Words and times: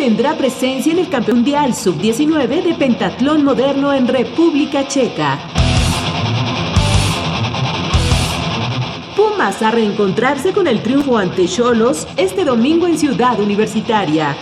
Tendrá 0.00 0.34
presencia 0.34 0.92
en 0.92 0.98
el 0.98 1.10
Campeón 1.10 1.40
Mundial 1.40 1.74
Sub-19 1.74 2.62
de 2.62 2.72
Pentatlón 2.72 3.44
Moderno 3.44 3.92
en 3.92 4.08
República 4.08 4.88
Checa. 4.88 5.38
Pumas 9.14 9.60
a 9.60 9.70
reencontrarse 9.70 10.54
con 10.54 10.66
el 10.66 10.82
triunfo 10.82 11.18
ante 11.18 11.46
Cholos 11.46 12.08
este 12.16 12.46
domingo 12.46 12.86
en 12.86 12.96
Ciudad 12.96 13.38
Universitaria. 13.40 14.34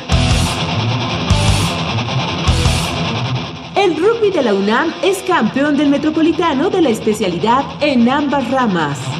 El 3.74 3.96
rugby 3.96 4.30
de 4.30 4.44
la 4.44 4.54
UNAM 4.54 4.94
es 5.02 5.24
campeón 5.24 5.76
del 5.76 5.88
Metropolitano 5.88 6.70
de 6.70 6.82
la 6.82 6.90
especialidad 6.90 7.64
en 7.80 8.08
ambas 8.08 8.48
ramas. 8.52 9.17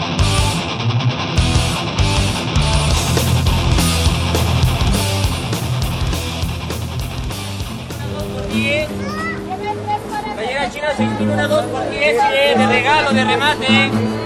61 11.29 11.49
2 11.49 11.65
por 11.67 11.91
10 11.91 12.17
de 12.59 12.67
regalo, 12.67 13.13
de 13.13 13.25
remate. 13.25 14.18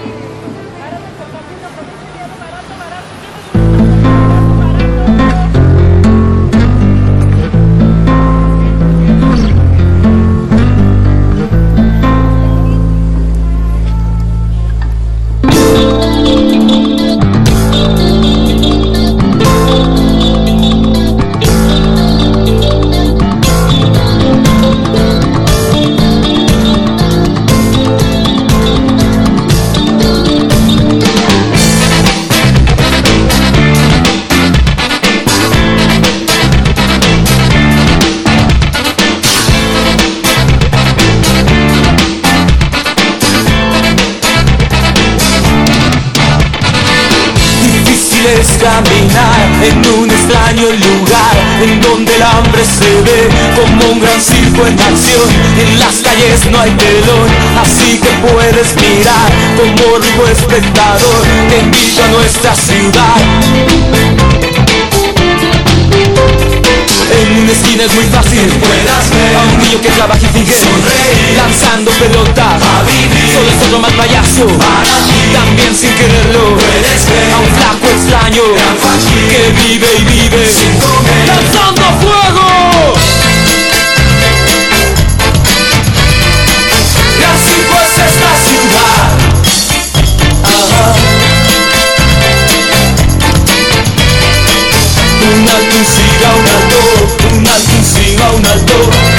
Un 95.43 95.49
alto 95.49 95.75
siga 95.83 96.35
un 96.35 96.47
alto, 96.47 97.35
un 97.35 97.45
alto 97.45 97.83
siga 97.83 98.31
un 98.31 98.45
alto. 98.45 98.73
Pues. 98.89 99.13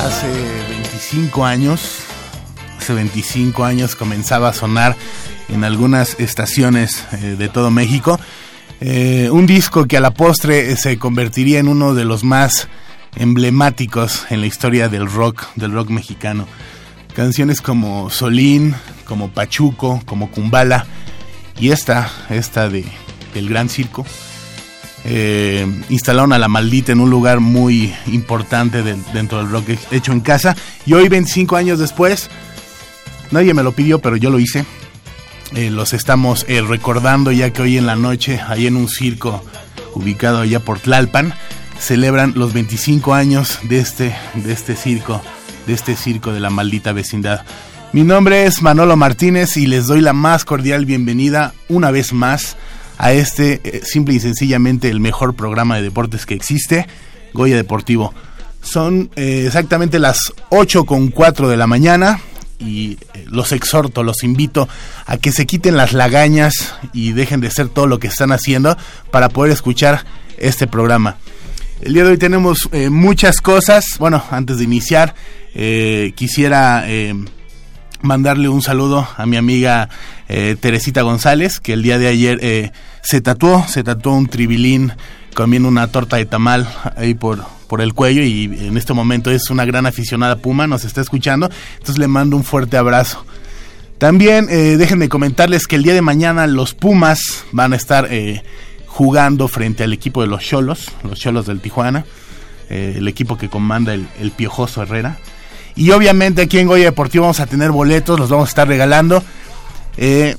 Hace 0.00 0.26
25 0.70 1.46
años, 1.46 1.98
hace 2.80 2.94
25 2.94 3.64
años 3.64 3.94
comenzaba 3.94 4.48
a 4.48 4.52
sonar 4.52 4.96
en 5.48 5.62
algunas 5.62 6.18
estaciones 6.18 7.04
eh, 7.12 7.36
de 7.38 7.48
todo 7.48 7.70
México. 7.70 8.18
Eh, 8.80 9.28
un 9.30 9.46
disco 9.46 9.86
que 9.86 9.98
a 9.98 10.00
la 10.00 10.10
postre 10.10 10.74
se 10.74 10.98
convertiría 10.98 11.60
en 11.60 11.68
uno 11.68 11.94
de 11.94 12.04
los 12.04 12.24
más 12.24 12.66
emblemáticos 13.14 14.24
en 14.30 14.40
la 14.40 14.48
historia 14.48 14.88
del 14.88 15.08
rock, 15.08 15.46
del 15.54 15.70
rock 15.70 15.90
mexicano. 15.90 16.48
Canciones 17.14 17.60
como 17.60 18.10
Solín, 18.10 18.74
como 19.04 19.30
Pachuco, 19.30 20.00
como 20.06 20.30
Kumbala 20.30 20.86
y 21.58 21.70
esta, 21.70 22.10
esta 22.30 22.68
de 22.68 22.84
El 23.34 23.48
Gran 23.48 23.68
Circo. 23.68 24.06
Eh, 25.04 25.66
instalaron 25.88 26.32
a 26.32 26.38
la 26.38 26.48
maldita 26.48 26.92
en 26.92 27.00
un 27.00 27.10
lugar 27.10 27.40
muy 27.40 27.92
importante 28.06 28.82
de, 28.82 28.96
dentro 29.12 29.38
del 29.38 29.50
rock 29.50 29.70
hecho 29.90 30.12
en 30.12 30.20
casa. 30.20 30.56
Y 30.86 30.92
hoy, 30.92 31.08
25 31.08 31.56
años 31.56 31.78
después, 31.78 32.30
nadie 33.30 33.54
me 33.54 33.62
lo 33.62 33.72
pidió, 33.72 33.98
pero 33.98 34.16
yo 34.16 34.30
lo 34.30 34.38
hice. 34.38 34.64
Eh, 35.54 35.70
los 35.70 35.92
estamos 35.94 36.44
eh, 36.48 36.62
recordando 36.62 37.32
ya 37.32 37.50
que 37.50 37.62
hoy 37.62 37.76
en 37.76 37.86
la 37.86 37.96
noche, 37.96 38.40
ahí 38.46 38.66
en 38.66 38.76
un 38.76 38.88
circo 38.88 39.42
ubicado 39.94 40.38
allá 40.38 40.60
por 40.60 40.78
Tlalpan, 40.78 41.34
celebran 41.78 42.34
los 42.36 42.52
25 42.52 43.14
años 43.14 43.58
de 43.62 43.80
este, 43.80 44.14
de 44.34 44.52
este 44.52 44.76
circo 44.76 45.20
de 45.66 45.72
este 45.72 45.96
circo 45.96 46.32
de 46.32 46.40
la 46.40 46.50
maldita 46.50 46.92
vecindad. 46.92 47.44
Mi 47.92 48.02
nombre 48.02 48.44
es 48.46 48.62
Manolo 48.62 48.96
Martínez 48.96 49.56
y 49.56 49.66
les 49.66 49.86
doy 49.86 50.00
la 50.00 50.12
más 50.12 50.44
cordial 50.44 50.86
bienvenida 50.86 51.54
una 51.68 51.90
vez 51.90 52.12
más 52.12 52.56
a 52.98 53.12
este 53.12 53.60
eh, 53.64 53.80
simple 53.82 54.14
y 54.14 54.20
sencillamente 54.20 54.88
el 54.88 55.00
mejor 55.00 55.34
programa 55.34 55.76
de 55.76 55.82
deportes 55.82 56.26
que 56.26 56.34
existe, 56.34 56.86
Goya 57.32 57.56
Deportivo. 57.56 58.14
Son 58.62 59.10
eh, 59.16 59.44
exactamente 59.46 59.98
las 59.98 60.32
8 60.50 60.84
con 60.84 61.08
4 61.08 61.48
de 61.48 61.56
la 61.56 61.66
mañana 61.66 62.20
y 62.60 62.98
eh, 63.14 63.24
los 63.26 63.52
exhorto, 63.52 64.02
los 64.02 64.22
invito 64.22 64.68
a 65.06 65.16
que 65.16 65.32
se 65.32 65.46
quiten 65.46 65.76
las 65.76 65.92
lagañas 65.92 66.74
y 66.92 67.12
dejen 67.12 67.40
de 67.40 67.48
hacer 67.48 67.68
todo 67.68 67.86
lo 67.86 67.98
que 67.98 68.08
están 68.08 68.32
haciendo 68.32 68.76
para 69.10 69.30
poder 69.30 69.52
escuchar 69.52 70.04
este 70.36 70.66
programa. 70.66 71.16
El 71.82 71.94
día 71.94 72.04
de 72.04 72.10
hoy 72.10 72.18
tenemos 72.18 72.68
eh, 72.72 72.90
muchas 72.90 73.40
cosas. 73.40 73.96
Bueno, 73.98 74.22
antes 74.30 74.58
de 74.58 74.64
iniciar, 74.64 75.14
eh, 75.54 76.12
quisiera 76.14 76.84
eh, 76.86 77.14
mandarle 78.02 78.50
un 78.50 78.60
saludo 78.60 79.08
a 79.16 79.24
mi 79.26 79.36
amiga 79.36 79.88
Teresita 80.28 81.02
González, 81.02 81.58
que 81.58 81.72
el 81.72 81.82
día 81.82 81.98
de 81.98 82.06
ayer 82.06 82.72
se 83.02 83.20
tatuó, 83.20 83.66
se 83.66 83.82
tatuó 83.82 84.14
un 84.14 84.28
tribilín 84.28 84.92
comiendo 85.34 85.68
una 85.68 85.88
torta 85.88 86.18
de 86.18 86.24
tamal 86.24 86.68
ahí 86.96 87.14
por, 87.14 87.44
por 87.66 87.80
el 87.80 87.94
cuello 87.94 88.22
y 88.22 88.44
en 88.44 88.76
este 88.76 88.92
momento 88.92 89.32
es 89.32 89.50
una 89.50 89.64
gran 89.64 89.86
aficionada 89.86 90.36
Puma, 90.36 90.68
nos 90.68 90.84
está 90.84 91.00
escuchando, 91.00 91.50
entonces 91.72 91.98
le 91.98 92.06
mando 92.06 92.36
un 92.36 92.44
fuerte 92.44 92.76
abrazo. 92.76 93.26
También 93.98 94.46
déjenme 94.46 95.08
comentarles 95.08 95.66
que 95.66 95.74
el 95.74 95.82
día 95.82 95.94
de 95.94 96.02
mañana 96.02 96.46
los 96.46 96.74
Pumas 96.74 97.44
van 97.50 97.72
a 97.72 97.76
estar 97.76 98.08
jugando 99.00 99.48
frente 99.48 99.82
al 99.82 99.94
equipo 99.94 100.20
de 100.20 100.26
los 100.26 100.42
Cholos, 100.42 100.92
los 101.04 101.18
Cholos 101.18 101.46
del 101.46 101.62
Tijuana, 101.62 102.04
eh, 102.68 102.96
el 102.98 103.08
equipo 103.08 103.38
que 103.38 103.48
comanda 103.48 103.94
el, 103.94 104.30
Piojoso 104.36 104.82
Herrera. 104.82 105.16
Y 105.74 105.90
obviamente 105.92 106.42
aquí 106.42 106.58
en 106.58 106.66
Goya 106.66 106.84
Deportivo 106.84 107.22
vamos 107.22 107.40
a 107.40 107.46
tener 107.46 107.70
boletos, 107.70 108.20
los 108.20 108.28
vamos 108.28 108.48
a 108.48 108.50
estar 108.50 108.68
regalando. 108.68 109.24
Eh, 109.96 110.36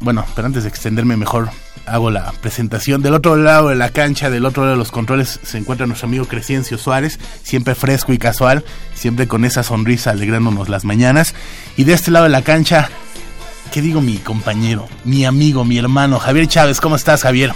bueno, 0.00 0.24
pero 0.34 0.46
antes 0.46 0.64
de 0.64 0.70
extenderme 0.70 1.16
mejor, 1.16 1.50
hago 1.86 2.10
la 2.10 2.32
presentación. 2.40 3.00
Del 3.00 3.14
otro 3.14 3.36
lado 3.36 3.68
de 3.68 3.76
la 3.76 3.90
cancha, 3.90 4.28
del 4.28 4.44
otro 4.44 4.64
lado 4.64 4.72
de 4.72 4.78
los 4.78 4.90
controles, 4.90 5.38
se 5.44 5.58
encuentra 5.58 5.86
nuestro 5.86 6.08
amigo 6.08 6.24
Crescencio 6.24 6.78
Suárez, 6.78 7.20
siempre 7.44 7.76
fresco 7.76 8.12
y 8.12 8.18
casual, 8.18 8.64
siempre 8.92 9.28
con 9.28 9.44
esa 9.44 9.62
sonrisa 9.62 10.10
alegrándonos 10.10 10.68
las 10.68 10.84
mañanas. 10.84 11.36
Y 11.76 11.84
de 11.84 11.92
este 11.92 12.10
lado 12.10 12.24
de 12.24 12.30
la 12.30 12.42
cancha, 12.42 12.88
¿qué 13.70 13.80
digo 13.80 14.00
mi 14.00 14.16
compañero, 14.16 14.88
mi 15.04 15.24
amigo, 15.24 15.64
mi 15.64 15.78
hermano, 15.78 16.18
Javier 16.18 16.48
Chávez? 16.48 16.80
¿Cómo 16.80 16.96
estás, 16.96 17.22
Javier? 17.22 17.52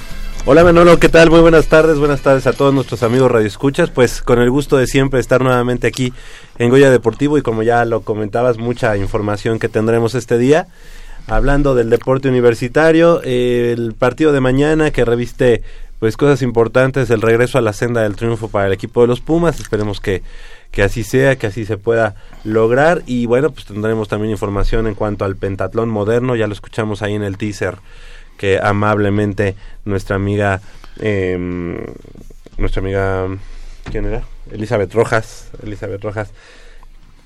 Hola 0.47 0.63
Manolo, 0.63 0.99
¿qué 0.99 1.09
tal? 1.09 1.31
Muy 1.31 1.41
buenas 1.41 1.69
tardes, 1.69 1.99
buenas 1.99 2.21
tardes 2.21 2.47
a 2.47 2.53
todos 2.53 2.75
nuestros 2.75 3.03
amigos 3.03 3.33
Radio 3.33 3.47
Escuchas. 3.47 3.89
Pues 3.89 4.21
con 4.21 4.39
el 4.41 4.51
gusto 4.51 4.77
de 4.77 4.87
siempre 4.87 5.19
estar 5.19 5.41
nuevamente 5.41 5.87
aquí 5.87 6.13
en 6.59 6.69
Goya 6.69 6.91
Deportivo 6.91 7.39
y 7.39 7.43
como 7.43 7.63
ya 7.63 7.83
lo 7.87 8.03
comentabas, 8.03 8.59
mucha 8.59 8.95
información 8.99 9.59
que 9.59 9.71
tendremos 9.71 10.15
este 10.15 10.37
día. 10.37 10.67
Hablando 11.29 11.75
del 11.75 11.89
deporte 11.89 12.29
universitario, 12.29 13.23
el 13.23 13.95
partido 13.99 14.33
de 14.33 14.41
mañana 14.41 14.91
que 14.91 15.07
reviste 15.07 15.63
pues 15.99 16.19
cosas 16.19 16.43
importantes, 16.43 17.09
el 17.09 17.23
regreso 17.23 17.57
a 17.57 17.63
la 17.63 17.73
senda 17.73 18.03
del 18.03 18.15
triunfo 18.15 18.49
para 18.49 18.67
el 18.67 18.75
equipo 18.75 19.01
de 19.01 19.07
los 19.07 19.23
Pumas, 19.23 19.59
esperemos 19.59 20.03
que, 20.03 20.23
que 20.71 20.83
así 20.83 21.05
sea, 21.05 21.37
que 21.37 21.47
así 21.47 21.65
se 21.65 21.79
pueda 21.79 22.17
lograr 22.45 23.03
y 23.07 23.25
bueno, 23.25 23.51
pues 23.51 23.65
tendremos 23.65 24.09
también 24.09 24.33
información 24.33 24.87
en 24.89 24.95
cuanto 24.95 25.25
al 25.25 25.37
pentatlón 25.37 25.89
moderno, 25.89 26.37
ya 26.37 26.47
lo 26.47 26.53
escuchamos 26.53 27.01
ahí 27.01 27.15
en 27.15 27.23
el 27.23 27.39
teaser 27.39 27.79
que 28.37 28.59
amablemente 28.63 29.55
nuestra 29.85 30.17
amiga, 30.17 30.61
eh, 31.01 31.37
nuestra 32.59 32.81
amiga, 32.81 33.27
¿quién 33.91 34.07
era? 34.07 34.23
Elizabeth 34.53 34.93
Rojas, 34.93 35.49
Elizabeth 35.63 36.03
Rojas 36.03 36.31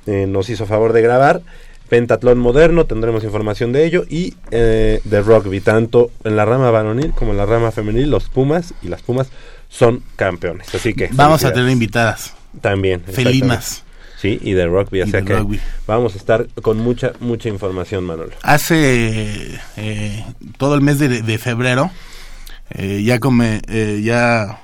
eh, 0.07 0.27
nos 0.27 0.49
hizo 0.51 0.67
favor 0.67 0.93
de 0.93 1.03
grabar. 1.03 1.43
Pentatlón 1.89 2.39
moderno, 2.39 2.85
tendremos 2.85 3.25
información 3.25 3.73
de 3.73 3.85
ello 3.87 4.05
y 4.09 4.35
eh, 4.51 5.01
de 5.05 5.23
rugby, 5.23 5.61
tanto 5.61 6.11
en 6.25 6.37
la 6.37 6.45
rama 6.45 6.71
varonil 6.71 7.13
como 7.13 7.33
en 7.33 7.39
la 7.39 7.47
rama 7.47 7.71
femenil, 7.73 8.11
los 8.11 8.29
Pumas 8.29 8.75
y 8.83 8.89
las 8.89 9.01
Pumas 9.01 9.29
son 9.69 10.03
campeones. 10.17 10.75
Así 10.75 10.93
que 10.93 11.09
vamos 11.13 11.45
a 11.45 11.53
tener 11.53 11.71
invitadas. 11.71 12.35
También. 12.61 13.01
Felinas. 13.03 13.85
Sí, 14.21 14.39
y 14.43 14.53
de 14.53 14.67
rugby, 14.67 15.03
o 15.03 15.07
sea 15.07 15.23
que 15.23 15.37
rugby. 15.37 15.61
vamos 15.87 16.15
a 16.15 16.19
estar 16.19 16.49
con 16.61 16.79
mucha, 16.79 17.13
mucha 17.21 17.49
información, 17.49 18.05
Manuel. 18.05 18.31
Hace 18.43 19.61
eh, 19.77 20.25
todo 20.57 20.75
el 20.75 20.81
mes 20.81 20.99
de, 20.99 21.23
de 21.23 21.39
febrero, 21.39 21.91
eh, 22.71 23.03
ya, 23.05 23.21
come, 23.21 23.61
eh, 23.69 24.01
ya 24.03 24.59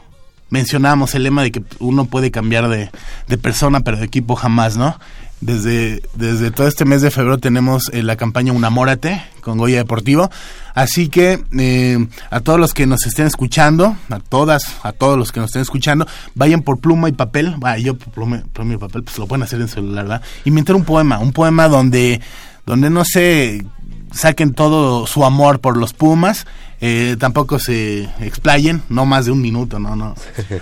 mencionamos 0.51 1.15
el 1.15 1.23
lema 1.23 1.45
de 1.45 1.53
que 1.53 1.63
uno 1.79 2.07
puede 2.07 2.33
cambiar 2.33 2.69
de, 2.69 2.91
de, 3.29 3.39
persona, 3.39 3.81
pero 3.81 3.97
de 3.97 4.05
equipo 4.07 4.35
jamás, 4.35 4.77
¿no? 4.77 4.99
Desde, 5.45 6.01
desde 6.15 6.51
todo 6.51 6.67
este 6.67 6.87
mes 6.87 7.03
de 7.03 7.11
febrero 7.11 7.37
tenemos 7.37 7.91
eh, 7.93 8.03
la 8.03 8.17
campaña 8.17 8.55
Unamórate 8.55 9.23
con 9.43 9.59
Goya 9.59 9.77
Deportivo. 9.77 10.31
Así 10.73 11.11
que 11.11 11.45
eh, 11.59 12.09
a 12.31 12.41
todos 12.41 12.59
los 12.59 12.73
que 12.73 12.87
nos 12.87 13.05
estén 13.05 13.27
escuchando, 13.27 13.95
a 14.09 14.21
todas, 14.21 14.77
a 14.83 14.93
todos 14.93 15.19
los 15.19 15.33
que 15.33 15.41
nos 15.41 15.51
estén 15.51 15.61
escuchando, 15.61 16.07
vayan 16.35 16.63
por 16.63 16.79
pluma 16.79 17.11
y 17.11 17.13
papel. 17.13 17.57
Vaya, 17.59 17.77
yo 17.77 17.95
por 17.95 18.09
pluma, 18.15 18.43
pluma, 18.55 18.73
y 18.73 18.77
papel, 18.79 19.03
pues 19.03 19.19
lo 19.19 19.27
pueden 19.27 19.43
hacer 19.43 19.61
en 19.61 19.69
celular, 19.69 20.05
¿verdad? 20.05 20.23
Inventar 20.47 20.77
un 20.77 20.85
poema, 20.85 21.19
un 21.19 21.35
poema 21.35 21.69
donde, 21.69 22.23
donde 22.65 22.89
no 22.89 23.05
sé, 23.05 23.67
saquen 24.13 24.55
todo 24.55 25.07
su 25.07 25.27
amor 25.27 25.61
por 25.61 25.77
los 25.77 25.93
Pumas. 25.93 26.47
Eh, 26.87 27.17
tampoco 27.19 27.59
se 27.59 28.03
explayen, 28.21 28.83
no 28.91 29.07
más 29.07 29.25
de 29.25 29.31
un 29.31 29.41
minuto, 29.41 29.79
no, 29.79 29.97
no. 29.97 30.15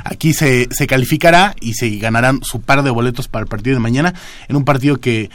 Aquí 0.05 0.33
se, 0.33 0.69
se 0.71 0.87
calificará 0.87 1.57
y 1.61 1.75
se 1.75 1.91
ganarán 1.97 2.45
su 2.45 2.61
par 2.61 2.85
de 2.85 2.91
boletos 2.91 3.27
para 3.27 3.43
el 3.43 3.49
partido 3.49 3.75
de 3.75 3.81
mañana 3.81 4.15
en 4.47 4.55
un 4.55 4.65
partido 4.65 4.99
que 4.99 5.31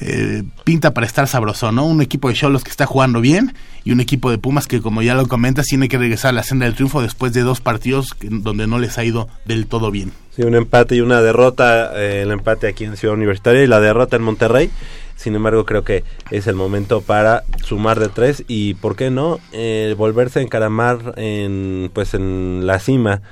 eh, 0.00 0.42
pinta 0.64 0.94
para 0.94 1.06
estar 1.06 1.28
sabroso, 1.28 1.72
¿no? 1.72 1.84
Un 1.84 2.00
equipo 2.00 2.28
de 2.28 2.34
Cholos 2.34 2.64
que 2.64 2.70
está 2.70 2.86
jugando 2.86 3.20
bien 3.20 3.54
y 3.84 3.92
un 3.92 4.00
equipo 4.00 4.30
de 4.30 4.38
Pumas 4.38 4.66
que, 4.66 4.80
como 4.80 5.02
ya 5.02 5.14
lo 5.14 5.28
comentas, 5.28 5.66
tiene 5.66 5.90
que 5.90 5.98
regresar 5.98 6.30
a 6.30 6.32
la 6.32 6.42
senda 6.42 6.64
del 6.64 6.74
triunfo 6.74 7.02
después 7.02 7.34
de 7.34 7.42
dos 7.42 7.60
partidos 7.60 8.14
que, 8.14 8.28
donde 8.30 8.66
no 8.66 8.78
les 8.78 8.96
ha 8.96 9.04
ido 9.04 9.28
del 9.44 9.66
todo 9.66 9.90
bien. 9.90 10.12
Sí, 10.34 10.42
un 10.42 10.54
empate 10.54 10.96
y 10.96 11.02
una 11.02 11.20
derrota, 11.20 11.92
eh, 12.00 12.22
el 12.22 12.30
empate 12.30 12.66
aquí 12.66 12.84
en 12.84 12.96
Ciudad 12.96 13.14
Universitaria 13.14 13.62
y 13.62 13.66
la 13.66 13.78
derrota 13.78 14.16
en 14.16 14.22
Monterrey. 14.22 14.70
Sin 15.16 15.34
embargo, 15.34 15.64
creo 15.64 15.84
que 15.84 16.04
es 16.30 16.46
el 16.46 16.54
momento 16.54 17.00
para 17.00 17.44
sumar 17.64 18.00
de 18.00 18.08
tres 18.08 18.44
y, 18.48 18.74
¿por 18.74 18.96
qué 18.96 19.10
no?, 19.10 19.38
eh, 19.52 19.94
volverse 19.96 20.40
a 20.40 20.42
encaramar 20.42 21.14
en, 21.16 21.90
pues, 21.94 22.14
en 22.14 22.66
la 22.66 22.78
cima 22.78 23.22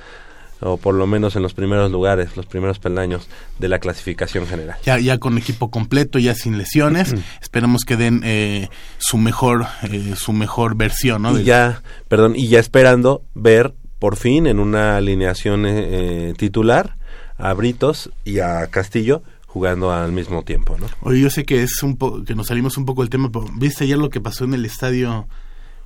o 0.62 0.76
por 0.76 0.94
lo 0.94 1.06
menos 1.06 1.36
en 1.36 1.42
los 1.42 1.54
primeros 1.54 1.90
lugares, 1.90 2.36
los 2.36 2.46
primeros 2.46 2.78
peldaños 2.78 3.28
de 3.58 3.68
la 3.68 3.78
clasificación 3.80 4.46
general. 4.46 4.78
Ya, 4.84 4.98
ya 4.98 5.18
con 5.18 5.36
equipo 5.36 5.70
completo, 5.70 6.18
ya 6.18 6.34
sin 6.34 6.56
lesiones, 6.56 7.14
esperemos 7.40 7.82
que 7.84 7.96
den 7.96 8.22
eh, 8.24 8.68
su 8.98 9.18
mejor, 9.18 9.66
eh, 9.90 10.14
su 10.16 10.32
mejor 10.32 10.76
versión, 10.76 11.22
¿no? 11.22 11.38
Y 11.38 11.44
ya, 11.44 11.82
perdón, 12.08 12.34
y 12.36 12.48
ya 12.48 12.60
esperando 12.60 13.24
ver 13.34 13.74
por 13.98 14.16
fin 14.16 14.46
en 14.46 14.58
una 14.58 14.96
alineación 14.96 15.64
eh, 15.66 16.34
titular 16.36 16.96
a 17.38 17.52
Britos 17.54 18.10
y 18.24 18.38
a 18.38 18.66
Castillo 18.68 19.22
jugando 19.52 19.92
al 19.92 20.12
mismo 20.12 20.42
tiempo, 20.42 20.76
¿no? 20.78 20.86
Oye, 21.02 21.20
yo 21.20 21.28
sé 21.28 21.44
que 21.44 21.62
es 21.62 21.82
un 21.82 21.96
po 21.96 22.24
que 22.24 22.34
nos 22.34 22.46
salimos 22.46 22.78
un 22.78 22.86
poco 22.86 23.02
del 23.02 23.10
tema, 23.10 23.30
pero 23.30 23.46
¿viste 23.54 23.84
ayer 23.84 23.98
lo 23.98 24.08
que 24.08 24.20
pasó 24.20 24.44
en 24.44 24.54
el 24.54 24.64
estadio 24.64 25.26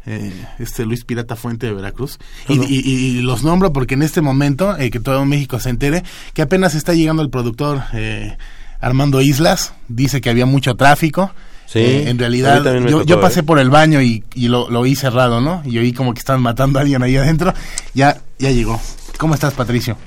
eh, 0.07 0.33
este 0.61 0.85
Luis 0.85 1.05
Pirata 1.05 1.35
Fuente 1.35 1.67
de 1.67 1.73
Veracruz. 1.73 2.19
Y, 2.49 2.55
y, 2.55 2.79
y, 2.79 3.23
los 3.23 3.43
nombro 3.43 3.73
porque 3.73 3.95
en 3.95 4.03
este 4.03 4.21
momento, 4.21 4.79
eh, 4.79 4.91
que 4.91 5.01
todo 5.01 5.25
México 5.25 5.59
se 5.59 5.71
entere, 5.71 6.05
que 6.33 6.43
apenas 6.43 6.77
está 6.77 6.95
llegando 6.95 7.23
el 7.23 7.31
productor 7.31 7.83
eh, 7.93 8.37
Armando 8.81 9.21
Islas, 9.21 9.73
dice 9.89 10.21
que 10.21 10.31
había 10.31 10.47
mucho 10.47 10.77
tráfico. 10.77 11.33
Sí, 11.67 11.81
eh, 11.81 12.09
en 12.09 12.21
realidad, 12.21 12.63
yo, 12.63 12.85
tocó, 12.85 13.03
yo, 13.03 13.21
pasé 13.21 13.43
por 13.43 13.59
el 13.59 13.69
baño 13.69 14.01
y, 14.01 14.23
y 14.35 14.47
lo, 14.47 14.71
lo, 14.71 14.83
vi 14.83 14.95
cerrado, 14.95 15.41
¿no? 15.41 15.63
Y 15.65 15.79
oí 15.79 15.93
como 15.93 16.15
que 16.15 16.21
estaban 16.21 16.41
matando 16.41 16.79
a 16.79 16.83
alguien 16.83 17.03
ahí 17.03 17.17
adentro. 17.17 17.53
Ya, 17.93 18.23
ya 18.39 18.53
llegó. 18.53 18.81
¿Cómo 19.19 19.35
estás, 19.35 19.55
Patricio? 19.55 19.99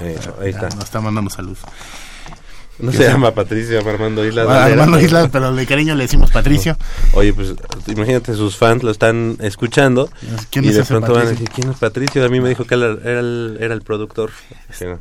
Eh, 0.00 0.18
ahí 0.42 0.50
está. 0.50 0.68
Nos 0.68 0.84
está 0.84 1.00
mandando 1.00 1.30
salud. 1.30 1.56
No 2.78 2.92
se 2.92 3.04
llama 3.04 3.32
Patricio 3.32 3.80
Armando 3.80 4.24
Islas. 4.24 4.46
Bueno, 4.46 4.60
Armando 4.60 5.00
Islas, 5.04 5.28
pero 5.32 5.54
de 5.54 5.66
cariño 5.66 5.94
le 5.94 6.04
decimos 6.04 6.30
Patricio. 6.30 6.76
Oye, 7.12 7.32
pues 7.32 7.54
imagínate, 7.86 8.34
sus 8.34 8.56
fans 8.56 8.82
lo 8.82 8.90
están 8.90 9.36
escuchando. 9.40 10.10
¿Quién 10.50 10.64
y 10.64 10.68
es 10.68 10.76
de 10.76 10.84
pronto 10.84 11.12
van 11.12 11.26
a 11.26 11.30
decir, 11.30 11.48
¿quién 11.50 11.70
es 11.70 11.76
Patricio? 11.76 12.24
A 12.24 12.28
mí 12.28 12.40
me 12.40 12.48
dijo 12.48 12.64
que 12.64 12.74
era, 12.74 12.96
era, 13.04 13.20
el, 13.20 13.58
era 13.60 13.74
el, 13.74 13.82
productor. 13.82 14.30
No. 14.80 15.00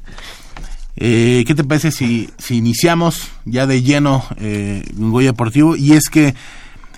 Eh, 0.96 1.44
¿Qué 1.46 1.54
te 1.54 1.64
parece 1.64 1.92
si, 1.92 2.32
si 2.40 2.58
iniciamos 2.58 3.28
ya 3.46 3.68
de 3.68 3.84
lleno 3.84 4.26
eh, 4.40 4.84
un 4.98 5.12
Goya 5.12 5.32
Deportivo? 5.32 5.76
Y 5.76 5.94
es 5.94 6.10
que 6.10 6.34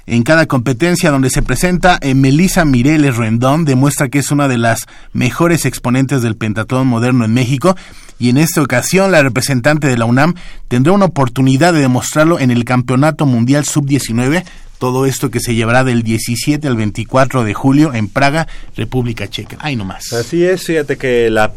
en 0.10 0.24
cada 0.24 0.48
competencia 0.48 1.12
donde 1.12 1.30
se 1.30 1.44
presenta, 1.44 2.00
eh, 2.02 2.16
Melissa 2.16 2.66
Mireles 2.66 3.16
Rendón 3.16 3.64
demuestra 3.64 4.10
que 4.10 4.18
es 4.18 4.32
una 4.32 4.48
de 4.48 4.58
las 4.58 4.88
mejores 5.14 5.66
exponentes 5.66 6.24
del 6.24 6.36
pentatlón 6.36 6.88
moderno 6.88 7.26
en 7.26 7.34
México 7.34 7.76
y 8.18 8.30
en 8.30 8.38
esta 8.38 8.64
ocasión 8.64 9.12
la 9.12 9.22
representante 9.22 9.88
de 9.88 9.98
la 9.98 10.06
UNAM 10.06 10.34
tendrá 10.68 10.94
una 10.94 11.06
oportunidad 11.06 11.74
de 11.74 11.82
demostrarlo 11.82 12.39
en 12.39 12.50
el 12.50 12.66
Campeonato 12.66 13.28
Mundial 13.28 13.66
Sub-19, 13.66 14.44
todo 14.80 15.06
esto 15.06 15.30
que 15.30 15.39
se 15.39 15.54
llevará 15.54 15.84
del 15.84 16.01
17 16.01 16.68
al 16.68 16.75
24 16.75 17.44
de 17.44 17.54
julio 17.54 17.94
en 17.94 18.08
Praga, 18.08 18.48
República 18.75 19.28
Checa. 19.28 19.58
Ay, 19.60 19.75
nomás. 19.75 20.12
Así 20.12 20.44
es, 20.44 20.63
fíjate 20.66 20.98
que 20.98 21.30
la, 21.30 21.54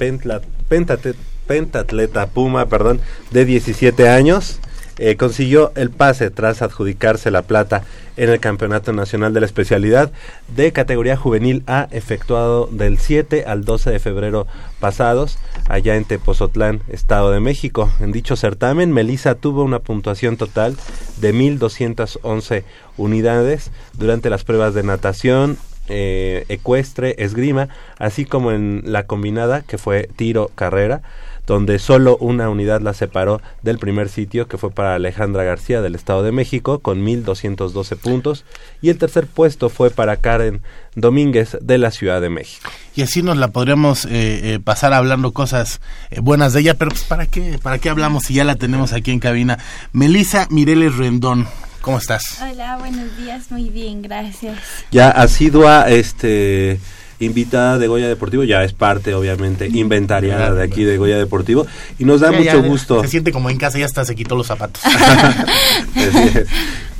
pentatleta 1.47 2.27
Puma, 2.27 2.67
perdón, 2.67 3.01
de 3.31 3.47
17 3.47 4.11
años, 4.11 4.61
eh, 4.99 5.17
consiguió 5.17 5.73
el 5.75 5.91
pase 5.91 6.31
tras 6.31 6.63
adjudicarse 6.63 7.31
la 7.31 7.43
plata 7.43 7.83
en 8.17 8.29
el 8.29 8.41
Campeonato 8.41 8.93
Nacional 8.93 9.33
de 9.33 9.41
la 9.41 9.47
Especialidad 9.47 10.13
de 10.55 10.73
categoría 10.73 11.17
juvenil 11.17 11.63
A 11.67 11.89
efectuado 11.91 12.69
del 12.71 12.99
7 12.99 13.45
al 13.47 13.65
12 13.65 13.91
de 13.91 13.99
febrero 13.99 14.47
pasados 14.81 15.39
allá 15.69 15.97
en 15.97 16.05
Tepozotlán, 16.05 16.83
Estado 16.89 17.31
de 17.31 17.41
México. 17.41 17.91
En 18.01 18.13
dicho 18.13 18.37
certamen, 18.37 18.93
Melissa 18.93 19.35
tuvo 19.35 19.63
una 19.63 19.79
puntuación 19.79 20.37
total 20.37 20.77
de 21.19 21.35
1.211 21.35 22.65
unidades 22.97 23.71
durante 23.95 24.31
las 24.31 24.45
pruebas 24.45 24.75
de 24.75 24.83
natación, 24.83 25.57
eh, 25.89 26.45
ecuestre, 26.49 27.17
esgrima, 27.19 27.69
así 27.99 28.25
como 28.25 28.53
en 28.53 28.83
la 28.85 29.07
combinada 29.07 29.63
que 29.63 29.79
fue 29.79 30.09
tiro-carrera 30.17 31.03
donde 31.47 31.79
solo 31.79 32.17
una 32.19 32.49
unidad 32.49 32.81
la 32.81 32.95
separó 32.95 33.41
del 33.63 33.79
primer 33.79 34.09
sitio, 34.09 34.47
que 34.47 34.59
fue 34.59 34.71
para 34.71 34.95
Alejandra 34.95 35.45
García 35.45 35.83
del 35.83 35.95
Estado 35.95 36.23
de 36.23 36.33
México, 36.33 36.81
con 36.81 37.05
1.212 37.05 37.97
puntos, 37.97 38.45
y 38.81 38.91
el 38.91 38.99
tercer 38.99 39.27
puesto 39.27 39.69
fue 39.69 39.91
para 39.91 40.17
Karen 40.17 40.63
Domínguez 40.95 41.57
de 41.61 41.79
la 41.79 41.91
Ciudad 41.91 42.21
de 42.21 42.31
México. 42.31 42.71
Y 42.95 43.03
así 43.03 43.23
nos 43.23 43.37
la 43.37 43.49
podríamos 43.49 44.05
eh, 44.05 44.11
eh, 44.55 44.61
pasar 44.63 44.93
hablando 44.93 45.33
cosas 45.33 45.81
eh, 46.11 46.21
buenas 46.21 46.53
de 46.53 46.61
ella, 46.61 46.75
pero 46.75 46.91
pues 46.91 47.05
¿para 47.05 47.27
qué? 47.27 47.59
¿Para 47.63 47.79
qué 47.79 47.89
hablamos 47.89 48.25
si 48.25 48.35
ya 48.35 48.45
la 48.45 48.57
tenemos 48.57 48.93
aquí 48.93 49.11
en 49.11 49.19
cabina? 49.19 49.59
Melisa 49.93 50.47
Mireles 50.51 50.97
Rendón. 50.97 51.49
¿Cómo 51.81 51.99
estás? 51.99 52.41
Hola, 52.41 52.77
buenos 52.79 53.17
días, 53.17 53.51
muy 53.51 53.69
bien, 53.69 54.03
gracias. 54.03 54.57
Ya 54.93 55.11
asidua, 55.11 55.91
este 55.91 56.79
invitada 57.25 57.79
de 57.79 57.87
Goya 57.89 58.09
Deportivo, 58.09 58.45
ya 58.45 58.65
es 58.65 58.73
parte 58.73 59.15
obviamente 59.15 59.69
inventariada 59.69 60.55
de 60.55 60.63
aquí 60.63 60.85
de 60.85 60.99
Goya 60.99 61.19
Deportivo 61.19 61.67
y 61.99 62.05
nos 62.05 62.21
da 62.21 62.31
Ya, 62.31 62.39
mucho 62.39 62.63
ya, 62.63 62.69
gusto. 62.69 63.03
Se 63.03 63.09
siente 63.09 63.33
como 63.33 63.51
en 63.51 63.59
casa, 63.59 63.79
ya 63.79 63.87
hasta 63.87 64.05
se 64.05 64.15
quitó 64.15 64.37
los 64.37 64.47
zapatos. 64.47 64.83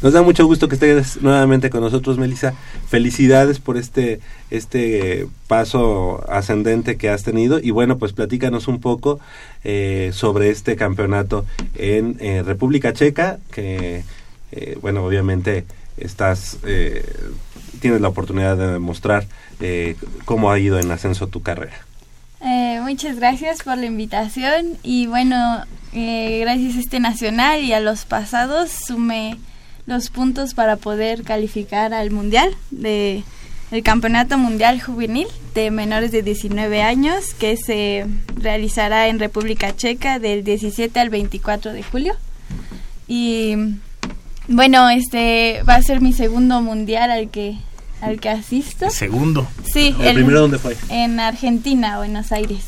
Nos 0.03 0.13
da 0.15 0.23
mucho 0.23 0.45
gusto 0.47 0.67
que 0.67 0.75
estés 0.75 1.23
nuevamente 1.23 1.71
con 1.71 1.81
nosotros, 1.81 2.19
Melissa. 2.19 2.55
Felicidades 2.89 3.61
por 3.61 3.77
este, 3.77 4.19
este 4.51 5.29
paso 5.47 6.25
ascendente 6.29 6.97
que 6.97 7.09
has 7.09 7.23
tenido. 7.23 7.61
Y 7.61 7.71
bueno, 7.71 7.99
pues 7.99 8.13
platícanos 8.13 8.67
un 8.67 8.81
poco 8.81 9.21
eh, 9.63 10.11
sobre 10.13 10.51
este 10.51 10.75
campeonato 10.75 11.47
en 11.77 12.17
eh, 12.19 12.43
República 12.45 12.93
Checa, 12.93 13.39
que, 13.53 14.03
eh, 14.51 14.77
bueno, 14.83 15.05
obviamente 15.05 15.67
estás, 15.97 16.59
eh, 16.67 17.05
tienes 17.81 18.01
la 18.01 18.09
oportunidad 18.09 18.57
de 18.57 18.73
demostrar 18.73 19.27
eh, 19.63 19.97
cómo 20.25 20.51
ha 20.51 20.59
ido 20.59 20.81
en 20.81 20.91
ascenso 20.91 21.29
tu 21.29 21.41
carrera. 21.41 21.87
Eh, 22.41 22.81
muchas 22.83 23.17
gracias 23.17 23.63
por 23.63 23.79
la 23.79 23.87
invitación 23.87 24.77
y 24.83 25.07
bueno, 25.07 25.65
eh, 25.93 26.41
gracias 26.41 26.77
a 26.77 26.81
este 26.81 26.99
nacional 26.99 27.63
y 27.63 27.73
a 27.73 27.79
los 27.79 28.05
pasados 28.05 28.73
sumé 28.73 29.37
los 29.87 30.11
puntos 30.11 30.55
para 30.55 30.77
poder 30.77 31.23
calificar 31.23 31.95
al 31.95 32.11
mundial 32.11 32.53
de 32.73 33.23
el 33.71 33.83
campeonato 33.85 34.37
mundial 34.37 34.83
juvenil 34.83 35.29
de 35.55 35.71
menores 35.71 36.11
de 36.11 36.23
19 36.23 36.83
años 36.83 37.33
que 37.35 37.57
se 37.57 38.07
realizará 38.35 39.09
en 39.09 39.21
República 39.21 39.75
Checa 39.75 40.19
del 40.19 40.43
17 40.43 40.99
al 40.99 41.09
24 41.09 41.73
de 41.73 41.83
julio 41.83 42.15
y 43.09 43.55
bueno 44.49 44.91
este 44.91 45.63
va 45.63 45.77
a 45.77 45.83
ser 45.83 46.01
mi 46.01 46.13
segundo 46.13 46.61
mundial 46.61 47.11
al 47.11 47.31
que 47.31 47.57
al 48.03 48.21
que 48.21 48.29
asisto 48.29 48.91
Segundo. 48.91 49.47
sí 49.73 49.95
¿El 50.01 50.15
primero 50.15 50.41
dónde 50.41 50.59
fue? 50.59 50.77
en 50.91 51.19
Argentina 51.21 51.97
Buenos 51.99 52.33
Aires 52.33 52.61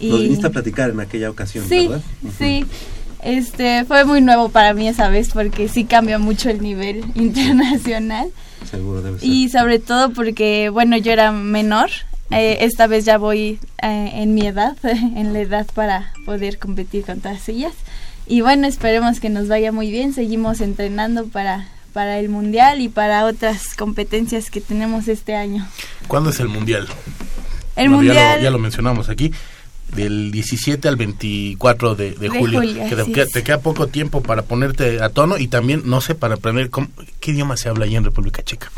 Nos 0.00 0.20
viniste 0.20 0.46
a 0.46 0.50
platicar 0.50 0.90
en 0.90 1.00
aquella 1.00 1.30
ocasión, 1.30 1.66
Sí, 1.68 1.88
¿verdad? 1.88 2.02
sí. 2.38 2.64
Este 3.22 3.84
fue 3.84 4.04
muy 4.04 4.20
nuevo 4.20 4.48
para 4.48 4.74
mí 4.74 4.88
esa 4.88 5.08
vez 5.08 5.30
porque 5.32 5.68
sí 5.68 5.84
cambia 5.84 6.18
mucho 6.18 6.50
el 6.50 6.60
nivel 6.60 7.04
internacional 7.14 8.28
Seguro 8.68 9.00
debe 9.02 9.20
ser. 9.20 9.28
y 9.28 9.48
sobre 9.48 9.78
todo 9.78 10.10
porque 10.12 10.68
bueno 10.70 10.96
yo 10.96 11.12
era 11.12 11.30
menor. 11.32 11.90
eh, 12.30 12.58
esta 12.62 12.86
vez 12.88 13.04
ya 13.04 13.18
voy 13.18 13.60
eh, 13.82 14.10
en 14.14 14.34
mi 14.34 14.46
edad, 14.46 14.76
en 14.82 15.32
la 15.32 15.40
edad 15.40 15.66
para 15.74 16.12
poder 16.26 16.58
competir 16.58 17.04
con 17.04 17.20
todas 17.20 17.48
ellas. 17.48 17.74
Y 18.26 18.40
bueno, 18.40 18.66
esperemos 18.66 19.20
que 19.20 19.28
nos 19.28 19.48
vaya 19.48 19.70
muy 19.72 19.90
bien. 19.90 20.14
Seguimos 20.14 20.60
entrenando 20.60 21.26
para, 21.26 21.66
para 21.92 22.18
el 22.18 22.28
mundial 22.28 22.80
y 22.80 22.88
para 22.88 23.24
otras 23.26 23.74
competencias 23.76 24.50
que 24.50 24.60
tenemos 24.60 25.08
este 25.08 25.34
año. 25.34 25.66
¿Cuándo 26.08 26.30
es 26.30 26.40
el 26.40 26.48
mundial? 26.48 26.88
El 27.76 27.88
Bueno, 27.88 28.02
ya 28.04 28.12
mundial. 28.14 28.38
lo- 28.38 28.44
Ya 28.44 28.50
lo, 28.50 28.58
mencionamos 28.58 29.08
aquí. 29.08 29.32
Del 29.94 30.30
17 30.32 30.88
al 30.88 30.96
24 30.96 31.94
de, 31.94 32.12
de 32.12 32.16
De 32.18 32.28
julio. 32.30 32.60
julio, 32.60 32.84
que 32.88 33.24
te, 33.26 33.42
queda 33.42 33.60
poco 33.60 33.88
tiempo 33.88 34.22
para 34.22 34.40
ponerte 34.42 35.02
a 35.02 35.10
tono 35.10 35.36
y 35.36 35.48
también, 35.48 35.82
no 35.84 36.00
sé, 36.00 36.14
para 36.14 36.36
aprender 36.36 36.70
cómo- 36.70 36.88
qué 37.20 37.32
idioma 37.32 37.56
se 37.58 37.68
habla 37.68 37.84
ahí 37.84 37.94
en 37.94 38.04
República 38.04 38.42
Checa. 38.42 38.70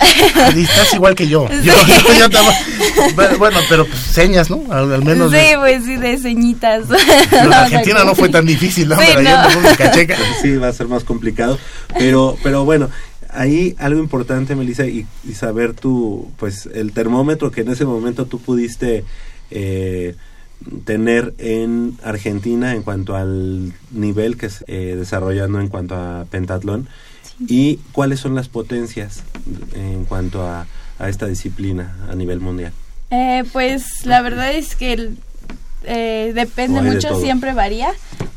Y 0.56 0.62
Estás 0.62 0.92
igual 0.94 1.14
que 1.14 1.26
yo. 1.28 1.48
Yo- 1.62 1.72
yo 2.18 2.24
estaba- 2.26 2.52
bueno, 3.38 3.58
pero 3.68 3.86
pues, 3.86 3.98
señas, 4.00 4.50
¿no? 4.50 4.62
Al, 4.70 4.92
al 4.92 5.04
menos. 5.04 5.30
sí, 5.30 5.36
de- 5.38 5.56
pues 5.58 5.84
sí, 5.84 5.96
de 5.96 6.18
ceñitas. 6.18 6.84
pero 7.30 7.44
en 7.46 7.52
Argentina 7.52 8.04
no 8.04 8.14
fue 8.14 8.28
tan 8.28 8.46
difícil, 8.46 8.88
¿no? 8.88 8.96
Sí, 8.96 9.04
Pero 9.06 9.22
no. 9.22 9.48
República 9.48 9.90
Checa. 9.92 10.16
sí 10.42 10.56
va 10.56 10.68
a 10.68 10.72
ser 10.72 10.88
más 10.88 11.04
complicado 11.04 11.58
pero 11.98 12.36
pero 12.42 12.64
bueno 12.64 12.90
ahí 13.30 13.74
algo 13.78 14.00
importante 14.00 14.54
Melissa 14.56 14.86
y, 14.86 15.06
y 15.28 15.32
saber 15.34 15.72
tu 15.74 16.30
pues 16.38 16.68
el 16.74 16.92
termómetro 16.92 17.50
que 17.50 17.60
en 17.62 17.70
ese 17.70 17.84
momento 17.84 18.26
tú 18.26 18.38
pudiste 18.40 19.04
eh, 19.50 20.14
tener 20.84 21.34
en 21.38 21.98
Argentina 22.02 22.74
en 22.74 22.82
cuanto 22.82 23.14
al 23.14 23.72
nivel 23.90 24.36
que 24.36 24.46
es 24.46 24.64
eh, 24.68 24.94
desarrollando 24.98 25.60
en 25.60 25.68
cuanto 25.68 25.94
a 25.94 26.24
pentatlón 26.30 26.88
y 27.40 27.76
cuáles 27.92 28.20
son 28.20 28.34
las 28.34 28.48
potencias 28.48 29.22
en 29.74 30.04
cuanto 30.04 30.46
a, 30.46 30.66
a 30.98 31.08
esta 31.08 31.26
disciplina 31.26 31.94
a 32.10 32.14
nivel 32.14 32.40
mundial 32.40 32.72
Eh, 33.10 33.44
pues 33.52 34.04
la 34.06 34.22
verdad 34.22 34.52
es 34.54 34.74
que 34.76 34.92
el- 34.94 35.18
eh, 35.84 36.32
depende 36.34 36.82
de 36.82 36.92
mucho, 36.92 37.20
siempre 37.20 37.52
varía, 37.54 37.90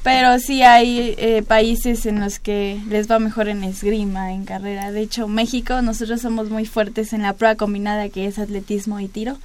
pero 0.04 0.38
sí 0.40 0.62
hay 0.62 1.16
eh, 1.18 1.42
países 1.48 2.06
en 2.06 2.20
los 2.20 2.38
que 2.40 2.80
les 2.90 3.10
va 3.10 3.18
mejor 3.18 3.48
en 3.50 3.64
esgrima, 3.64 4.34
en 4.34 4.46
carrera. 4.46 4.92
De 4.92 5.02
hecho, 5.02 5.28
México, 5.28 5.82
nosotros 5.82 6.22
somos 6.22 6.50
muy 6.52 6.66
fuertes 6.68 7.12
en 7.14 7.24
la 7.24 7.34
prueba 7.34 7.56
combinada 7.56 8.10
que 8.10 8.28
es 8.28 8.38
atletismo 8.38 9.00
y 9.00 9.08
tiro. 9.08 9.38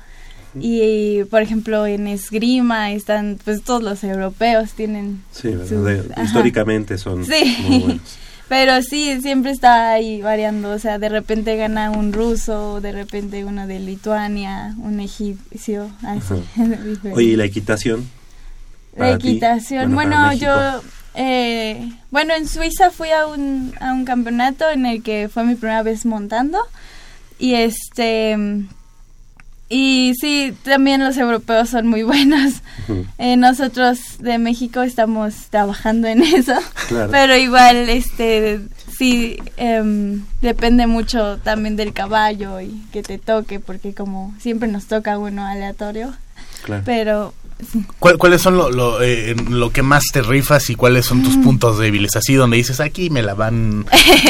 Y, 0.60 1.24
por 1.30 1.40
ejemplo, 1.42 1.84
en 1.86 2.06
esgrima 2.06 2.92
están, 2.92 3.38
pues 3.44 3.62
todos 3.62 3.82
los 3.82 4.04
europeos 4.04 4.72
tienen... 4.72 5.22
sí 5.32 5.48
¿verdad? 5.48 5.66
su- 5.66 5.82
De- 5.84 6.12
ajá. 6.12 6.22
históricamente 6.24 6.98
son 6.98 7.24
Sí. 7.24 7.56
muy 7.66 7.78
buenos 7.80 8.18
Pero 8.48 8.82
sí, 8.82 9.20
siempre 9.22 9.52
está 9.52 9.92
ahí 9.92 10.20
variando. 10.20 10.70
O 10.70 10.78
sea, 10.78 10.98
de 10.98 11.08
repente 11.08 11.56
gana 11.56 11.90
un 11.90 12.12
ruso, 12.12 12.80
de 12.80 12.92
repente 12.92 13.44
uno 13.44 13.66
de 13.66 13.80
Lituania, 13.80 14.74
un 14.78 15.00
egipcio, 15.00 15.90
así. 16.02 16.34
oye 17.12 17.28
y 17.30 17.36
la 17.36 17.44
equitación 17.46 18.08
La 18.96 19.16
ti? 19.18 19.28
equitación. 19.30 19.94
Bueno, 19.94 20.16
Bueno, 20.26 20.32
yo, 20.34 20.82
eh, 21.14 21.90
bueno, 22.10 22.34
en 22.34 22.46
Suiza 22.46 22.90
fui 22.90 23.10
a 23.10 23.26
un, 23.26 23.74
a 23.80 23.92
un 23.92 24.04
campeonato 24.04 24.68
en 24.70 24.84
el 24.86 25.02
que 25.02 25.28
fue 25.32 25.44
mi 25.44 25.54
primera 25.54 25.82
vez 25.82 26.04
montando. 26.04 26.58
Y 27.38 27.54
este, 27.54 28.36
y 29.76 30.12
sí, 30.20 30.52
también 30.62 31.02
los 31.02 31.16
europeos 31.16 31.70
son 31.70 31.86
muy 31.88 32.02
buenos. 32.04 32.54
Eh, 33.18 33.36
nosotros 33.36 33.98
de 34.20 34.38
México 34.38 34.82
estamos 34.82 35.34
trabajando 35.50 36.06
en 36.06 36.22
eso. 36.22 36.54
Claro. 36.88 37.10
Pero 37.10 37.36
igual, 37.36 37.88
este, 37.88 38.60
sí, 38.96 39.36
em, 39.56 40.22
depende 40.42 40.86
mucho 40.86 41.38
también 41.38 41.74
del 41.76 41.92
caballo 41.92 42.60
y 42.60 42.82
que 42.92 43.02
te 43.02 43.18
toque, 43.18 43.58
porque 43.58 43.94
como 43.94 44.32
siempre 44.38 44.68
nos 44.68 44.84
toca 44.86 45.18
uno 45.18 45.44
aleatorio. 45.46 46.12
Claro. 46.62 46.82
Pero 46.86 47.34
sí. 47.72 47.84
¿Cuál- 47.98 48.18
¿Cuáles 48.18 48.42
son 48.42 48.56
lo, 48.56 48.70
lo, 48.70 49.02
eh, 49.02 49.34
lo 49.50 49.70
que 49.70 49.82
más 49.82 50.04
te 50.12 50.22
rifas 50.22 50.70
y 50.70 50.74
cuáles 50.76 51.06
son 51.06 51.18
Mm. 51.18 51.24
tus 51.24 51.36
puntos 51.38 51.78
débiles? 51.78 52.16
Así 52.16 52.34
donde 52.34 52.56
dices, 52.58 52.80
aquí 52.80 53.10
me 53.10 53.22
la 53.22 53.34
van, 53.34 53.86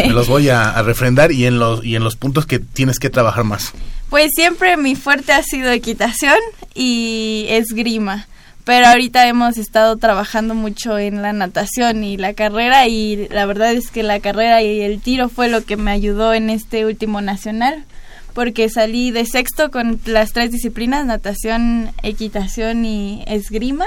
me 0.07 0.11
los 0.13 0.27
voy 0.29 0.49
a, 0.49 0.71
a 0.71 0.83
refrendar 0.83 1.33
y 1.33 1.45
en, 1.47 1.59
los, 1.59 1.85
y 1.85 1.97
en 1.97 2.03
los 2.05 2.17
puntos 2.17 2.47
que 2.47 2.59
tienes 2.61 2.99
que 2.99 3.11
trabajar 3.11 3.45
más. 3.45 3.73
Pues 4.15 4.31
siempre 4.33 4.77
mi 4.77 4.95
fuerte 4.95 5.33
ha 5.33 5.43
sido 5.43 5.73
equitación 5.73 6.39
y 6.73 7.47
esgrima. 7.49 8.29
Pero 8.63 8.87
ahorita 8.87 9.27
hemos 9.27 9.59
estado 9.59 9.97
trabajando 9.97 10.55
mucho 10.55 11.01
en 11.01 11.21
la 11.21 11.33
natación 11.33 12.05
y 12.05 12.17
la 12.17 12.33
carrera 12.33 12.87
y 12.87 13.27
la 13.31 13.45
verdad 13.45 13.73
es 13.73 13.91
que 13.91 14.05
la 14.05 14.21
carrera 14.21 14.63
y 14.63 14.83
el 14.83 15.01
tiro 15.01 15.29
fue 15.29 15.49
lo 15.49 15.65
que 15.65 15.77
me 15.77 15.91
ayudó 15.91 16.33
en 16.33 16.49
este 16.49 16.87
último 16.87 17.23
nacional 17.23 17.87
porque 18.35 18.69
salí 18.69 19.11
de 19.11 19.27
sexto 19.27 19.73
con 19.73 19.99
las 20.05 20.33
tres 20.33 20.53
disciplinas, 20.53 21.05
natación, 21.07 21.91
equitación 22.05 22.85
y 22.85 23.25
esgrima 23.27 23.87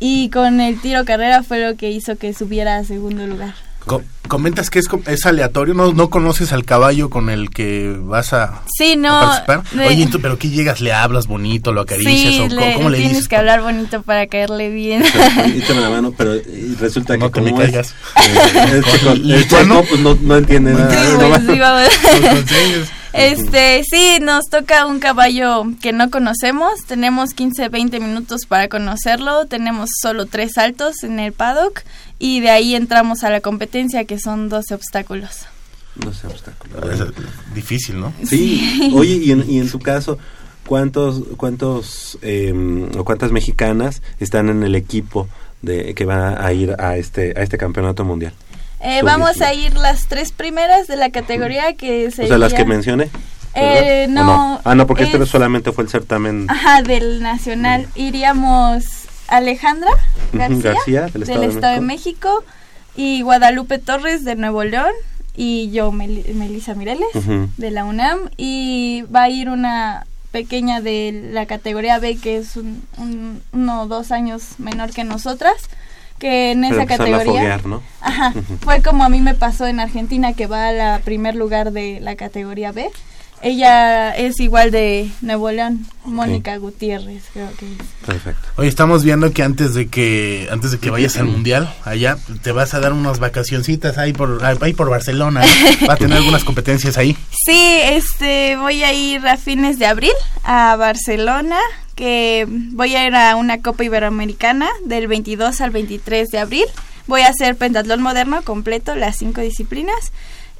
y 0.00 0.30
con 0.30 0.60
el 0.60 0.80
tiro 0.80 1.04
carrera 1.04 1.44
fue 1.44 1.60
lo 1.60 1.76
que 1.76 1.92
hizo 1.92 2.16
que 2.16 2.34
subiera 2.34 2.78
a 2.78 2.82
segundo 2.82 3.24
lugar. 3.24 3.54
Co- 3.86 4.02
comentas 4.28 4.70
que 4.70 4.78
es, 4.78 4.86
es 5.06 5.26
aleatorio, 5.26 5.74
¿no, 5.74 5.92
no 5.92 6.08
conoces 6.08 6.52
al 6.52 6.64
caballo 6.64 7.10
con 7.10 7.28
el 7.28 7.50
que 7.50 7.94
vas 8.00 8.32
a, 8.32 8.62
Sí, 8.78 8.92
a 8.92 8.96
no. 8.96 9.20
participar. 9.20 9.62
de- 9.72 9.86
Oye, 9.88 10.06
¿tú- 10.06 10.20
pero 10.22 10.38
¿qué 10.38 10.48
llegas? 10.48 10.80
¿Le 10.80 10.92
hablas 10.94 11.26
bonito? 11.26 11.72
¿Lo 11.72 11.82
acaricias? 11.82 12.18
sí, 12.34 12.40
o 12.40 12.48
le- 12.48 12.74
cómo 12.74 12.88
le 12.88 12.96
tienes 12.96 13.12
dices? 13.16 13.28
que 13.28 13.36
hablar 13.36 13.60
bonito 13.60 14.02
para 14.02 14.26
caerle 14.26 14.70
bien. 14.70 15.02
Échame 15.04 15.80
la 15.82 15.90
mano, 15.90 16.14
pero 16.16 16.32
resulta 16.80 17.16
No 17.18 17.30
que 17.30 17.40
te 17.40 17.44
me 17.44 17.50
como 17.50 17.62
es, 17.62 17.70
caigas. 17.70 17.94
eh, 18.16 18.82
el 19.12 19.48
chico, 19.48 19.84
pues 19.88 20.00
no, 20.00 20.16
no 20.22 20.36
entiende 20.36 20.72
nada. 20.72 20.88
Pues, 21.18 21.42
sí, 21.46 21.58
vamos. 21.58 21.88
Los 22.22 22.30
consejos. 22.34 22.88
Este, 23.14 23.84
sí, 23.88 24.18
nos 24.20 24.46
toca 24.46 24.86
un 24.86 24.98
caballo 24.98 25.64
que 25.80 25.92
no 25.92 26.10
conocemos. 26.10 26.84
Tenemos 26.84 27.30
15, 27.30 27.68
20 27.68 28.00
minutos 28.00 28.40
para 28.48 28.68
conocerlo. 28.68 29.46
Tenemos 29.46 29.88
solo 30.02 30.26
tres 30.26 30.54
saltos 30.54 31.04
en 31.04 31.20
el 31.20 31.32
paddock. 31.32 31.82
Y 32.18 32.40
de 32.40 32.50
ahí 32.50 32.74
entramos 32.74 33.22
a 33.22 33.30
la 33.30 33.40
competencia, 33.40 34.04
que 34.04 34.18
son 34.18 34.48
12 34.48 34.74
obstáculos. 34.74 35.46
No 36.04 36.12
sé, 36.12 36.26
obstáculo. 36.26 36.90
Es 36.90 37.04
difícil, 37.54 38.00
¿no? 38.00 38.12
Sí, 38.24 38.90
oye, 38.94 39.14
y 39.14 39.30
en, 39.30 39.48
y 39.48 39.60
en 39.60 39.70
tu 39.70 39.78
caso, 39.78 40.18
¿cuántos, 40.66 41.22
cuántos 41.36 42.18
eh, 42.20 42.52
o 42.98 43.04
cuántas 43.04 43.30
mexicanas 43.30 44.02
están 44.18 44.48
en 44.48 44.64
el 44.64 44.74
equipo 44.74 45.28
de 45.62 45.94
que 45.94 46.04
va 46.04 46.44
a 46.44 46.52
ir 46.52 46.74
a 46.78 46.96
este 46.96 47.32
a 47.38 47.42
este 47.42 47.58
campeonato 47.58 48.04
mundial? 48.04 48.34
Eh, 48.84 49.00
vamos 49.02 49.40
a 49.40 49.50
19. 49.50 49.56
ir 49.66 49.74
las 49.76 50.06
tres 50.06 50.30
primeras 50.32 50.86
de 50.86 50.96
la 50.96 51.10
categoría 51.10 51.72
que 51.74 52.08
O 52.08 52.10
sería... 52.10 52.28
sea, 52.28 52.38
las 52.38 52.52
que 52.54 52.64
mencioné. 52.64 53.10
Eh, 53.54 54.06
¿O 54.08 54.10
no, 54.12 54.60
Ah, 54.64 54.74
no, 54.74 54.86
porque 54.86 55.04
este 55.04 55.16
es- 55.22 55.28
solamente 55.28 55.72
fue 55.72 55.84
el 55.84 55.90
certamen 55.90 56.46
Ajá, 56.50 56.82
del 56.82 57.22
nacional. 57.22 57.86
Iríamos 57.94 58.84
Alejandra 59.28 59.90
García, 60.32 60.72
García, 60.72 61.00
del 61.06 61.22
Estado 61.22 61.40
de 61.40 61.46
Estado 61.48 61.74
de 61.74 61.80
México 61.80 62.44
y 62.96 63.22
Guadalupe 63.22 63.78
Torres 63.78 64.24
de 64.24 64.34
Nuevo 64.36 64.64
León 64.64 64.92
y 65.36 65.70
yo, 65.70 65.90
Mel- 65.92 66.24
Melisa 66.34 66.74
Mireles 66.74 67.08
de 67.56 67.70
la 67.70 67.84
UNAM 67.84 68.18
y 68.36 69.02
va 69.14 69.22
a 69.24 69.30
ir 69.30 69.48
una 69.48 70.06
pequeña 70.30 70.80
de 70.80 71.30
la 71.32 71.46
categoría 71.46 71.98
B 72.00 72.16
que 72.18 72.36
es 72.38 72.56
un, 72.56 72.82
un- 72.98 73.40
uno 73.52 73.82
o 73.82 73.86
dos 73.86 74.10
años 74.12 74.42
menor 74.58 74.90
que 74.90 75.04
nosotras 75.04 75.54
que 76.18 76.52
en 76.52 76.64
esa 76.64 76.82
a 76.82 76.86
categoría 76.86 77.24
foguear, 77.24 77.66
¿no? 77.66 77.82
Ajá, 78.00 78.32
fue 78.60 78.82
como 78.82 79.04
a 79.04 79.08
mí 79.08 79.20
me 79.20 79.34
pasó 79.34 79.66
en 79.66 79.80
Argentina 79.80 80.32
que 80.32 80.46
va 80.46 80.68
a 80.68 80.72
la 80.72 81.00
primer 81.04 81.34
lugar 81.34 81.72
de 81.72 82.00
la 82.00 82.16
categoría 82.16 82.72
B. 82.72 82.90
Ella 83.44 84.16
es 84.16 84.40
igual 84.40 84.70
de 84.70 85.10
Nuevo 85.20 85.50
León, 85.50 85.86
Mónica 86.06 86.56
Gutiérrez, 86.56 87.24
creo 87.30 87.50
que 87.58 87.66
es. 87.66 87.78
Perfecto. 88.06 88.48
Hoy 88.56 88.68
estamos 88.68 89.04
viendo 89.04 89.30
que 89.34 89.42
antes 89.42 89.74
de 89.74 89.88
que 89.88 90.48
antes 90.50 90.70
de 90.70 90.78
que 90.78 90.88
vayas 90.88 91.18
al 91.18 91.26
mundial 91.26 91.70
allá 91.84 92.16
te 92.40 92.52
vas 92.52 92.72
a 92.72 92.80
dar 92.80 92.94
unas 92.94 93.18
vacacioncitas 93.18 93.98
ahí 93.98 94.14
por 94.14 94.42
ahí 94.42 94.72
por 94.72 94.88
Barcelona. 94.88 95.42
Va 95.88 95.92
a 95.92 95.96
tener 95.96 96.16
algunas 96.16 96.42
competencias 96.42 96.96
ahí. 96.96 97.18
Sí, 97.44 97.80
este, 97.82 98.56
voy 98.56 98.82
a 98.82 98.94
ir 98.94 99.26
a 99.26 99.36
fines 99.36 99.78
de 99.78 99.84
abril 99.88 100.14
a 100.42 100.76
Barcelona, 100.76 101.58
que 101.96 102.46
voy 102.48 102.96
a 102.96 103.06
ir 103.06 103.14
a 103.14 103.36
una 103.36 103.60
Copa 103.60 103.84
Iberoamericana 103.84 104.70
del 104.86 105.06
22 105.06 105.60
al 105.60 105.70
23 105.70 106.28
de 106.30 106.38
abril. 106.38 106.64
Voy 107.06 107.20
a 107.20 107.28
hacer 107.28 107.56
pentatlón 107.56 108.00
moderno 108.00 108.40
completo, 108.42 108.94
las 108.94 109.18
cinco 109.18 109.42
disciplinas. 109.42 110.12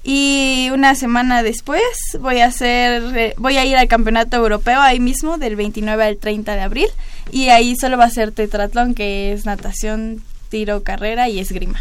Y 0.06 0.68
una 0.72 0.94
semana 0.94 1.42
después 1.42 1.82
voy 2.20 2.40
a 2.40 2.46
hacer, 2.46 3.02
eh, 3.16 3.34
voy 3.38 3.56
a 3.56 3.64
ir 3.64 3.76
al 3.76 3.88
campeonato 3.88 4.36
europeo 4.36 4.80
ahí 4.80 5.00
mismo 5.00 5.38
del 5.38 5.56
29 5.56 6.04
al 6.04 6.16
30 6.18 6.54
de 6.54 6.60
abril 6.60 6.88
y 7.32 7.48
ahí 7.48 7.74
solo 7.74 7.96
va 7.96 8.04
a 8.04 8.10
ser 8.10 8.30
tetratlón 8.30 8.94
que 8.94 9.32
es 9.32 9.46
natación, 9.46 10.22
tiro, 10.50 10.82
carrera 10.82 11.30
y 11.30 11.38
esgrima. 11.38 11.80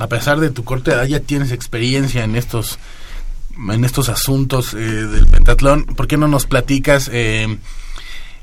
A 0.00 0.06
pesar 0.06 0.40
de 0.40 0.50
tu 0.50 0.64
corta 0.64 0.92
edad 0.92 1.04
ya 1.04 1.20
tienes 1.20 1.52
experiencia 1.52 2.24
en 2.24 2.36
estos 2.36 2.78
en 3.72 3.84
estos 3.84 4.08
asuntos 4.08 4.74
eh, 4.74 4.78
del 4.78 5.26
pentatlón. 5.26 5.84
¿Por 5.84 6.06
qué 6.06 6.16
no 6.16 6.28
nos 6.28 6.46
platicas 6.46 7.10
eh, 7.12 7.58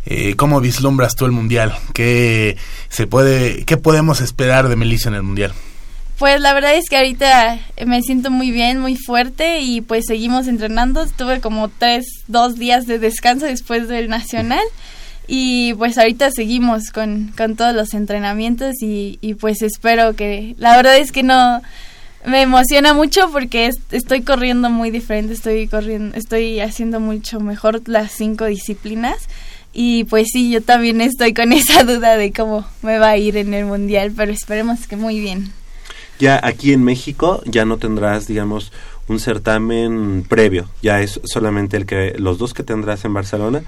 eh, 0.06 0.36
cómo 0.36 0.60
vislumbras 0.60 1.16
tú 1.16 1.26
el 1.26 1.32
mundial? 1.32 1.78
¿Qué 1.94 2.58
se 2.90 3.08
puede 3.08 3.64
qué 3.66 3.78
podemos 3.78 4.22
esperar 4.22 4.68
de 4.68 4.76
Melissa 4.76 5.10
en 5.10 5.16
el 5.16 5.24
mundial? 5.24 5.54
Pues 6.18 6.40
la 6.40 6.54
verdad 6.54 6.76
es 6.76 6.88
que 6.90 6.96
ahorita 6.96 7.60
me 7.86 8.02
siento 8.02 8.32
muy 8.32 8.50
bien, 8.52 8.80
muy 8.80 8.96
fuerte 8.96 9.60
y 9.60 9.82
pues 9.82 10.06
seguimos 10.08 10.48
entrenando. 10.48 11.06
Tuve 11.08 11.42
como 11.42 11.68
tres, 11.68 12.06
dos 12.28 12.56
días 12.56 12.88
de 12.88 13.00
descanso 13.00 13.46
después 13.46 13.90
del 13.90 14.08
nacional 14.08 14.64
y 15.28 15.74
pues 15.74 15.98
ahorita 15.98 16.32
seguimos 16.32 16.92
con, 16.92 17.34
con 17.36 17.58
todos 17.58 17.76
los 17.76 17.94
entrenamientos 17.94 18.76
y, 18.82 19.18
pues 19.42 19.62
espero 19.62 20.16
que... 20.16 20.56
La 20.58 20.78
verdad 20.78 20.98
es 20.98 21.12
que 21.12 21.24
no... 21.24 21.62
Me 22.26 22.42
emociona 22.42 22.94
mucho 22.94 23.30
porque 23.32 23.68
es- 23.68 23.76
estoy 23.92 24.22
corriendo 24.22 24.70
muy 24.72 24.90
diferente, 24.92 25.34
estoy 25.34 25.68
corriendo, 25.68 26.18
estoy 26.18 26.60
haciendo 26.60 27.00
mucho 27.00 27.40
mejor 27.40 27.82
las 27.88 28.14
cinco 28.14 28.46
disciplinas 28.46 29.18
y 29.74 30.06
pues 30.06 30.30
sí, 30.32 30.50
yo 30.50 30.62
también 30.62 31.02
estoy 31.02 31.34
con 31.36 31.52
esa 31.54 31.84
duda 31.84 32.16
de 32.18 32.32
cómo 32.32 32.66
me 32.82 32.98
va 32.98 33.10
a 33.10 33.18
ir 33.18 33.36
en 33.38 33.54
el 33.54 33.66
mundial, 33.66 34.12
pero 34.16 34.32
esperemos 34.32 34.88
que 34.88 34.96
muy 34.96 35.20
bien. 35.20 35.52
Ya 36.20 36.40
aquí 36.42 36.74
en 36.74 36.84
México 36.84 37.42
ya 37.46 37.66
no 37.66 37.78
tendrás, 37.78 38.28
digamos, 38.28 38.72
un 39.08 39.20
certamen 39.20 40.26
previo. 40.28 40.70
Ya 40.82 41.02
es 41.02 41.20
solamente 41.24 41.78
el 41.78 41.86
que 41.86 42.16
los 42.18 42.38
dos 42.38 42.54
que 42.54 42.64
tendrás 42.64 43.06
en 43.06 43.14
Barcelona, 43.14 43.64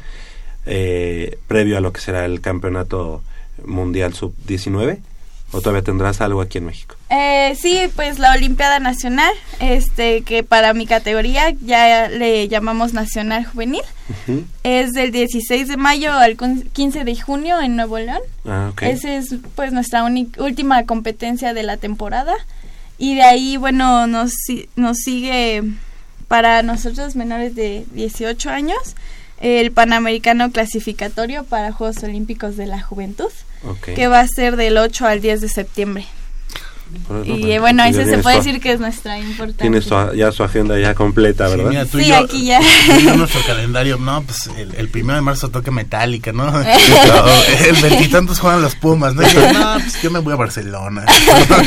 eh, 0.66 1.38
previo 1.48 1.78
a 1.78 1.82
lo 1.82 1.94
que 1.94 2.02
será 2.02 2.26
el 2.26 2.42
campeonato 2.42 3.22
mundial 3.66 4.14
sub 4.14 4.34
19. 4.46 5.00
¿O 5.54 5.62
todavía 5.62 5.82
tendrás 5.82 6.20
algo 6.20 6.42
aquí 6.42 6.58
en 6.58 6.66
México? 6.66 6.96
Eh, 7.10 7.56
sí, 7.60 7.80
pues 7.96 8.20
la 8.20 8.34
Olimpiada 8.34 8.80
Nacional, 8.80 9.34
este 9.62 10.22
que 10.24 10.44
para 10.44 10.74
mi 10.74 10.86
categoría 10.86 11.52
ya 11.62 12.10
le 12.10 12.50
llamamos 12.50 12.92
Nacional 12.94 13.46
Juvenil, 13.46 13.82
es 14.64 14.92
del 14.92 15.12
16 15.12 15.70
de 15.70 15.78
mayo 15.78 16.12
al 16.14 16.36
cun- 16.36 16.70
15 16.74 17.06
de 17.06 17.16
junio 17.20 17.62
en 17.62 17.78
Nuevo 17.78 17.98
León. 17.98 18.20
Ah, 18.46 18.70
ok. 18.74 18.82
Esa 18.84 19.16
es 19.16 19.36
pues 19.56 19.72
nuestra 19.72 20.04
última 20.04 20.86
competencia 20.86 21.54
de 21.54 21.64
la 21.64 21.78
temporada 21.78 22.34
y 22.98 23.16
de 23.16 23.22
ahí 23.24 23.56
bueno 23.58 24.06
nos 24.08 24.34
nos 24.76 24.98
sigue 24.98 25.64
para 26.28 26.62
nosotros 26.62 27.16
menores 27.16 27.56
de 27.56 27.86
18 27.94 28.50
años 28.50 28.96
el 29.40 29.72
Panamericano 29.72 30.52
clasificatorio 30.52 31.44
para 31.46 31.72
Juegos 31.72 32.04
Olímpicos 32.04 32.58
de 32.58 32.66
la 32.66 32.82
Juventud 32.82 33.30
Ok. 33.64 33.94
que 33.96 34.08
va 34.08 34.20
a 34.22 34.28
ser 34.28 34.56
del 34.56 34.78
8 34.78 35.06
al 35.08 35.22
10 35.22 35.42
de 35.42 35.50
septiembre. 35.50 36.06
Bueno, 37.10 37.26
Y 37.26 37.30
bueno, 37.32 37.48
eh, 37.54 37.60
bueno, 37.60 37.84
ese 37.84 38.06
se 38.06 38.18
puede 38.20 38.38
tu- 38.38 38.44
decir 38.46 38.62
que 38.62 38.72
es 38.72 38.80
nuestra 38.80 39.20
importante. 39.20 39.62
Tienes 39.62 39.88
tu- 39.88 40.14
ya 40.16 40.32
su 40.32 40.42
agenda 40.46 40.80
ya 40.80 40.94
completa, 40.94 41.50
Sí, 41.50 41.56
¿verdad? 41.58 41.70
mira, 41.70 41.86
tú 41.86 42.00
y 42.00 42.04
Sí, 42.06 42.10
yo- 42.10 42.16
aquí 42.18 42.46
ya. 42.46 42.60
tú 42.62 42.94
y 42.98 43.04
yo 43.04 43.16
nuestro 43.18 43.42
calendario, 43.46 43.98
no, 43.98 44.22
pues 44.22 44.48
el, 44.58 44.74
el 44.74 44.88
primero 44.88 45.16
de 45.16 45.22
marzo 45.22 45.50
toca 45.50 45.70
Metallica, 45.70 46.32
¿no? 46.32 46.48
el 46.62 47.76
veintitantos 47.82 48.40
juegan 48.40 48.62
los 48.62 48.76
Pumas, 48.76 49.16
¿no? 49.16 49.22
Y 49.28 49.34
yo, 49.34 49.52
no, 49.52 49.74
pues 49.74 50.02
yo 50.02 50.12
me 50.12 50.20
voy 50.20 50.32
a 50.32 50.38
Barcelona. 50.38 51.04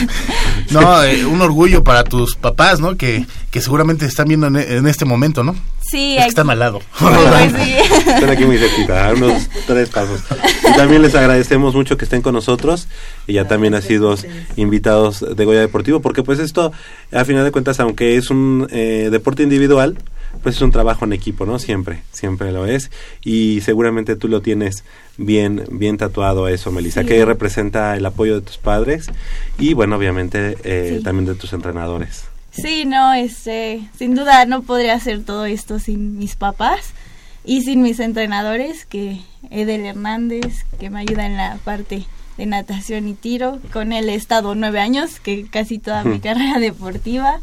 no, 0.70 1.02
eh, 1.04 1.24
un 1.26 1.40
orgullo 1.42 1.82
para 1.84 2.04
tus 2.04 2.36
papás, 2.36 2.80
¿no? 2.80 2.96
Que, 2.96 3.26
que 3.50 3.60
seguramente 3.60 4.06
están 4.06 4.26
viendo 4.28 4.46
en, 4.46 4.56
en 4.56 4.86
este 4.86 5.04
momento, 5.04 5.42
¿no? 5.44 5.54
Sí, 5.90 6.12
Es 6.12 6.16
que 6.16 6.20
aquí- 6.22 6.28
están 6.30 6.50
al 6.50 6.58
lado. 6.58 6.80
Pues 6.98 7.52
sí. 7.64 7.74
Están 8.10 8.30
aquí 8.30 8.44
muy 8.44 8.58
cerquita, 8.58 9.08
a 9.08 9.12
unos 9.14 9.48
tres 9.66 9.88
pasos. 9.88 10.20
Y 10.68 10.76
también 10.76 11.02
les 11.02 11.14
agradecemos 11.14 11.74
mucho 11.74 11.96
que 11.96 12.04
estén 12.04 12.22
con 12.22 12.34
nosotros 12.34 12.86
y 13.26 13.34
ya 13.34 13.48
también 13.48 13.74
han 13.74 13.82
sido 13.82 14.14
invitados 14.56 15.24
de 15.36 15.44
Goya 15.44 15.60
Deportivo, 15.60 16.00
porque 16.00 16.22
pues 16.22 16.38
esto, 16.38 16.72
a 17.12 17.24
final 17.24 17.44
de 17.44 17.52
cuentas, 17.52 17.80
aunque 17.80 18.16
es 18.16 18.30
un 18.30 18.66
eh, 18.70 19.08
deporte 19.10 19.42
individual, 19.42 19.96
pues 20.42 20.56
es 20.56 20.62
un 20.62 20.70
trabajo 20.70 21.04
en 21.04 21.12
equipo, 21.12 21.44
¿no? 21.44 21.58
Siempre, 21.58 22.02
siempre 22.12 22.52
lo 22.52 22.66
es. 22.66 22.90
Y 23.24 23.60
seguramente 23.62 24.14
tú 24.16 24.28
lo 24.28 24.42
tienes 24.42 24.84
bien, 25.16 25.64
bien 25.70 25.96
tatuado 25.98 26.44
a 26.46 26.52
eso, 26.52 26.70
Melissa, 26.70 27.02
Sí. 27.02 27.08
que 27.08 27.24
representa 27.24 27.96
el 27.96 28.06
apoyo 28.06 28.36
de 28.36 28.40
tus 28.42 28.56
padres 28.58 29.06
y, 29.58 29.74
bueno, 29.74 29.96
obviamente 29.96 30.56
eh, 30.64 30.96
Sí. 30.98 31.02
también 31.04 31.26
de 31.26 31.34
tus 31.34 31.52
entrenadores. 31.52 32.24
Sí, 32.50 32.84
no, 32.84 33.14
este, 33.14 33.82
sin 33.96 34.14
duda 34.14 34.44
no 34.44 34.62
podría 34.62 34.94
hacer 34.94 35.24
todo 35.24 35.44
esto 35.46 35.78
sin 35.78 36.18
mis 36.18 36.34
papás 36.34 36.92
y 37.44 37.62
sin 37.62 37.82
mis 37.82 38.00
entrenadores, 38.00 38.84
que 38.86 39.20
Edel 39.50 39.86
Hernández, 39.86 40.64
que 40.78 40.90
me 40.90 41.00
ayuda 41.00 41.26
en 41.26 41.36
la 41.36 41.58
parte 41.64 42.04
de 42.36 42.46
natación 42.46 43.08
y 43.08 43.14
tiro. 43.14 43.60
Con 43.72 43.92
él 43.92 44.08
he 44.08 44.14
estado 44.14 44.54
nueve 44.54 44.80
años, 44.80 45.20
que 45.20 45.46
casi 45.46 45.78
toda 45.78 46.04
mi 46.04 46.20
carrera 46.20 46.58
deportiva. 46.58 47.40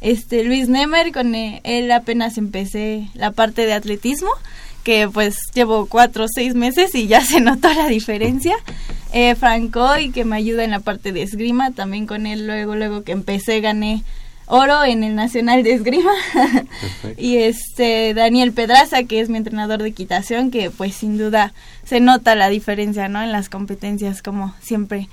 Este, 0.00 0.44
Luis 0.44 0.68
Nemer, 0.68 1.12
con 1.12 1.34
e- 1.34 1.60
él 1.64 1.90
apenas 1.90 2.38
empecé 2.38 3.08
la 3.14 3.32
parte 3.32 3.66
de 3.66 3.72
atletismo, 3.72 4.30
que 4.84 5.08
pues 5.08 5.36
llevo 5.54 5.86
cuatro 5.86 6.24
o 6.24 6.28
seis 6.32 6.54
meses 6.54 6.94
y 6.94 7.06
ya 7.06 7.22
se 7.22 7.40
notó 7.40 7.72
la 7.72 7.86
diferencia. 7.86 8.56
Eh, 9.12 9.34
Francoy, 9.34 10.10
que 10.10 10.24
me 10.24 10.36
ayuda 10.36 10.64
en 10.64 10.70
la 10.70 10.80
parte 10.80 11.12
de 11.12 11.22
esgrima, 11.22 11.72
también 11.72 12.06
con 12.06 12.26
él 12.26 12.46
luego, 12.46 12.76
luego 12.76 13.02
que 13.02 13.12
empecé 13.12 13.60
gané 13.60 14.04
oro 14.50 14.84
en 14.84 15.04
el 15.04 15.14
Nacional 15.14 15.62
de 15.62 15.72
Esgrima. 15.72 16.12
y 17.16 17.36
este 17.36 18.12
Daniel 18.14 18.52
Pedraza, 18.52 19.04
que 19.04 19.20
es 19.20 19.28
mi 19.28 19.38
entrenador 19.38 19.82
de 19.82 19.88
equitación, 19.88 20.50
que 20.50 20.70
pues 20.70 20.94
sin 20.94 21.16
duda 21.16 21.54
se 21.84 22.00
nota 22.00 22.34
la 22.34 22.48
diferencia, 22.48 23.08
¿no? 23.08 23.22
En 23.22 23.32
las 23.32 23.48
competencias, 23.48 24.22
como 24.22 24.54
siempre. 24.60 25.08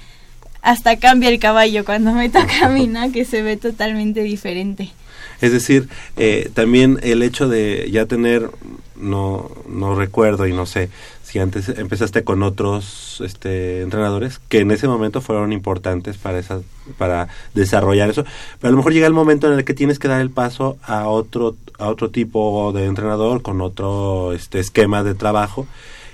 Hasta 0.61 0.97
cambia 0.97 1.29
el 1.29 1.39
caballo 1.39 1.85
cuando 1.85 2.11
me 2.11 2.29
toca 2.29 2.65
a 2.65 2.69
mí, 2.69 2.87
¿no? 2.87 3.11
Que 3.11 3.23
se 3.25 3.41
ve 3.41 3.57
totalmente 3.57 4.23
diferente. 4.23 4.91
Es 5.39 5.51
decir, 5.51 5.87
eh, 6.17 6.49
también 6.53 6.99
el 7.03 7.21
hecho 7.21 7.47
de 7.47 7.89
ya 7.91 8.07
tener, 8.07 8.49
no, 8.95 9.51
no 9.69 9.95
recuerdo 9.95 10.47
y 10.47 10.53
no 10.53 10.65
sé 10.65 10.89
si 11.27 11.39
antes 11.39 11.67
empezaste 11.67 12.23
con 12.23 12.41
otros 12.41 13.21
este, 13.25 13.81
entrenadores 13.81 14.39
que 14.47 14.59
en 14.59 14.71
ese 14.71 14.87
momento 14.87 15.19
fueron 15.19 15.51
importantes 15.51 16.15
para 16.15 16.39
esa, 16.39 16.61
para 16.97 17.27
desarrollar 17.53 18.09
eso, 18.09 18.23
pero 18.61 18.69
a 18.69 18.71
lo 18.71 18.77
mejor 18.77 18.93
llega 18.93 19.07
el 19.07 19.13
momento 19.13 19.51
en 19.51 19.59
el 19.59 19.65
que 19.65 19.73
tienes 19.73 19.99
que 19.99 20.07
dar 20.07 20.21
el 20.21 20.29
paso 20.29 20.77
a 20.83 21.07
otro, 21.09 21.57
a 21.79 21.89
otro 21.89 22.11
tipo 22.11 22.71
de 22.71 22.85
entrenador 22.85 23.41
con 23.41 23.59
otro 23.59 24.31
este, 24.31 24.59
esquema 24.59 25.03
de 25.03 25.15
trabajo 25.15 25.67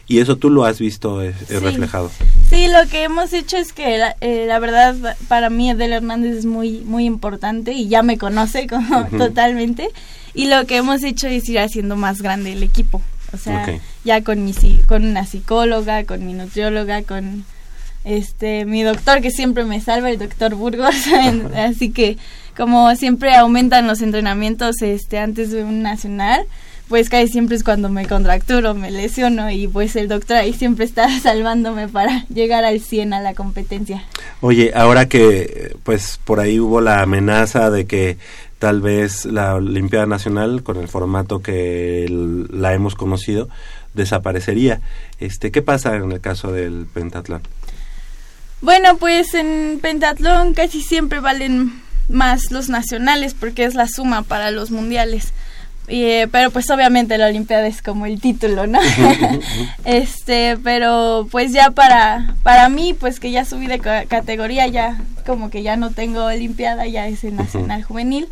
y 0.07 0.19
eso 0.19 0.35
tú 0.35 0.49
lo 0.49 0.65
has 0.65 0.79
visto 0.79 1.21
eh, 1.21 1.29
eh, 1.29 1.45
Sí. 1.47 1.55
reflejado. 1.59 2.09
Sí, 2.49 2.67
lo 2.67 2.89
que 2.89 3.03
hemos 3.03 3.33
hecho 3.33 3.57
es 3.57 3.71
que 3.71 3.97
la, 3.99 4.15
eh, 4.19 4.45
la 4.47 4.57
verdad 4.57 5.15
para 5.27 5.51
mí 5.51 5.69
Edel 5.69 5.93
Hernández 5.93 6.37
es 6.37 6.45
muy 6.45 6.79
muy 6.81 7.05
importante 7.05 7.73
y 7.73 7.87
ya 7.87 8.01
me 8.01 8.17
conoce 8.17 8.65
como 8.67 9.05
totalmente 9.15 9.89
y 10.33 10.47
lo 10.47 10.65
que 10.65 10.77
hemos 10.77 11.03
hecho 11.03 11.27
es 11.27 11.47
ir 11.47 11.59
haciendo 11.59 11.95
más 11.95 12.21
grande 12.23 12.53
el 12.53 12.63
equipo. 12.63 12.99
O 13.33 13.37
sea, 13.37 13.65
ya 14.03 14.23
con 14.23 14.45
mi 14.45 14.53
con 14.87 15.05
una 15.05 15.25
psicóloga, 15.25 16.03
con 16.05 16.25
mi 16.25 16.33
nutrióloga, 16.33 17.03
con 17.03 17.45
este 18.03 18.65
mi 18.65 18.83
doctor 18.83 19.21
que 19.21 19.31
siempre 19.31 19.63
me 19.63 19.81
salva, 19.81 20.11
el 20.11 20.19
doctor 20.19 20.55
Burgos, 20.55 20.95
así 21.55 21.91
que 21.91 22.17
como 22.55 22.95
siempre 22.95 23.35
aumentan 23.35 23.87
los 23.87 24.01
entrenamientos 24.01 24.81
este 24.81 25.17
antes 25.17 25.51
de 25.51 25.63
un 25.63 25.81
nacional, 25.81 26.45
pues 26.87 27.09
casi 27.09 27.27
siempre 27.27 27.55
es 27.55 27.63
cuando 27.63 27.89
me 27.89 28.05
contracturo, 28.05 28.75
me 28.75 28.91
lesiono 28.91 29.49
y 29.49 29.67
pues 29.67 29.95
el 29.95 30.07
doctor 30.07 30.37
ahí 30.37 30.53
siempre 30.53 30.85
está 30.85 31.07
salvándome 31.21 31.87
para 31.87 32.25
llegar 32.27 32.65
al 32.65 32.79
100 32.79 33.13
a 33.13 33.21
la 33.21 33.33
competencia. 33.33 34.03
Oye, 34.41 34.71
ahora 34.75 35.07
que 35.07 35.75
pues 35.83 36.19
por 36.23 36.39
ahí 36.39 36.59
hubo 36.59 36.81
la 36.81 37.01
amenaza 37.01 37.71
de 37.71 37.85
que 37.85 38.17
tal 38.63 38.79
vez 38.79 39.25
la 39.25 39.55
Olimpiada 39.55 40.05
Nacional 40.05 40.63
con 40.63 40.77
el 40.77 40.87
formato 40.87 41.41
que 41.41 42.05
el- 42.05 42.47
la 42.49 42.73
hemos 42.73 42.95
conocido 42.95 43.49
desaparecería. 43.93 44.79
Este, 45.19 45.51
¿qué 45.51 45.61
pasa 45.61 45.97
en 45.97 46.13
el 46.13 46.21
caso 46.21 46.53
del 46.53 46.85
pentatlón? 46.93 47.41
Bueno, 48.61 48.95
pues 48.95 49.33
en 49.33 49.79
pentatlón 49.81 50.53
casi 50.53 50.81
siempre 50.81 51.19
valen 51.19 51.73
más 52.07 52.51
los 52.51 52.69
nacionales 52.69 53.33
porque 53.33 53.65
es 53.65 53.75
la 53.75 53.89
suma 53.89 54.21
para 54.23 54.49
los 54.49 54.71
mundiales. 54.71 55.33
Y, 55.89 56.03
eh, 56.03 56.29
pero 56.31 56.49
pues 56.49 56.69
obviamente 56.69 57.17
la 57.17 57.27
Olimpiada 57.27 57.67
es 57.67 57.81
como 57.81 58.05
el 58.05 58.21
título, 58.21 58.65
¿no? 58.65 58.79
este, 59.83 60.57
pero 60.63 61.27
pues 61.29 61.51
ya 61.51 61.71
para 61.71 62.35
para 62.43 62.69
mí, 62.69 62.95
pues 62.97 63.19
que 63.19 63.29
ya 63.31 63.43
subí 63.43 63.67
de 63.67 63.79
ca- 63.79 64.05
categoría, 64.05 64.67
ya 64.67 65.01
como 65.25 65.49
que 65.49 65.63
ya 65.63 65.75
no 65.75 65.91
tengo 65.91 66.23
Olimpiada, 66.23 66.87
ya 66.87 67.09
es 67.09 67.25
el 67.25 67.35
nacional 67.35 67.83
juvenil. 67.83 68.29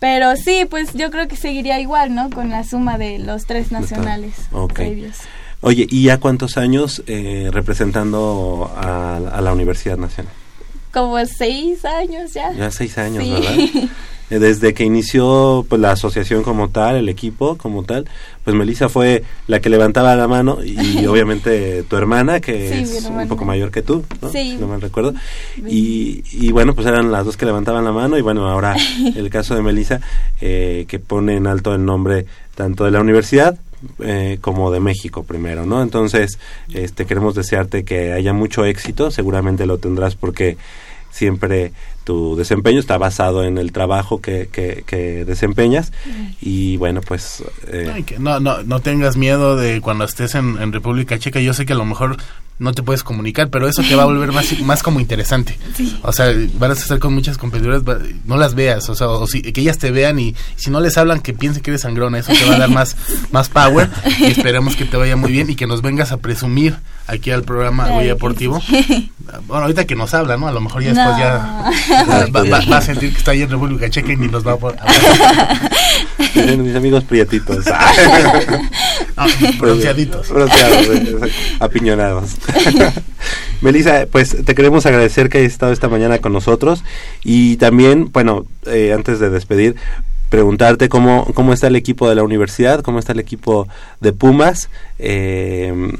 Pero 0.00 0.34
sí, 0.34 0.66
pues 0.68 0.92
yo 0.94 1.10
creo 1.12 1.28
que 1.28 1.36
seguiría 1.36 1.78
igual, 1.78 2.14
¿no? 2.14 2.30
Con 2.30 2.48
la 2.50 2.64
suma 2.64 2.98
de 2.98 3.18
los 3.20 3.44
tres 3.46 3.70
nacionales 3.70 4.34
previos. 4.74 5.18
Oye, 5.60 5.86
¿y 5.90 6.04
ya 6.04 6.18
cuántos 6.18 6.56
años 6.56 7.02
eh, 7.06 7.50
representando 7.52 8.72
a, 8.76 9.16
a 9.18 9.40
la 9.42 9.52
Universidad 9.52 9.98
Nacional? 9.98 10.32
Como 10.92 11.24
seis 11.26 11.84
años 11.84 12.32
ya. 12.32 12.50
Ya 12.52 12.70
seis 12.70 12.96
años, 12.98 13.22
Sí. 13.22 13.30
¿verdad? 13.30 13.88
Eh, 14.30 14.38
Desde 14.38 14.74
que 14.74 14.84
inició 14.84 15.66
pues, 15.68 15.80
la 15.80 15.92
asociación 15.92 16.42
como 16.42 16.70
tal, 16.70 16.96
el 16.96 17.08
equipo 17.08 17.56
como 17.56 17.84
tal, 17.84 18.06
pues 18.44 18.56
Melissa 18.56 18.88
fue 18.88 19.24
la 19.46 19.60
que 19.60 19.68
levantaba 19.68 20.14
la 20.16 20.28
mano 20.28 20.58
y 20.64 21.04
obviamente 21.06 21.82
tu 21.82 21.96
hermana, 21.96 22.40
que 22.40 22.84
Sí, 22.84 22.96
es 22.96 23.04
un 23.04 23.28
poco 23.28 23.44
mayor 23.44 23.70
que 23.70 23.82
tú, 23.82 24.04
¿no? 24.22 24.30
Sí. 24.30 24.52
Si 24.52 24.56
no 24.56 24.68
mal 24.68 24.80
recuerdo. 24.80 25.14
Y, 25.66 26.22
y 26.32 26.52
bueno, 26.52 26.74
pues 26.74 26.86
eran 26.86 27.10
las 27.10 27.24
dos 27.24 27.36
que 27.36 27.46
levantaban 27.46 27.84
la 27.84 27.92
mano 27.92 28.16
y 28.16 28.22
bueno, 28.22 28.48
ahora 28.48 28.76
el 29.16 29.30
caso 29.30 29.54
de 29.54 29.62
Melissa, 29.62 30.00
eh, 30.40 30.84
que 30.88 30.98
pone 30.98 31.36
en 31.36 31.46
alto 31.46 31.74
el 31.74 31.84
nombre 31.84 32.26
tanto 32.54 32.84
de 32.84 32.90
la 32.90 33.00
universidad 33.00 33.58
eh, 34.00 34.38
como 34.40 34.70
de 34.70 34.80
México 34.80 35.22
primero, 35.22 35.64
¿no? 35.64 35.82
Entonces, 35.82 36.38
este 36.72 37.06
queremos 37.06 37.34
desearte 37.34 37.84
que 37.84 38.12
haya 38.12 38.32
mucho 38.32 38.64
éxito, 38.64 39.10
seguramente 39.10 39.64
lo 39.64 39.78
tendrás 39.78 40.16
porque 40.16 40.58
siempre 41.10 41.72
tu 42.04 42.34
desempeño 42.36 42.80
está 42.80 42.98
basado 42.98 43.44
en 43.44 43.58
el 43.58 43.72
trabajo 43.72 44.20
que, 44.20 44.48
que, 44.50 44.84
que 44.86 45.24
desempeñas 45.24 45.92
y 46.40 46.76
bueno, 46.78 47.00
pues... 47.02 47.42
eh, 47.68 47.90
Ay, 47.94 48.02
que 48.04 48.18
no, 48.18 48.40
no, 48.40 48.62
no 48.62 48.80
tengas 48.80 49.16
miedo 49.16 49.56
de 49.56 49.80
cuando 49.80 50.04
estés 50.04 50.34
en, 50.34 50.56
en 50.60 50.72
República 50.72 51.18
Checa. 51.18 51.40
Yo 51.40 51.52
sé 51.54 51.66
que 51.66 51.72
a 51.74 51.76
lo 51.76 51.84
mejor 51.84 52.16
no 52.58 52.72
te 52.74 52.82
puedes 52.82 53.02
comunicar, 53.02 53.48
pero 53.48 53.66
eso 53.68 53.82
te 53.82 53.94
va 53.96 54.02
a 54.02 54.06
volver 54.06 54.32
más, 54.32 54.58
más 54.64 54.82
como 54.82 55.00
interesante. 55.00 55.58
O 56.02 56.12
sea, 56.12 56.26
van 56.58 56.70
a 56.70 56.74
estar 56.74 56.98
con 56.98 57.14
muchas 57.14 57.38
competidoras, 57.38 57.82
no 58.26 58.36
las 58.36 58.54
veas, 58.54 58.86
o 58.90 58.94
sea, 58.94 59.08
o 59.08 59.26
si, 59.26 59.40
que 59.40 59.62
ellas 59.62 59.78
te 59.78 59.90
vean 59.90 60.18
y 60.18 60.34
si 60.56 60.70
no 60.70 60.80
les 60.80 60.98
hablan 60.98 61.20
que 61.20 61.32
piensen 61.32 61.62
que 61.62 61.70
eres 61.70 61.80
sangrona, 61.82 62.18
eso 62.18 62.32
te 62.32 62.44
va 62.44 62.56
a 62.56 62.58
dar 62.58 62.68
más, 62.70 62.96
más 63.32 63.48
power 63.48 63.88
y 64.18 64.24
esperemos 64.26 64.76
que 64.76 64.84
te 64.84 64.96
vaya 64.98 65.16
muy 65.16 65.32
bien 65.32 65.48
y 65.48 65.54
que 65.56 65.66
nos 65.66 65.80
vengas 65.80 66.12
a 66.12 66.18
presumir 66.18 66.76
aquí 67.06 67.30
al 67.30 67.44
programa 67.44 67.88
que 67.98 68.06
Deportivo. 68.08 68.60
Bueno, 69.46 69.62
ahorita 69.62 69.86
que 69.86 69.96
nos 69.96 70.12
habla, 70.12 70.36
¿no? 70.36 70.46
A 70.46 70.52
lo 70.52 70.60
mejor 70.60 70.82
ya 70.82 70.88
después 70.92 71.16
No. 71.16 71.18
ya 71.18 71.70
va, 71.90 72.26
va- 72.42 72.60
va 72.70 72.76
a 72.78 72.82
sentir 72.82 73.12
que 73.12 73.18
está 73.18 73.30
ahí 73.32 73.42
en 73.42 73.50
República 73.50 73.88
Checa 73.90 74.12
y 74.12 74.16
ni 74.16 74.28
nos 74.28 74.46
va 74.46 74.52
a 74.52 74.56
poder 74.56 74.78
mis 76.58 76.74
amigos 76.76 77.04
prietitos. 77.04 77.64
Ah, 79.16 79.26
bronceaditos. 79.58 80.30
Bronceados, 80.30 80.86
eh, 80.88 81.18
apiñonados. 81.58 82.36
Melissa, 83.60 84.06
pues 84.10 84.34
te 84.46 84.54
queremos 84.54 84.86
agradecer 84.86 85.28
que 85.28 85.38
hayas 85.38 85.52
estado 85.52 85.72
esta 85.72 85.88
mañana 85.90 86.20
con 86.20 86.32
nosotros 86.32 86.82
y 87.22 87.56
también, 87.58 88.10
bueno, 88.12 88.46
eh, 88.64 88.94
antes 88.94 89.20
de 89.20 89.28
despedir, 89.28 89.76
preguntarte 90.30 90.88
cómo, 90.88 91.26
cómo 91.34 91.52
está 91.52 91.66
el 91.66 91.76
equipo 91.76 92.08
de 92.08 92.14
la 92.14 92.22
universidad, 92.22 92.80
cómo 92.80 92.98
está 92.98 93.12
el 93.12 93.20
equipo 93.20 93.68
de 94.00 94.14
Pumas, 94.14 94.70
eh, 94.98 95.92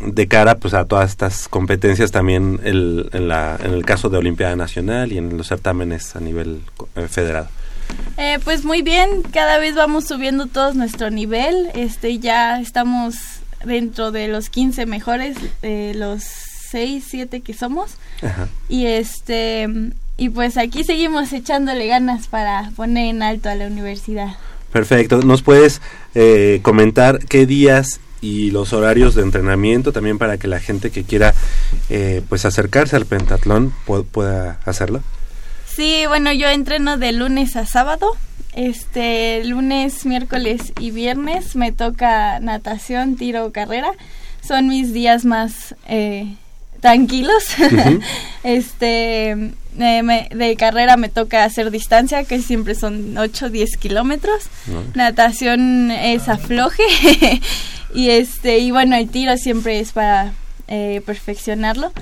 de 0.00 0.28
cara 0.28 0.58
pues 0.58 0.74
a 0.74 0.84
todas 0.84 1.10
estas 1.10 1.48
competencias 1.48 2.12
también 2.12 2.60
el, 2.62 3.10
en, 3.12 3.28
la, 3.28 3.58
en 3.62 3.72
el 3.72 3.84
caso 3.84 4.08
de 4.08 4.18
Olimpiada 4.18 4.56
Nacional 4.56 5.12
y 5.12 5.18
en 5.18 5.36
los 5.36 5.48
certámenes 5.48 6.14
a 6.14 6.20
nivel 6.20 6.60
eh, 6.94 7.08
federal. 7.08 7.48
Eh, 8.16 8.38
pues 8.44 8.64
muy 8.64 8.82
bien, 8.82 9.22
cada 9.32 9.58
vez 9.58 9.74
vamos 9.74 10.04
subiendo 10.04 10.46
todos 10.46 10.74
nuestro 10.74 11.10
nivel. 11.10 11.70
Este, 11.74 12.18
ya 12.18 12.60
estamos 12.60 13.16
dentro 13.64 14.12
de 14.12 14.28
los 14.28 14.50
15 14.50 14.86
mejores, 14.86 15.36
eh, 15.62 15.92
los 15.96 16.22
6, 16.22 17.04
7 17.08 17.40
que 17.40 17.54
somos. 17.54 17.96
Ajá. 18.22 18.48
Y 18.68 18.86
este 18.86 19.68
y 20.16 20.30
pues 20.30 20.56
aquí 20.56 20.82
seguimos 20.82 21.32
echándole 21.32 21.86
ganas 21.86 22.26
para 22.26 22.72
poner 22.74 23.06
en 23.06 23.22
alto 23.22 23.48
a 23.48 23.54
la 23.54 23.68
universidad. 23.68 24.34
Perfecto. 24.72 25.22
¿Nos 25.22 25.42
puedes 25.42 25.80
eh, 26.14 26.58
comentar 26.62 27.20
qué 27.20 27.46
días 27.46 28.00
y 28.20 28.50
los 28.50 28.72
horarios 28.72 29.14
de 29.14 29.22
entrenamiento 29.22 29.92
también 29.92 30.18
para 30.18 30.38
que 30.38 30.48
la 30.48 30.58
gente 30.60 30.90
que 30.90 31.04
quiera 31.04 31.34
eh, 31.88 32.22
pues 32.28 32.44
acercarse 32.44 32.96
al 32.96 33.06
pentatlón 33.06 33.72
pu- 33.86 34.04
pueda 34.04 34.58
hacerlo? 34.64 35.02
Sí, 35.66 36.04
bueno, 36.08 36.32
yo 36.32 36.48
entreno 36.48 36.96
de 36.98 37.12
lunes 37.12 37.54
a 37.56 37.64
sábado. 37.66 38.16
Este, 38.54 39.44
lunes, 39.44 40.04
miércoles 40.04 40.72
y 40.80 40.90
viernes 40.90 41.54
me 41.54 41.70
toca 41.70 42.40
natación, 42.40 43.14
tiro, 43.16 43.52
carrera. 43.52 43.92
Son 44.46 44.66
mis 44.66 44.92
días 44.92 45.24
más 45.24 45.74
eh, 45.86 46.34
tranquilos. 46.80 47.44
Este, 48.44 49.30
eh, 49.78 50.02
me- 50.02 50.28
de 50.34 50.56
carrera 50.56 50.96
me 50.96 51.08
toca 51.08 51.44
hacer 51.44 51.70
distancia, 51.70 52.24
que 52.24 52.40
siempre 52.40 52.74
son 52.74 53.16
8, 53.18 53.50
10 53.50 53.76
kilómetros. 53.76 54.44
¿no? 54.66 54.82
Natación 54.94 55.90
es 55.90 56.28
afloje. 56.28 56.82
y 57.94 58.10
este, 58.10 58.58
y 58.58 58.70
bueno, 58.70 58.96
el 58.96 59.08
tiro 59.08 59.36
siempre 59.36 59.80
es 59.80 59.92
para 59.92 60.32
eh, 60.68 61.00
perfeccionarlo. 61.06 61.92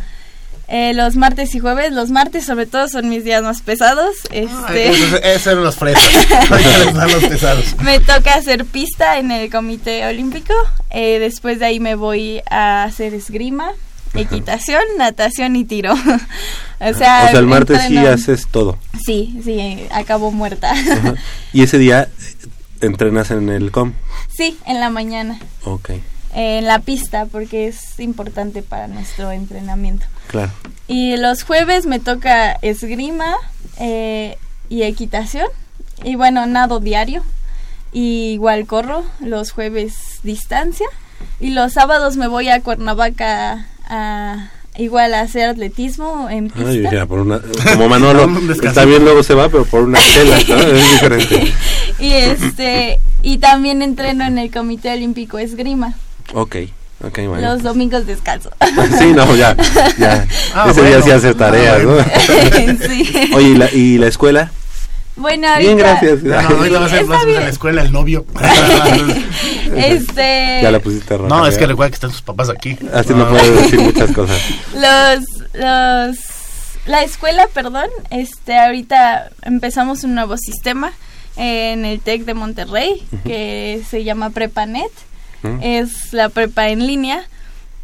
Eh, 0.68 0.94
los 0.94 1.14
martes 1.14 1.54
y 1.54 1.60
jueves, 1.60 1.92
los 1.92 2.10
martes 2.10 2.44
sobre 2.44 2.66
todo 2.66 2.88
son 2.88 3.08
mis 3.08 3.22
días 3.24 3.40
más 3.40 3.62
pesados. 3.62 4.16
Ay, 4.32 4.48
Este, 4.50 4.88
esos, 4.90 5.20
esos 5.22 5.46
eran 5.46 5.62
los 5.62 5.76
dan 6.94 7.12
los 7.12 7.24
pesados. 7.24 7.64
me 7.84 8.00
toca 8.00 8.34
hacer 8.34 8.64
pista 8.64 9.18
en 9.20 9.30
el 9.30 9.48
Comité 9.48 10.04
Olímpico. 10.06 10.52
Eh, 10.90 11.20
después 11.20 11.60
de 11.60 11.66
ahí 11.66 11.78
me 11.78 11.94
voy 11.94 12.40
a 12.50 12.82
hacer 12.82 13.14
esgrima, 13.14 13.70
equitación, 14.14 14.82
natación 14.98 15.54
y 15.54 15.64
tiro. 15.64 15.92
o 16.80 16.94
sea, 16.94 17.26
o 17.28 17.30
sea, 17.30 17.38
el 17.38 17.46
martes 17.46 17.82
sí 17.86 17.94
entreno- 17.94 18.14
haces 18.14 18.48
todo. 18.50 18.76
Sí, 19.04 19.38
sí, 19.44 19.86
acabo 19.92 20.32
muerta. 20.32 20.72
Ajá. 20.72 21.14
Y 21.52 21.62
ese 21.62 21.78
día 21.78 22.08
entrenas 22.80 23.30
en 23.30 23.48
el 23.48 23.70
com. 23.70 23.92
sí, 24.28 24.58
en 24.66 24.80
la 24.80 24.90
mañana. 24.90 25.38
Ok, 25.64 25.90
eh, 25.90 26.02
en 26.58 26.66
la 26.66 26.80
pista 26.80 27.26
porque 27.26 27.68
es 27.68 27.98
importante 27.98 28.62
para 28.62 28.88
nuestro 28.88 29.30
entrenamiento. 29.32 30.06
claro. 30.28 30.52
Y 30.88 31.16
los 31.16 31.42
jueves 31.42 31.86
me 31.86 31.98
toca 31.98 32.52
esgrima 32.62 33.34
eh, 33.78 34.38
y 34.68 34.82
equitación. 34.82 35.48
Y 36.04 36.14
bueno, 36.14 36.46
nado 36.46 36.78
diario. 36.78 37.22
Y 37.92 38.32
igual 38.32 38.66
corro 38.66 39.04
los 39.20 39.50
jueves 39.50 40.20
distancia. 40.22 40.86
Y 41.40 41.50
los 41.50 41.72
sábados 41.72 42.16
me 42.16 42.28
voy 42.28 42.48
a 42.50 42.60
Cuernavaca 42.60 43.66
a 43.88 44.50
igual 44.78 45.14
a 45.14 45.20
hacer 45.20 45.48
atletismo 45.48 46.28
en 46.30 46.50
pista. 46.50 46.68
Ay, 46.68 46.82
ya, 46.92 47.06
por 47.06 47.20
una, 47.20 47.40
como 47.72 47.88
Manolo, 47.88 48.28
está 48.50 48.84
bien 48.84 49.04
luego 49.04 49.22
se 49.22 49.34
va, 49.34 49.48
pero 49.48 49.64
por 49.64 49.82
una 49.82 49.98
chela, 49.98 50.38
¿no? 50.48 50.56
Es 50.56 50.92
diferente. 50.92 51.52
y 51.98 52.12
este 52.12 52.98
y 53.22 53.38
también 53.38 53.82
entreno 53.82 54.24
en 54.24 54.38
el 54.38 54.50
Comité 54.50 54.92
Olímpico 54.92 55.38
Esgrima. 55.38 55.94
Ok, 56.34 56.56
ok, 57.04 57.18
bueno. 57.28 57.40
Los 57.54 57.62
domingos 57.62 58.06
descanso. 58.06 58.50
Sí, 58.98 59.12
no, 59.12 59.34
ya, 59.36 59.56
ya. 59.98 60.26
Ah, 60.54 60.68
Ese 60.70 60.80
día 60.82 60.98
bueno. 60.98 61.04
sí 61.04 61.10
hace 61.10 61.34
tareas, 61.34 61.78
Ah, 61.80 61.82
¿no? 61.84 62.86
sí. 62.88 63.30
Oye, 63.34 63.48
¿y 63.48 63.54
la, 63.56 63.70
y 63.72 63.98
la 63.98 64.06
escuela? 64.08 64.50
Bueno, 65.16 65.48
Bien, 65.58 65.80
ahorita- 65.80 66.00
gracias. 66.02 66.22
No, 66.22 66.42
no, 66.42 66.56
ahorita 66.58 66.78
va 66.78 66.86
a 66.86 66.88
ser 66.90 66.98
Está 67.00 67.12
vas 67.14 67.22
a 67.22 67.26
bien. 67.26 67.40
la 67.42 67.48
escuela 67.48 67.82
el 67.82 67.90
novio. 67.92 68.26
Este 69.74 70.60
Ya 70.62 70.70
la 70.70 70.78
pusiste 70.80 71.16
roja. 71.16 71.28
no, 71.28 71.46
es 71.46 71.56
que 71.58 71.66
recuerda 71.66 71.90
que 71.90 71.94
están 71.94 72.10
sus 72.10 72.22
papás 72.22 72.48
aquí. 72.50 72.76
Así 72.92 73.14
no 73.14 73.28
puedes 73.28 73.62
decir 73.62 73.80
muchas 73.80 74.12
cosas. 74.12 74.38
los 74.74 75.24
los 75.54 76.16
la 76.86 77.02
escuela, 77.02 77.48
perdón, 77.52 77.88
este 78.10 78.56
ahorita 78.58 79.30
empezamos 79.42 80.04
un 80.04 80.14
nuevo 80.14 80.36
sistema 80.36 80.92
en 81.36 81.84
el 81.84 82.00
TEC 82.00 82.24
de 82.24 82.34
Monterrey 82.34 83.02
que 83.24 83.82
se 83.88 84.04
llama 84.04 84.30
PrepaNet. 84.30 84.90
Ujú. 85.42 85.58
Es 85.62 86.12
la 86.12 86.28
prepa 86.28 86.68
en 86.68 86.86
línea. 86.86 87.24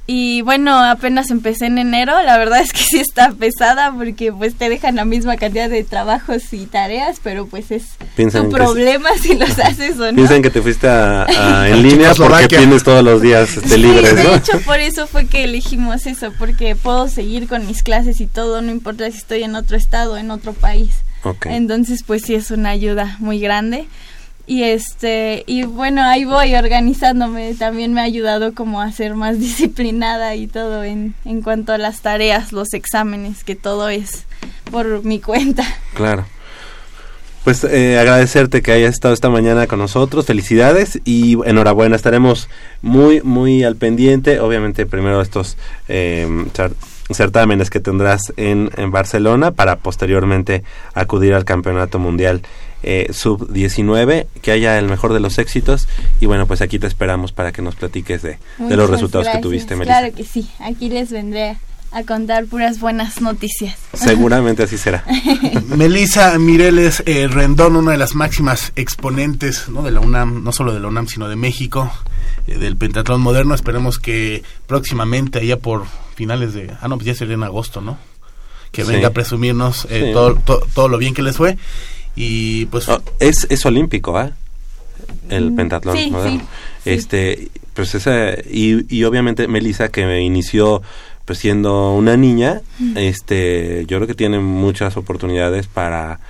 Y 0.05 0.43
bueno, 0.43 0.77
apenas 0.83 1.31
empecé 1.31 1.67
en 1.67 1.79
enero, 1.79 2.21
la 2.25 2.37
verdad 2.37 2.61
es 2.61 2.73
que 2.73 2.83
sí 2.91 2.99
está 2.99 3.31
pesada 3.31 3.93
porque 3.97 4.33
pues 4.33 4.57
te 4.57 4.69
dejan 4.69 4.97
la 4.97 5.05
misma 5.05 5.37
cantidad 5.37 5.71
de 5.71 5.85
trabajos 5.85 6.53
y 6.53 6.67
tareas, 6.67 7.19
pero 7.23 7.47
pues 7.47 7.71
es 7.71 7.85
Piensan 8.17 8.47
tu 8.49 8.57
problema 8.57 9.11
si 9.21 9.35
los 9.39 9.57
haces 9.61 10.01
o 10.01 10.11
no. 10.11 10.17
Piensan 10.17 10.43
que 10.43 10.51
te 10.51 10.61
fuiste 10.61 10.89
a, 10.89 11.23
a- 11.25 11.69
en 11.69 11.83
línea 11.85 12.13
porque 12.17 12.49
tienes 12.49 12.83
todos 12.83 13.05
los 13.05 13.23
días 13.23 13.57
este, 13.57 13.69
Sí, 13.69 13.77
libres, 13.79 14.17
de 14.17 14.25
¿no? 14.25 14.35
hecho 14.35 14.61
por 14.63 14.81
eso 14.81 15.07
fue 15.07 15.27
que 15.29 15.45
elegimos 15.45 16.05
eso, 16.07 16.33
porque 16.37 16.75
puedo 16.75 17.09
seguir 17.09 17.47
con 17.47 17.65
mis 17.69 17.85
clases 17.85 18.21
y 18.21 18.27
todo, 18.27 18.61
no 18.61 18.73
importa 18.73 19.09
si 19.09 19.19
estoy 19.19 19.45
en 19.45 19.55
otro 19.55 19.77
estado, 19.77 20.17
en 20.19 20.33
otro 20.33 20.53
país. 20.53 20.91
Entonces 21.45 22.03
pues 22.07 22.23
sí 22.23 22.35
es 22.35 22.51
una 22.51 22.71
ayuda 22.71 23.17
muy 23.19 23.41
grande. 23.41 23.87
Y 24.47 24.65
este, 24.65 25.45
y 25.47 25.63
bueno, 25.63 26.03
ahí 26.03 26.25
voy 26.25 26.55
organizándome. 26.55 27.55
También 27.55 27.93
me 27.95 28.01
ha 28.01 28.05
ayudado 28.05 28.55
como 28.55 28.81
a 28.81 28.91
ser 28.91 29.15
más 29.15 29.39
disciplinada 29.41 30.35
y 30.35 30.47
todo 30.47 30.85
en, 30.85 31.15
en 31.25 31.43
cuanto 31.43 31.73
a 31.73 31.79
las 31.79 32.01
tareas, 32.01 32.53
los 32.53 32.75
exámenes, 32.75 33.45
que 33.45 33.55
todo 33.55 33.89
es 33.89 34.25
por 34.71 35.05
mi 35.05 35.21
cuenta. 35.21 35.65
Claro. 35.95 36.27
Pues 37.45 37.65
eh, 37.65 37.99
agradecerte 37.99 38.63
que 38.63 38.71
hayas 38.71 38.95
estado 38.95 39.13
esta 39.13 39.29
mañana 39.29 39.67
con 39.67 39.81
nosotros, 39.81 40.27
felicidades 40.27 41.01
y 41.05 41.37
enhorabuena, 41.45 41.97
estaremos 41.97 42.49
muy, 42.83 43.21
muy 43.23 43.65
al 43.65 43.75
pendiente, 43.75 44.39
obviamente 44.39 44.87
primero 44.87 45.21
estos 45.21 45.57
eh, 45.89 46.29
certámenes 47.15 47.71
que 47.71 47.81
tendrás 47.81 48.33
en, 48.37 48.71
en, 48.77 48.91
Barcelona 48.91 49.51
para 49.51 49.77
posteriormente 49.77 50.63
acudir 50.95 51.35
al 51.35 51.45
Campeonato 51.45 51.99
Mundial 51.99 52.43
eh, 52.83 53.09
Sub-19, 53.13 54.27
que 54.41 54.53
haya 54.53 54.79
el 54.79 54.89
mejor 54.89 55.13
de 55.13 55.21
los 55.21 55.39
éxitos 55.39 55.89
y 56.21 56.27
bueno, 56.27 56.47
pues 56.47 56.61
aquí 56.61 56.79
te 56.79 56.87
esperamos 56.87 57.33
para 57.33 57.53
que 57.53 57.63
nos 57.63 57.77
platiques 57.77 58.23
de, 58.23 58.39
de 58.59 58.77
los 58.77 58.91
resultados 58.91 59.25
gracias. 59.25 59.37
que 59.37 59.43
tuviste, 59.43 59.77
Melissa. 59.77 59.99
Claro 59.99 60.15
que 60.15 60.25
sí, 60.25 60.49
aquí 60.61 60.89
les 60.89 61.11
vendré 61.11 61.57
a 61.93 62.05
contar 62.05 62.47
puras 62.47 62.81
buenas 62.81 63.21
noticias. 63.21 63.77
Seguramente 63.93 64.63
así 64.63 64.79
será. 64.79 65.05
Melisa 65.69 66.39
Mireles 66.39 67.03
eh, 67.07 67.29
Rendón, 67.29 67.77
una 67.77 67.93
de 67.93 67.99
las 67.99 68.15
máximas 68.15 68.73
exponentes 68.77 69.69
¿no? 69.69 69.83
de 69.83 69.91
la 69.91 70.01
UNAM, 70.01 70.43
no 70.43 70.53
solo 70.53 70.73
de 70.73 70.81
la 70.81 70.89
UNAM, 70.89 71.07
sino 71.07 71.29
de 71.29 71.37
México, 71.37 71.93
eh, 72.47 72.57
del 72.57 72.77
pentatlón 72.77 73.21
moderno. 73.21 73.55
Esperemos 73.55 73.99
que 73.99 74.43
próximamente, 74.67 75.41
allá 75.41 75.59
por 75.59 75.85
finales 76.15 76.55
de... 76.55 76.71
Ah, 76.81 76.89
no, 76.89 76.97
pues 76.97 77.07
ya 77.07 77.15
sería 77.15 77.35
en 77.35 77.43
agosto, 77.43 77.81
¿no? 77.81 77.99
Que 78.71 78.85
venga 78.85 79.01
sí. 79.01 79.05
a 79.07 79.11
presumirnos 79.13 79.87
eh, 79.91 80.07
sí. 80.07 80.13
todo, 80.13 80.35
to, 80.37 80.67
todo 80.75 80.89
lo 80.89 80.99
bien 80.99 81.15
que 81.15 81.23
les 81.23 81.37
fue. 81.37 81.59
Y 82.17 82.67
pues... 82.67 82.89
Oh, 82.89 83.03
es, 83.19 83.47
es 83.51 83.65
olímpico, 83.67 84.17
¿ah? 84.17 84.27
¿eh? 84.27 84.33
El 85.29 85.55
pentatlón 85.55 85.97
sí, 85.97 86.11
moderno. 86.11 86.41
Sí, 86.85 86.91
este, 86.91 87.49
pues 87.75 87.95
esa... 87.95 88.33
Y, 88.51 88.87
y 88.95 89.05
obviamente 89.05 89.49
Melissa, 89.49 89.89
que 89.89 90.07
me 90.07 90.23
inició 90.23 90.83
pues 91.25 91.39
siendo 91.39 91.93
una 91.95 92.17
niña, 92.17 92.63
mm. 92.79 92.97
este, 92.97 93.85
yo 93.87 93.99
creo 93.99 94.07
que 94.07 94.15
tiene 94.15 94.41
muchas 94.41 94.97
oportunidades 94.97 95.67
para 95.67 96.21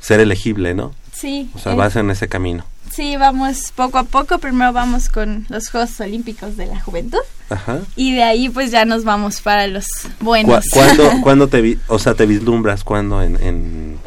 ser 0.00 0.20
elegible, 0.20 0.74
¿no? 0.74 0.94
Sí. 1.12 1.50
O 1.54 1.58
sea, 1.58 1.72
eh, 1.72 1.76
vas 1.76 1.96
en 1.96 2.10
ese 2.10 2.28
camino. 2.28 2.64
Sí, 2.92 3.16
vamos 3.16 3.72
poco 3.74 3.98
a 3.98 4.04
poco. 4.04 4.38
Primero 4.38 4.72
vamos 4.72 5.08
con 5.08 5.46
los 5.48 5.70
Juegos 5.70 5.98
Olímpicos 6.00 6.56
de 6.56 6.66
la 6.66 6.80
Juventud. 6.80 7.22
Ajá. 7.50 7.80
Y 7.96 8.14
de 8.14 8.22
ahí 8.22 8.48
pues 8.48 8.70
ya 8.70 8.84
nos 8.84 9.04
vamos 9.04 9.40
para 9.40 9.66
los 9.66 9.86
buenos. 10.20 10.64
¿Cu 10.70 10.78
¿Cuándo, 10.78 11.10
¿cuándo 11.22 11.48
te, 11.48 11.60
vi 11.60 11.78
o 11.88 11.98
sea, 11.98 12.14
te 12.14 12.26
vislumbras 12.26 12.84
cuándo 12.84 13.22
en, 13.22 13.36
en, 13.36 13.98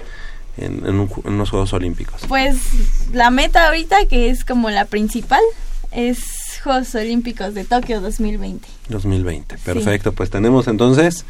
en, 0.58 0.86
en, 0.86 1.00
un, 1.00 1.10
en 1.26 1.34
unos 1.34 1.50
Juegos 1.50 1.74
Olímpicos? 1.74 2.22
Pues 2.28 2.58
la 3.14 3.30
meta 3.30 3.68
ahorita, 3.68 4.06
que 4.08 4.30
es 4.30 4.44
como 4.44 4.70
la 4.70 4.86
principal, 4.86 5.42
es 5.92 6.20
Juegos 6.64 6.94
Olímpicos 6.96 7.54
de 7.54 7.64
Tokio 7.64 8.02
2020. 8.02 8.68
2020, 8.90 9.58
perfecto. 9.60 10.10
Sí. 10.10 10.16
Pues 10.16 10.30
tenemos 10.30 10.68
entonces 10.68 11.26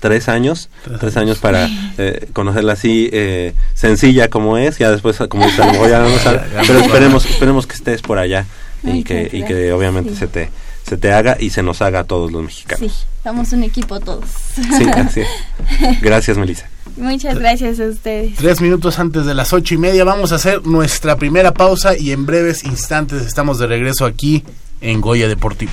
tres 0.00 0.28
años, 0.28 0.68
tres, 0.84 1.00
tres 1.00 1.16
años 1.16 1.38
para 1.38 1.68
eh, 1.98 2.28
conocerla 2.32 2.74
así 2.74 3.08
eh, 3.12 3.54
sencilla 3.74 4.28
como 4.28 4.58
es, 4.58 4.78
ya 4.78 4.90
después 4.90 5.16
como 5.28 5.46
dice, 5.46 5.62
a 5.62 5.66
lo 5.66 5.72
mejor 5.72 5.90
ya 5.90 5.98
no 6.00 6.08
nos 6.10 6.20
sale, 6.20 6.40
pero 6.66 6.80
esperemos, 6.80 7.26
esperemos 7.26 7.66
que 7.66 7.74
estés 7.74 8.02
por 8.02 8.18
allá 8.18 8.46
y 8.82 9.02
que, 9.02 9.28
y 9.32 9.42
que 9.42 9.72
obviamente 9.72 10.10
sí. 10.10 10.16
se 10.16 10.26
te 10.28 10.50
se 10.86 10.96
te 10.96 11.12
haga 11.12 11.36
y 11.38 11.50
se 11.50 11.62
nos 11.62 11.82
haga 11.82 12.00
a 12.00 12.04
todos 12.04 12.30
los 12.30 12.42
mexicanos. 12.42 12.92
Sí, 12.92 13.06
somos 13.24 13.52
un 13.52 13.64
equipo 13.64 13.98
todos. 13.98 14.24
Sí, 14.54 14.86
así 14.94 15.20
es. 15.20 15.28
Gracias, 16.00 16.38
Melissa. 16.38 16.68
Muchas 16.96 17.38
gracias 17.38 17.78
a 17.78 17.88
ustedes. 17.88 18.36
Tres 18.36 18.62
minutos 18.62 18.98
antes 18.98 19.26
de 19.26 19.34
las 19.34 19.52
ocho 19.52 19.74
y 19.74 19.76
media 19.76 20.02
vamos 20.04 20.32
a 20.32 20.36
hacer 20.36 20.66
nuestra 20.66 21.16
primera 21.16 21.52
pausa 21.52 21.98
y 21.98 22.12
en 22.12 22.24
breves 22.24 22.64
instantes 22.64 23.26
estamos 23.26 23.58
de 23.58 23.66
regreso 23.66 24.06
aquí 24.06 24.44
en 24.80 25.02
Goya 25.02 25.28
Deportivo. 25.28 25.72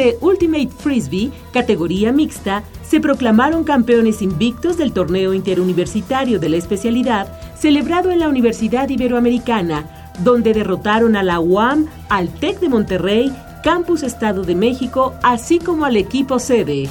De 0.00 0.16
Ultimate 0.22 0.70
Frisbee, 0.70 1.30
categoría 1.52 2.10
mixta, 2.10 2.62
se 2.82 3.00
proclamaron 3.00 3.64
campeones 3.64 4.22
invictos 4.22 4.78
del 4.78 4.94
torneo 4.94 5.34
interuniversitario 5.34 6.38
de 6.38 6.48
la 6.48 6.56
especialidad 6.56 7.28
celebrado 7.54 8.10
en 8.10 8.20
la 8.20 8.30
Universidad 8.30 8.88
Iberoamericana, 8.88 10.14
donde 10.20 10.54
derrotaron 10.54 11.16
a 11.16 11.22
la 11.22 11.38
UAM, 11.38 11.86
al 12.08 12.30
TEC 12.30 12.60
de 12.60 12.70
Monterrey, 12.70 13.30
Campus 13.62 14.02
Estado 14.02 14.42
de 14.42 14.54
México, 14.54 15.12
así 15.22 15.58
como 15.58 15.84
al 15.84 15.98
equipo 15.98 16.38
sede. 16.38 16.88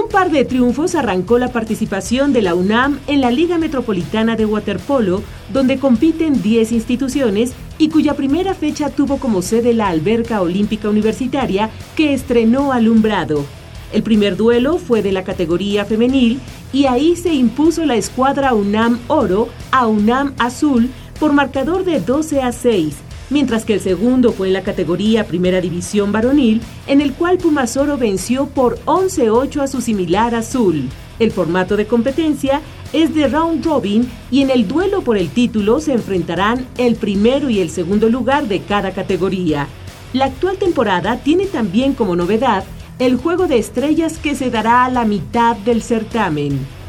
Un 0.00 0.08
par 0.08 0.30
de 0.30 0.44
triunfos 0.44 0.94
arrancó 0.94 1.38
la 1.38 1.48
participación 1.48 2.32
de 2.32 2.40
la 2.42 2.54
UNAM 2.54 2.98
en 3.06 3.20
la 3.20 3.30
Liga 3.30 3.58
Metropolitana 3.58 4.34
de 4.34 4.46
Waterpolo, 4.46 5.22
donde 5.52 5.78
compiten 5.78 6.40
10 6.40 6.72
instituciones 6.72 7.52
y 7.76 7.90
cuya 7.90 8.14
primera 8.14 8.54
fecha 8.54 8.88
tuvo 8.88 9.18
como 9.18 9.42
sede 9.42 9.74
la 9.74 9.88
Alberca 9.88 10.40
Olímpica 10.40 10.88
Universitaria 10.88 11.70
que 11.96 12.14
estrenó 12.14 12.72
alumbrado. 12.72 13.44
El 13.92 14.02
primer 14.02 14.36
duelo 14.36 14.78
fue 14.78 15.02
de 15.02 15.12
la 15.12 15.24
categoría 15.24 15.84
femenil 15.84 16.40
y 16.72 16.86
ahí 16.86 17.16
se 17.16 17.34
impuso 17.34 17.84
la 17.84 17.96
escuadra 17.96 18.54
UNAM 18.54 19.00
Oro 19.08 19.48
a 19.70 19.86
UNAM 19.86 20.34
Azul 20.38 20.88
por 21.18 21.32
marcador 21.32 21.84
de 21.84 22.00
12 22.00 22.40
a 22.40 22.52
6 22.52 23.09
mientras 23.30 23.64
que 23.64 23.74
el 23.74 23.80
segundo 23.80 24.32
fue 24.32 24.48
en 24.48 24.52
la 24.52 24.62
categoría 24.62 25.26
Primera 25.26 25.60
División 25.60 26.12
Varonil, 26.12 26.60
en 26.86 27.00
el 27.00 27.14
cual 27.14 27.38
Pumasoro 27.38 27.96
venció 27.96 28.46
por 28.46 28.78
11-8 28.84 29.62
a 29.62 29.66
su 29.66 29.80
similar 29.80 30.34
Azul. 30.34 30.88
El 31.18 31.30
formato 31.30 31.76
de 31.76 31.86
competencia 31.86 32.60
es 32.92 33.14
de 33.14 33.28
round 33.28 33.64
robin 33.64 34.10
y 34.30 34.42
en 34.42 34.50
el 34.50 34.66
duelo 34.66 35.02
por 35.02 35.16
el 35.16 35.30
título 35.30 35.80
se 35.80 35.92
enfrentarán 35.92 36.66
el 36.76 36.96
primero 36.96 37.48
y 37.48 37.60
el 37.60 37.70
segundo 37.70 38.08
lugar 38.08 38.48
de 38.48 38.60
cada 38.60 38.92
categoría. 38.92 39.68
La 40.12 40.26
actual 40.26 40.58
temporada 40.58 41.18
tiene 41.18 41.46
también 41.46 41.94
como 41.94 42.16
novedad 42.16 42.64
el 42.98 43.16
juego 43.16 43.46
de 43.46 43.58
estrellas 43.58 44.18
que 44.18 44.34
se 44.34 44.50
dará 44.50 44.84
a 44.84 44.90
la 44.90 45.04
mitad 45.04 45.56
del 45.56 45.82
certamen. 45.82 46.79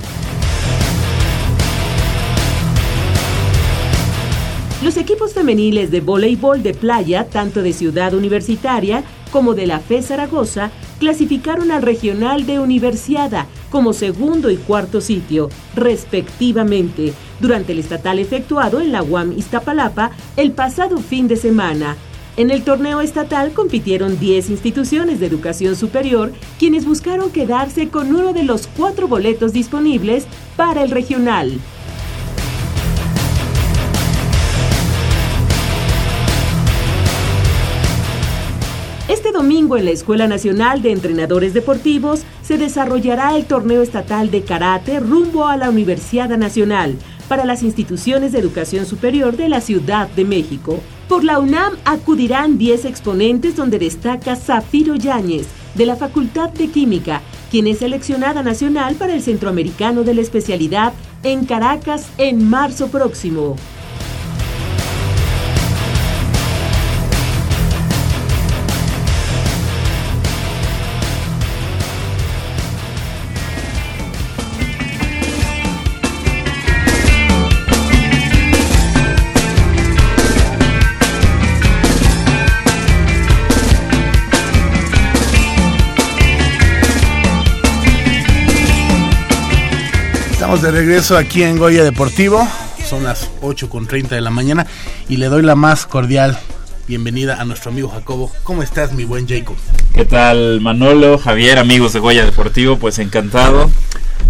Los 4.81 4.97
equipos 4.97 5.35
femeniles 5.35 5.91
de 5.91 6.01
voleibol 6.01 6.63
de 6.63 6.73
playa, 6.73 7.27
tanto 7.29 7.61
de 7.61 7.71
Ciudad 7.71 8.15
Universitaria 8.15 9.03
como 9.31 9.53
de 9.53 9.67
la 9.67 9.79
FE 9.79 10.01
Zaragoza, 10.01 10.71
clasificaron 10.99 11.71
al 11.71 11.83
regional 11.83 12.47
de 12.47 12.57
Universiada 12.57 13.45
como 13.69 13.93
segundo 13.93 14.49
y 14.49 14.57
cuarto 14.57 14.99
sitio, 14.99 15.49
respectivamente, 15.75 17.13
durante 17.39 17.73
el 17.73 17.79
estatal 17.79 18.17
efectuado 18.17 18.81
en 18.81 18.91
la 18.91 19.03
UAM 19.03 19.37
Iztapalapa 19.37 20.11
el 20.35 20.51
pasado 20.51 20.97
fin 20.97 21.27
de 21.27 21.35
semana. 21.35 21.95
En 22.35 22.49
el 22.49 22.63
torneo 22.63 23.01
estatal 23.01 23.51
compitieron 23.51 24.19
10 24.19 24.49
instituciones 24.49 25.19
de 25.19 25.27
educación 25.27 25.75
superior, 25.75 26.31
quienes 26.57 26.85
buscaron 26.85 27.29
quedarse 27.29 27.89
con 27.89 28.15
uno 28.15 28.33
de 28.33 28.43
los 28.43 28.65
cuatro 28.65 29.07
boletos 29.07 29.53
disponibles 29.53 30.25
para 30.55 30.81
el 30.81 30.89
regional. 30.89 31.59
Domingo 39.41 39.75
en 39.75 39.85
la 39.85 39.91
Escuela 39.91 40.27
Nacional 40.27 40.83
de 40.83 40.91
Entrenadores 40.91 41.55
Deportivos 41.55 42.21
se 42.43 42.59
desarrollará 42.59 43.35
el 43.35 43.45
torneo 43.45 43.81
estatal 43.81 44.29
de 44.29 44.43
karate 44.43 44.99
rumbo 44.99 45.47
a 45.47 45.57
la 45.57 45.71
Universidad 45.71 46.29
Nacional 46.37 46.95
para 47.27 47.43
las 47.43 47.63
instituciones 47.63 48.33
de 48.33 48.37
educación 48.37 48.85
superior 48.85 49.35
de 49.35 49.49
la 49.49 49.59
Ciudad 49.59 50.07
de 50.09 50.25
México. 50.25 50.79
Por 51.09 51.23
la 51.23 51.39
UNAM 51.39 51.73
acudirán 51.85 52.59
10 52.59 52.85
exponentes 52.85 53.55
donde 53.55 53.79
destaca 53.79 54.35
Zafiro 54.35 54.93
Yáñez, 54.93 55.47
de 55.73 55.87
la 55.87 55.95
Facultad 55.95 56.51
de 56.51 56.67
Química, 56.67 57.23
quien 57.49 57.65
es 57.65 57.79
seleccionada 57.79 58.43
nacional 58.43 58.93
para 58.93 59.15
el 59.15 59.23
Centroamericano 59.23 60.03
de 60.03 60.13
la 60.13 60.21
Especialidad 60.21 60.93
en 61.23 61.45
Caracas 61.45 62.05
en 62.19 62.47
marzo 62.47 62.89
próximo. 62.89 63.55
Estamos 90.51 90.73
de 90.73 90.79
regreso 90.81 91.17
aquí 91.17 91.43
en 91.43 91.57
Goya 91.57 91.81
Deportivo. 91.81 92.45
Son 92.85 93.05
las 93.05 93.29
8 93.41 93.69
con 93.69 93.87
30 93.87 94.15
de 94.15 94.19
la 94.19 94.31
mañana 94.31 94.67
y 95.07 95.15
le 95.15 95.27
doy 95.27 95.43
la 95.43 95.55
más 95.55 95.85
cordial 95.85 96.37
bienvenida 96.89 97.39
a 97.41 97.45
nuestro 97.45 97.71
amigo 97.71 97.87
Jacobo. 97.87 98.29
¿Cómo 98.43 98.61
estás, 98.61 98.91
mi 98.91 99.05
buen 99.05 99.29
Jacob? 99.29 99.55
¿Qué 99.93 100.03
tal, 100.03 100.59
Manolo, 100.59 101.17
Javier, 101.17 101.57
amigos 101.57 101.93
de 101.93 101.99
Goya 101.99 102.25
Deportivo? 102.25 102.75
Pues 102.75 102.99
encantado 102.99 103.71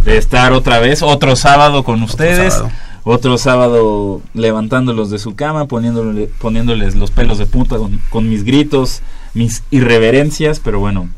de 0.05 0.17
estar 0.17 0.53
otra 0.53 0.77
vez, 0.77 1.01
otro 1.01 1.35
sábado 1.35 1.83
con 1.83 2.03
ustedes. 2.03 2.53
sábado. 2.53 2.71
Otro 3.03 3.39
sábado 3.39 4.21
levantándolos 4.35 5.09
de 5.09 5.17
su 5.17 5.33
cama, 5.33 5.65
poniéndole, 5.65 6.29
poniéndoles 6.39 6.93
los 6.97 7.09
pelos 7.09 7.39
de 7.39 7.47
punta 7.47 7.77
con, 7.77 7.99
con 8.11 8.29
mis 8.29 8.43
gritos, 8.43 9.01
mis 9.33 9.63
irreverencias, 9.71 10.59
pero 10.59 10.77
bueno, 10.77 11.09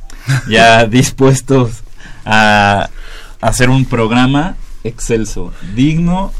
ya 0.48 0.86
dispuestos 0.88 1.84
a 2.24 2.90
hacer 3.42 3.70
un 3.70 3.84
programa 3.84 4.56
excelso, 4.84 5.54
digno. 5.76 6.32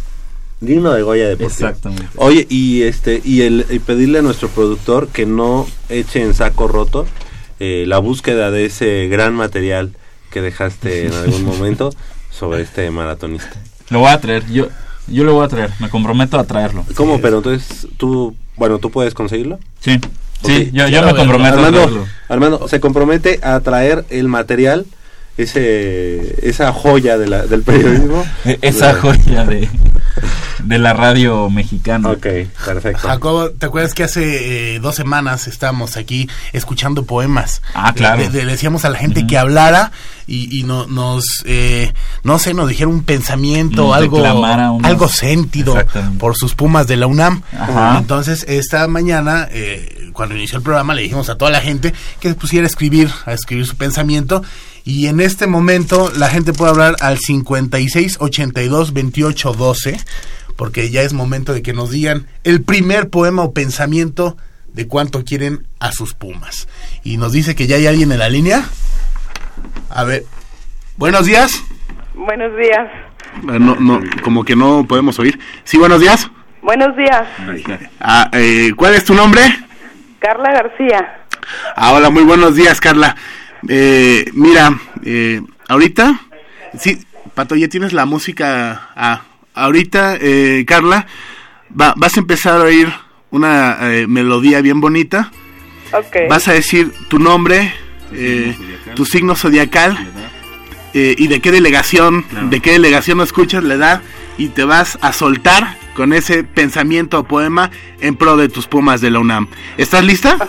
Digno 0.60 0.94
de 0.94 1.02
Goya 1.02 1.28
Deportivo. 1.28 1.68
Exactamente. 1.68 2.08
Oye, 2.16 2.48
y 2.50 2.84
este 2.84 3.22
y 3.24 3.42
el 3.42 3.66
y 3.70 3.80
pedirle 3.80 4.20
a 4.20 4.22
nuestro 4.22 4.48
productor 4.48 5.10
que 5.10 5.26
no 5.26 5.68
eche 5.90 6.22
en 6.22 6.34
saco 6.34 6.70
roto 6.70 7.06
eh, 7.60 7.86
la 7.88 7.98
búsqueda 8.00 8.50
de 8.50 8.66
ese 8.66 9.08
gran 9.08 9.34
material 9.36 9.94
que 10.32 10.42
dejaste 10.42 11.08
en 11.08 11.14
algún 11.14 11.46
momento 11.46 11.92
sobre 12.32 12.62
este 12.62 12.90
maratonista. 12.92 13.54
Lo 13.90 14.00
voy 14.00 14.10
a 14.10 14.20
traer, 14.20 14.46
yo, 14.52 14.68
yo 15.08 15.24
lo 15.24 15.34
voy 15.36 15.46
a 15.46 15.48
traer, 15.48 15.72
me 15.80 15.90
comprometo 15.90 16.40
a 16.40 16.46
traerlo. 16.46 16.86
¿Cómo? 16.96 17.22
Pero 17.22 17.38
entonces 17.38 17.88
tú, 17.98 18.36
bueno, 18.58 18.80
tú 18.80 18.90
puedes 18.90 19.14
conseguirlo. 19.14 19.60
Sí, 19.80 20.00
sí, 20.44 20.72
yo, 20.74 20.88
me 20.88 21.16
comprometo 21.16 21.56
a 21.56 21.58
Armando, 21.58 21.78
traerlo. 21.80 22.08
Armando 22.28 22.68
se 22.68 22.80
compromete 22.80 23.40
a 23.44 23.60
traer 23.60 24.06
el 24.10 24.28
material, 24.28 24.86
ese 25.38 26.48
esa 26.48 26.72
joya 26.74 27.18
de 27.18 27.28
la, 27.28 27.44
del 27.46 27.62
periodismo. 27.64 28.24
E- 28.46 28.60
Esa 28.62 28.94
joya 28.96 29.46
de, 29.46 29.70
de 30.64 30.80
la 30.80 30.94
radio 30.94 31.50
mexicana. 31.50 32.10
Ok, 32.12 32.28
perfecto. 32.66 33.08
Jacobo, 33.08 33.50
¿te 33.52 33.66
acuerdas 33.66 33.94
que 33.94 34.04
hace 34.04 34.76
eh, 34.76 34.80
dos 34.80 34.96
semanas 34.96 35.48
estábamos 35.48 35.98
aquí 35.98 36.30
escuchando 36.52 37.04
poemas? 37.06 37.62
Ah, 37.74 37.94
claro. 37.96 38.22
Le, 38.22 38.30
le 38.30 38.46
decíamos 38.46 38.86
a 38.86 38.90
la 38.90 38.98
gente 38.98 39.26
que 39.26 39.38
hablara 39.38 39.92
y, 40.28 40.60
y 40.60 40.64
no, 40.64 40.88
nos, 40.88 41.26
eh, 41.46 41.94
no 42.24 42.38
sé, 42.40 42.54
nos 42.54 42.70
dijera 42.70 42.88
un 42.90 43.04
pensamiento, 43.04 43.88
Nos 43.88 43.96
algo, 43.98 44.18
declamara 44.18 44.72
unos- 44.72 44.88
algo 44.90 45.08
sentido 45.08 45.76
por 46.20 46.36
sus 46.36 46.54
pumas 46.56 46.88
de 46.88 46.98
la 46.98 47.08
UNAM. 47.08 47.42
Ajá. 47.58 47.98
Entonces, 47.98 48.46
esta 48.48 48.88
mañana, 48.88 49.48
eh, 49.52 50.03
cuando 50.14 50.36
inició 50.36 50.58
el 50.58 50.64
programa, 50.64 50.94
le 50.94 51.02
dijimos 51.02 51.30
a 51.30 51.38
toda 51.38 51.52
la 51.52 51.62
gente 51.62 51.94
que 52.20 52.30
se 52.30 52.36
pusiera 52.36 52.66
a 52.66 52.68
escribir, 52.68 53.10
a 53.26 53.34
escribir 53.34 53.66
su 53.66 53.76
pensamiento. 53.76 54.44
Y 54.86 55.08
en 55.08 55.20
este 55.20 55.48
momento 55.48 56.12
la 56.16 56.30
gente 56.30 56.54
puede 56.54 56.72
hablar 56.72 56.96
al 57.02 57.18
56 57.18 58.18
82 58.20 58.94
28 58.94 59.54
12, 59.54 60.00
porque 60.56 60.90
ya 60.90 61.02
es 61.02 61.14
momento 61.14 61.54
de 61.54 61.62
que 61.62 61.74
nos 61.74 61.90
digan 61.90 62.28
el 62.44 62.62
primer 62.62 63.10
poema 63.10 63.44
o 63.44 63.54
pensamiento 63.54 64.38
de 64.74 64.88
cuánto 64.88 65.24
quieren 65.24 65.66
a 65.80 65.92
sus 65.92 66.14
pumas. 66.14 66.68
Y 67.04 67.18
nos 67.18 67.32
dice 67.32 67.56
que 67.56 67.68
ya 67.68 67.78
hay 67.78 67.88
alguien 67.88 68.12
en 68.12 68.20
la 68.20 68.30
línea. 68.30 68.66
A 69.90 70.04
ver, 70.04 70.26
buenos 70.98 71.26
días. 71.26 71.52
Buenos 72.16 72.56
días. 72.58 72.90
No, 73.44 73.76
no, 73.76 74.02
como 74.24 74.44
que 74.44 74.56
no 74.56 74.86
podemos 74.88 75.18
oír. 75.20 75.40
Sí, 75.64 75.78
buenos 75.78 76.02
días. 76.02 76.30
Buenos 76.62 76.96
días. 76.96 77.28
Ah, 78.00 78.30
eh, 78.34 78.72
¿Cuál 78.76 78.96
es 78.96 79.04
tu 79.04 79.14
nombre? 79.14 79.42
Carla 80.24 80.54
García. 80.54 81.18
Ah, 81.76 81.92
hola, 81.92 82.10
muy 82.10 82.24
buenos 82.24 82.56
días, 82.56 82.80
Carla. 82.80 83.14
Eh, 83.68 84.24
mira, 84.32 84.72
eh, 85.04 85.42
ahorita, 85.68 86.18
sí, 86.80 86.98
Pato, 87.36 87.56
ya 87.58 87.68
tienes 87.68 87.92
la 87.92 88.06
música. 88.06 88.90
Ah, 88.96 89.24
ahorita, 89.54 90.16
eh, 90.22 90.64
Carla, 90.66 91.08
va- 91.80 91.94
vas 91.98 92.16
a 92.16 92.22
empezar 92.22 92.62
a 92.62 92.64
oír 92.64 92.88
una 93.32 93.78
eh, 93.92 94.08
melodía 94.08 94.62
bien 94.62 94.80
bonita. 94.80 95.30
Ok. 95.92 96.16
Vas 96.30 96.48
a 96.48 96.54
decir 96.54 96.94
tu 97.10 97.20
nombre, 97.20 97.74
eh, 98.14 98.56
tu 98.96 99.04
signo 99.06 99.36
zodiacal 99.36 99.98
eh, 100.94 101.16
y 101.18 101.28
de 101.28 101.42
qué 101.42 101.52
delegación, 101.52 102.26
de 102.50 102.62
qué 102.62 102.72
delegación 102.72 103.20
escuchas 103.20 103.62
la 103.66 103.74
edad 103.74 104.02
y 104.38 104.48
te 104.48 104.64
vas 104.64 104.98
a 105.02 105.12
soltar 105.12 105.76
con 105.96 106.14
ese 106.14 106.44
pensamiento 106.44 107.20
o 107.20 107.24
poema 107.24 107.70
en 108.02 108.16
pro 108.16 108.38
de 108.38 108.50
tus 108.50 108.68
pumas 108.68 109.02
de 109.02 109.12
la 109.12 109.20
UNAM. 109.20 109.48
¿Estás 109.78 110.04
lista? 110.04 110.38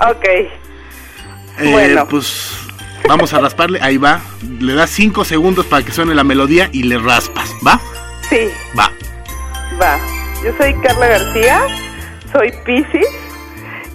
Ok. 0.00 0.24
Eh, 0.24 0.50
Bueno. 1.72 2.06
Pues 2.08 2.52
vamos 3.08 3.34
a 3.34 3.40
rasparle, 3.40 3.80
ahí 3.82 3.96
va. 3.96 4.20
Le 4.60 4.74
das 4.74 4.90
cinco 4.90 5.24
segundos 5.24 5.66
para 5.66 5.84
que 5.84 5.90
suene 5.90 6.14
la 6.14 6.22
melodía 6.22 6.68
y 6.72 6.84
le 6.84 6.98
raspas, 6.98 7.52
¿va? 7.66 7.80
Sí, 8.28 8.48
Va. 8.78 8.92
va. 9.82 9.98
Yo 10.44 10.52
soy 10.56 10.72
Carla 10.82 11.08
García, 11.08 11.62
soy 12.32 12.52
Piscis 12.64 13.08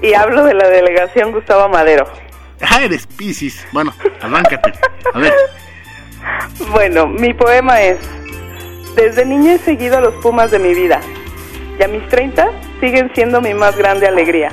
y 0.01 0.13
hablo 0.13 0.43
de 0.43 0.55
la 0.55 0.67
delegación 0.67 1.31
Gustavo 1.31 1.69
Madero. 1.69 2.05
Ah, 2.65 2.81
eres 2.83 3.07
Piscis. 3.07 3.65
Bueno, 3.73 3.93
arráncate. 4.21 4.73
A 5.13 5.19
ver. 5.19 5.33
Bueno, 6.71 7.07
mi 7.07 7.33
poema 7.33 7.81
es, 7.81 7.97
desde 8.95 9.25
niña 9.25 9.53
he 9.53 9.57
seguido 9.59 9.97
a 9.97 10.01
los 10.01 10.13
Pumas 10.15 10.51
de 10.51 10.59
mi 10.59 10.73
vida 10.73 11.01
y 11.79 11.83
a 11.83 11.87
mis 11.87 12.07
30 12.09 12.51
siguen 12.79 13.11
siendo 13.13 13.41
mi 13.41 13.53
más 13.53 13.75
grande 13.75 14.07
alegría. 14.07 14.51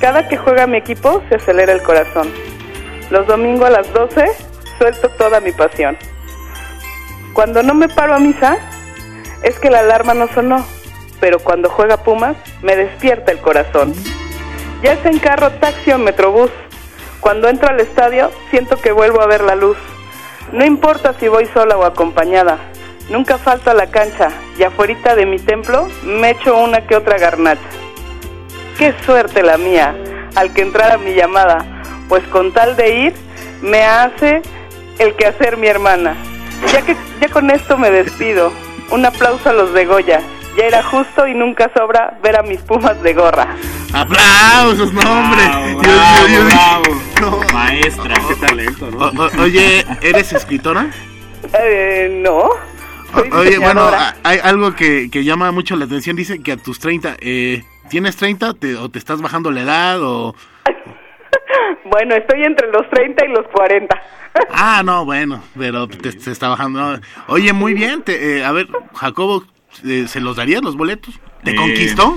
Cada 0.00 0.28
que 0.28 0.36
juega 0.36 0.66
mi 0.66 0.78
equipo 0.78 1.22
se 1.28 1.36
acelera 1.36 1.72
el 1.72 1.82
corazón. 1.82 2.30
Los 3.10 3.26
domingos 3.26 3.66
a 3.66 3.70
las 3.70 3.92
12 3.92 4.26
suelto 4.78 5.08
toda 5.10 5.40
mi 5.40 5.52
pasión. 5.52 5.96
Cuando 7.32 7.62
no 7.62 7.74
me 7.74 7.88
paro 7.88 8.14
a 8.14 8.18
misa 8.18 8.56
es 9.42 9.58
que 9.58 9.70
la 9.70 9.80
alarma 9.80 10.14
no 10.14 10.28
sonó, 10.28 10.64
pero 11.20 11.38
cuando 11.38 11.68
juega 11.68 11.96
Pumas 11.96 12.36
me 12.62 12.76
despierta 12.76 13.32
el 13.32 13.38
corazón. 13.38 13.94
Ya 14.82 14.96
sea 15.02 15.10
en 15.10 15.18
carro, 15.18 15.50
taxi 15.52 15.90
o 15.92 15.98
metrobús, 15.98 16.50
cuando 17.20 17.48
entro 17.48 17.68
al 17.68 17.80
estadio 17.80 18.30
siento 18.50 18.76
que 18.76 18.92
vuelvo 18.92 19.20
a 19.20 19.26
ver 19.26 19.42
la 19.42 19.56
luz. 19.56 19.76
No 20.52 20.64
importa 20.64 21.14
si 21.18 21.26
voy 21.26 21.46
sola 21.46 21.76
o 21.76 21.84
acompañada, 21.84 22.58
nunca 23.08 23.38
falto 23.38 23.70
a 23.70 23.74
la 23.74 23.86
cancha 23.86 24.28
y 24.58 24.62
afuera 24.62 25.14
de 25.14 25.26
mi 25.26 25.38
templo 25.38 25.88
me 26.04 26.30
echo 26.30 26.56
una 26.56 26.86
que 26.86 26.96
otra 26.96 27.18
garnacha. 27.18 27.60
Qué 28.78 28.94
suerte 29.04 29.42
la 29.42 29.56
mía 29.58 29.94
al 30.34 30.52
que 30.52 30.62
entrara 30.62 30.98
mi 30.98 31.14
llamada, 31.14 31.64
pues 32.08 32.22
con 32.28 32.52
tal 32.52 32.76
de 32.76 32.94
ir 32.94 33.14
me 33.62 33.82
hace 33.84 34.42
el 34.98 35.14
que 35.14 35.26
hacer 35.26 35.56
mi 35.56 35.66
hermana. 35.66 36.14
Ya 36.72 36.82
que 36.82 36.96
ya 37.20 37.28
con 37.28 37.50
esto 37.50 37.76
me 37.76 37.90
despido. 37.90 38.52
Un 38.90 39.04
aplauso 39.04 39.50
a 39.50 39.52
los 39.52 39.72
de 39.72 39.84
Goya. 39.84 40.20
Ya 40.56 40.64
era 40.64 40.82
justo 40.82 41.26
y 41.26 41.34
nunca 41.34 41.70
sobra 41.76 42.16
ver 42.22 42.38
a 42.38 42.42
mis 42.42 42.60
pumas 42.62 43.02
de 43.02 43.12
gorra. 43.12 43.46
¡Aplausos, 43.92 44.90
no, 44.90 45.00
hombre! 45.00 45.42
Bravo, 45.82 46.44
bravo, 46.46 47.00
no. 47.20 47.40
Maestra. 47.52 48.14
Qué 48.26 48.34
talento, 48.36 48.90
¿no? 48.90 48.98
O- 49.06 49.26
o- 49.26 49.42
oye, 49.42 49.84
¿eres 50.00 50.32
escritora? 50.32 50.86
Eh, 51.52 52.08
no. 52.22 52.48
Soy 53.16 53.30
oye, 53.32 53.58
bueno, 53.58 53.90
hay 54.22 54.38
algo 54.42 54.74
que, 54.74 55.08
que 55.10 55.24
llama 55.24 55.50
mucho 55.52 55.76
la 55.76 55.84
atención. 55.86 56.16
Dice 56.16 56.42
que 56.42 56.52
a 56.52 56.56
tus 56.56 56.78
30, 56.78 57.16
eh, 57.20 57.64
¿tienes 57.88 58.16
30 58.16 58.54
te- 58.54 58.76
o 58.76 58.88
te 58.90 58.98
estás 58.98 59.20
bajando 59.22 59.50
la 59.50 59.62
edad 59.62 60.02
o...? 60.02 60.34
Bueno, 61.84 62.14
estoy 62.16 62.42
entre 62.42 62.70
los 62.70 62.88
30 62.90 63.24
y 63.26 63.28
los 63.28 63.46
40. 63.52 64.02
Ah, 64.50 64.82
no, 64.84 65.06
bueno, 65.06 65.42
pero 65.58 65.88
te, 65.88 66.12
te 66.12 66.30
está 66.30 66.48
bajando. 66.48 67.00
Oye, 67.28 67.52
muy 67.54 67.72
bien. 67.72 68.02
te- 68.02 68.38
eh, 68.38 68.44
a 68.44 68.52
ver, 68.52 68.68
Jacobo, 68.94 69.44
eh, 69.82 70.04
¿se 70.08 70.20
los 70.20 70.36
darías 70.36 70.62
los 70.62 70.76
boletos? 70.76 71.18
¿Te 71.42 71.52
Eh, 71.52 71.56
conquistó? 71.56 72.16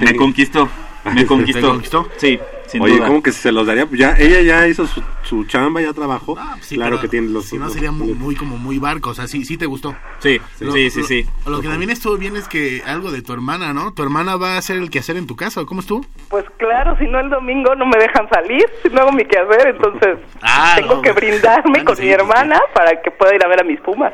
Me 0.00 0.16
conquistó. 0.16 0.68
Me 1.04 1.24
conquistó. 1.24 1.60
¿Te 1.60 1.66
conquistó? 1.68 2.08
Sí, 2.16 2.40
sin 2.74 2.82
Oye, 2.82 2.96
duda. 2.96 3.06
¿cómo 3.06 3.22
que 3.22 3.30
se 3.32 3.52
los 3.52 3.66
daría? 3.66 3.86
Pues 3.86 4.00
ya, 4.00 4.16
ella 4.18 4.40
ya 4.42 4.66
hizo 4.68 4.86
su, 4.86 5.00
su 5.22 5.44
chamba, 5.44 5.80
ya 5.80 5.92
trabajó. 5.92 6.36
Ah, 6.38 6.56
sí, 6.60 6.74
claro 6.74 7.00
que 7.00 7.06
tiene 7.08 7.28
los... 7.28 7.46
Si 7.46 7.56
no, 7.56 7.66
los- 7.66 7.72
sería 7.74 7.92
muy, 7.92 8.14
muy 8.14 8.34
como 8.34 8.58
muy 8.58 8.78
barco. 8.78 9.10
O 9.10 9.14
sea, 9.14 9.28
sí, 9.28 9.44
sí 9.44 9.56
te 9.56 9.66
gustó. 9.66 9.94
Sí, 10.18 10.40
Lo- 10.58 10.72
sí, 10.72 10.90
sí, 10.90 11.00
lo- 11.00 11.06
sí. 11.06 11.26
Lo 11.46 11.60
que 11.60 11.68
también 11.68 11.90
estuvo 11.90 12.16
bien 12.16 12.36
es 12.36 12.48
que 12.48 12.82
algo 12.84 13.12
de 13.12 13.22
tu 13.22 13.32
hermana, 13.32 13.72
¿no? 13.72 13.92
Tu 13.94 14.02
hermana 14.02 14.36
va 14.36 14.54
a 14.54 14.58
hacer 14.58 14.76
el 14.76 14.90
quehacer 14.90 15.16
en 15.16 15.26
tu 15.28 15.36
casa. 15.36 15.60
¿o 15.60 15.66
¿Cómo 15.66 15.80
estuvo? 15.80 16.04
Pues 16.28 16.44
claro, 16.58 16.96
si 16.98 17.04
no 17.06 17.20
el 17.20 17.30
domingo 17.30 17.74
no 17.76 17.86
me 17.86 17.96
dejan 17.98 18.28
salir, 18.28 18.64
si 18.82 18.88
no 18.88 19.02
hago 19.02 19.12
mi 19.12 19.24
quehacer, 19.24 19.68
entonces 19.68 20.18
Ah, 20.42 20.72
tengo 20.76 20.96
no, 20.96 21.02
que 21.02 21.12
brindarme 21.12 21.84
con 21.84 21.94
sí, 21.96 22.02
mi 22.02 22.08
sí, 22.08 22.14
sí. 22.14 22.20
hermana 22.20 22.60
para 22.74 23.00
que 23.00 23.10
pueda 23.12 23.34
ir 23.34 23.44
a 23.44 23.48
ver 23.48 23.60
a 23.60 23.64
mis 23.64 23.80
pumas. 23.80 24.12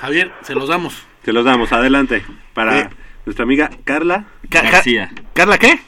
Javier, 0.00 0.30
se 0.42 0.54
los 0.54 0.68
damos. 0.68 1.06
Te 1.22 1.32
los 1.32 1.44
damos, 1.44 1.72
adelante. 1.72 2.24
Para 2.52 2.78
Eh. 2.80 2.88
nuestra 3.24 3.44
amiga 3.44 3.70
Carla. 3.84 4.24
Ca- 4.50 4.60
Ca- 4.62 4.70
García. 4.70 5.10
¿Carla 5.32 5.56
qué? 5.56 5.78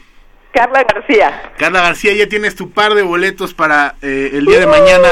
Carla 0.54 0.84
García. 0.84 1.42
Carla 1.58 1.82
García, 1.82 2.12
ya 2.14 2.28
tienes 2.28 2.54
tu 2.54 2.70
par 2.70 2.94
de 2.94 3.02
boletos 3.02 3.54
para 3.54 3.96
eh, 4.02 4.30
el 4.34 4.46
día 4.46 4.60
de 4.60 4.66
mañana 4.66 5.08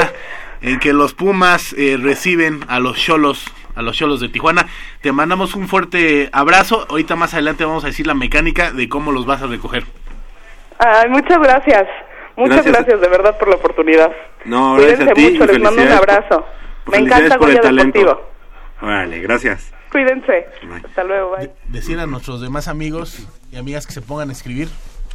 en 0.61 0.79
que 0.79 0.93
los 0.93 1.13
Pumas 1.13 1.73
eh, 1.77 1.97
reciben 2.01 2.63
a 2.69 2.79
los 2.79 2.97
Cholos, 2.97 3.45
a 3.75 3.81
los 3.81 3.97
Cholos 3.97 4.21
de 4.21 4.29
Tijuana. 4.29 4.67
Te 5.01 5.11
mandamos 5.11 5.53
un 5.55 5.67
fuerte 5.67 6.29
abrazo. 6.31 6.87
Ahorita 6.89 7.15
más 7.17 7.33
adelante 7.33 7.65
vamos 7.65 7.83
a 7.83 7.87
decir 7.87 8.07
la 8.07 8.13
mecánica 8.13 8.71
de 8.71 8.87
cómo 8.87 9.11
los 9.11 9.25
vas 9.25 9.41
a 9.41 9.47
recoger. 9.47 9.83
Ay, 10.79 11.09
muchas 11.09 11.39
gracias. 11.39 11.83
Muchas 12.35 12.65
Gracias. 12.65 12.75
gracias, 12.75 13.01
de 13.01 13.07
verdad 13.09 13.37
por 13.37 13.47
la 13.49 13.55
oportunidad. 13.57 14.11
No, 14.45 14.73
gracias 14.75 14.95
Cuídense 15.01 15.11
a 15.11 15.13
ti 15.13 15.21
mucho, 15.37 15.43
y 15.43 15.47
les 15.55 15.61
mando 15.61 15.81
un 15.83 15.91
abrazo. 15.91 16.45
por- 16.83 16.95
Me 16.95 17.01
encanta 17.05 17.37
por 17.37 17.49
el 17.49 17.55
Goya 17.57 17.61
talento. 17.61 17.99
Deportivo. 17.99 18.29
Vale, 18.81 19.19
gracias. 19.19 19.71
Cuídense. 19.91 20.47
Hasta 20.83 21.03
luego, 21.03 21.35
bye. 21.37 21.51
Decir 21.67 21.99
a 21.99 22.07
nuestros 22.07 22.41
demás 22.41 22.67
amigos 22.67 23.27
y 23.51 23.57
amigas 23.57 23.85
que 23.85 23.93
se 23.93 24.01
pongan 24.01 24.29
a 24.29 24.31
escribir. 24.31 24.67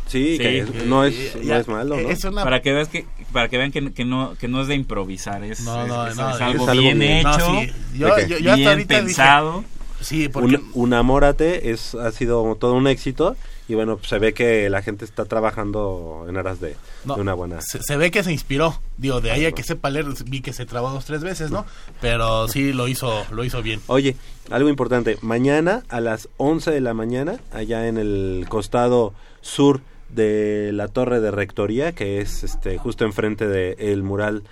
Sí, 0.09 0.33
Sí. 0.33 0.39
que 0.39 0.59
es- 0.61 0.87
no, 0.87 1.05
es, 1.05 1.37
no 1.37 1.43
ya, 1.43 1.59
es 1.59 1.69
malo, 1.69 1.97
¿no? 2.01 2.09
Es 2.11 2.25
una 2.25 2.43
Para 2.43 2.61
que 2.63 2.73
veas 2.73 2.89
que 2.89 3.07
para 3.33 3.49
que 3.49 3.59
vean 3.59 3.71
que, 3.71 3.93
que 3.93 4.05
no 4.05 4.35
que 4.41 4.49
no 4.49 4.63
es 4.63 4.69
de 4.69 4.75
improvisar, 4.75 5.45
es, 5.45 5.61
No, 5.61 5.87
no, 5.87 6.07
es, 6.09 6.17
no, 6.17 6.31
es 6.31 6.37
es 6.37 6.41
algo 6.43 6.69
algo 6.69 6.83
bien 6.83 6.99
bien- 6.99 7.19
hecho, 7.19 7.39
No, 7.39 7.61
sí. 7.61 7.73
Yo, 7.95 8.09
yo, 8.21 8.39
yo 8.39 8.53
hasta 8.53 8.55
bien 8.57 8.69
ahorita 8.69 8.95
dije- 8.95 9.05
pensado. 9.05 9.65
sí, 10.01 10.29
porque 10.29 10.57
Un, 10.57 10.71
Unamórate 10.75 11.71
es, 11.71 11.95
ha 11.95 12.11
sido 12.13 12.57
todo 12.59 12.73
un 12.75 12.87
éxito 12.87 13.37
y 13.69 13.75
bueno, 13.75 13.99
pues, 13.99 14.09
se 14.09 14.19
ve 14.19 14.33
que 14.33 14.71
la 14.71 14.81
gente 14.81 15.05
está 15.05 15.27
trabajando 15.27 16.25
en 16.27 16.39
aras 16.39 16.59
de, 16.59 16.75
no, 17.05 17.17
de 17.17 17.21
una 17.21 17.35
buena... 17.35 17.61
se, 17.61 17.83
se 17.83 17.99
ve 17.99 18.11
que 18.11 18.23
se 18.23 18.33
inspiró. 18.33 18.81
Digo, 18.97 19.21
de 19.21 19.31
ahí 19.31 19.45
a 19.45 19.53
que 19.53 19.63
sepa 19.63 19.91
leer, 19.91 20.07
vi 20.25 20.41
que 20.41 20.55
se 20.55 20.65
trabó 20.65 20.89
dos, 20.89 21.05
tres 21.05 21.23
veces, 21.23 21.51
¿no? 21.51 21.67
Pero 22.01 22.49
sí 22.49 22.73
lo 22.73 22.89
hizo, 22.89 23.27
lo 23.31 23.45
hizo 23.45 23.61
bien. 23.63 23.83
Oye, 23.89 24.17
algo 24.51 24.71
importante, 24.71 25.19
mañana 25.21 25.83
a 25.91 26.01
las 26.01 26.31
11 26.39 26.71
de 26.71 26.81
la 26.81 26.95
mañana, 26.95 27.41
allá 27.53 27.89
en 27.89 27.99
el 27.99 28.47
costado 28.49 29.13
sur 29.43 29.83
de 30.09 30.71
la 30.73 30.89
torre 30.89 31.21
de 31.21 31.31
rectoría, 31.31 31.93
que 31.93 32.21
es 32.21 32.45
este 32.45 32.79
justo 32.79 33.05
enfrente 33.05 33.47
del 33.47 34.03
mural 34.03 34.43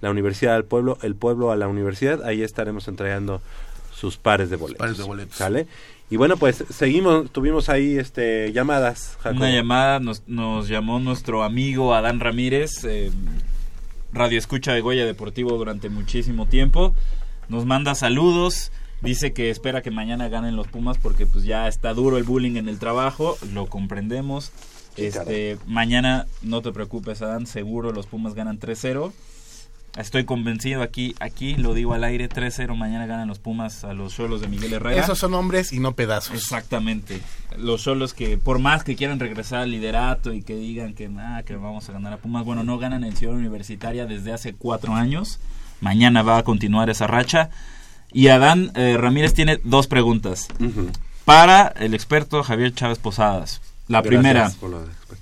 La 0.00 0.10
Universidad 0.10 0.54
al 0.54 0.64
Pueblo, 0.64 0.98
el 1.02 1.14
pueblo 1.14 1.50
a 1.50 1.56
la 1.56 1.68
universidad, 1.68 2.24
ahí 2.24 2.42
estaremos 2.42 2.88
entregando 2.88 3.40
sus 3.94 4.18
pares 4.18 4.50
de 4.50 4.56
boletos. 4.56 4.78
pares 4.78 4.98
de 4.98 5.04
boletos. 5.04 5.36
¿Sale? 5.36 5.66
Y 6.08 6.16
bueno, 6.16 6.36
pues 6.36 6.64
seguimos, 6.70 7.30
tuvimos 7.32 7.68
ahí 7.68 7.96
este 7.96 8.52
llamadas. 8.52 9.18
Una 9.24 9.50
llamada 9.50 9.98
nos, 9.98 10.22
nos 10.28 10.68
llamó 10.68 11.00
nuestro 11.00 11.42
amigo 11.42 11.94
Adán 11.94 12.20
Ramírez, 12.20 12.84
eh, 12.84 13.10
radio 14.12 14.38
escucha 14.38 14.72
de 14.72 14.82
Goya 14.82 15.04
Deportivo 15.04 15.56
durante 15.56 15.88
muchísimo 15.88 16.46
tiempo. 16.46 16.94
Nos 17.48 17.66
manda 17.66 17.96
saludos, 17.96 18.70
dice 19.02 19.32
que 19.32 19.50
espera 19.50 19.82
que 19.82 19.90
mañana 19.90 20.28
ganen 20.28 20.54
los 20.54 20.68
Pumas 20.68 20.98
porque 20.98 21.26
pues 21.26 21.44
ya 21.44 21.66
está 21.66 21.92
duro 21.92 22.18
el 22.18 22.24
bullying 22.24 22.56
en 22.56 22.68
el 22.68 22.78
trabajo, 22.78 23.36
lo 23.52 23.66
comprendemos. 23.66 24.52
Este, 24.96 25.58
mañana 25.66 26.26
no 26.42 26.62
te 26.62 26.72
preocupes, 26.72 27.22
Adán, 27.22 27.46
seguro 27.46 27.92
los 27.92 28.06
Pumas 28.06 28.34
ganan 28.34 28.58
3-0. 28.58 29.12
Estoy 29.96 30.24
convencido 30.24 30.82
aquí, 30.82 31.14
aquí 31.20 31.54
lo 31.54 31.72
digo 31.72 31.94
al 31.94 32.04
aire, 32.04 32.28
3-0 32.28 32.76
mañana 32.76 33.06
ganan 33.06 33.28
los 33.28 33.38
Pumas 33.38 33.82
a 33.82 33.94
los 33.94 34.12
solos 34.12 34.42
de 34.42 34.48
Miguel 34.48 34.74
Herrera. 34.74 35.02
Esos 35.02 35.18
son 35.18 35.32
hombres 35.32 35.72
y 35.72 35.80
no 35.80 35.92
pedazos. 35.92 36.36
Exactamente. 36.36 37.22
Los 37.56 37.82
solos 37.82 38.12
que, 38.12 38.36
por 38.36 38.58
más 38.58 38.84
que 38.84 38.94
quieran 38.94 39.18
regresar 39.20 39.60
al 39.60 39.70
liderato 39.70 40.34
y 40.34 40.42
que 40.42 40.54
digan 40.54 40.92
que, 40.92 41.08
nada 41.08 41.44
que 41.44 41.56
vamos 41.56 41.88
a 41.88 41.92
ganar 41.92 42.12
a 42.12 42.16
Pumas, 42.18 42.44
bueno, 42.44 42.62
no 42.62 42.76
ganan 42.76 43.04
en 43.04 43.16
Ciudad 43.16 43.34
Universitaria 43.34 44.04
desde 44.04 44.34
hace 44.34 44.52
cuatro 44.52 44.94
años. 44.94 45.40
Mañana 45.80 46.22
va 46.22 46.38
a 46.38 46.42
continuar 46.42 46.90
esa 46.90 47.06
racha. 47.06 47.48
Y 48.12 48.28
Adán 48.28 48.72
eh, 48.74 48.96
Ramírez 48.98 49.32
tiene 49.32 49.60
dos 49.64 49.86
preguntas. 49.86 50.48
Para 51.24 51.68
el 51.68 51.94
experto 51.94 52.42
Javier 52.42 52.74
Chávez 52.74 52.98
Posadas. 52.98 53.62
La 53.88 54.02
Gracias 54.02 54.20
primera, 54.22 54.50
por 54.60 54.70
lo 54.70 54.80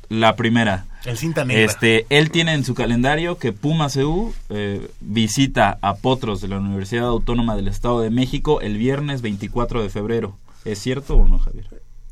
la 0.08 0.36
primera. 0.36 0.86
El 1.04 1.18
cinta 1.18 1.44
negra. 1.44 1.62
Este, 1.64 2.06
él 2.08 2.30
tiene 2.30 2.54
en 2.54 2.64
su 2.64 2.74
calendario 2.74 3.36
que 3.38 3.52
Pumas 3.52 3.96
EU 3.96 4.32
eh, 4.48 4.88
visita 5.00 5.78
a 5.82 5.96
Potros 5.96 6.40
de 6.40 6.48
la 6.48 6.58
Universidad 6.58 7.06
Autónoma 7.06 7.56
del 7.56 7.68
Estado 7.68 8.00
de 8.00 8.08
México 8.10 8.60
el 8.62 8.78
viernes 8.78 9.20
24 9.22 9.82
de 9.82 9.90
febrero. 9.90 10.36
¿Es 10.64 10.78
cierto 10.78 11.16
o 11.16 11.28
no, 11.28 11.38
Javier? 11.38 11.66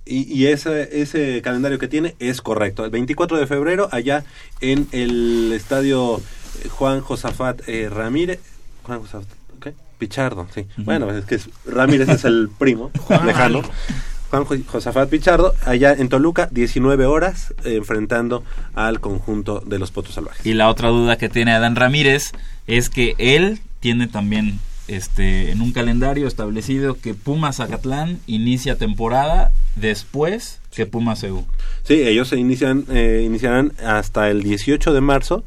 Y, 0.05 0.31
y 0.31 0.47
ese, 0.49 1.01
ese 1.01 1.41
calendario 1.43 1.79
que 1.79 1.89
tiene 1.89 2.17
es 2.19 2.43
correcto. 2.43 2.85
El 2.85 2.91
24 2.91 3.39
de 3.39 3.47
febrero, 3.47 3.89
allá 3.93 4.25
en 4.61 4.89
el 4.93 5.53
estadio 5.55 6.19
eh, 6.19 6.69
Juan 6.69 7.01
Josafat 7.01 7.67
eh, 7.69 7.89
Ramírez. 7.89 8.41
Juan 8.83 9.01
Josafat, 9.01 9.29
¿qué? 9.61 9.75
Pichardo, 9.99 10.49
sí. 10.55 10.67
Bueno, 10.79 11.11
es 11.11 11.25
que 11.25 11.37
es- 11.37 11.49
Ramírez 11.65 12.09
es 12.11 12.25
el 12.25 12.51
primo 12.59 12.91
lejano. 13.25 13.63
Juan 14.33 14.47
Jo- 14.47 14.57
Josafat 14.67 15.11
Pichardo, 15.11 15.55
allá 15.67 15.93
en 15.93 16.09
Toluca, 16.09 16.49
19 16.51 17.05
horas, 17.05 17.53
eh, 17.65 17.75
enfrentando 17.77 18.43
al 18.75 18.99
conjunto 18.99 19.61
de 19.61 19.79
los 19.79 19.91
Potos 19.91 20.15
Salvajes. 20.15 20.47
Y 20.47 20.55
la 20.55 20.71
otra 20.71 20.89
duda 20.89 21.19
que 21.19 21.29
tiene 21.29 21.53
Adán 21.53 21.77
Ramírez 21.77 22.33
es 22.67 22.89
que 22.89 23.15
él 23.19 23.61
tiene 23.81 24.07
también 24.09 24.59
este 24.89 25.51
en 25.51 25.61
un 25.61 25.73
calendario 25.73 26.27
establecido 26.27 26.97
que 26.99 27.13
Pumas 27.13 27.57
Zacatlán 27.57 28.21
inicia 28.27 28.79
temporada 28.79 29.53
después 29.77 30.61
que 30.75 30.87
Pumas 30.87 31.23
EU. 31.25 31.45
Sí, 31.83 32.03
ellos 32.03 32.29
se 32.29 32.39
inician, 32.39 32.87
eh, 32.91 33.23
iniciarán 33.27 33.73
hasta 33.85 34.31
el 34.31 34.43
18 34.43 34.95
de 34.95 35.01
marzo, 35.03 35.45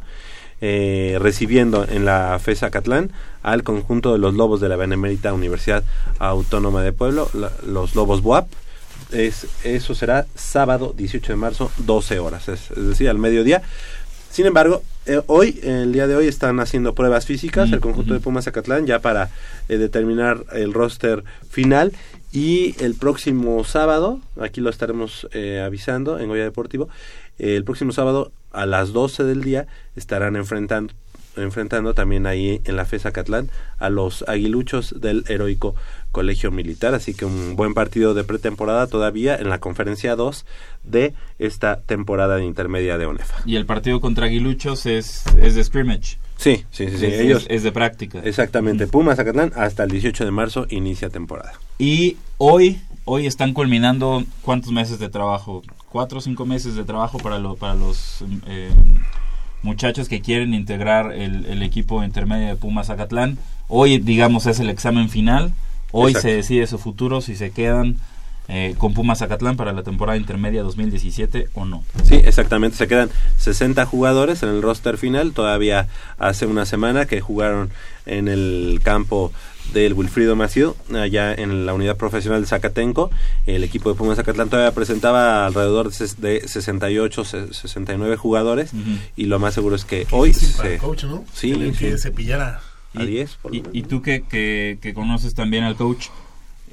eh, 0.62 1.18
recibiendo 1.20 1.88
en 1.90 2.06
la 2.06 2.38
FESA 2.40 2.70
Catlán 2.70 3.12
al 3.42 3.64
conjunto 3.64 4.14
de 4.14 4.20
los 4.20 4.36
Lobos 4.36 4.62
de 4.62 4.70
la 4.70 4.76
Benemérita 4.76 5.34
Universidad 5.34 5.84
Autónoma 6.20 6.84
de 6.84 6.94
Pueblo, 6.94 7.30
la- 7.34 7.52
los 7.66 7.96
Lobos 7.96 8.22
BUAP. 8.22 8.48
Es, 9.12 9.48
eso 9.64 9.96
será 9.96 10.26
sábado 10.36 10.94
18 10.96 11.34
de 11.34 11.38
marzo, 11.38 11.72
12 11.78 12.20
horas, 12.20 12.50
es, 12.50 12.72
es 12.72 12.88
decir, 12.88 13.10
al 13.10 13.20
mediodía. 13.20 13.62
Sin 14.32 14.46
embargo, 14.46 14.84
eh, 15.06 15.22
hoy, 15.28 15.60
el 15.64 15.94
día 15.94 16.08
de 16.08 16.16
hoy, 16.16 16.28
están 16.28 16.60
haciendo 16.60 16.94
pruebas 16.94 17.26
físicas, 17.26 17.72
el 17.72 17.80
conjunto 17.80 18.14
de 18.14 18.20
Pumas 18.20 18.46
Zacatlán, 18.46 18.86
ya 18.86 19.00
para 19.00 19.30
eh, 19.70 19.78
determinar 19.78 20.46
el 20.52 20.74
roster 20.74 21.24
final. 21.50 21.94
Y 22.36 22.76
el 22.84 22.96
próximo 22.96 23.64
sábado, 23.64 24.20
aquí 24.42 24.60
lo 24.60 24.70
estaremos 24.70 25.26
eh, 25.32 25.62
avisando 25.66 26.20
en 26.20 26.28
Goya 26.28 26.44
Deportivo, 26.44 26.90
eh, 27.40 27.56
el 27.56 27.64
próximo 27.64 27.94
sábado 27.94 28.34
a 28.52 28.66
las 28.66 28.92
12 28.92 29.24
del 29.24 29.42
día 29.42 29.68
estarán 29.96 30.36
enfrentando 30.36 30.94
enfrentando 31.38 31.94
también 31.94 32.26
ahí 32.28 32.62
en 32.66 32.76
la 32.76 32.86
FESA 32.86 33.12
Catlán 33.12 33.50
a 33.80 33.90
los 33.90 34.24
aguiluchos 34.28 35.00
del 35.02 35.24
heroico 35.28 35.76
colegio 36.12 36.50
militar, 36.52 36.94
así 36.94 37.14
que 37.14 37.26
un 37.26 37.56
buen 37.56 37.74
partido 37.74 38.14
de 38.14 38.24
pretemporada 38.24 38.88
todavía 38.88 39.36
en 39.36 39.50
la 39.50 39.60
conferencia 39.60 40.16
2 40.16 40.46
de 40.84 41.14
esta 41.40 41.82
temporada 41.82 42.38
de 42.38 42.46
intermedia 42.46 42.98
de 42.98 43.06
ONEFA. 43.06 43.36
Y 43.46 43.56
el 43.58 43.66
partido 43.66 44.00
contra 44.00 44.28
Aguiluchos 44.28 44.86
es, 44.86 45.24
es 45.42 45.56
de 45.56 45.64
scrimmage. 45.64 46.18
Sí, 46.38 46.66
sí, 46.72 46.88
sí, 46.90 46.98
sí, 46.98 47.06
Es, 47.06 47.20
ellos 47.22 47.46
es- 47.50 47.64
de 47.64 47.72
práctica. 47.72 48.20
exactamente, 48.24 48.88
Pumas 48.88 49.18
Zacatlán 49.18 49.52
hasta 49.56 49.84
el 49.84 49.92
18 49.92 50.26
de 50.26 50.32
marzo 50.32 50.68
inicia 50.70 51.10
temporada. 51.10 51.54
Y 51.78 52.18
hoy, 52.38 52.80
hoy 53.06 53.26
están 53.26 53.54
culminando 53.54 54.24
cuántos 54.42 54.72
meses 54.72 55.00
de 55.00 55.10
trabajo, 55.10 55.64
cuatro 55.90 56.18
o 56.20 56.22
cinco 56.22 56.46
meses 56.46 56.76
de 56.76 56.84
trabajo 56.86 57.18
para, 57.20 57.40
lo- 57.40 57.56
para 57.56 57.76
los 57.76 58.24
eh, 58.48 58.70
muchachos 59.66 60.08
que 60.08 60.22
quieren 60.22 60.54
integrar 60.54 61.12
el, 61.12 61.46
el 61.48 61.64
equipo 61.64 62.04
intermedio 62.04 62.48
de 62.48 62.56
Pumas 62.56 62.88
Zacatlán. 62.88 63.38
Hoy, 63.68 63.98
digamos, 63.98 64.46
es 64.46 64.60
el 64.60 64.70
examen 64.70 65.10
final. 65.10 65.52
Hoy 65.92 66.12
Exacto. 66.12 66.30
se 66.30 66.36
decide 66.36 66.68
su 66.68 66.78
futuro, 66.78 67.20
si 67.20 67.36
se 67.36 67.52
quedan 67.52 67.98
eh, 68.48 68.76
con 68.78 68.94
Pumas 68.94 69.20
Zacatlán 69.20 69.58
para 69.58 69.74
la 69.74 69.82
temporada 69.82 70.18
intermedia 70.18 70.62
2017 70.62 71.50
o 71.56 71.66
no. 71.66 71.84
Sí, 72.04 72.16
exactamente. 72.16 72.78
Se 72.78 72.88
quedan 72.88 73.10
60 73.38 73.86
jugadores 73.88 74.44
en 74.44 74.50
el 74.50 74.62
roster 74.62 74.98
final. 74.98 75.34
Todavía 75.34 75.88
hace 76.20 76.46
una 76.46 76.66
semana 76.66 77.06
que 77.06 77.22
jugaron 77.22 77.72
en 78.06 78.28
el 78.28 78.82
campo 78.84 79.34
del 79.82 79.94
Wilfrido 79.94 80.36
Maciú, 80.36 80.76
allá 80.94 81.34
en 81.34 81.66
la 81.66 81.74
unidad 81.74 81.98
profesional 81.98 82.42
de 82.42 82.48
Zacatenco. 82.48 83.12
El 83.46 83.64
equipo 83.64 83.90
de 83.90 83.96
Pumas 83.96 84.16
Zacatlán 84.18 84.50
todavía 84.50 84.74
presentaba 84.74 85.46
alrededor 85.46 85.90
de 85.90 85.96
ses- 85.96 86.16
de 86.16 86.48
68, 86.48 87.26
se- 87.26 87.54
69 87.54 88.16
jugadores. 88.16 88.72
Y 89.16 89.26
lo 89.26 89.38
más 89.38 89.54
seguro 89.54 89.76
es 89.76 89.86
que 89.86 90.08
hoy 90.12 90.30
difícil 90.30 90.56
para 90.56 90.70
se... 90.70 90.76
el 90.76 90.82
coach, 90.82 91.04
¿no? 91.04 91.24
Sí, 91.34 91.48
Tienen 91.52 91.74
sí. 91.74 91.80
que 91.86 91.98
cepillar 91.98 92.42
a- 92.42 92.62
A 93.00 93.04
10, 93.06 93.36
por 93.42 93.52
lo 93.54 93.58
Y, 93.58 93.64
y 93.74 93.82
tú 93.84 94.02
que, 94.02 94.24
que, 94.24 94.80
que 94.82 94.94
conoces 94.94 95.36
también 95.36 95.66
al 95.66 95.76
coach, 95.76 96.08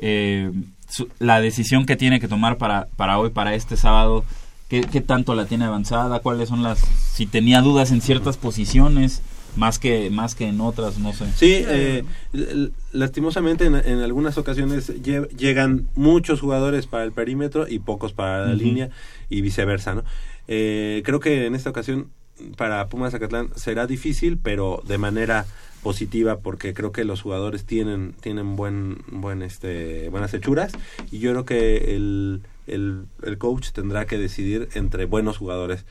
eh, 0.00 0.50
su- 0.88 1.08
la 1.18 1.40
decisión 1.40 1.86
que 1.86 1.96
tiene 1.96 2.20
que 2.20 2.28
tomar 2.28 2.56
para, 2.58 2.86
para 2.96 3.18
hoy, 3.18 3.30
para 3.30 3.54
este 3.54 3.76
sábado, 3.76 4.24
¿qué, 4.68 4.82
¿qué 4.82 5.00
tanto 5.00 5.34
la 5.34 5.46
tiene 5.46 5.64
avanzada? 5.64 6.20
¿Cuáles 6.20 6.48
son 6.48 6.62
las... 6.62 6.78
Si 7.12 7.26
tenía 7.26 7.60
dudas 7.62 7.90
en 7.90 8.00
ciertas 8.00 8.36
posiciones, 8.36 9.22
más 9.56 9.78
que, 9.78 10.10
más 10.10 10.34
que 10.34 10.46
en 10.48 10.60
otras, 10.60 10.98
no 10.98 11.12
sé. 11.12 11.26
Sí, 11.36 11.64
eh, 11.68 12.04
lastimosamente 12.92 13.66
en, 13.66 13.74
en 13.74 14.00
algunas 14.00 14.38
ocasiones 14.38 14.90
lle- 15.02 15.28
llegan 15.36 15.88
muchos 15.94 16.40
jugadores 16.40 16.86
para 16.86 17.04
el 17.04 17.12
perímetro 17.12 17.68
y 17.68 17.78
pocos 17.78 18.12
para 18.12 18.46
la 18.46 18.54
línea 18.54 18.90
y 19.28 19.40
viceversa, 19.40 19.94
¿no? 19.94 20.04
Eh, 20.48 21.02
creo 21.04 21.20
que 21.20 21.46
en 21.46 21.54
esta 21.54 21.70
ocasión 21.70 22.08
para 22.56 22.88
Pumas 22.88 23.12
Zacatlán 23.12 23.50
será 23.54 23.86
difícil, 23.86 24.38
pero 24.42 24.82
de 24.86 24.98
manera 24.98 25.46
positiva 25.82 26.38
porque 26.40 26.74
creo 26.74 26.92
que 26.92 27.04
los 27.04 27.22
jugadores 27.22 27.64
tienen 27.64 28.14
tienen 28.20 28.54
buen 28.56 28.98
buen 29.08 29.42
este 29.42 30.08
buenas 30.10 30.32
hechuras 30.32 30.72
y 31.10 31.18
yo 31.18 31.32
creo 31.32 31.44
que 31.44 31.96
el, 31.96 32.42
el, 32.68 33.02
el 33.24 33.38
coach 33.38 33.70
tendrá 33.72 34.06
que 34.06 34.16
decidir 34.16 34.68
entre 34.74 35.06
buenos 35.06 35.38
jugadores 35.38 35.84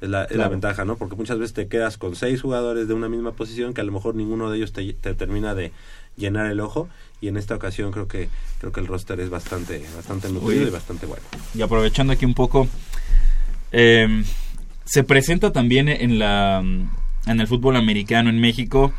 es 0.00 0.08
la, 0.08 0.24
es 0.24 0.36
la 0.36 0.48
ventaja, 0.48 0.84
¿no? 0.84 0.96
Porque 0.96 1.16
muchas 1.16 1.38
veces 1.38 1.54
te 1.54 1.68
quedas 1.68 1.96
con 1.96 2.16
seis 2.16 2.42
jugadores 2.42 2.88
de 2.88 2.94
una 2.94 3.08
misma 3.08 3.32
posición 3.32 3.72
que 3.72 3.80
a 3.80 3.84
lo 3.84 3.92
mejor 3.92 4.14
ninguno 4.14 4.50
de 4.50 4.58
ellos 4.58 4.72
te, 4.72 4.92
te 4.92 5.14
termina 5.14 5.54
de 5.54 5.72
llenar 6.16 6.50
el 6.50 6.60
ojo 6.60 6.88
y 7.20 7.28
en 7.28 7.36
esta 7.36 7.54
ocasión 7.54 7.92
creo 7.92 8.08
que 8.08 8.28
creo 8.58 8.72
que 8.72 8.80
el 8.80 8.86
roster 8.86 9.20
es 9.20 9.30
bastante 9.30 9.84
bastante 9.94 10.28
nutrido 10.28 10.66
y 10.68 10.70
bastante 10.70 11.06
bueno. 11.06 11.22
Y 11.54 11.62
aprovechando 11.62 12.12
aquí 12.12 12.24
un 12.24 12.34
poco, 12.34 12.68
eh, 13.72 14.24
se 14.84 15.02
presenta 15.02 15.52
también 15.52 15.88
en 15.88 16.18
la 16.18 16.58
en 16.58 17.40
el 17.40 17.46
fútbol 17.46 17.76
americano 17.76 18.30
en 18.30 18.40
México 18.40 18.92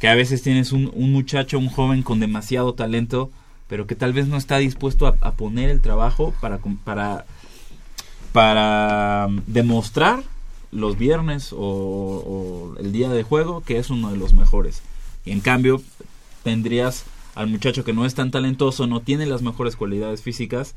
que 0.00 0.08
a 0.08 0.16
veces 0.16 0.42
tienes 0.42 0.72
un, 0.72 0.90
un 0.94 1.12
muchacho, 1.12 1.60
un 1.60 1.68
joven 1.68 2.02
con 2.02 2.18
demasiado 2.18 2.74
talento, 2.74 3.30
pero 3.68 3.86
que 3.86 3.94
tal 3.94 4.12
vez 4.12 4.26
no 4.26 4.36
está 4.36 4.58
dispuesto 4.58 5.06
a, 5.06 5.14
a 5.20 5.32
poner 5.34 5.70
el 5.70 5.80
trabajo 5.80 6.34
para, 6.40 6.58
para, 6.82 7.24
para 8.32 9.28
mm, 9.30 9.40
demostrar 9.46 10.22
los 10.70 10.96
viernes 10.98 11.52
o, 11.52 11.58
o 11.58 12.76
el 12.78 12.92
día 12.92 13.10
de 13.10 13.22
juego 13.22 13.62
que 13.62 13.78
es 13.78 13.90
uno 13.90 14.10
de 14.10 14.16
los 14.16 14.32
mejores. 14.34 14.82
Y 15.24 15.32
en 15.32 15.40
cambio, 15.40 15.82
tendrías 16.42 17.04
al 17.34 17.46
muchacho 17.48 17.84
que 17.84 17.92
no 17.92 18.04
es 18.06 18.14
tan 18.14 18.30
talentoso, 18.30 18.86
no 18.86 19.00
tiene 19.00 19.26
las 19.26 19.42
mejores 19.42 19.76
cualidades 19.76 20.22
físicas, 20.22 20.74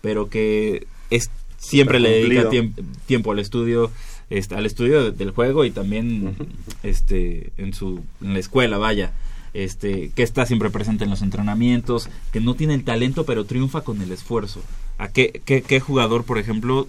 pero 0.00 0.28
que 0.28 0.86
es 1.10 1.30
siempre 1.58 1.98
Está 1.98 2.08
le 2.08 2.16
dedica 2.16 2.50
tiemp- 2.50 2.84
tiempo 3.06 3.32
al 3.32 3.38
estudio 3.38 3.90
este, 4.30 4.54
al 4.54 4.66
estudio 4.66 5.02
de- 5.04 5.12
del 5.12 5.30
juego 5.30 5.64
y 5.64 5.70
también 5.70 6.36
este 6.82 7.52
en 7.56 7.72
su 7.74 8.02
en 8.22 8.32
la 8.34 8.38
escuela 8.38 8.76
vaya 8.78 9.12
este 9.54 10.10
que 10.14 10.22
está 10.22 10.44
siempre 10.46 10.68
presente 10.70 11.04
en 11.04 11.10
los 11.10 11.22
entrenamientos 11.22 12.08
que 12.32 12.40
no 12.40 12.54
tiene 12.54 12.74
el 12.74 12.84
talento 12.84 13.24
pero 13.24 13.44
triunfa 13.44 13.82
con 13.82 14.02
el 14.02 14.12
esfuerzo 14.12 14.60
a 14.98 15.08
qué, 15.08 15.42
qué, 15.44 15.62
qué 15.62 15.80
jugador 15.80 16.24
por 16.24 16.38
ejemplo 16.38 16.88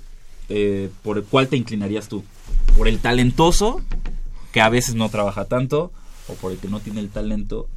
eh, 0.49 0.89
por 1.03 1.17
el 1.17 1.23
cual 1.23 1.47
te 1.47 1.57
inclinarías 1.57 2.07
tú 2.07 2.23
por 2.77 2.87
el 2.87 2.99
talentoso 2.99 3.81
que 4.51 4.61
a 4.61 4.69
veces 4.69 4.95
no 4.95 5.09
trabaja 5.09 5.45
tanto 5.45 5.91
o 6.27 6.33
por 6.35 6.51
el 6.51 6.57
que 6.57 6.67
no 6.67 6.79
tiene 6.79 6.99
el 6.99 7.09
talento 7.09 7.67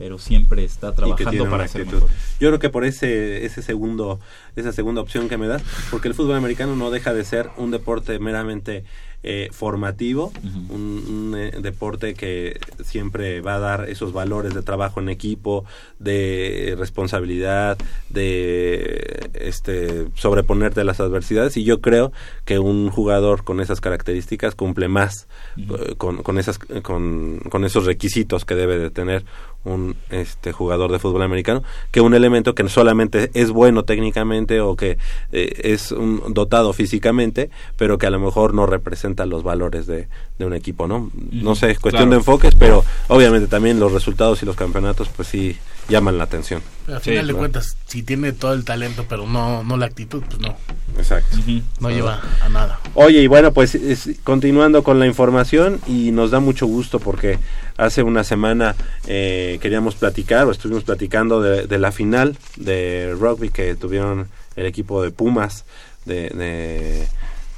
pero 0.00 0.18
siempre 0.18 0.64
está 0.64 0.94
trabajando 0.94 1.50
para 1.50 1.68
ser 1.68 1.84
mejor 1.84 2.08
Yo 2.40 2.48
creo 2.48 2.58
que 2.58 2.70
por 2.70 2.86
ese 2.86 3.44
ese 3.44 3.60
segundo 3.60 4.18
esa 4.56 4.72
segunda 4.72 5.02
opción 5.02 5.28
que 5.28 5.36
me 5.36 5.46
das, 5.46 5.62
porque 5.90 6.08
el 6.08 6.14
fútbol 6.14 6.36
americano 6.36 6.74
no 6.74 6.90
deja 6.90 7.12
de 7.12 7.22
ser 7.22 7.50
un 7.58 7.70
deporte 7.70 8.18
meramente 8.18 8.84
eh, 9.22 9.48
formativo, 9.52 10.32
un, 10.70 11.04
un, 11.08 11.34
eh, 11.36 11.52
deporte 11.60 12.14
que 12.14 12.58
siempre 12.82 13.40
va 13.40 13.56
a 13.56 13.58
dar 13.58 13.88
esos 13.90 14.12
valores 14.12 14.54
de 14.54 14.62
trabajo 14.62 15.00
en 15.00 15.08
equipo, 15.08 15.64
de 15.98 16.74
responsabilidad, 16.78 17.76
de 18.08 19.30
este 19.34 20.06
sobreponerte 20.14 20.80
a 20.80 20.84
las 20.84 21.00
adversidades. 21.00 21.56
Y 21.56 21.64
yo 21.64 21.80
creo 21.80 22.12
que 22.44 22.58
un 22.58 22.90
jugador 22.90 23.44
con 23.44 23.60
esas 23.60 23.80
características 23.80 24.54
cumple 24.54 24.88
más 24.88 25.28
eh, 25.56 25.94
con, 25.96 26.22
con 26.22 26.38
esas 26.38 26.58
con, 26.58 27.40
con 27.50 27.64
esos 27.64 27.84
requisitos 27.84 28.44
que 28.44 28.54
debe 28.54 28.78
de 28.78 28.90
tener 28.90 29.24
un 29.64 29.96
este 30.08 30.52
jugador 30.52 30.90
de 30.90 30.98
fútbol 30.98 31.22
americano 31.22 31.62
que 31.90 32.00
un 32.00 32.14
elemento 32.14 32.54
que 32.54 32.62
no 32.62 32.68
solamente 32.68 33.30
es 33.34 33.50
bueno 33.50 33.84
técnicamente 33.84 34.60
o 34.60 34.74
que 34.74 34.96
eh, 35.32 35.60
es 35.64 35.92
un 35.92 36.32
dotado 36.32 36.72
físicamente 36.72 37.50
pero 37.76 37.98
que 37.98 38.06
a 38.06 38.10
lo 38.10 38.20
mejor 38.20 38.54
no 38.54 38.64
representa 38.64 39.09
los 39.16 39.42
valores 39.42 39.86
de, 39.86 40.08
de 40.38 40.44
un 40.46 40.54
equipo 40.54 40.86
no 40.88 41.10
no 41.32 41.54
sé 41.54 41.68
cuestión 41.76 42.04
claro. 42.04 42.10
de 42.10 42.16
enfoques 42.16 42.54
pero 42.54 42.84
obviamente 43.08 43.46
también 43.48 43.78
los 43.80 43.92
resultados 43.92 44.42
y 44.42 44.46
los 44.46 44.56
campeonatos 44.56 45.08
pues 45.08 45.28
sí 45.28 45.56
llaman 45.88 46.18
la 46.18 46.24
atención 46.24 46.62
Pero 46.86 46.98
al 46.98 47.02
Sí, 47.02 47.10
final 47.10 47.26
de 47.26 47.32
claro. 47.32 47.38
cuentas, 47.40 47.76
si 47.86 48.04
tiene 48.04 48.32
todo 48.32 48.52
el 48.54 48.64
talento, 48.64 49.06
pero 49.08 49.26
no, 49.26 49.64
no 49.64 49.76
la 49.76 49.86
actitud, 49.86 50.22
pues 50.24 50.38
no, 50.40 50.56
exacto 50.96 51.36
no 51.80 51.90
lleva 51.90 52.20
a 52.42 52.48
nada. 52.48 52.78
Oye, 52.94 53.22
y 53.22 53.26
bueno, 53.26 53.52
pues 53.52 53.74
es- 53.74 54.10
continuando 54.22 54.84
con 54.84 55.00
la 55.00 55.06
información 55.06 55.80
y 55.88 56.12
nos 56.12 56.30
da 56.30 56.38
mucho 56.38 56.66
gusto 56.66 57.00
porque 57.00 57.40
hace 57.76 58.04
una 58.04 58.22
semana 58.22 58.76
eh, 59.08 59.58
queríamos 59.60 59.96
platicar 59.96 60.46
o 60.46 60.52
estuvimos 60.52 60.84
platicando 60.84 61.40
de, 61.42 61.66
de 61.66 61.78
la 61.78 61.90
final 61.90 62.36
de 62.56 63.12
rugby 63.18 63.48
que 63.48 63.74
tuvieron 63.74 64.28
el 64.54 64.66
equipo 64.66 65.02
de 65.02 65.10
Pumas 65.10 65.64
de, 66.04 66.28
de, 66.30 67.08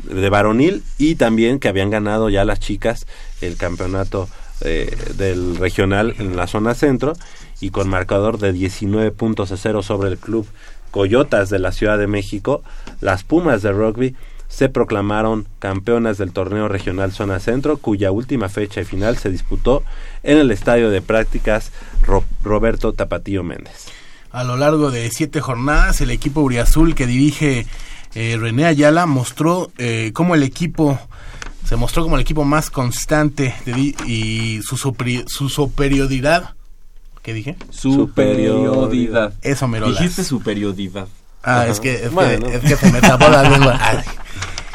de 0.04 0.28
varonil 0.30 0.82
y 0.98 1.14
también 1.16 1.58
que 1.58 1.68
habían 1.68 1.90
ganado 1.90 2.28
ya 2.30 2.44
las 2.44 2.60
chicas 2.60 3.06
el 3.40 3.56
campeonato 3.56 4.28
eh, 4.62 4.96
del 5.16 5.56
regional 5.56 6.14
en 6.18 6.36
la 6.36 6.46
zona 6.46 6.74
centro 6.74 7.14
y 7.60 7.70
con 7.70 7.88
marcador 7.88 8.38
de 8.38 8.52
19 8.52 9.10
puntos 9.12 9.52
a 9.52 9.56
cero 9.56 9.82
sobre 9.82 10.08
el 10.10 10.18
club 10.18 10.46
Coyotas 10.90 11.48
de 11.48 11.58
la 11.58 11.72
Ciudad 11.72 11.96
de 11.98 12.06
México, 12.06 12.62
las 13.00 13.22
Pumas 13.24 13.62
de 13.62 13.72
rugby 13.72 14.14
se 14.48 14.68
proclamaron 14.68 15.48
campeonas 15.58 16.18
del 16.18 16.32
torneo 16.32 16.68
regional 16.68 17.12
Zona 17.12 17.40
Centro, 17.40 17.78
cuya 17.78 18.10
última 18.10 18.50
fecha 18.50 18.82
y 18.82 18.84
final 18.84 19.16
se 19.16 19.30
disputó 19.30 19.82
en 20.22 20.36
el 20.36 20.50
estadio 20.50 20.90
de 20.90 21.00
prácticas 21.00 21.72
Ro- 22.02 22.24
Roberto 22.44 22.92
Tapatío 22.92 23.42
Méndez. 23.42 23.86
A 24.30 24.44
lo 24.44 24.58
largo 24.58 24.90
de 24.90 25.10
siete 25.10 25.40
jornadas, 25.40 26.02
el 26.02 26.10
equipo 26.10 26.42
Uriazul 26.42 26.94
que 26.94 27.06
dirige 27.06 27.66
eh, 28.14 28.36
René 28.40 28.66
Ayala 28.66 29.06
mostró 29.06 29.70
eh, 29.78 30.10
cómo 30.14 30.34
el 30.34 30.42
equipo 30.42 30.98
se 31.64 31.76
mostró 31.76 32.02
como 32.02 32.16
el 32.16 32.22
equipo 32.22 32.44
más 32.44 32.70
constante 32.70 33.54
de 33.64 33.72
y 34.06 34.60
su, 34.62 34.76
superi- 34.76 35.24
su 35.26 35.48
superioridad. 35.48 36.50
¿Qué 37.22 37.32
dije? 37.32 37.56
superioridad 37.70 39.32
Eso 39.42 39.68
me 39.68 39.80
dijiste 39.80 40.24
superioridad 40.24 41.06
Ah, 41.44 41.62
Ajá. 41.62 41.68
es 41.68 41.80
que, 41.80 42.04
es, 42.04 42.12
Bueno. 42.12 42.46
que, 42.46 42.54
es 42.56 42.60
que 42.62 42.76
se 42.76 42.92
me 42.92 43.00
tapó 43.00 43.28
la 43.28 43.42
lengua. 43.42 43.76
Ay. 43.80 43.98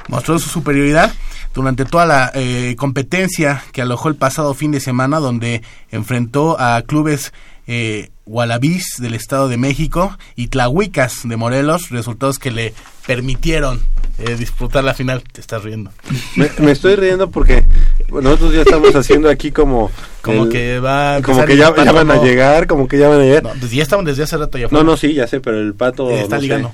Mostró 0.09 0.37
su 0.37 0.49
superioridad 0.49 1.13
durante 1.53 1.85
toda 1.85 2.05
la 2.05 2.31
eh, 2.35 2.75
competencia 2.77 3.63
que 3.71 3.81
alojó 3.81 4.09
el 4.09 4.15
pasado 4.15 4.53
fin 4.53 4.71
de 4.71 4.79
semana, 4.81 5.19
donde 5.19 5.61
enfrentó 5.91 6.59
a 6.59 6.81
clubes 6.81 7.31
eh, 7.67 8.09
Wallabies 8.27 8.85
del 8.99 9.13
Estado 9.13 9.47
de 9.49 9.57
México 9.57 10.17
y 10.35 10.47
Tlahuicas 10.47 11.21
de 11.23 11.35
Morelos, 11.37 11.89
resultados 11.89 12.37
que 12.39 12.51
le 12.51 12.73
permitieron 13.07 13.79
eh, 14.19 14.35
disputar 14.35 14.83
la 14.83 14.93
final. 14.93 15.23
Te 15.31 15.41
estás 15.41 15.63
riendo. 15.63 15.91
Me, 16.35 16.49
me 16.59 16.71
estoy 16.71 16.95
riendo 16.95 17.29
porque 17.31 17.65
nosotros 18.09 18.53
ya 18.53 18.61
estamos 18.61 18.93
haciendo 18.95 19.29
aquí 19.29 19.51
como... 19.51 19.89
Como 20.21 20.43
el- 20.43 20.49
que 20.49 20.79
va 20.79 21.21
Como 21.21 21.45
que 21.45 21.55
ya, 21.57 21.73
ya 21.83 21.91
van 21.91 22.11
a 22.11 22.21
llegar, 22.21 22.67
como 22.67 22.87
que 22.87 22.97
ya 22.97 23.07
van 23.09 23.21
a 23.21 23.23
llegar. 23.23 23.43
No, 23.43 23.51
pues 23.59 23.71
ya 23.71 23.83
estamos 23.83 24.05
desde 24.05 24.23
hace 24.23 24.37
rato 24.37 24.57
ya 24.57 24.67
No, 24.71 24.83
no, 24.83 24.97
sí, 24.97 25.13
ya 25.13 25.25
sé, 25.27 25.39
pero 25.39 25.59
el 25.59 25.73
pato... 25.73 26.09
Eh, 26.11 26.21
está 26.21 26.35
no 26.35 26.41
sé. 26.41 26.47
ligando. 26.47 26.71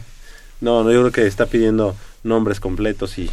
No, 0.61 0.83
no, 0.83 0.91
yo 0.91 1.01
creo 1.01 1.11
que 1.11 1.27
está 1.27 1.45
pidiendo 1.45 1.95
nombres 2.23 2.59
completos 2.59 3.17
y 3.17 3.29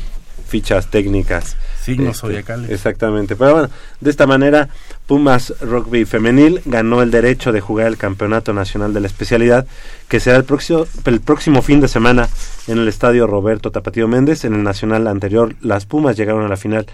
fichas 0.47 0.91
técnicas. 0.91 1.57
Signos 1.83 2.17
Este, 2.17 2.21
zodiacales. 2.21 2.71
Exactamente. 2.71 3.37
Pero 3.37 3.53
bueno, 3.53 3.71
de 4.01 4.11
esta 4.11 4.27
manera, 4.27 4.69
Pumas 5.07 5.55
Rugby 5.61 6.05
Femenil 6.05 6.61
ganó 6.65 7.03
el 7.03 7.11
derecho 7.11 7.53
de 7.53 7.61
jugar 7.61 7.87
el 7.87 7.97
Campeonato 7.97 8.53
Nacional 8.53 8.93
de 8.93 9.01
la 9.01 9.07
Especialidad, 9.07 9.67
que 10.09 10.21
será 10.21 10.37
el 10.37 10.45
próximo, 10.45 10.87
el 11.05 11.21
próximo 11.21 11.63
fin 11.63 11.81
de 11.81 11.89
semana 11.89 12.29
en 12.67 12.79
el 12.79 12.89
Estadio 12.89 13.27
Roberto 13.27 13.71
Tapatío 13.71 14.09
Méndez. 14.09 14.45
En 14.45 14.55
el 14.55 14.63
Nacional 14.63 15.07
anterior, 15.07 15.55
las 15.61 15.87
Pumas 15.87 16.17
llegaron 16.17 16.45
a 16.45 16.49
la 16.49 16.57
final 16.57 16.87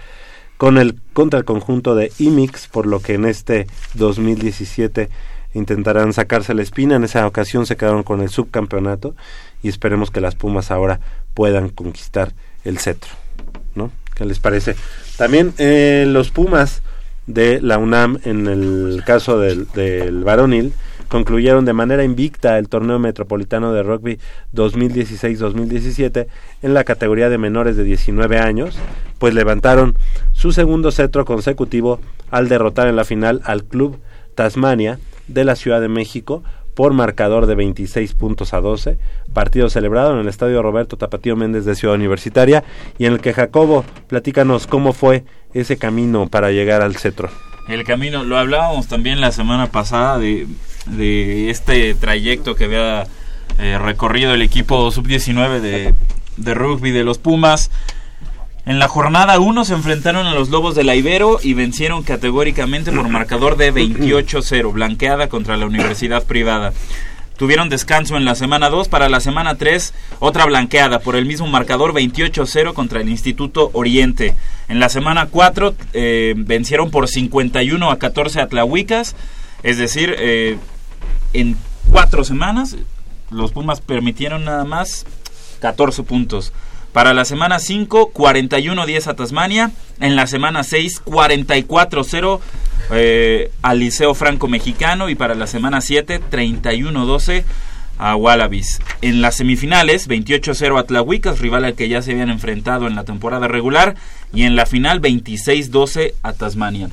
con 0.57 0.77
el 0.77 0.99
contra 1.13 1.39
el 1.39 1.45
conjunto 1.45 1.95
de 1.95 2.11
IMIX, 2.17 2.67
por 2.67 2.87
lo 2.87 2.99
que 2.99 3.13
en 3.13 3.25
este 3.25 3.67
2017 3.93 5.09
intentarán 5.53 6.13
sacarse 6.13 6.53
la 6.53 6.61
espina. 6.61 6.95
En 6.95 7.03
esa 7.03 7.25
ocasión 7.27 7.65
se 7.65 7.77
quedaron 7.77 8.03
con 8.03 8.21
el 8.21 8.29
subcampeonato 8.29 9.15
y 9.61 9.69
esperemos 9.69 10.11
que 10.11 10.21
las 10.21 10.35
Pumas 10.35 10.71
ahora 10.71 10.99
puedan 11.33 11.69
conquistar 11.69 12.33
el 12.63 12.79
cetro. 12.79 13.11
¿Qué 14.17 14.25
les 14.25 14.39
parece? 14.39 14.75
También 15.15 15.53
eh, 15.59 16.05
los 16.07 16.31
Pumas 16.31 16.81
de 17.27 17.61
la 17.61 17.77
UNAM, 17.77 18.19
en 18.23 18.47
el 18.47 19.03
caso 19.05 19.39
del, 19.39 19.67
del 19.73 20.23
varonil, 20.23 20.73
concluyeron 21.07 21.65
de 21.65 21.73
manera 21.73 22.03
invicta 22.03 22.57
el 22.57 22.67
torneo 22.67 22.99
metropolitano 22.99 23.73
de 23.73 23.83
rugby 23.83 24.19
2016-2017 24.55 26.27
en 26.63 26.73
la 26.73 26.83
categoría 26.83 27.29
de 27.29 27.37
menores 27.37 27.77
de 27.77 27.83
19 27.83 28.39
años, 28.39 28.77
pues 29.19 29.33
levantaron 29.33 29.95
su 30.33 30.51
segundo 30.51 30.91
cetro 30.91 31.25
consecutivo 31.25 31.99
al 32.31 32.49
derrotar 32.49 32.87
en 32.87 32.95
la 32.95 33.05
final 33.05 33.41
al 33.43 33.63
club 33.63 33.99
Tasmania 34.35 34.99
de 35.27 35.43
la 35.43 35.55
Ciudad 35.55 35.81
de 35.81 35.89
México 35.89 36.43
por 36.77 36.93
marcador 36.93 37.47
de 37.47 37.55
26 37.55 38.13
puntos 38.13 38.53
a 38.53 38.61
12, 38.61 38.99
partido 39.33 39.67
celebrado 39.67 40.13
en 40.13 40.19
el 40.19 40.27
Estadio 40.27 40.61
Roberto 40.61 40.95
Tapatío 40.95 41.35
Méndez 41.35 41.65
de 41.65 41.73
Ciudad 41.73 41.95
Universitaria 41.95 42.63
y 42.99 43.07
en 43.07 43.13
el 43.13 43.19
que 43.19 43.33
Jacobo, 43.33 43.83
platícanos 44.07 44.67
cómo 44.67 44.93
fue 44.93 45.23
ese 45.55 45.77
camino 45.77 46.27
para 46.27 46.51
llegar 46.51 46.83
al 46.83 46.95
cetro. 46.95 47.31
El 47.67 47.83
camino, 47.83 48.23
lo 48.23 48.37
hablábamos 48.37 48.85
también 48.85 49.21
la 49.21 49.31
semana 49.31 49.71
pasada 49.71 50.19
de, 50.19 51.49
este 51.49 51.95
trayecto 51.95 52.53
que 52.53 52.65
había 52.65 53.07
eh, 53.57 53.79
recorrido 53.79 54.35
el 54.35 54.43
equipo 54.43 54.91
sub-19 54.91 55.59
de, 55.59 55.95
de 56.37 56.53
rugby 56.53 56.91
de 56.91 57.03
los 57.03 57.17
Pumas. 57.17 57.71
En 58.67 58.79
la 58.79 58.89
jornada 58.89 59.39
1 59.39 59.63
se 59.63 59.75
enfrentaron 59.75 60.27
a 60.27 60.33
los 60.33 60.49
Lobos 60.49 60.75
de 60.75 60.83
la 60.83 60.93
Ibero 60.93 61.39
y 61.41 61.53
vencieron 61.53 62.03
categóricamente 62.03 62.91
por 62.91 63.07
marcador 63.07 63.55
de 63.55 63.73
28-0, 63.73 64.73
blanqueada 64.73 65.29
contra 65.29 65.55
la 65.55 65.65
Universidad 65.65 66.25
Privada. 66.25 66.73
Tuvieron 67.37 67.69
descanso 67.69 68.17
en 68.17 68.25
la 68.25 68.35
semana 68.35 68.69
2, 68.69 68.89
para 68.89 69.07
la 69.07 69.21
semana 69.21 69.55
3 69.55 69.93
otra 70.19 70.45
blanqueada 70.45 70.99
por 70.99 71.15
el 71.15 71.25
mismo 71.25 71.47
marcador 71.47 71.93
28-0 71.93 72.73
contra 72.73 72.99
el 72.99 73.07
Instituto 73.07 73.69
Oriente. 73.71 74.35
En 74.67 74.81
la 74.81 74.89
semana 74.89 75.29
4 75.31 75.73
eh, 75.93 76.33
vencieron 76.35 76.91
por 76.91 77.07
51 77.07 77.89
a 77.89 77.97
14 77.97 78.41
a 78.41 78.47
Tlahuicas, 78.47 79.15
es 79.63 79.77
decir, 79.77 80.13
eh, 80.19 80.57
en 81.31 81.55
cuatro 81.89 82.25
semanas 82.25 82.75
los 83.31 83.53
Pumas 83.53 83.79
permitieron 83.79 84.43
nada 84.43 84.65
más 84.65 85.05
14 85.61 86.03
puntos. 86.03 86.51
Para 86.93 87.13
la 87.13 87.25
semana 87.25 87.59
5, 87.59 88.11
41-10 88.13 89.07
a 89.07 89.15
Tasmania. 89.15 89.71
En 89.99 90.15
la 90.15 90.27
semana 90.27 90.63
6, 90.63 91.03
44-0 91.05 92.39
eh, 92.91 93.51
al 93.61 93.79
Liceo 93.79 94.13
Franco 94.13 94.47
Mexicano 94.47 95.09
y 95.09 95.15
para 95.15 95.35
la 95.35 95.47
semana 95.47 95.81
7, 95.81 96.21
31-12 96.31 97.43
a 97.97 98.15
Wallabies. 98.15 98.79
En 99.01 99.21
las 99.21 99.35
semifinales, 99.35 100.07
28-0 100.07 100.79
a 100.79 100.83
Tlahuicas, 100.83 101.39
rival 101.39 101.65
al 101.65 101.75
que 101.75 101.89
ya 101.89 102.01
se 102.01 102.11
habían 102.11 102.29
enfrentado 102.29 102.87
en 102.87 102.95
la 102.95 103.03
temporada 103.03 103.47
regular, 103.47 103.95
y 104.33 104.43
en 104.43 104.55
la 104.55 104.65
final, 104.65 105.01
26-12 105.01 106.13
a 106.21 106.33
Tasmania. 106.33 106.89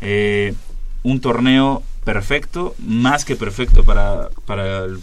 Eh, 0.00 0.54
un 1.02 1.20
torneo 1.20 1.82
perfecto, 2.04 2.74
más 2.78 3.24
que 3.24 3.36
perfecto 3.36 3.84
para, 3.84 4.28
para 4.46 4.84
el 4.84 5.00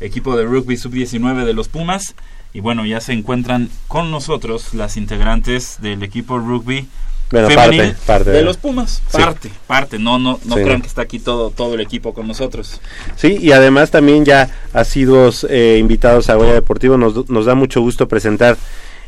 equipo 0.00 0.36
de 0.36 0.44
rugby 0.44 0.76
sub-19 0.76 1.44
de 1.44 1.52
los 1.52 1.68
Pumas. 1.68 2.14
Y 2.52 2.60
bueno, 2.60 2.84
ya 2.84 3.00
se 3.00 3.12
encuentran 3.12 3.70
con 3.86 4.10
nosotros 4.10 4.74
las 4.74 4.96
integrantes 4.96 5.78
del 5.80 6.02
equipo 6.02 6.38
rugby 6.38 6.88
Bueno, 7.30 7.48
femenil 7.48 7.92
parte, 7.92 8.06
parte 8.06 8.30
de 8.30 8.42
los 8.42 8.56
Pumas. 8.56 9.02
Sí. 9.08 9.18
Parte, 9.18 9.50
parte. 9.66 9.98
No, 9.98 10.18
no, 10.18 10.40
no 10.44 10.56
Sí, 10.56 10.62
crean 10.62 10.80
que 10.82 10.88
está 10.88 11.02
aquí 11.02 11.20
todo, 11.20 11.50
todo 11.50 11.74
el 11.74 11.80
equipo 11.80 12.12
con 12.12 12.26
nosotros. 12.26 12.80
Sí, 13.16 13.38
y 13.40 13.52
además 13.52 13.90
también 13.90 14.24
ya 14.24 14.50
asiduos 14.72 15.46
eh, 15.48 15.78
invitados 15.78 16.28
a 16.28 16.34
Goya 16.34 16.54
Deportivo. 16.54 16.96
Nos, 16.96 17.28
nos 17.28 17.46
da 17.46 17.54
mucho 17.54 17.80
gusto 17.80 18.08
presentar 18.08 18.56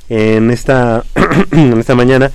en 0.09 0.51
esta, 0.51 1.05
en 1.53 1.79
esta 1.79 1.95
mañana 1.95 2.31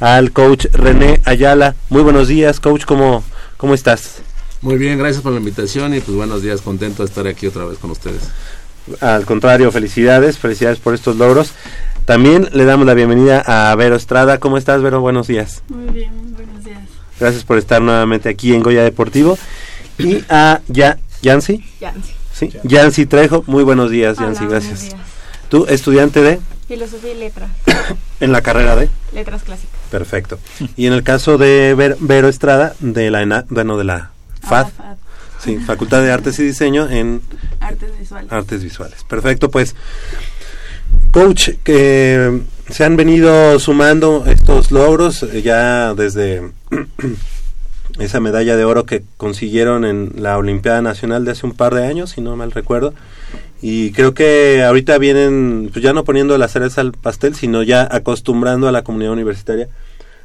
al 0.00 0.32
coach 0.32 0.66
René 0.72 1.20
Ayala. 1.24 1.74
Muy 1.88 2.02
buenos 2.02 2.28
días, 2.28 2.60
coach, 2.60 2.84
¿cómo, 2.84 3.24
cómo 3.56 3.74
estás? 3.74 4.22
Muy 4.60 4.76
bien, 4.76 4.96
gracias 4.96 5.22
por 5.22 5.32
la 5.32 5.38
invitación 5.38 5.94
y 5.94 6.00
pues 6.00 6.16
buenos 6.16 6.42
días, 6.42 6.60
contento 6.60 7.02
de 7.02 7.08
estar 7.08 7.26
aquí 7.26 7.46
otra 7.46 7.64
vez 7.64 7.78
con 7.78 7.90
ustedes. 7.90 8.30
Al 9.00 9.24
contrario, 9.24 9.70
felicidades, 9.70 10.38
felicidades 10.38 10.78
por 10.78 10.94
estos 10.94 11.16
logros. 11.16 11.52
También 12.04 12.48
le 12.52 12.64
damos 12.64 12.86
la 12.86 12.94
bienvenida 12.94 13.42
a 13.46 13.74
Vero 13.76 13.94
Estrada. 13.96 14.38
¿Cómo 14.38 14.58
estás, 14.58 14.82
Vero? 14.82 15.00
Buenos 15.00 15.28
días. 15.28 15.62
Muy 15.68 15.92
bien, 15.92 16.34
buenos 16.34 16.64
días. 16.64 16.80
Gracias 17.20 17.44
por 17.44 17.58
estar 17.58 17.80
nuevamente 17.80 18.28
aquí 18.28 18.52
en 18.54 18.62
Goya 18.62 18.82
Deportivo. 18.82 19.38
Y 19.98 20.24
a 20.28 20.60
ya, 20.66 20.98
Yancy. 21.22 21.64
Yancy. 21.80 22.12
Sí, 22.32 22.50
Yancy 22.64 23.06
Trejo. 23.06 23.44
Muy 23.46 23.62
buenos 23.62 23.90
días, 23.90 24.18
Hola, 24.18 24.28
Yancy, 24.28 24.46
gracias. 24.46 24.80
días. 24.82 24.94
Tú, 25.48 25.66
estudiante 25.68 26.22
de, 26.22 26.40
Filosofía 26.66 27.12
y 27.12 27.18
letras. 27.18 27.50
en 28.20 28.32
la 28.32 28.40
carrera 28.40 28.74
de. 28.74 28.88
letras 29.12 29.42
clásicas. 29.42 29.70
Perfecto. 29.90 30.38
Y 30.76 30.86
en 30.86 30.94
el 30.94 31.02
caso 31.04 31.36
de 31.38 31.74
Ver- 31.74 31.98
Vero 32.00 32.28
Estrada, 32.28 32.74
de 32.80 33.10
la, 33.10 33.44
bueno, 33.50 33.76
de 33.76 33.84
la 33.84 34.10
FAD, 34.40 34.68
FAD. 34.68 34.96
Sí, 35.42 35.58
Facultad 35.58 36.02
de 36.02 36.10
Artes 36.10 36.38
y 36.38 36.44
Diseño 36.44 36.88
en 36.88 37.20
Artes 37.60 37.98
visuales. 37.98 38.32
Artes 38.32 38.62
Visuales. 38.62 39.04
Perfecto, 39.04 39.50
pues, 39.50 39.74
coach, 41.12 41.50
que 41.62 42.40
se 42.68 42.84
han 42.84 42.96
venido 42.96 43.58
sumando 43.58 44.24
estos 44.26 44.70
logros 44.70 45.22
eh, 45.22 45.42
ya 45.42 45.94
desde 45.94 46.50
esa 47.98 48.20
medalla 48.20 48.56
de 48.56 48.64
oro 48.64 48.86
que 48.86 49.02
consiguieron 49.16 49.84
en 49.84 50.12
la 50.16 50.38
Olimpiada 50.38 50.80
Nacional 50.82 51.24
de 51.24 51.32
hace 51.32 51.46
un 51.46 51.54
par 51.54 51.74
de 51.74 51.86
años, 51.86 52.10
si 52.10 52.20
no 52.20 52.36
mal 52.36 52.52
recuerdo. 52.52 52.94
Y 53.60 53.92
creo 53.92 54.12
que 54.14 54.62
ahorita 54.64 54.98
vienen, 54.98 55.70
pues 55.72 55.84
ya 55.84 55.92
no 55.92 56.04
poniendo 56.04 56.36
la 56.36 56.48
cereza 56.48 56.80
al 56.80 56.92
pastel, 56.92 57.34
sino 57.34 57.62
ya 57.62 57.86
acostumbrando 57.90 58.66
a 58.66 58.72
la 58.72 58.82
comunidad 58.82 59.12
universitaria 59.12 59.68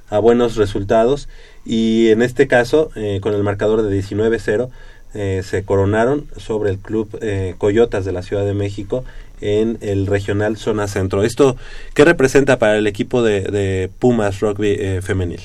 a 0.10 0.20
buenos 0.20 0.56
resultados. 0.56 1.28
Y 1.66 2.10
en 2.10 2.22
este 2.22 2.48
caso, 2.48 2.90
eh, 2.96 3.20
con 3.22 3.34
el 3.34 3.44
marcador 3.44 3.84
de 3.84 3.96
19-0, 3.96 4.70
eh, 5.18 5.42
se 5.44 5.64
coronaron 5.64 6.26
sobre 6.38 6.70
el 6.70 6.78
club 6.78 7.10
eh, 7.22 7.56
Coyotas 7.58 8.06
de 8.06 8.12
la 8.14 8.22
Ciudad 8.22 8.46
de 8.46 8.54
México 8.54 9.04
en 9.42 9.78
el 9.82 10.08
regional 10.08 10.58
Zona 10.58 10.88
Centro. 10.88 11.24
¿Esto 11.24 11.58
qué 11.94 12.06
representa 12.06 12.58
para 12.60 12.78
el 12.78 12.88
equipo 12.88 13.22
de, 13.24 13.42
de 13.42 13.90
Pumas 14.00 14.40
Rugby 14.40 14.70
eh, 14.80 15.02
femenil? 15.04 15.42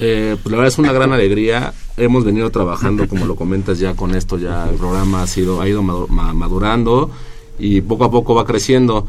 Eh, 0.00 0.36
pues 0.42 0.50
la 0.50 0.58
verdad 0.58 0.72
es 0.72 0.78
una 0.78 0.92
gran 0.92 1.12
alegría. 1.12 1.72
Hemos 1.96 2.24
venido 2.24 2.50
trabajando, 2.50 3.06
como 3.08 3.26
lo 3.26 3.36
comentas 3.36 3.78
ya 3.78 3.94
con 3.94 4.14
esto, 4.14 4.36
ya 4.38 4.68
el 4.68 4.76
programa 4.76 5.22
ha 5.22 5.26
sido 5.28 5.60
ha 5.60 5.68
ido 5.68 5.82
madu- 5.82 6.08
ma- 6.08 6.34
madurando 6.34 7.10
y 7.58 7.80
poco 7.80 8.04
a 8.04 8.10
poco 8.10 8.34
va 8.34 8.44
creciendo. 8.44 9.06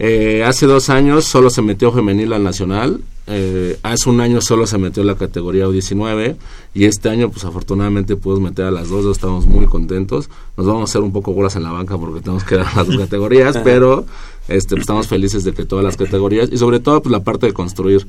Eh, 0.00 0.44
hace 0.44 0.66
dos 0.66 0.90
años 0.90 1.24
solo 1.24 1.50
se 1.50 1.60
metió 1.60 1.90
femenil 1.90 2.32
al 2.32 2.44
nacional. 2.44 3.00
eh, 3.26 3.76
hace 3.82 4.08
un 4.08 4.20
año 4.20 4.40
solo 4.40 4.66
se 4.66 4.78
metió 4.78 5.02
la 5.02 5.16
categoría 5.16 5.66
U19 5.66 6.36
y 6.72 6.84
este 6.84 7.10
año 7.10 7.30
pues 7.30 7.44
afortunadamente 7.44 8.14
pudimos 8.16 8.50
meter 8.50 8.66
a 8.66 8.70
las 8.70 8.88
dos, 8.88 9.04
estamos 9.06 9.46
muy 9.46 9.66
contentos. 9.66 10.30
Nos 10.56 10.66
vamos 10.66 10.82
a 10.82 10.84
hacer 10.84 11.02
un 11.02 11.12
poco 11.12 11.32
bolas 11.32 11.56
en 11.56 11.64
la 11.64 11.72
banca 11.72 11.98
porque 11.98 12.20
tenemos 12.20 12.44
que 12.44 12.54
dar 12.58 12.76
las 12.76 12.86
dos 12.86 12.96
categorías, 12.96 13.58
pero 13.64 14.06
este, 14.46 14.76
pues, 14.76 14.82
estamos 14.82 15.08
felices 15.08 15.42
de 15.42 15.52
que 15.52 15.64
todas 15.64 15.84
las 15.84 15.96
categorías 15.96 16.48
y 16.52 16.58
sobre 16.58 16.78
todo 16.78 17.02
pues 17.02 17.10
la 17.10 17.24
parte 17.24 17.46
de 17.46 17.52
construir. 17.52 18.06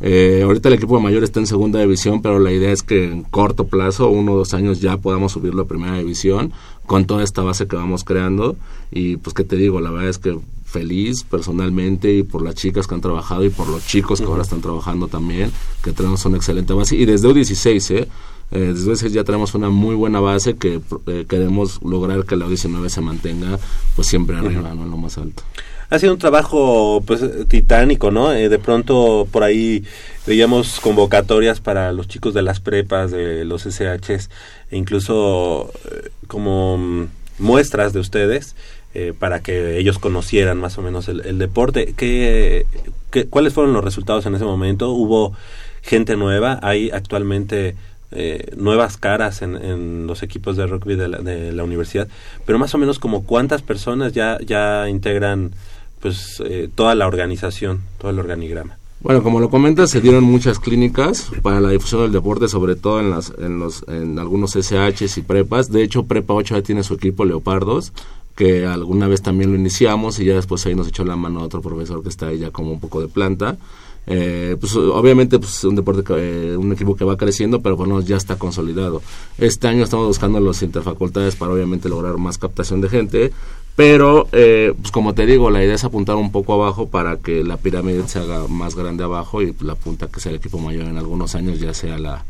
Eh, 0.00 0.42
ahorita 0.44 0.68
el 0.68 0.74
equipo 0.74 0.96
de 0.96 1.02
mayor 1.02 1.22
está 1.22 1.38
en 1.40 1.46
segunda 1.46 1.78
división, 1.80 2.22
pero 2.22 2.38
la 2.38 2.50
idea 2.52 2.72
es 2.72 2.82
que 2.82 3.04
en 3.04 3.22
corto 3.22 3.66
plazo, 3.66 4.08
uno 4.08 4.32
o 4.32 4.36
dos 4.36 4.54
años, 4.54 4.80
ya 4.80 4.96
podamos 4.96 5.32
subirlo 5.32 5.62
a 5.62 5.66
primera 5.66 5.98
división 5.98 6.52
con 6.86 7.06
toda 7.06 7.22
esta 7.22 7.42
base 7.42 7.66
que 7.66 7.76
vamos 7.76 8.04
creando. 8.04 8.56
Y 8.90 9.16
pues, 9.16 9.34
¿qué 9.34 9.44
te 9.44 9.56
digo? 9.56 9.80
La 9.80 9.90
verdad 9.90 10.08
es 10.08 10.18
que 10.18 10.38
feliz 10.64 11.24
personalmente 11.24 12.12
y 12.12 12.22
por 12.22 12.42
las 12.42 12.54
chicas 12.54 12.86
que 12.86 12.94
han 12.94 13.02
trabajado 13.02 13.44
y 13.44 13.50
por 13.50 13.68
los 13.68 13.86
chicos 13.86 14.20
que 14.20 14.26
ahora 14.26 14.42
están 14.42 14.62
trabajando 14.62 15.06
también, 15.06 15.52
que 15.84 15.92
tenemos 15.92 16.24
una 16.24 16.38
excelente 16.38 16.72
base. 16.72 16.96
Y 16.96 17.04
desde 17.04 17.28
U16, 17.28 17.96
¿eh? 17.96 18.08
Eh, 18.50 18.72
desde 18.74 18.90
U16 18.90 19.08
ya 19.10 19.24
tenemos 19.24 19.54
una 19.54 19.68
muy 19.68 19.94
buena 19.94 20.20
base 20.20 20.54
que 20.54 20.80
eh, 21.06 21.26
queremos 21.28 21.80
lograr 21.82 22.24
que 22.24 22.36
la 22.36 22.46
U19 22.46 22.88
se 22.88 23.00
mantenga 23.00 23.58
pues 23.94 24.08
siempre 24.08 24.36
arriba, 24.36 24.74
¿no? 24.74 24.84
En 24.84 24.90
lo 24.90 24.96
más 24.96 25.18
alto. 25.18 25.42
Ha 25.90 25.98
sido 25.98 26.14
un 26.14 26.18
trabajo 26.18 27.02
pues 27.06 27.22
titánico, 27.48 28.10
¿no? 28.10 28.32
Eh, 28.32 28.48
de 28.48 28.58
pronto 28.58 29.28
por 29.30 29.42
ahí 29.42 29.84
veíamos 30.26 30.80
convocatorias 30.80 31.60
para 31.60 31.92
los 31.92 32.08
chicos 32.08 32.34
de 32.34 32.42
las 32.42 32.60
prepas, 32.60 33.10
de 33.10 33.44
los 33.44 33.62
SHs, 33.66 34.30
e 34.70 34.76
incluso 34.76 35.72
eh, 35.90 36.10
como 36.26 36.78
mm, 36.78 37.08
muestras 37.38 37.92
de 37.92 38.00
ustedes 38.00 38.54
eh, 38.94 39.14
para 39.18 39.40
que 39.40 39.78
ellos 39.78 39.98
conocieran 39.98 40.58
más 40.58 40.76
o 40.78 40.82
menos 40.82 41.08
el, 41.08 41.20
el 41.22 41.38
deporte. 41.38 41.94
¿Qué, 41.96 42.66
qué, 43.10 43.26
¿Cuáles 43.26 43.54
fueron 43.54 43.72
los 43.72 43.82
resultados 43.82 44.26
en 44.26 44.34
ese 44.34 44.44
momento? 44.44 44.90
¿Hubo 44.90 45.32
gente 45.82 46.16
nueva? 46.16 46.58
¿Hay 46.62 46.90
actualmente 46.90 47.74
eh, 48.10 48.52
nuevas 48.56 48.98
caras 48.98 49.40
en, 49.40 49.56
en 49.56 50.06
los 50.06 50.22
equipos 50.22 50.58
de 50.58 50.66
rugby 50.66 50.96
de 50.96 51.08
la, 51.08 51.18
de 51.18 51.52
la 51.52 51.64
universidad? 51.64 52.06
Pero 52.44 52.58
más 52.58 52.74
o 52.74 52.78
menos 52.78 52.98
como 52.98 53.24
cuántas 53.24 53.62
personas 53.62 54.12
ya, 54.12 54.38
ya 54.44 54.88
integran 54.90 55.52
pues 56.00 56.42
eh, 56.44 56.68
toda 56.74 56.94
la 56.94 57.06
organización, 57.06 57.80
todo 57.98 58.10
el 58.10 58.18
organigrama. 58.18 58.76
Bueno, 59.02 59.24
como 59.24 59.40
lo 59.40 59.50
comentas, 59.50 59.90
se 59.90 60.00
dieron 60.00 60.22
muchas 60.22 60.60
clínicas 60.60 61.32
para 61.42 61.60
la 61.60 61.70
difusión 61.70 62.02
del 62.02 62.12
deporte, 62.12 62.46
sobre 62.46 62.76
todo 62.76 63.00
en, 63.00 63.10
las, 63.10 63.32
en, 63.36 63.58
los, 63.58 63.84
en 63.88 64.16
algunos 64.20 64.52
SHs 64.52 65.18
y 65.18 65.22
prepas. 65.22 65.72
De 65.72 65.82
hecho, 65.82 66.04
Prepa 66.04 66.34
8 66.34 66.54
ya 66.54 66.62
tiene 66.62 66.84
su 66.84 66.94
equipo 66.94 67.24
Leopardos, 67.24 67.92
que 68.36 68.64
alguna 68.64 69.08
vez 69.08 69.20
también 69.20 69.50
lo 69.50 69.58
iniciamos 69.58 70.20
y 70.20 70.26
ya 70.26 70.36
después 70.36 70.64
ahí 70.66 70.76
nos 70.76 70.86
echó 70.86 71.04
la 71.04 71.16
mano 71.16 71.42
otro 71.42 71.60
profesor 71.60 72.00
que 72.04 72.10
está 72.10 72.28
ahí 72.28 72.38
ya 72.38 72.52
como 72.52 72.70
un 72.70 72.78
poco 72.78 73.00
de 73.00 73.08
planta. 73.08 73.56
Eh, 74.06 74.56
pues 74.58 74.74
obviamente 74.76 75.38
pues 75.38 75.62
un 75.62 75.76
deporte 75.76 76.02
que, 76.02 76.14
eh, 76.52 76.56
un 76.56 76.72
equipo 76.72 76.96
que 76.96 77.04
va 77.04 77.16
creciendo 77.16 77.62
pero 77.62 77.76
bueno 77.76 78.00
ya 78.00 78.16
está 78.16 78.34
consolidado 78.34 79.00
este 79.38 79.68
año 79.68 79.84
estamos 79.84 80.08
buscando 80.08 80.40
los 80.40 80.60
interfacultades 80.64 81.36
para 81.36 81.52
obviamente 81.52 81.88
lograr 81.88 82.18
más 82.18 82.36
captación 82.36 82.80
de 82.80 82.88
gente 82.88 83.32
pero 83.76 84.28
eh, 84.32 84.74
pues 84.78 84.90
como 84.90 85.14
te 85.14 85.26
digo 85.26 85.50
la 85.50 85.64
idea 85.64 85.74
es 85.74 85.84
apuntar 85.84 86.16
un 86.16 86.32
poco 86.32 86.54
abajo 86.54 86.88
para 86.88 87.16
que 87.16 87.42
la 87.42 87.56
pirámide 87.56 88.06
se 88.08 88.18
haga 88.18 88.46
más 88.48 88.74
grande 88.74 89.04
abajo 89.04 89.42
y 89.42 89.54
la 89.60 89.74
punta 89.74 90.08
que 90.08 90.20
sea 90.20 90.30
el 90.30 90.36
equipo 90.36 90.58
mayor 90.58 90.86
en 90.86 90.98
algunos 90.98 91.34
años 91.34 91.60
ya 91.60 91.72
sea 91.74 91.98
la 91.98 92.24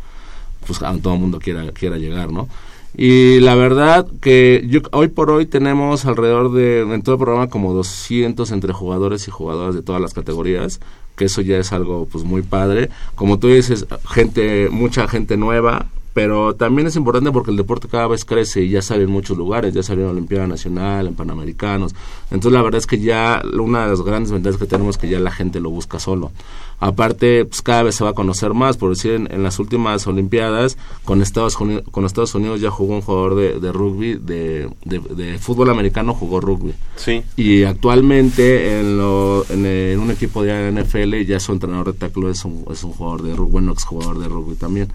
pues 0.67 0.81
a 0.83 0.97
todo 0.99 1.15
el 1.15 1.21
mundo 1.21 1.41
quiera 1.41 1.73
quiera 1.73 1.97
llegar 1.97 2.31
no 2.33 2.49
y 2.95 3.41
la 3.41 3.55
verdad 3.55 4.07
que 4.21 4.83
hoy 4.91 5.09
por 5.09 5.31
hoy 5.31 5.47
tenemos 5.47 6.05
alrededor 6.05 6.53
de, 6.53 6.81
en 6.81 7.03
todo 7.03 7.15
el 7.15 7.21
programa, 7.21 7.49
como 7.49 7.73
200 7.73 8.51
entre 8.53 8.75
jugadores 8.75 9.27
y 9.29 9.31
jugadoras 9.31 9.75
de 9.75 9.83
todas 9.83 10.01
las 10.01 10.13
categorías, 10.13 10.79
que 11.17 11.25
eso 11.25 11.41
ya 11.41 11.57
es 11.57 11.73
algo 11.73 12.07
pues 12.11 12.25
muy 12.25 12.43
padre. 12.43 12.91
Como 13.15 13.39
tú 13.39 13.49
dices, 13.49 13.87
gente, 14.11 14.69
mucha 14.71 15.09
gente 15.09 15.39
nueva, 15.39 15.87
pero 16.15 16.55
también 16.55 16.87
es 16.89 16.97
importante 16.97 17.33
porque 17.33 17.51
el 17.51 17.57
deporte 17.57 17.89
cada 17.89 18.07
vez 18.07 18.25
crece 18.25 18.63
y 18.63 18.71
ya 18.71 18.83
sale 18.83 19.05
en 19.05 19.11
muchos 19.11 19.37
lugares, 19.37 19.73
ya 19.73 19.83
salió 19.83 20.03
en 20.03 20.09
la 20.09 20.13
Olimpiada 20.13 20.47
Nacional, 20.47 21.07
en 21.07 21.15
Panamericanos. 21.15 21.95
Entonces 22.31 22.53
la 22.53 22.63
verdad 22.63 22.79
es 22.79 22.87
que 22.87 22.99
ya 22.99 23.43
una 23.59 23.85
de 23.85 23.89
las 23.91 24.03
grandes 24.03 24.33
ventajas 24.33 24.59
que 24.59 24.67
tenemos 24.67 24.97
es 24.97 25.01
que 25.01 25.09
ya 25.09 25.19
la 25.19 25.31
gente 25.31 25.61
lo 25.61 25.71
busca 25.71 25.99
solo. 25.99 26.33
Aparte, 26.81 27.45
pues 27.45 27.63
cada 27.63 27.85
vez 27.85 27.95
se 27.95 28.03
va 28.03 28.11
a 28.11 28.15
conocer 28.15 28.55
más, 28.55 28.77
por 28.77 28.91
decir, 28.91 29.13
en, 29.13 29.33
en 29.33 29.45
las 29.45 29.61
últimas 29.61 30.05
Olimpiadas, 30.09 30.77
con 31.05 31.23
Estados, 31.23 31.59
Unidos, 31.61 31.85
con 31.93 32.05
Estados 32.05 32.35
Unidos 32.35 32.61
ya 32.61 32.71
jugó 32.71 32.97
un 32.97 33.03
jugador 33.03 33.37
de, 33.37 33.61
de 33.61 33.71
rugby, 33.71 34.15
de, 34.15 34.69
de, 34.85 34.99
de, 34.99 35.39
fútbol 35.39 35.71
americano 35.71 36.13
jugó 36.13 36.41
rugby. 36.41 36.75
Sí. 36.97 37.23
Y 37.37 37.63
actualmente 37.63 38.81
en, 38.81 38.99
lo, 38.99 39.47
en, 39.49 39.65
en 39.65 40.01
un 40.01 40.11
equipo 40.11 40.43
de 40.43 40.73
NFL 40.73 41.25
ya 41.25 41.39
su 41.39 41.53
entrenador 41.53 41.93
de 41.93 41.99
tackle 42.01 42.31
es 42.31 42.45
un, 42.45 42.65
es 42.69 42.83
un 42.83 42.93
jugador 42.93 43.23
de 43.23 43.37
rugby, 43.37 43.53
bueno, 43.53 43.73
exjugador 43.73 44.19
de 44.19 44.29
rugby 44.29 44.57
también 44.57 44.89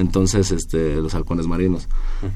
entonces 0.00 0.50
este 0.50 0.96
los 0.96 1.14
halcones 1.14 1.46
marinos 1.46 1.88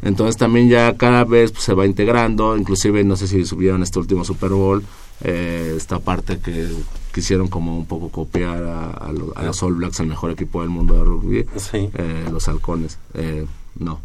entonces 0.03 0.37
también 0.37 0.69
ya 0.69 0.97
cada 0.97 1.25
vez 1.25 1.51
pues, 1.53 1.65
se 1.65 1.75
va 1.75 1.87
integrando 1.87 2.57
inclusive 2.57 3.03
no 3.05 3.17
sé 3.17 3.27
si 3.29 3.45
subieron 3.45 3.83
este 3.83 3.99
último 3.99 4.25
Super 4.25 4.51
Bowl 4.51 4.83
eh, 5.23 5.75
esta 5.77 5.99
parte 6.01 6.39
que 6.39 6.69
quisieron 7.13 7.49
como 7.49 7.77
un 7.77 7.87
poco 7.87 8.09
copiar 8.11 8.63
a, 8.65 8.91
a 8.91 9.13
lo- 9.13 9.33
a 9.37 9.43
los 9.45 9.63
All 9.63 9.75
Blacks, 9.75 10.01
el 10.01 10.07
mejor 10.09 10.31
equipo 10.33 10.61
del 10.61 10.71
mundo 10.71 10.95
de 10.95 11.05
rugby, 11.05 11.47
eh, 11.95 12.27
los 12.31 12.49
halcones, 12.49 12.99
eh, 13.15 13.47
no, 13.79 14.01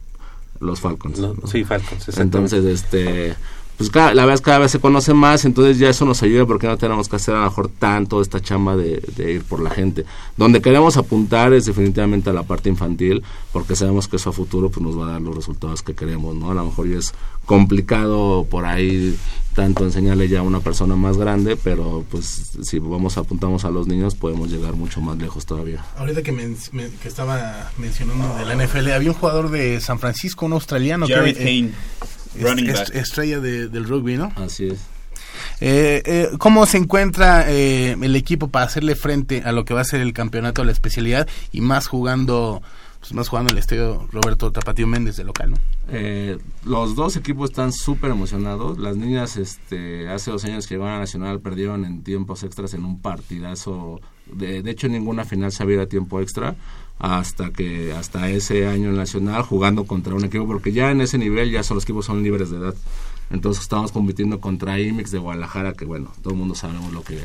los 0.60 0.80
Falcons. 0.80 1.18
Sí, 1.48 1.64
Falcons. 1.64 2.06
Entonces, 2.22 2.64
este, 2.66 3.34
pues 3.80 3.90
cada, 3.90 4.14
la 4.14 4.24
verdad 4.24 4.36
es 4.36 4.42
que 4.42 4.46
cada 4.46 4.60
vez 4.60 4.72
se 4.72 4.80
conoce 4.80 5.14
más, 5.16 5.44
entonces 5.46 5.80
ya 5.80 5.90
eso 5.90 6.06
nos 6.06 6.22
ayuda 6.22 6.46
porque 6.46 6.68
no 6.68 6.78
tenemos 6.78 7.10
que 7.10 7.16
hacer 7.16 7.34
a 7.34 7.40
lo 7.40 7.44
mejor 7.46 7.70
tanto 7.70 8.22
esta 8.22 8.40
chamba 8.40 8.76
de, 8.76 9.02
de 9.16 9.32
ir 9.34 9.44
por 9.44 9.60
la 9.62 9.72
gente. 9.72 10.06
Donde 10.38 10.62
queremos 10.62 10.98
apuntar 10.98 11.54
es 11.54 11.66
definitivamente 11.66 12.30
a 12.30 12.34
la 12.34 12.44
parte 12.44 12.70
infantil, 12.70 13.24
porque 13.52 13.76
sabemos 13.76 14.08
que 14.08 14.18
eso 14.18 14.30
a 14.30 14.34
futuro 14.34 14.70
pues 14.70 14.86
nos 14.86 15.00
va 15.00 15.08
a 15.08 15.12
dar 15.14 15.22
los 15.22 15.36
resultados 15.36 15.82
que 15.82 15.96
queremos, 15.96 16.36
¿no? 16.36 16.52
A 16.52 16.54
lo 16.54 16.66
mejor 16.66 16.88
ya 16.88 16.98
es 17.00 17.14
complicado 17.46 18.46
por 18.50 18.66
ahí 18.66 19.18
tanto 19.56 19.84
enseñarle 19.84 20.28
ya 20.30 20.40
a 20.40 20.44
una 20.44 20.60
persona 20.62 20.96
más 20.96 21.18
grande, 21.18 21.58
pero 21.58 22.06
pues 22.10 22.52
si 22.62 22.80
vamos 22.80 23.18
apuntamos 23.18 23.66
a 23.66 23.70
los 23.72 23.88
niños 23.88 24.16
podemos 24.16 24.50
llegar 24.50 24.74
mucho 24.74 25.02
más 25.02 25.18
lejos 25.18 25.46
todavía. 25.46 25.84
Ahorita 25.98 26.22
que, 26.22 26.32
men- 26.32 26.56
men- 26.72 26.92
que 27.02 27.08
estaba 27.08 27.72
mencionando 27.78 28.36
de 28.38 28.46
la 28.46 28.56
NFL, 28.66 28.92
había 28.92 29.10
un 29.12 29.18
jugador 29.18 29.50
de 29.50 29.82
San 29.82 30.00
Francisco, 30.00 30.46
un 30.46 30.54
australiano. 30.54 31.08
Jared 31.08 31.36
que, 31.38 31.44
es- 31.44 31.48
running 32.40 32.68
back. 32.74 32.94
estrella 32.96 33.40
de- 33.40 33.68
del 33.70 33.86
rugby, 33.88 34.18
¿no? 34.18 34.32
Así 34.36 34.68
es. 34.68 34.80
Eh, 35.62 36.02
eh, 36.06 36.30
¿Cómo 36.38 36.66
se 36.66 36.78
encuentra 36.78 37.46
eh, 37.52 37.96
el 38.02 38.16
equipo 38.16 38.48
para 38.50 38.66
hacerle 38.66 38.96
frente 38.96 39.42
a 39.46 39.52
lo 39.52 39.66
que 39.66 39.74
va 39.74 39.82
a 39.82 39.86
ser 39.86 40.02
el 40.02 40.14
campeonato 40.14 40.62
de 40.62 40.68
la 40.68 40.72
especialidad 40.72 41.28
y 41.52 41.62
más 41.62 41.88
jugando, 41.88 42.62
pues 43.00 43.14
más 43.14 43.28
jugando 43.30 43.52
el 43.54 43.60
estadio 43.60 44.08
Roberto 44.12 44.52
Tapatío 44.52 44.88
Méndez 44.88 45.18
de 45.18 45.24
local, 45.26 45.52
¿no? 45.52 45.58
Eh, 45.92 46.38
los 46.66 46.96
dos 46.96 47.16
equipos 47.16 47.50
están 47.50 47.74
súper 47.74 48.12
emocionados. 48.12 48.78
Las 48.78 48.96
niñas, 48.96 49.38
este, 49.38 50.08
hace 50.10 50.32
dos 50.32 50.46
años 50.46 50.68
que 50.68 50.76
llegaron 50.76 50.96
a 50.96 51.00
Nacional, 51.00 51.40
perdieron 51.40 51.84
en 51.86 52.04
tiempos 52.04 52.44
extras 52.44 52.74
en 52.74 52.86
un 52.86 53.02
partidazo. 53.02 54.02
De, 54.32 54.62
de 54.62 54.72
hecho, 54.72 54.88
en 54.88 54.94
ninguna 54.94 55.26
final 55.26 55.52
se 55.52 55.64
había 55.64 55.88
tiempo 55.88 56.22
extra 56.22 56.56
hasta 57.00 57.52
que 57.52 57.94
hasta 57.94 58.30
ese 58.30 58.68
año 58.68 58.90
en 58.90 58.98
Nacional 58.98 59.42
jugando 59.44 59.86
contra 59.86 60.14
un 60.14 60.26
equipo, 60.26 60.46
porque 60.46 60.74
ya 60.74 60.92
en 60.92 61.00
ese 61.02 61.18
nivel 61.18 61.50
ya 61.50 61.64
son 61.64 61.76
los 61.76 61.86
equipos 61.86 62.06
son 62.06 62.22
libres 62.22 62.52
de 62.52 62.58
edad. 62.58 62.76
Entonces 63.32 63.62
estábamos 63.64 63.92
compitiendo 63.92 64.40
contra 64.40 64.80
IMEX 64.80 65.12
de 65.12 65.20
Guadalajara, 65.20 65.74
que 65.74 65.86
bueno, 65.86 66.12
todo 66.22 66.34
el 66.34 66.40
mundo 66.40 66.56
sabemos 66.56 66.92
lo 66.92 67.04
que 67.04 67.20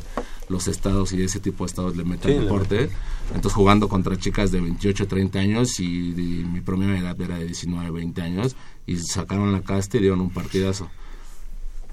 los 0.49 0.69
estados 0.69 1.13
y 1.13 1.23
ese 1.23 1.41
tipo 1.41 1.65
de 1.65 1.69
estados 1.69 1.97
le 1.97 2.05
meten 2.05 2.33
Sí, 2.33 2.39
deporte. 2.39 2.91
Entonces 3.29 3.53
jugando 3.55 3.89
contra 3.89 4.17
chicas 4.17 4.53
de 4.53 4.61
28, 4.61 5.09
30 5.09 5.39
años 5.39 5.81
y, 5.81 6.15
mi 6.53 6.61
promedio 6.61 6.93
de 6.93 6.99
edad 7.01 7.21
era 7.21 7.39
de 7.39 7.47
19, 7.47 7.91
20 7.91 8.23
años 8.23 8.55
y 8.87 8.99
sacaron 8.99 9.53
la 9.53 9.63
casta 9.63 9.97
y 9.97 10.01
dieron 10.01 10.21
un 10.21 10.31
partidazo. 10.31 10.89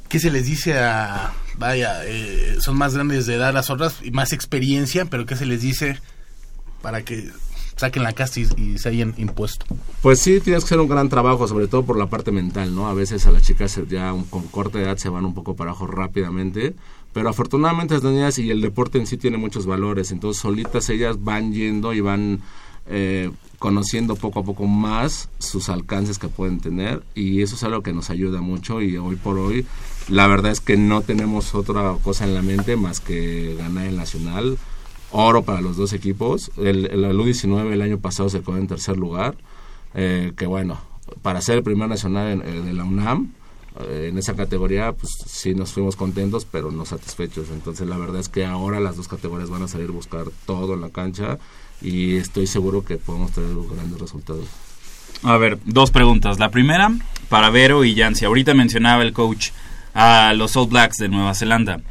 ¿Qué 0.10 0.20
se 0.20 0.30
les 0.30 0.46
dice 0.46 0.78
a, 0.78 1.34
vaya, 1.58 2.06
eh, 2.06 2.58
son 2.60 2.78
más 2.78 2.94
grandes 2.94 3.26
de 3.26 3.36
edad 3.36 3.54
las 3.54 3.70
otras 3.70 4.00
y 4.04 4.12
más 4.12 4.34
experiencia, 4.34 5.06
pero 5.06 5.26
qué 5.26 5.38
se 5.38 5.46
les 5.46 5.62
dice 5.62 6.02
para 6.82 7.06
que 7.06 7.30
saquen 7.82 8.04
la 8.04 8.14
casta 8.14 8.40
y, 8.40 8.48
y 8.58 8.78
se 8.78 8.90
hayan 8.90 9.14
impuesto? 9.18 9.66
Pues 10.02 10.20
sí, 10.20 10.40
tienes 10.40 10.64
que 10.64 10.68
hacer 10.68 10.80
un 10.80 10.88
gran 10.88 11.10
trabajo, 11.10 11.48
sobre 11.48 11.68
todo 11.68 11.84
por 11.84 11.98
la 11.98 12.08
parte 12.08 12.32
mental, 12.32 12.74
¿no? 12.74 12.88
A 12.88 12.94
veces 12.94 13.28
a 13.28 13.32
las 13.32 13.44
chicas 13.44 13.80
ya 13.90 14.14
con 14.30 14.44
corta 14.48 14.80
edad 14.80 14.98
se 14.98 15.10
van 15.10 15.26
un 15.26 15.34
poco 15.34 15.56
para 15.56 15.72
abajo 15.72 15.88
rápidamente, 15.88 16.76
pero 17.14 17.30
afortunadamente 17.30 17.96
las 17.96 18.04
niñas 18.04 18.40
y 18.40 18.50
el 18.50 18.62
deporte 18.62 18.98
en 18.98 19.08
sí 19.08 19.18
tiene 19.18 19.38
muchos 19.38 19.66
valores, 19.66 20.12
entonces 20.12 20.42
solitas 20.42 20.90
ellas 20.90 21.24
van 21.24 21.54
yendo 21.54 21.94
y 21.94 22.02
van 22.02 22.42
eh, 22.88 23.32
conociendo 23.60 24.16
poco 24.16 24.40
a 24.40 24.44
poco 24.44 24.66
más 24.66 25.30
sus 25.38 25.70
alcances 25.70 26.18
que 26.18 26.28
pueden 26.28 26.60
tener 26.60 27.04
y 27.14 27.42
eso 27.42 27.56
es 27.56 27.64
algo 27.64 27.84
que 27.84 27.94
nos 27.94 28.10
ayuda 28.10 28.42
mucho 28.42 28.82
y 28.82 28.98
hoy 28.98 29.18
por 29.18 29.38
hoy 29.38 29.68
la 30.08 30.26
verdad 30.28 30.52
es 30.52 30.62
que 30.62 30.78
no 30.78 31.02
tenemos 31.02 31.54
otra 31.54 31.96
cosa 32.04 32.26
en 32.26 32.34
la 32.34 32.42
mente 32.42 32.76
más 32.76 33.00
que 33.00 33.56
ganar 33.58 33.86
el 33.86 33.98
nacional, 33.98 34.58
oro 35.12 35.44
para 35.44 35.62
los 35.62 35.78
dos 35.78 35.94
equipos, 35.94 36.52
el, 36.58 36.86
el, 36.88 37.04
el 37.04 37.18
U19 37.18 37.72
el 37.74 37.82
año 37.82 37.98
pasado 38.00 38.30
se 38.30 38.42
quedó 38.42 38.58
en 38.58 38.68
tercer 38.68 38.98
lugar, 38.98 39.36
eh, 39.94 40.32
que 40.38 40.46
bueno, 40.46 40.80
para 41.22 41.42
ser 41.42 41.58
el 41.58 41.64
primer 41.64 41.90
nacional 41.90 42.28
en- 42.28 42.42
eh, 42.42 42.62
de 42.62 42.74
la 42.74 42.84
UNAM, 42.84 43.32
eh, 43.82 44.08
en 44.12 44.18
esa 44.18 44.36
categoría, 44.36 44.92
pues 44.94 45.12
sí 45.26 45.54
nos 45.56 45.72
fuimos 45.74 45.96
contentos, 45.96 46.46
pero 46.50 46.72
no 46.72 46.86
satisfechos. 46.86 47.50
Entonces 47.52 47.88
la 47.88 47.98
verdad 47.98 48.20
es 48.22 48.30
que 48.30 48.46
ahora 48.46 48.80
las 48.80 48.96
dos 48.98 49.08
categorías 49.08 49.50
van 49.50 49.64
a 49.64 49.68
salir 49.68 49.90
a 49.90 49.94
buscar 49.94 50.26
todo 50.46 50.74
en 50.74 50.82
la 50.82 50.90
cancha 50.90 51.38
y 51.82 52.16
estoy 52.18 52.48
seguro 52.48 52.84
que 52.86 52.98
podemos 52.98 53.32
tener 53.32 53.50
grandes 53.74 54.00
resultados. 54.00 54.46
A 55.24 55.38
ver, 55.38 55.60
dos 55.66 55.92
preguntas. 55.92 56.40
La 56.40 56.50
primera, 56.52 56.92
para 57.30 57.50
Vero 57.50 57.84
y 57.86 57.94
Yancy. 57.96 58.26
Ahorita 58.26 58.54
mencionaba 58.54 59.04
el 59.04 59.14
coach 59.14 59.50
a 59.94 60.34
los 60.36 60.56
All 60.58 60.68
Blacks 60.68 60.98
de 60.98 61.10
Nueva 61.10 61.34
Zelanda. 61.36 61.82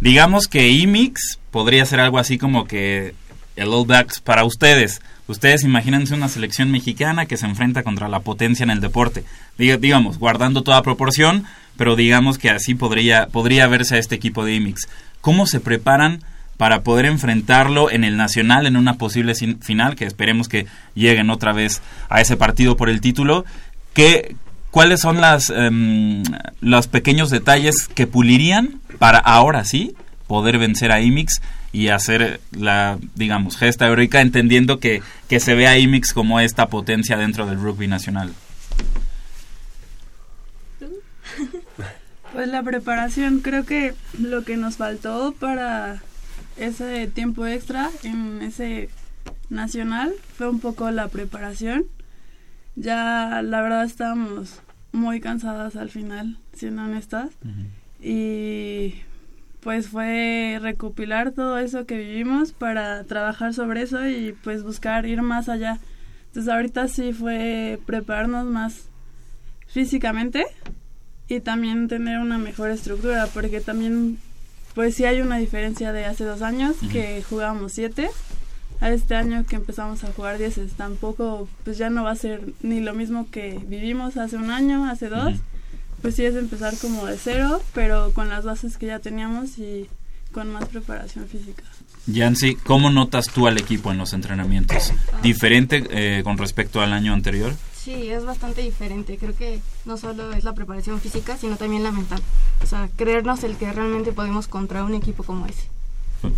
Digamos 0.00 0.48
que 0.48 0.68
IMIX 0.70 1.38
podría 1.50 1.84
ser 1.84 2.00
algo 2.00 2.18
así 2.18 2.38
como 2.38 2.66
que 2.66 3.14
el 3.56 3.68
All 3.68 3.86
Blacks 3.86 4.20
para 4.20 4.44
ustedes. 4.44 5.00
Ustedes 5.26 5.62
imagínense 5.62 6.14
una 6.14 6.28
selección 6.28 6.70
mexicana 6.70 7.26
que 7.26 7.36
se 7.36 7.46
enfrenta 7.46 7.82
contra 7.82 8.08
la 8.08 8.20
potencia 8.20 8.64
en 8.64 8.70
el 8.70 8.80
deporte. 8.80 9.24
Diga- 9.58 9.78
digamos, 9.78 10.18
guardando 10.18 10.62
toda 10.62 10.82
proporción, 10.82 11.44
pero 11.76 11.96
digamos 11.96 12.38
que 12.38 12.50
así 12.50 12.74
podría, 12.74 13.26
podría 13.26 13.66
verse 13.66 13.96
a 13.96 13.98
este 13.98 14.14
equipo 14.14 14.44
de 14.44 14.54
IMIX. 14.54 14.88
¿Cómo 15.20 15.46
se 15.46 15.60
preparan 15.60 16.22
para 16.56 16.82
poder 16.82 17.04
enfrentarlo 17.06 17.90
en 17.90 18.04
el 18.04 18.16
nacional 18.16 18.66
en 18.66 18.76
una 18.76 18.94
posible 18.94 19.34
final, 19.34 19.96
que 19.96 20.04
esperemos 20.06 20.48
que 20.48 20.66
lleguen 20.94 21.30
otra 21.30 21.52
vez 21.52 21.80
a 22.08 22.20
ese 22.20 22.36
partido 22.36 22.76
por 22.76 22.88
el 22.88 23.00
título? 23.00 23.44
¿Qué, 23.92 24.34
¿Cuáles 24.70 25.00
son 25.00 25.20
las, 25.20 25.50
em, 25.50 26.22
los 26.60 26.86
pequeños 26.86 27.30
detalles 27.30 27.88
que 27.94 28.06
pulirían 28.06 28.79
para 29.00 29.18
ahora 29.18 29.64
sí 29.64 29.96
poder 30.26 30.58
vencer 30.58 30.92
a 30.92 31.00
IMIX 31.00 31.40
y 31.72 31.88
hacer 31.88 32.38
la, 32.52 32.98
digamos, 33.14 33.56
gesta 33.56 33.86
heroica, 33.86 34.20
entendiendo 34.20 34.78
que, 34.78 35.02
que 35.26 35.40
se 35.40 35.54
ve 35.54 35.66
a 35.66 35.78
IMIX 35.78 36.12
como 36.12 36.38
esta 36.38 36.68
potencia 36.68 37.16
dentro 37.16 37.46
del 37.46 37.58
rugby 37.58 37.88
nacional? 37.88 38.32
Pues 42.32 42.46
la 42.46 42.62
preparación, 42.62 43.40
creo 43.40 43.64
que 43.64 43.94
lo 44.18 44.44
que 44.44 44.56
nos 44.56 44.76
faltó 44.76 45.32
para 45.32 46.00
ese 46.56 47.08
tiempo 47.08 47.46
extra 47.46 47.90
en 48.04 48.42
ese 48.42 48.90
nacional 49.48 50.12
fue 50.36 50.48
un 50.48 50.60
poco 50.60 50.90
la 50.90 51.08
preparación. 51.08 51.86
Ya 52.76 53.40
la 53.42 53.62
verdad 53.62 53.84
estábamos 53.84 54.60
muy 54.92 55.20
cansadas 55.20 55.74
al 55.74 55.88
final, 55.90 56.38
siendo 56.52 56.82
honestas. 56.82 57.30
Y 58.02 58.94
pues 59.60 59.88
fue 59.88 60.58
recopilar 60.60 61.32
todo 61.32 61.58
eso 61.58 61.84
que 61.84 61.98
vivimos 61.98 62.52
para 62.52 63.04
trabajar 63.04 63.52
sobre 63.52 63.82
eso 63.82 64.06
y 64.06 64.34
pues 64.42 64.62
buscar 64.62 65.06
ir 65.06 65.20
más 65.22 65.48
allá. 65.48 65.78
Entonces 66.28 66.52
ahorita 66.52 66.88
sí 66.88 67.12
fue 67.12 67.78
prepararnos 67.86 68.46
más 68.46 68.84
físicamente 69.66 70.46
y 71.28 71.40
también 71.40 71.88
tener 71.88 72.18
una 72.18 72.38
mejor 72.38 72.70
estructura 72.70 73.26
porque 73.32 73.60
también 73.60 74.18
pues 74.74 74.94
sí 74.94 75.04
hay 75.04 75.20
una 75.20 75.36
diferencia 75.38 75.92
de 75.92 76.04
hace 76.04 76.24
dos 76.24 76.42
años 76.42 76.76
Ujú. 76.82 76.90
que 76.90 77.22
jugábamos 77.28 77.72
siete 77.72 78.08
a 78.80 78.90
este 78.90 79.14
año 79.14 79.44
que 79.46 79.56
empezamos 79.56 80.02
a 80.04 80.12
jugar 80.12 80.38
dieces 80.38 80.72
tampoco 80.72 81.48
pues 81.64 81.76
ya 81.78 81.90
no 81.90 82.02
va 82.04 82.12
a 82.12 82.16
ser 82.16 82.40
ni 82.62 82.80
lo 82.80 82.94
mismo 82.94 83.28
que 83.30 83.60
vivimos 83.66 84.16
hace 84.16 84.36
un 84.36 84.50
año 84.50 84.86
hace 84.86 85.08
dos 85.08 85.34
Ujú. 85.34 85.42
Pues 86.02 86.16
sí 86.16 86.24
es 86.24 86.34
empezar 86.34 86.74
como 86.78 87.06
de 87.06 87.16
cero 87.16 87.62
pero 87.74 88.12
con 88.12 88.28
las 88.28 88.44
bases 88.44 88.76
que 88.76 88.86
ya 88.86 88.98
teníamos 88.98 89.58
y 89.58 89.88
con 90.32 90.52
más 90.52 90.68
preparación 90.68 91.26
física 91.26 91.64
Yancy, 92.06 92.54
¿cómo 92.56 92.90
notas 92.90 93.26
tú 93.26 93.46
al 93.46 93.58
equipo 93.58 93.90
en 93.92 93.98
los 93.98 94.12
entrenamientos? 94.12 94.92
¿Diferente 95.22 95.86
eh, 95.90 96.22
con 96.24 96.38
respecto 96.38 96.80
al 96.80 96.92
año 96.92 97.12
anterior? 97.12 97.54
Sí, 97.76 98.10
es 98.10 98.24
bastante 98.24 98.62
diferente. 98.62 99.16
Creo 99.16 99.34
que 99.36 99.60
no 99.84 99.96
solo 99.96 100.32
es 100.32 100.44
la 100.44 100.54
preparación 100.54 101.00
física, 101.00 101.36
sino 101.36 101.56
también 101.56 101.82
la 101.82 101.92
mental. 101.92 102.20
O 102.62 102.66
sea, 102.66 102.88
creernos 102.96 103.44
el 103.44 103.56
que 103.56 103.72
realmente 103.72 104.12
podemos 104.12 104.48
contra 104.48 104.84
un 104.84 104.94
equipo 104.94 105.24
como 105.24 105.46
ese. 105.46 105.68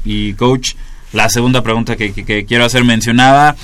Y 0.04 0.34
coach, 0.34 0.74
la 1.12 1.28
segunda 1.28 1.62
pregunta 1.62 1.96
que, 1.96 2.12
quiero 2.46 2.64
hacer 2.64 2.84
mencionaba 2.84 3.54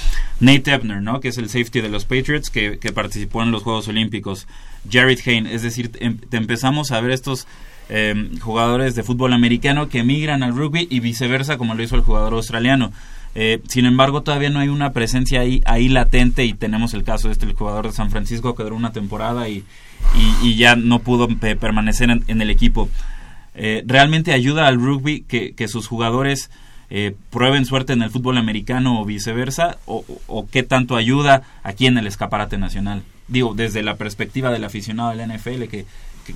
Nate 0.41 0.73
Ebner, 0.73 1.01
¿no? 1.03 1.21
Que 1.21 1.29
es 1.29 1.39
el 1.39 1.49
safety 1.49 1.81
de 1.81 1.89
los 1.89 2.05
Patriots 2.05 2.51
que, 2.51 2.79
participó 2.95 3.43
en 3.43 3.51
los 3.51 3.63
Juegos 3.63 3.89
Olímpicos. 3.89 4.47
Jared 4.91 5.19
Hayne, 5.27 5.53
es 5.55 5.63
decir, 5.63 5.91
em- 6.01 6.19
te 6.19 6.37
empezamos 6.37 6.93
a 6.93 7.01
ver 7.01 7.11
estos 7.11 7.47
em, 7.91 8.39
jugadores 8.39 8.95
de 8.95 9.03
fútbol 9.03 9.33
americano 9.33 9.89
que 9.89 10.01
emigran 10.01 10.43
al 10.43 10.55
rugby 10.55 10.87
y 10.91 11.01
viceversa, 11.01 11.57
como 11.57 11.75
lo 11.75 11.83
hizo 11.83 11.97
el 11.97 12.03
jugador 12.03 12.35
australiano. 12.35 12.93
Eh, 13.35 13.61
sin 13.69 13.87
embargo, 13.87 14.23
todavía 14.23 14.51
no 14.51 14.61
hay 14.61 14.69
una 14.69 14.93
presencia 14.93 15.41
ahí, 15.41 15.89
latente 15.89 16.45
y 16.45 16.53
tenemos 16.53 16.93
el 16.93 17.03
caso 17.05 17.29
de 17.29 17.33
este, 17.33 17.47
el 17.47 17.55
jugador 17.55 17.87
de 17.87 17.93
San 17.93 18.11
Francisco 18.11 18.55
que 18.55 18.63
duró 18.63 18.77
una 18.77 18.93
temporada 18.93 19.49
y, 19.49 19.65
ya 20.57 20.77
no 20.77 20.99
pudo 20.99 21.29
pe- 21.29 21.57
permanecer 21.57 22.11
en- 22.11 22.41
el 22.43 22.51
equipo 22.51 22.89
eh, 23.55 23.83
realmente 23.87 24.33
ayuda 24.33 24.67
al 24.67 24.77
rugby 24.81 25.23
que 25.23 25.69
sus 25.69 25.87
jugadores 25.89 26.51
eh, 26.91 27.15
prueben 27.31 27.65
suerte 27.65 27.93
en 27.93 28.03
el 28.03 28.11
fútbol 28.11 28.39
americano 28.39 29.01
o 29.01 29.05
viceversa? 29.05 29.79
O, 29.87 30.05
qué 30.51 30.63
tanto 30.63 30.97
ayuda 30.97 31.43
aquí 31.63 31.87
en 31.87 31.99
el 31.99 32.07
escaparate 32.07 32.59
nacional? 32.59 33.03
Digo, 33.29 33.55
desde 33.55 33.83
la 33.83 33.97
perspectiva 33.97 34.51
del 34.51 34.65
aficionado 34.65 35.11
de 35.11 35.17
la 35.17 35.27
NFL 35.27 35.65
que, 35.65 35.85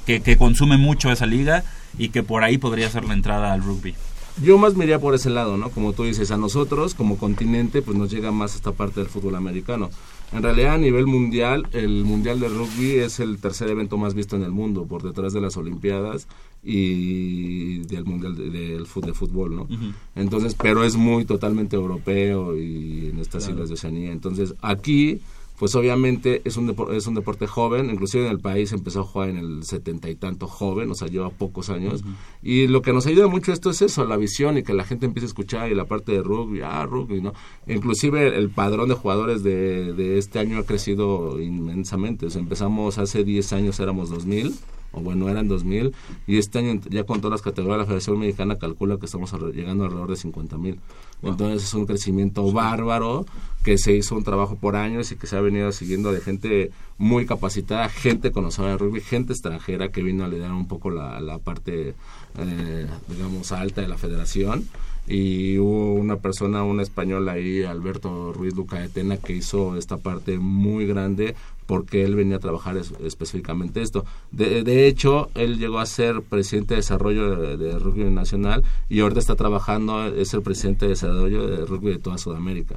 que, 0.05 0.21
que 0.21 0.37
consume 0.37 0.77
mucho 0.77 1.11
esa 1.11 1.27
liga 1.27 1.65
y 1.99 2.11
que 2.11 2.23
por 2.23 2.45
ahí 2.45 2.59
podría 2.59 2.91
ser 2.91 3.05
la 3.05 3.15
entrada 3.15 3.53
al 3.53 3.63
rugby. 3.63 3.95
Yo 4.41 4.57
más 4.57 4.75
me 4.75 4.85
iría 4.85 4.99
por 4.99 5.15
ese 5.15 5.29
lado, 5.29 5.59
¿no? 5.59 5.71
Como 5.71 5.93
tú 5.93 6.05
dices, 6.05 6.31
a 6.31 6.39
nosotros 6.39 6.95
como 6.95 7.19
continente 7.19 7.83
pues 7.83 7.99
nos 7.99 8.11
llega 8.11 8.33
más 8.33 8.55
esta 8.55 8.73
parte 8.73 9.01
del 9.01 9.11
fútbol 9.11 9.37
americano. 9.37 9.91
En 10.33 10.43
realidad 10.43 10.75
a 10.75 10.79
nivel 10.79 11.07
mundial, 11.07 11.67
el 11.73 12.05
Mundial 12.05 12.41
de 12.41 12.49
Rugby 12.49 12.93
es 12.93 13.21
el 13.21 13.39
tercer 13.39 13.69
evento 13.69 13.99
más 13.99 14.15
visto 14.15 14.35
en 14.37 14.43
el 14.43 14.51
mundo, 14.51 14.87
por 14.87 15.03
detrás 15.03 15.33
de 15.35 15.41
las 15.43 15.57
Olimpiadas 15.59 16.27
y 16.63 17.79
del 17.81 18.05
Mundial 18.05 18.35
de, 18.37 18.79
fut- 18.85 19.05
de 19.05 19.13
fútbol, 19.13 19.55
¿no? 19.57 19.69
Entonces, 20.17 20.55
pero 20.61 20.85
es 20.85 20.97
muy 20.97 21.25
totalmente 21.25 21.77
europeo 21.77 22.57
y 22.57 23.11
en 23.11 23.19
estas 23.19 23.45
Claro. 23.45 23.55
islas 23.57 23.69
de 23.69 23.75
Oceanía. 23.75 24.13
Entonces, 24.13 24.55
aquí, 24.63 25.21
pues 25.59 25.75
obviamente 25.77 26.43
es 26.45 26.57
un, 26.57 26.69
depor- 26.69 26.93
es 26.95 27.07
un 27.07 27.15
deporte 27.15 27.47
joven, 27.47 27.89
inclusive 27.91 28.25
en 28.27 28.33
el 28.33 28.41
país 28.41 28.73
empezó 28.73 29.01
a 29.01 29.05
jugar 29.05 29.29
en 29.29 29.37
el 29.37 29.63
setenta 29.65 30.11
y 30.11 30.17
tanto 30.17 30.49
joven, 30.49 30.91
o 30.91 30.95
sea, 30.95 31.07
lleva 31.09 31.31
pocos 31.31 31.71
años. 31.71 32.03
Y 32.43 32.67
lo 32.67 32.83
que 32.83 32.93
nos 32.93 33.07
ayuda 33.07 33.29
mucho 33.29 33.53
esto 33.53 33.71
es 33.71 33.81
eso, 33.83 34.05
la 34.05 34.17
visión 34.17 34.59
y 34.59 34.65
que 34.65 34.75
la 34.75 34.85
gente 34.85 35.07
empiece 35.07 35.27
a 35.27 35.29
escuchar 35.29 35.71
y 35.71 35.75
la 35.77 35.85
parte 35.85 36.13
de 36.13 36.23
rugby, 36.23 36.63
ah, 36.63 36.85
rugby, 36.85 37.21
¿no? 37.21 37.33
Inclusive 37.69 38.37
el 38.37 38.51
padrón 38.51 38.89
de 38.89 38.95
jugadores 38.97 39.43
de, 39.45 39.93
de 39.93 40.19
este 40.19 40.39
año 40.41 40.59
ha 40.59 40.65
crecido 40.65 41.41
inmensamente. 41.41 42.27
O 42.27 42.31
sea, 42.31 42.41
empezamos 42.41 42.99
hace 42.99 43.23
10 43.23 43.53
años, 43.53 43.79
éramos 43.79 44.11
2000 44.11 44.55
o 44.95 45.01
bueno, 45.01 45.31
eran 45.31 45.49
2000, 45.49 45.95
y 46.27 46.37
este 46.37 46.59
año 46.59 46.79
ya 46.91 47.05
con 47.05 47.23
todas 47.23 47.31
las 47.31 47.41
categorías 47.41 47.79
la 47.79 47.85
Federación 47.87 48.19
Mexicana 48.19 48.59
calcula 48.59 48.99
que 48.99 49.07
estamos 49.07 49.33
llegando 49.55 49.85
alrededor 49.85 50.11
de 50.11 50.17
50 50.17 50.59
mil. 50.59 50.81
Entonces 51.23 51.65
es 51.65 51.73
un 51.73 51.87
crecimiento 51.87 52.53
bárbaro, 52.53 53.25
que 53.65 53.79
se 53.79 53.93
hizo 53.95 54.17
un 54.17 54.25
trabajo 54.25 54.57
por 54.57 54.77
años 54.77 55.13
y 55.13 55.17
que 55.17 55.27
se 55.27 55.37
ha 55.37 55.41
venido 55.41 55.71
siguiendo 55.73 56.13
de 56.13 56.21
gente 56.21 56.71
muy 56.99 57.27
capacitada, 57.27 57.89
gente 57.89 58.33
conocedora 58.33 58.73
de 58.73 58.79
rugby, 58.79 59.01
gente 59.01 59.33
extranjera 59.33 59.91
que 59.91 60.03
vino 60.03 60.25
a 60.25 60.29
liderar 60.29 60.53
un 60.53 60.69
poco 60.69 60.91
la, 60.91 61.39
parte, 61.39 61.95
eh, 62.39 62.87
digamos, 63.09 63.53
alta 63.53 63.81
de 63.81 63.89
la 63.89 63.99
federación. 63.99 64.65
Y 65.09 65.59
hubo 65.59 65.95
una 65.95 66.17
persona, 66.17 66.63
un 66.63 66.79
español 66.81 67.29
ahí, 67.29 67.65
Alberto 67.65 68.33
Ruiz 68.33 68.55
Lucaetena, 68.55 69.17
que 69.17 69.35
hizo 69.35 69.77
esta 69.77 69.97
parte 69.97 70.39
muy 70.39 70.87
grande 70.87 71.35
porque 71.67 72.05
él 72.05 72.15
venía 72.15 72.37
a 72.37 72.41
trabajar 72.41 72.77
es- 72.77 72.93
específicamente 73.05 73.83
esto. 73.83 74.05
De, 74.31 74.63
de 74.63 74.87
hecho, 74.87 75.29
él 75.35 75.59
llegó 75.59 75.81
a 75.81 75.87
ser 75.87 76.23
presidente 76.23 76.75
de 76.75 76.81
desarrollo 76.83 77.35
de, 77.35 77.57
de 77.57 77.79
rugby 77.81 78.05
nacional 78.05 78.63
y 78.89 79.01
ahorita 79.01 79.19
está 79.19 79.35
trabajando, 79.35 80.07
es 80.07 80.35
el 80.35 80.43
presidente 80.43 80.85
de 80.85 80.91
desarrollo 80.91 81.49
de 81.49 81.65
rugby 81.67 81.91
de 81.93 81.99
toda 81.99 82.19
Sudamérica. 82.19 82.77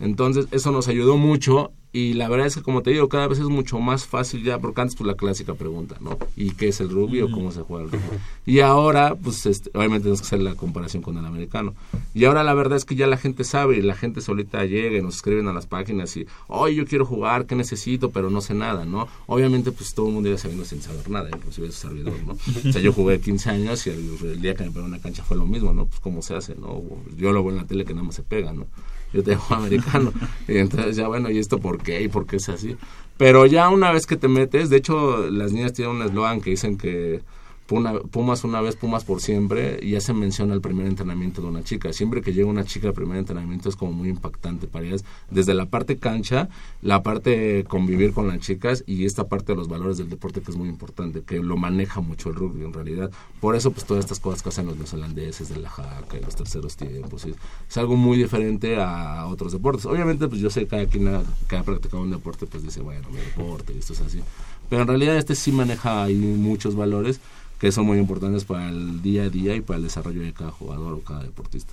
Entonces, 0.00 0.46
eso 0.50 0.72
nos 0.72 0.88
ayudó 0.88 1.16
mucho 1.16 1.72
y 1.94 2.14
la 2.14 2.28
verdad 2.28 2.48
es 2.48 2.56
que, 2.56 2.62
como 2.62 2.82
te 2.82 2.90
digo, 2.90 3.08
cada 3.08 3.28
vez 3.28 3.38
es 3.38 3.44
mucho 3.44 3.78
más 3.78 4.04
fácil 4.04 4.42
ya, 4.42 4.58
porque 4.58 4.80
antes 4.80 4.96
pues 4.96 5.06
la 5.06 5.14
clásica 5.14 5.54
pregunta, 5.54 5.96
¿no? 6.00 6.18
¿Y 6.34 6.50
qué 6.50 6.66
es 6.66 6.80
el 6.80 6.90
rugby 6.90 7.22
o 7.22 7.30
cómo 7.30 7.52
se 7.52 7.62
juega 7.62 7.84
el 7.84 7.92
rugby? 7.92 8.18
Y 8.46 8.58
ahora, 8.58 9.14
pues 9.14 9.46
este, 9.46 9.70
obviamente 9.74 10.02
tenemos 10.02 10.20
que 10.20 10.26
hacer 10.26 10.40
la 10.40 10.56
comparación 10.56 11.04
con 11.04 11.16
el 11.18 11.24
americano. 11.24 11.72
Y 12.12 12.24
ahora 12.24 12.42
la 12.42 12.52
verdad 12.52 12.76
es 12.76 12.84
que 12.84 12.96
ya 12.96 13.06
la 13.06 13.16
gente 13.16 13.44
sabe 13.44 13.76
y 13.76 13.82
la 13.82 13.94
gente 13.94 14.22
solita 14.22 14.64
llega 14.64 14.98
y 14.98 15.02
nos 15.02 15.14
escriben 15.14 15.46
a 15.46 15.52
las 15.52 15.66
páginas 15.66 16.16
y, 16.16 16.26
oye, 16.48 16.74
yo 16.74 16.84
quiero 16.84 17.06
jugar, 17.06 17.46
¿qué 17.46 17.54
necesito? 17.54 18.10
Pero 18.10 18.28
no 18.28 18.40
sé 18.40 18.54
nada, 18.54 18.84
¿no? 18.84 19.06
Obviamente, 19.26 19.70
pues 19.70 19.94
todo 19.94 20.08
el 20.08 20.14
mundo 20.14 20.28
ya 20.28 20.36
sabiendo 20.36 20.64
sin 20.64 20.82
saber 20.82 21.08
nada, 21.08 21.30
inclusive 21.32 21.68
su 21.68 21.78
servidor, 21.78 22.14
¿no? 22.26 22.32
O 22.32 22.72
sea, 22.72 22.82
yo 22.82 22.92
jugué 22.92 23.20
15 23.20 23.50
años 23.50 23.86
y 23.86 23.90
el, 23.90 24.18
el 24.20 24.42
día 24.42 24.56
que 24.56 24.64
me 24.64 24.72
pegó 24.72 24.86
en 24.86 24.92
la 24.92 24.98
cancha 24.98 25.22
fue 25.22 25.36
lo 25.36 25.46
mismo, 25.46 25.72
¿no? 25.72 25.86
Pues 25.86 26.00
cómo 26.00 26.22
se 26.22 26.34
hace, 26.34 26.56
¿no? 26.56 26.82
Yo 27.16 27.30
lo 27.30 27.44
veo 27.44 27.52
en 27.52 27.58
la 27.58 27.66
tele 27.68 27.84
que 27.84 27.94
nada 27.94 28.04
más 28.04 28.16
se 28.16 28.24
pega, 28.24 28.52
¿no? 28.52 28.66
Yo 29.14 29.22
tengo 29.22 29.42
americano. 29.50 30.12
y 30.48 30.58
entonces 30.58 30.96
ya, 30.96 31.08
bueno, 31.08 31.30
¿y 31.30 31.38
esto 31.38 31.58
por 31.58 31.78
qué? 31.78 32.02
¿Y 32.02 32.08
por 32.08 32.26
qué 32.26 32.36
es 32.36 32.48
así? 32.48 32.76
Pero 33.16 33.46
ya 33.46 33.68
una 33.68 33.92
vez 33.92 34.06
que 34.06 34.16
te 34.16 34.28
metes, 34.28 34.70
de 34.70 34.76
hecho, 34.76 35.30
las 35.30 35.52
niñas 35.52 35.72
tienen 35.72 35.96
un 35.96 36.02
eslogan 36.02 36.40
que 36.40 36.50
dicen 36.50 36.76
que 36.76 37.22
Pumas 37.66 38.44
una 38.44 38.60
vez, 38.60 38.76
Pumas 38.76 39.04
por 39.04 39.20
siempre, 39.22 39.78
y 39.82 39.92
ya 39.92 40.00
se 40.00 40.12
menciona 40.12 40.52
el 40.52 40.60
primer 40.60 40.86
entrenamiento 40.86 41.40
de 41.40 41.48
una 41.48 41.64
chica. 41.64 41.92
Siempre 41.94 42.20
que 42.20 42.32
llega 42.34 42.46
una 42.46 42.64
chica 42.64 42.88
al 42.88 42.94
primer 42.94 43.16
entrenamiento 43.16 43.68
es 43.70 43.76
como 43.76 43.92
muy 43.92 44.10
impactante 44.10 44.66
para 44.66 44.84
ellas, 44.86 45.04
desde 45.30 45.54
la 45.54 45.66
parte 45.66 45.96
cancha, 45.96 46.48
la 46.82 47.02
parte 47.02 47.64
convivir 47.66 48.12
con 48.12 48.28
las 48.28 48.38
chicas 48.40 48.84
y 48.86 49.06
esta 49.06 49.28
parte 49.28 49.52
de 49.52 49.56
los 49.56 49.68
valores 49.68 49.96
del 49.96 50.10
deporte 50.10 50.42
que 50.42 50.50
es 50.50 50.56
muy 50.56 50.68
importante, 50.68 51.22
que 51.22 51.38
lo 51.38 51.56
maneja 51.56 52.00
mucho 52.00 52.28
el 52.28 52.34
rugby 52.34 52.64
en 52.64 52.72
realidad. 52.72 53.10
Por 53.40 53.56
eso, 53.56 53.70
pues 53.70 53.86
todas 53.86 54.04
estas 54.04 54.20
cosas 54.20 54.42
que 54.42 54.50
hacen 54.50 54.66
los 54.66 54.76
neozelandeses, 54.76 55.48
de 55.48 55.56
la 55.56 55.70
jaca 55.70 56.18
y 56.18 56.20
los 56.20 56.36
terceros 56.36 56.76
tiempos, 56.76 57.24
y 57.24 57.30
es 57.30 57.76
algo 57.78 57.96
muy 57.96 58.18
diferente 58.18 58.76
a 58.80 59.26
otros 59.26 59.52
deportes. 59.52 59.86
Obviamente, 59.86 60.28
pues 60.28 60.40
yo 60.40 60.50
sé 60.50 60.60
que 60.60 60.66
cada 60.66 60.86
quien 60.86 61.08
ha- 61.08 61.22
que 61.48 61.56
practicado 61.64 62.02
un 62.02 62.10
deporte, 62.10 62.46
pues 62.46 62.62
dice, 62.62 62.80
bueno, 62.82 63.08
mi 63.10 63.16
deporte, 63.16 63.72
y 63.74 63.78
esto 63.78 63.94
es 63.94 64.00
así. 64.02 64.20
Pero 64.68 64.82
en 64.82 64.88
realidad 64.88 65.16
este 65.16 65.34
sí 65.34 65.50
maneja 65.52 66.04
ahí 66.04 66.16
muchos 66.16 66.74
valores 66.74 67.20
que 67.64 67.72
son 67.72 67.86
muy 67.86 67.96
importantes 67.98 68.44
para 68.44 68.68
el 68.68 69.00
día 69.00 69.22
a 69.22 69.28
día 69.30 69.54
y 69.56 69.62
para 69.62 69.78
el 69.78 69.84
desarrollo 69.84 70.20
de 70.20 70.34
cada 70.34 70.50
jugador 70.50 70.92
o 70.92 71.00
cada 71.00 71.22
deportista. 71.22 71.72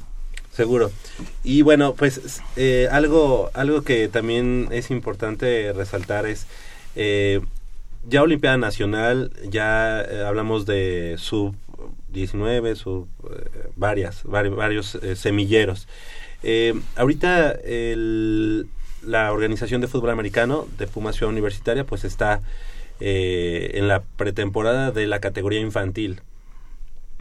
Seguro. 0.53 0.89
Y 1.43 1.63
bueno, 1.63 1.95
pues 1.95 2.41
eh, 2.55 2.87
algo, 2.91 3.49
algo 3.53 3.81
que 3.83 4.07
también 4.07 4.69
es 4.71 4.89
importante 4.89 5.73
resaltar 5.73 6.25
es, 6.25 6.45
eh, 6.95 7.41
ya 8.09 8.21
Olimpiada 8.23 8.55
Nacional, 8.57 9.31
ya 9.49 10.01
eh, 10.01 10.23
hablamos 10.25 10.65
de 10.65 11.15
sub 11.17 11.55
19, 12.13 12.75
sub 12.77 13.07
varias, 13.75 14.23
vari- 14.23 14.55
varios 14.55 14.97
semilleros. 15.15 15.87
Ahorita 16.95 17.55
la 19.03 19.31
organización 19.33 19.81
de 19.81 19.87
fútbol 19.87 20.09
americano 20.11 20.67
de 20.77 20.87
Puma 20.87 21.11
Ciudad 21.13 21.31
Universitaria 21.31 21.83
pues 21.85 22.03
está 22.03 22.41
eh, 23.01 23.71
en 23.73 23.87
la 23.87 24.01
pretemporada 24.01 24.91
de 24.91 25.07
la 25.07 25.19
categoría 25.19 25.59
infantil. 25.59 26.21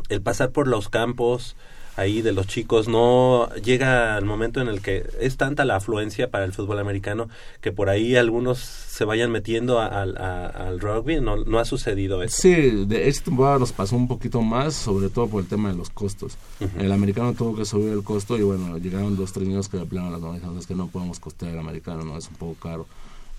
El 0.09 0.20
pasar 0.22 0.51
por 0.51 0.68
los 0.68 0.89
campos 0.89 1.57
ahí 1.97 2.22
de 2.22 2.33
los 2.33 2.47
chicos 2.47 2.89
no 2.89 3.51
llega 3.62 4.16
al 4.16 4.24
momento 4.24 4.61
en 4.62 4.68
el 4.68 4.81
que 4.81 5.05
es 5.20 5.37
tanta 5.37 5.64
la 5.66 5.76
afluencia 5.76 6.31
para 6.31 6.45
el 6.45 6.53
fútbol 6.53 6.78
americano 6.78 7.28
que 7.61 7.72
por 7.72 7.91
ahí 7.91 8.16
algunos 8.16 8.59
se 8.59 9.05
vayan 9.05 9.31
metiendo 9.31 9.78
a- 9.81 9.87
al- 9.87 10.16
a- 10.16 10.47
al 10.47 10.81
rugby. 10.81 11.20
No, 11.20 11.37
no 11.37 11.59
ha 11.59 11.64
sucedido 11.66 12.22
eso. 12.22 12.37
Sí, 12.41 12.85
de 12.87 13.09
esta 13.09 13.26
temporada 13.26 13.59
nos 13.59 13.72
pasó 13.72 13.97
un 13.97 14.09
poquito 14.09 14.41
más, 14.41 14.74
sobre 14.74 15.11
todo 15.11 15.28
por 15.28 15.43
el 15.43 15.49
tema 15.49 15.70
de 15.70 15.76
los 15.76 15.91
costos. 15.91 16.39
El 16.78 16.91
americano 16.93 17.35
tuvo 17.35 17.55
que 17.57 17.64
subir 17.66 17.93
el 17.93 18.03
costo 18.03 18.39
y 18.39 18.43
bueno, 18.43 18.78
llegaron 18.78 19.16
dos 19.16 19.33
tres 19.33 19.47
niños 19.47 19.68
que 19.68 19.76
de 19.76 19.85
plano 19.85 20.11
las 20.11 20.20
mamás 20.20 20.41
es 20.59 20.66
que 20.66 20.74
no 20.74 20.87
podemos 20.89 21.20
costear 21.20 21.53
el 21.53 21.59
americano, 21.59 22.03
no 22.05 22.16
es 22.16 22.28
un 22.28 22.35
poco 22.37 22.55
caro. 22.61 22.87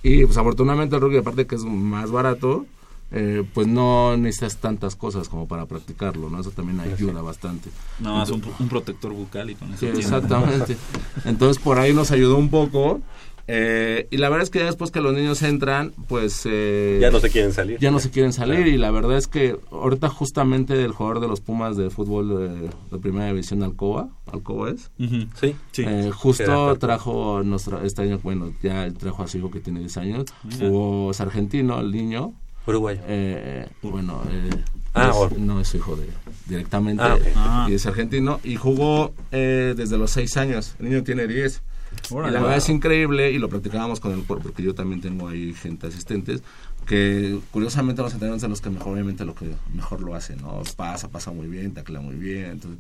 Y 0.04 0.26
pues 0.26 0.38
afortunadamente 0.38 0.96
el 0.96 1.02
rugby, 1.02 1.18
aparte 1.18 1.46
que 1.46 1.56
es 1.56 1.64
más 1.64 2.12
barato, 2.12 2.66
eh, 3.12 3.44
pues 3.54 3.68
no 3.68 4.16
necesitas 4.16 4.58
tantas 4.58 4.96
cosas 4.96 5.28
como 5.28 5.48
para 5.48 5.66
practicarlo, 5.66 6.30
¿no? 6.30 6.40
Eso 6.40 6.52
también 6.52 6.80
ayuda 6.80 7.22
bastante. 7.22 7.70
No, 8.00 8.16
más 8.16 8.30
un, 8.30 8.42
un 8.58 8.70
protector 8.70 9.12
bucal 9.14 9.50
y 9.50 9.56
con 9.56 9.70
eso 9.74 9.80
Sí, 9.80 9.88
exactamente. 9.88 10.78
Entonces 11.26 11.62
por 11.62 11.78
ahí 11.78 11.94
nos 11.94 12.12
ayudó 12.12 12.38
un 12.38 12.50
poco. 12.50 13.02
Eh, 13.48 14.08
y 14.12 14.18
la 14.18 14.30
verdad 14.30 14.44
es 14.44 14.50
que 14.50 14.60
ya 14.60 14.66
después 14.66 14.92
que 14.92 15.02
los 15.02 15.14
niños 15.14 15.42
entran, 15.42 15.94
pues... 16.08 16.42
eh, 16.46 17.00
Ya 17.02 17.12
no 17.12 17.20
se 17.20 17.30
quieren 17.30 17.52
salir. 17.54 17.80
Ya 17.80 17.92
no 17.92 18.00
se 18.00 18.10
quieren 18.12 18.34
salir 18.34 18.68
y 18.68 18.78
la 18.78 18.92
verdad 18.92 19.18
es 19.18 19.28
que 19.28 19.58
ahorita 19.72 20.10
justamente 20.10 20.84
el 20.84 20.92
jugador 20.92 21.20
de 21.22 21.28
los 21.28 21.42
Pumas 21.42 21.76
de 21.78 21.90
fútbol 21.90 22.30
de, 22.30 22.70
de 22.92 22.98
primera 23.02 23.28
división, 23.28 23.64
Alcoba, 23.64 24.10
Alcoba 24.32 24.70
es. 24.72 24.92
Ujú. 25.00 25.26
Sí, 25.40 25.56
sí. 25.72 25.84
Eh, 25.88 26.12
justo 26.14 26.76
trajo 26.78 27.42
nuestra, 27.44 27.84
este 27.86 28.04
año, 28.04 28.20
bueno, 28.24 28.54
ya 28.62 28.90
trajo 28.92 29.24
a 29.24 29.28
su 29.28 29.38
hijo 29.40 29.52
que 29.52 29.60
tiene 29.60 29.80
10 29.82 29.98
años, 29.98 30.26
jugó 30.60 31.12
es 31.12 31.20
argentino, 31.22 31.80
el 31.80 31.92
niño. 31.92 32.34
Uruguayo. 32.68 33.02
Eh, 33.08 33.68
bueno, 33.82 34.22
eh, 34.30 34.50
Ah, 34.94 35.12
es- 35.32 35.38
no 35.40 35.60
es 35.62 35.70
su 35.70 35.78
hijo 35.78 35.96
de, 35.96 36.06
directamente, 36.48 37.02
Ah, 37.02 37.16
ok. 37.16 37.22
eh, 37.26 37.34
Ah. 37.36 37.68
y 37.70 37.74
es 37.76 37.86
argentino, 37.86 38.40
y 38.44 38.56
jugó 38.58 39.14
eh, 39.32 39.74
desde 39.76 39.98
los 39.98 40.12
6 40.12 40.36
años, 40.38 40.76
el 40.80 40.90
niño 40.90 41.04
tiene 41.04 41.28
10. 41.28 41.62
Y 42.10 42.16
la 42.16 42.40
verdad 42.40 42.58
es 42.58 42.70
increíble, 42.70 43.32
y 43.32 43.38
lo 43.38 43.50
practicábamos 43.50 44.00
con 44.00 44.12
el 44.14 44.24
cuerpo, 44.24 44.44
porque 44.44 44.64
yo 44.64 44.74
también 44.74 45.02
tengo 45.02 45.28
ahí 45.28 45.54
gente 45.54 45.88
asistentes, 45.88 46.44
que 46.86 47.40
curiosamente 47.52 48.02
los 48.02 48.14
entrenadores 48.14 48.42
son 48.42 48.50
los 48.50 48.62
que 48.62 48.70
mejor, 48.70 48.94
obviamente, 48.94 49.24
lo 49.26 49.36
que 49.36 49.52
mejor 49.74 50.02
lo 50.02 50.16
hacen, 50.16 50.42
¿no? 50.42 50.62
Pasa, 50.76 51.10
pasa 51.10 51.32
muy 51.32 51.48
bien, 51.48 51.74
taclea 51.74 52.02
muy 52.02 52.16
bien, 52.16 52.52
entonces 52.52 52.80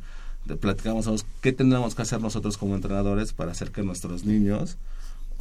platicamos 0.59 1.25
qué 1.39 1.51
tendríamos 1.51 1.93
que 1.93 2.01
hacer 2.01 2.19
nosotros 2.19 2.57
como 2.57 2.75
entrenadores 2.75 3.31
para 3.31 3.51
hacer 3.51 3.71
que 3.71 3.83
nuestros 3.83 4.25
niños 4.25 4.77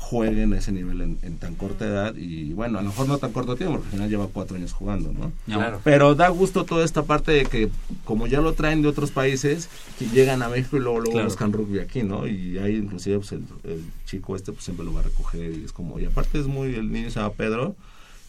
jueguen 0.03 0.55
a 0.55 0.59
ese 0.59 0.73
nivel 0.73 1.03
en, 1.03 1.19
en 1.23 1.37
tan 1.37 1.55
corta 1.55 1.85
edad 1.87 2.17
y 2.17 2.53
bueno, 2.55 2.79
a 2.79 2.83
lo 2.83 2.89
mejor 2.89 3.07
no 3.07 3.19
tan 3.19 3.33
corto 3.33 3.55
tiempo, 3.55 3.75
porque 3.75 3.89
al 3.89 3.93
final 3.93 4.09
lleva 4.11 4.27
cuatro 4.33 4.57
años 4.57 4.73
jugando, 4.73 5.13
¿no? 5.13 5.31
Claro. 5.45 5.81
Pero 5.85 6.15
da 6.15 6.29
gusto 6.31 6.65
toda 6.65 6.85
esta 6.85 7.05
parte 7.05 7.31
de 7.33 7.45
que 7.45 7.69
como 8.05 8.27
ya 8.27 8.41
lo 8.41 8.55
traen 8.55 8.81
de 8.83 8.89
otros 8.89 9.11
países, 9.11 9.69
que 9.99 10.07
llegan 10.07 10.43
a 10.43 10.49
México 10.49 10.79
y 10.79 10.81
luego, 10.81 10.99
luego 11.01 11.13
Claro. 11.13 11.27
buscan 11.29 11.53
rugby 11.53 11.79
aquí, 11.81 12.03
¿no? 12.03 12.27
Y 12.27 12.59
ahí 12.59 12.77
inclusive 12.77 13.19
pues, 13.19 13.33
el, 13.33 13.45
el 13.63 13.85
chico 14.07 14.35
este 14.35 14.53
pues 14.53 14.65
siempre 14.65 14.85
lo 14.87 14.93
va 14.93 15.01
a 15.01 15.05
recoger 15.05 15.53
y 15.61 15.65
es 15.65 15.73
como, 15.73 16.01
y 16.01 16.07
aparte 16.07 16.41
es 16.41 16.47
muy, 16.47 16.75
el 16.75 16.91
niño 16.91 17.11
se 17.11 17.21
llama 17.21 17.35
Pedro 17.35 17.77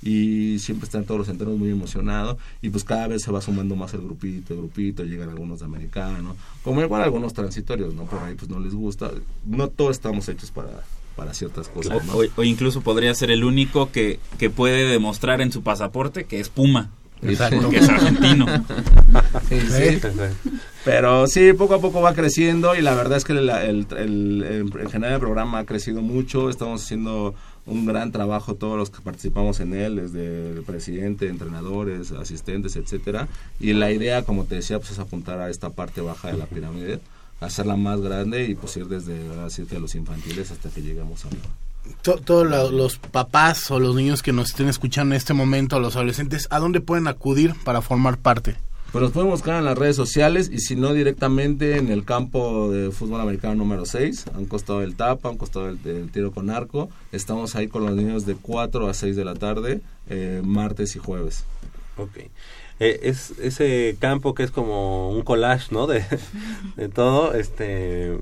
y 0.04 0.58
siempre 0.60 0.86
están 0.86 1.06
todos 1.06 1.20
los 1.20 1.30
enteros 1.30 1.58
muy 1.58 1.70
emocionados 1.70 2.38
y 2.62 2.70
pues 2.70 2.84
cada 2.84 3.08
vez 3.08 3.22
se 3.22 3.32
va 3.32 3.40
sumando 3.42 3.76
más 3.76 3.94
el 3.94 4.02
grupito, 4.02 4.54
el 4.54 4.60
grupito, 4.60 5.04
llegan 5.04 5.30
algunos 5.30 5.60
de 5.60 5.66
americano, 5.66 6.36
como 6.64 6.82
igual 6.82 7.02
algunos 7.04 7.34
transitorios, 7.34 7.94
¿no? 7.94 8.04
Por 8.06 8.20
ahí 8.20 8.36
pues 8.36 8.50
no 8.50 8.60
les 8.60 8.74
gusta, 8.74 9.12
no 9.46 9.68
todos 9.70 9.92
estamos 9.92 10.28
hechos 10.28 10.50
para, 10.52 10.70
para 11.22 11.36
ciertas 11.36 11.68
cosas, 11.68 12.04
¿no? 12.06 12.14
O, 12.16 12.24
o 12.36 12.44
incluso 12.44 12.82
podría 12.82 13.14
ser 13.14 13.30
el 13.30 13.44
único 13.44 13.92
que, 13.92 14.20
que 14.40 14.50
puede 14.50 14.86
demostrar 14.86 15.40
en 15.40 15.52
su 15.52 15.62
pasaporte 15.62 16.24
que 16.24 16.40
es 16.40 16.50
Puma. 16.50 16.90
Exacto. 17.22 17.70
Que 17.70 17.78
es 17.78 17.88
argentino. 17.90 18.48
Sí, 19.50 19.60
sí. 19.60 20.00
Pero 20.84 21.28
sí, 21.28 21.54
poco 21.54 21.76
a 21.76 21.82
poco 21.82 22.02
va 22.02 22.14
creciendo 22.16 22.76
y 22.76 22.82
la 22.82 22.96
verdad 22.96 23.18
es 23.18 23.24
que 23.26 23.34
el, 23.34 23.50
el- 23.50 23.86
el- 23.98 24.44
el- 24.44 24.80
en 24.82 24.90
general 24.90 25.14
el 25.16 25.20
programa 25.20 25.60
ha 25.60 25.66
crecido 25.66 26.02
mucho. 26.02 26.50
Estamos 26.50 26.84
haciendo 26.84 27.36
un 27.68 27.86
gran 27.86 28.12
trabajo 28.12 28.56
todos 28.56 28.78
los 28.78 28.90
que 28.90 29.02
participamos 29.02 29.60
en 29.60 29.74
él, 29.76 29.98
desde 29.98 30.52
el 30.54 30.64
presidente, 30.64 31.28
entrenadores, 31.28 32.12
asistentes, 32.14 32.76
etcétera. 32.76 33.28
Y 33.60 33.74
la 33.74 33.92
idea, 33.92 34.24
como 34.24 34.46
te 34.46 34.56
decía, 34.56 34.80
pues 34.80 34.92
es 34.92 35.00
apuntar 35.00 35.40
a 35.40 35.50
esta 35.50 35.70
parte 35.70 36.02
baja 36.02 36.32
de 36.32 36.38
la 36.38 36.46
pirámide, 36.48 37.00
hacerla 37.42 37.76
más 37.76 38.00
grande 38.02 38.46
y 38.46 38.56
pues 38.56 38.78
ir 38.78 38.88
desde 38.88 39.20
así 39.46 39.64
que 39.66 39.80
los 39.80 39.96
infantiles 39.96 40.52
hasta 40.52 40.70
que 40.70 40.82
lleguemos 40.82 41.26
a 41.26 41.30
To- 42.04 42.18
Todos 42.24 42.50
la- 42.50 42.64
los 42.66 42.98
papás 42.98 43.70
o 43.72 43.80
los 43.80 43.96
niños 43.96 44.22
que 44.22 44.32
nos 44.32 44.50
estén 44.52 44.68
escuchando 44.70 45.14
en 45.14 45.18
este 45.18 45.34
momento, 45.34 45.80
los 45.80 45.96
adolescentes, 45.96 46.48
¿a 46.52 46.60
dónde 46.60 46.80
pueden 46.80 47.08
acudir 47.08 47.54
para 47.64 47.82
formar 47.82 48.18
parte? 48.18 48.56
Pues 48.92 49.02
nos 49.04 49.12
pueden 49.14 49.30
buscar 49.30 49.58
en 49.58 49.64
las 49.66 49.78
redes 49.78 49.96
sociales 49.96 50.50
y 50.52 50.60
si 50.60 50.76
no 50.76 50.94
directamente 50.94 51.78
en 51.78 51.90
el 51.90 52.04
campo 52.04 52.70
de 52.70 52.92
fútbol 52.92 53.22
americano 53.22 53.56
número 53.56 53.86
6, 53.86 54.26
a 54.34 54.38
un 54.38 54.46
costado 54.48 54.82
del 54.82 54.96
tapa, 54.96 55.30
a 55.30 55.32
un 55.32 55.38
costado 55.38 55.68
del, 55.68 55.82
del 55.82 56.12
tiro 56.12 56.32
con 56.34 56.50
arco. 56.50 56.90
Estamos 57.14 57.56
ahí 57.56 57.68
con 57.70 57.86
los 57.86 57.96
niños 57.96 58.26
de 58.26 58.36
4 58.36 58.90
a 58.90 58.94
6 58.94 59.16
de 59.16 59.24
la 59.26 59.34
tarde, 59.36 59.80
eh, 60.10 60.42
martes 60.44 60.96
y 60.98 61.00
jueves. 61.00 61.46
Ok. 61.98 62.18
Eh, 62.84 63.00
es 63.04 63.36
ese 63.40 63.96
campo 64.00 64.34
que 64.34 64.42
es 64.42 64.50
como 64.50 65.12
un 65.12 65.22
collage, 65.22 65.68
¿no? 65.70 65.86
De, 65.86 66.04
de 66.76 66.90
todo, 66.90 67.36
este 67.36 68.18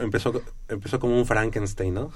empezó 0.00 0.42
empezó 0.70 0.98
como 0.98 1.18
un 1.18 1.26
Frankenstein, 1.26 1.92
¿no? 1.92 2.10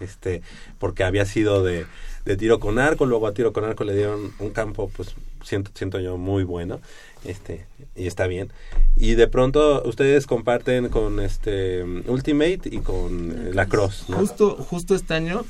Este, 0.00 0.42
porque 0.80 1.04
había 1.04 1.24
sido 1.24 1.62
de, 1.62 1.86
de 2.24 2.36
tiro 2.36 2.58
con 2.58 2.80
arco, 2.80 3.06
luego 3.06 3.28
a 3.28 3.34
tiro 3.34 3.52
con 3.52 3.64
arco 3.64 3.84
le 3.84 3.94
dieron 3.94 4.32
un 4.40 4.50
campo, 4.50 4.90
pues 4.96 5.14
siento 5.44 5.70
siento 5.74 6.00
yo 6.00 6.16
muy 6.16 6.42
bueno, 6.42 6.80
este 7.24 7.66
y 7.94 8.08
está 8.08 8.26
bien. 8.26 8.50
Y 8.96 9.14
de 9.14 9.28
pronto 9.28 9.84
ustedes 9.84 10.26
comparten 10.26 10.88
con 10.88 11.20
este 11.20 11.84
Ultimate 11.84 12.62
y 12.64 12.78
con 12.80 13.30
eh, 13.30 13.50
la 13.54 13.66
Cross, 13.66 14.06
¿no? 14.08 14.16
Justo, 14.16 14.56
justo 14.56 14.96
este 14.96 15.14
año 15.14 15.44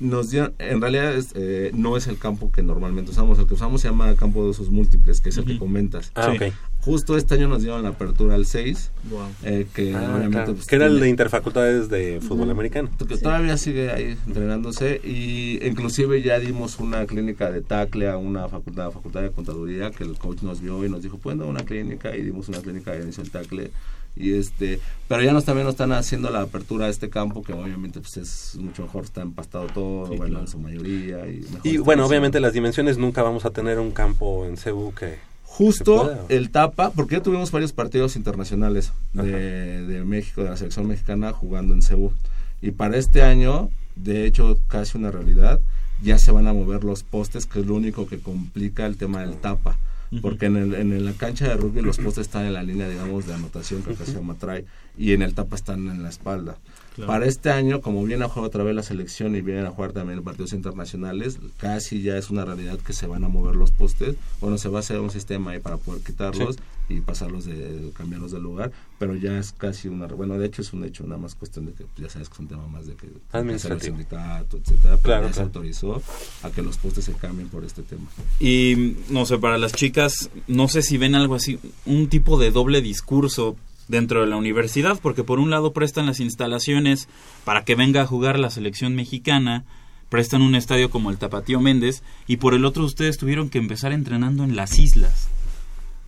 nos 0.00 0.30
dieron, 0.30 0.52
en 0.58 0.80
realidad 0.80 1.14
es, 1.14 1.30
eh, 1.34 1.70
no 1.74 1.96
es 1.96 2.06
el 2.06 2.18
campo 2.18 2.50
que 2.52 2.62
normalmente 2.62 3.10
usamos, 3.10 3.38
el 3.38 3.46
que 3.46 3.54
usamos 3.54 3.80
se 3.80 3.88
llama 3.88 4.14
campo 4.16 4.42
de 4.44 4.50
usos 4.50 4.70
múltiples, 4.70 5.20
que 5.20 5.30
es 5.30 5.36
el 5.38 5.44
que 5.44 5.58
comentas. 5.58 6.12
Ah, 6.14 6.32
ok. 6.34 6.52
Justo 6.80 7.16
este 7.16 7.34
año 7.34 7.48
nos 7.48 7.62
dieron 7.62 7.82
la 7.82 7.88
apertura 7.88 8.36
al 8.36 8.46
6, 8.46 8.92
Wow. 9.10 9.20
eh, 9.42 9.66
que 9.74 9.92
Ah, 9.94 10.02
obviamente... 10.04 10.30
claro. 10.36 10.54
pues, 10.54 10.66
que 10.66 10.76
era 10.76 10.86
el 10.86 11.00
de 11.00 11.08
interfacultades 11.08 11.88
de 11.88 12.20
fútbol 12.20 12.48
americano. 12.50 12.90
que 13.08 13.16
todavía 13.16 13.56
sigue 13.56 13.90
ahí 13.90 14.16
entrenándose 14.26 15.00
y 15.02 15.58
inclusive 15.66 16.22
ya 16.22 16.38
dimos 16.38 16.78
una 16.78 17.04
clínica 17.06 17.50
de 17.50 17.60
tacle 17.60 18.08
a 18.08 18.16
una 18.18 18.48
facultad, 18.48 18.92
facultad 18.92 19.22
de 19.22 19.30
contaduría 19.32 19.90
que 19.90 20.04
el 20.04 20.16
coach 20.16 20.42
nos 20.42 20.60
vio 20.60 20.84
y 20.84 20.88
nos 20.88 21.02
dijo 21.02 21.18
pueden 21.18 21.40
dar 21.40 21.48
una 21.48 21.64
clínica 21.64 22.16
y 22.16 22.22
dimos 22.22 22.48
una 22.48 22.60
clínica 22.60 22.92
de 22.92 23.02
inicio 23.02 23.24
del 23.24 23.32
tacle 23.32 23.70
y 24.16 24.34
este 24.34 24.80
pero 25.08 25.22
ya 25.22 25.32
nos 25.32 25.44
también 25.44 25.66
nos 25.66 25.74
están 25.74 25.92
haciendo 25.92 26.30
la 26.30 26.40
apertura 26.40 26.86
a 26.86 26.88
este 26.88 27.10
campo 27.10 27.42
que 27.42 27.52
obviamente 27.52 28.00
pues 28.00 28.16
es 28.16 28.56
mucho 28.56 28.82
mejor 28.82 29.04
está 29.04 29.22
empastado 29.22 29.66
todo 29.66 30.06
bueno 30.16 30.40
en 30.40 30.48
su 30.48 30.58
mayoría 30.58 31.26
y, 31.28 31.40
mejor 31.40 31.60
Y 31.64 31.76
bueno, 31.78 32.06
obviamente 32.06 32.40
las 32.40 32.52
dimensiones 32.52 32.98
nunca 32.98 33.22
vamos 33.22 33.44
a 33.44 33.50
tener 33.50 33.78
un 33.78 33.92
campo 33.92 34.46
en 34.46 34.56
Cebu 34.56 34.92
que 34.94 35.18
Justo 35.56 36.26
el 36.28 36.50
tapa, 36.50 36.90
porque 36.90 37.14
ya 37.14 37.22
tuvimos 37.22 37.50
varios 37.50 37.72
partidos 37.72 38.16
internacionales 38.16 38.92
de, 39.14 39.86
de 39.86 40.04
México, 40.04 40.42
de 40.42 40.50
la 40.50 40.56
selección 40.58 40.86
mexicana 40.86 41.32
jugando 41.32 41.72
en 41.72 41.80
Cebu. 41.80 42.12
Y 42.60 42.72
para 42.72 42.98
este 42.98 43.22
año, 43.22 43.70
de 43.94 44.26
hecho, 44.26 44.58
casi 44.68 44.98
una 44.98 45.10
realidad, 45.10 45.58
ya 46.02 46.18
se 46.18 46.30
van 46.30 46.46
a 46.46 46.52
mover 46.52 46.84
los 46.84 47.04
postes, 47.04 47.46
que 47.46 47.60
es 47.60 47.66
lo 47.66 47.74
único 47.74 48.06
que 48.06 48.18
complica 48.18 48.84
el 48.84 48.98
tema 48.98 49.22
del 49.22 49.36
tapa. 49.36 49.78
Porque 50.22 50.46
en, 50.46 50.56
el, 50.56 50.74
en 50.74 51.04
la 51.04 51.12
cancha 51.12 51.48
de 51.48 51.56
rugby 51.56 51.82
los 51.82 51.98
postes 51.98 52.26
están 52.26 52.46
en 52.46 52.52
la 52.52 52.62
línea, 52.62 52.88
digamos, 52.88 53.26
de 53.26 53.34
anotación, 53.34 53.82
que 53.82 53.94
llama 53.94 54.34
try, 54.34 54.64
y 54.96 55.12
en 55.12 55.22
el 55.22 55.34
tapa 55.34 55.56
están 55.56 55.88
en 55.88 56.02
la 56.02 56.08
espalda. 56.08 56.56
Claro. 56.96 57.12
Para 57.12 57.26
este 57.26 57.50
año, 57.50 57.82
como 57.82 58.02
viene 58.04 58.24
a 58.24 58.28
jugar 58.28 58.48
otra 58.48 58.64
vez 58.64 58.74
la 58.74 58.82
selección 58.82 59.36
y 59.36 59.42
vienen 59.42 59.66
a 59.66 59.70
jugar 59.70 59.92
también 59.92 60.22
partidos 60.22 60.54
internacionales, 60.54 61.38
casi 61.58 62.00
ya 62.00 62.16
es 62.16 62.30
una 62.30 62.44
realidad 62.46 62.78
que 62.78 62.94
se 62.94 63.06
van 63.06 63.22
a 63.22 63.28
mover 63.28 63.54
los 63.54 63.70
postes. 63.70 64.16
Bueno, 64.40 64.56
se 64.56 64.70
va 64.70 64.78
a 64.78 64.80
hacer 64.80 64.98
un 65.00 65.10
sistema 65.10 65.50
ahí 65.50 65.60
para 65.60 65.76
poder 65.76 66.02
quitarlos 66.02 66.56
y 66.88 67.00
pasarlos 67.00 67.44
de 67.44 67.90
cambiarlos 67.96 68.32
de 68.32 68.38
lugar, 68.38 68.72
pero 68.98 69.14
ya 69.14 69.38
es 69.38 69.52
casi 69.52 69.88
una 69.88 70.06
bueno, 70.06 70.38
de 70.38 70.46
hecho 70.46 70.62
es 70.62 70.72
un 70.72 70.84
hecho, 70.84 71.04
nada 71.04 71.18
más 71.18 71.34
cuestión 71.34 71.66
de 71.66 71.72
que 71.72 71.84
pues, 71.84 72.06
ya 72.06 72.08
sabes 72.08 72.28
que 72.28 72.34
es 72.34 72.40
un 72.40 72.48
tema 72.48 72.66
más 72.66 72.86
de 72.86 72.94
que 72.94 73.08
Administrativo. 73.32 73.96
sindicato, 73.96 74.56
etcétera, 74.56 74.96
pero 74.96 75.02
Claro, 75.02 75.26
ya 75.26 75.32
se 75.34 75.42
autorizó 75.42 76.02
a 76.42 76.50
que 76.50 76.62
los 76.62 76.78
postes 76.78 77.04
se 77.04 77.12
cambien 77.12 77.48
por 77.48 77.64
este 77.64 77.82
tema. 77.82 78.06
Y 78.40 78.96
no 79.10 79.26
sé, 79.26 79.36
para 79.38 79.58
las 79.58 79.72
chicas, 79.72 80.30
no 80.46 80.68
sé 80.68 80.82
si 80.82 80.96
ven 80.96 81.14
algo 81.14 81.34
así, 81.34 81.58
un 81.84 82.08
tipo 82.08 82.38
de 82.38 82.50
doble 82.50 82.80
discurso 82.80 83.56
dentro 83.88 84.20
de 84.20 84.26
la 84.26 84.36
universidad, 84.36 84.98
porque 85.00 85.22
por 85.24 85.38
un 85.38 85.50
lado 85.50 85.72
prestan 85.72 86.06
las 86.06 86.20
instalaciones 86.20 87.08
para 87.44 87.64
que 87.64 87.74
venga 87.74 88.02
a 88.02 88.06
jugar 88.06 88.38
la 88.38 88.50
selección 88.50 88.94
mexicana, 88.94 89.64
prestan 90.08 90.42
un 90.42 90.54
estadio 90.54 90.90
como 90.90 91.10
el 91.10 91.18
Tapatío 91.18 91.60
Méndez, 91.60 92.02
y 92.26 92.36
por 92.38 92.54
el 92.54 92.64
otro 92.64 92.84
ustedes 92.84 93.18
tuvieron 93.18 93.48
que 93.48 93.58
empezar 93.58 93.92
entrenando 93.92 94.44
en 94.44 94.56
las 94.56 94.78
islas. 94.78 95.28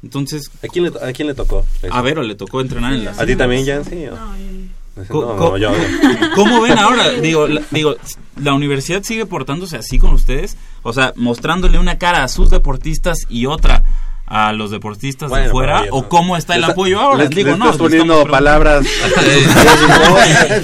Entonces... 0.02 0.50
¿A 0.62 0.68
quién 0.68 0.84
le, 0.84 0.92
a 1.02 1.12
quién 1.12 1.26
le 1.28 1.34
tocó? 1.34 1.66
eso? 1.82 1.92
A 1.92 2.02
Vero 2.02 2.22
le 2.22 2.34
tocó 2.36 2.60
entrenar 2.60 2.92
en 2.92 3.04
las 3.04 3.18
¿A 3.18 3.24
ti 3.26 3.32
islas. 3.32 3.38
también, 3.38 4.70
Co- 5.08 5.20
no, 5.36 5.36
no, 5.50 5.56
yo- 5.58 5.72
¿Cómo 6.34 6.60
ven 6.60 6.76
ahora? 6.78 7.10
Digo 7.10 7.46
la, 7.46 7.62
digo, 7.70 7.94
¿la 8.40 8.54
universidad 8.54 9.02
sigue 9.04 9.26
portándose 9.26 9.76
así 9.76 9.98
con 9.98 10.12
ustedes? 10.12 10.56
O 10.82 10.92
sea, 10.92 11.12
mostrándole 11.16 11.78
una 11.78 11.98
cara 11.98 12.24
a 12.24 12.28
sus 12.28 12.50
deportistas 12.50 13.18
y 13.28 13.46
otra 13.46 13.84
a 14.30 14.52
los 14.52 14.70
deportistas 14.70 15.30
Bueno, 15.30 15.46
de 15.46 15.50
fuera. 15.50 15.82
¿O 15.90 16.08
cómo 16.08 16.36
está 16.36 16.54
el 16.54 16.64
apoyo 16.64 17.00
ahora? 17.00 17.24
les- 17.24 17.30
digo, 17.30 17.50
les 17.50 17.58
no, 17.58 17.64
estás 17.64 17.76
le 17.80 17.84
poniendo 17.84 18.14
estamos 18.14 18.30
palabras. 18.30 18.86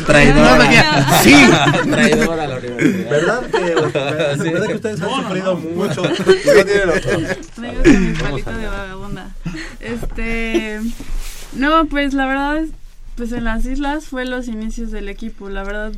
Traidora. 0.07 1.05
Sí. 1.23 1.35
Traidora 1.91 2.45
a 2.45 2.47
la 2.47 2.57
universidad. 2.59 3.11
¿Verdad 3.11 3.43
que, 3.51 3.59
¿verdad 4.51 4.67
que 4.67 4.75
ustedes 4.75 5.01
han 5.01 5.11
sufrido 5.23 5.57
mucho? 5.57 6.03
No 6.03 6.15
tienen 6.65 6.89
otro. 6.91 7.19
Traigo 7.55 7.83
con 7.83 8.07
mi 8.13 8.19
palito 8.19 8.53
de 8.53 8.67
vagabunda. 8.67 9.31
Este. 9.81 10.81
No, 11.55 11.87
pues 11.87 12.15
la 12.15 12.27
verdad, 12.27 12.57
es- 12.59 12.71
pues 13.17 13.33
en 13.33 13.45
las 13.45 13.65
islas 13.65 14.07
fue 14.07 14.25
los 14.25 14.49
inicios 14.49 14.91
del 14.91 15.09
equipo. 15.09 15.49
La 15.49 15.63
verdad, 15.63 15.93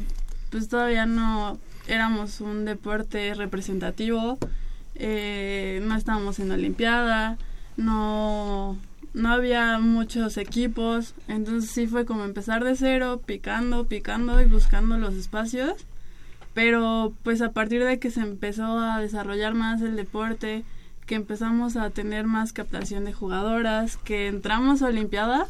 pues 0.51 0.69
todavía 0.69 1.07
no 1.07 1.59
éramos 1.89 2.41
un 2.41 2.65
deporte 2.65 3.35
representativo. 3.35 4.39
eh, 4.99 5.81
no 5.83 5.95
estábamos 5.97 6.39
en 6.39 6.51
Olimpiada. 6.53 7.37
No. 7.77 8.77
No 9.15 9.31
había 9.31 9.79
muchos 9.79 10.37
equipos. 10.37 11.15
Entonces 11.29 11.71
sí 11.71 11.87
fue 11.87 12.05
como 12.05 12.25
empezar 12.25 12.65
de 12.65 12.77
cero, 12.77 13.23
picando, 13.25 13.87
picando 13.87 14.41
y 14.41 14.45
buscando 14.45 14.99
los 14.99 15.15
espacios. 15.15 15.87
Pero 16.55 17.13
pues 17.23 17.43
a 17.43 17.53
partir 17.53 17.85
de 17.85 17.99
que 17.99 18.11
se 18.11 18.21
empezó 18.21 18.79
a 18.79 19.01
desarrollar 19.01 19.55
más 19.55 19.83
el 19.83 19.97
deporte, 19.97 20.65
que 21.07 21.15
empezamos 21.15 21.77
a 21.77 21.91
tener 21.91 22.27
más 22.27 22.53
captación 22.53 23.05
de 23.05 23.13
jugadoras, 23.13 23.97
que 23.99 24.27
entramos 24.27 24.83
a 24.83 24.87
Olimpiada, 24.87 25.47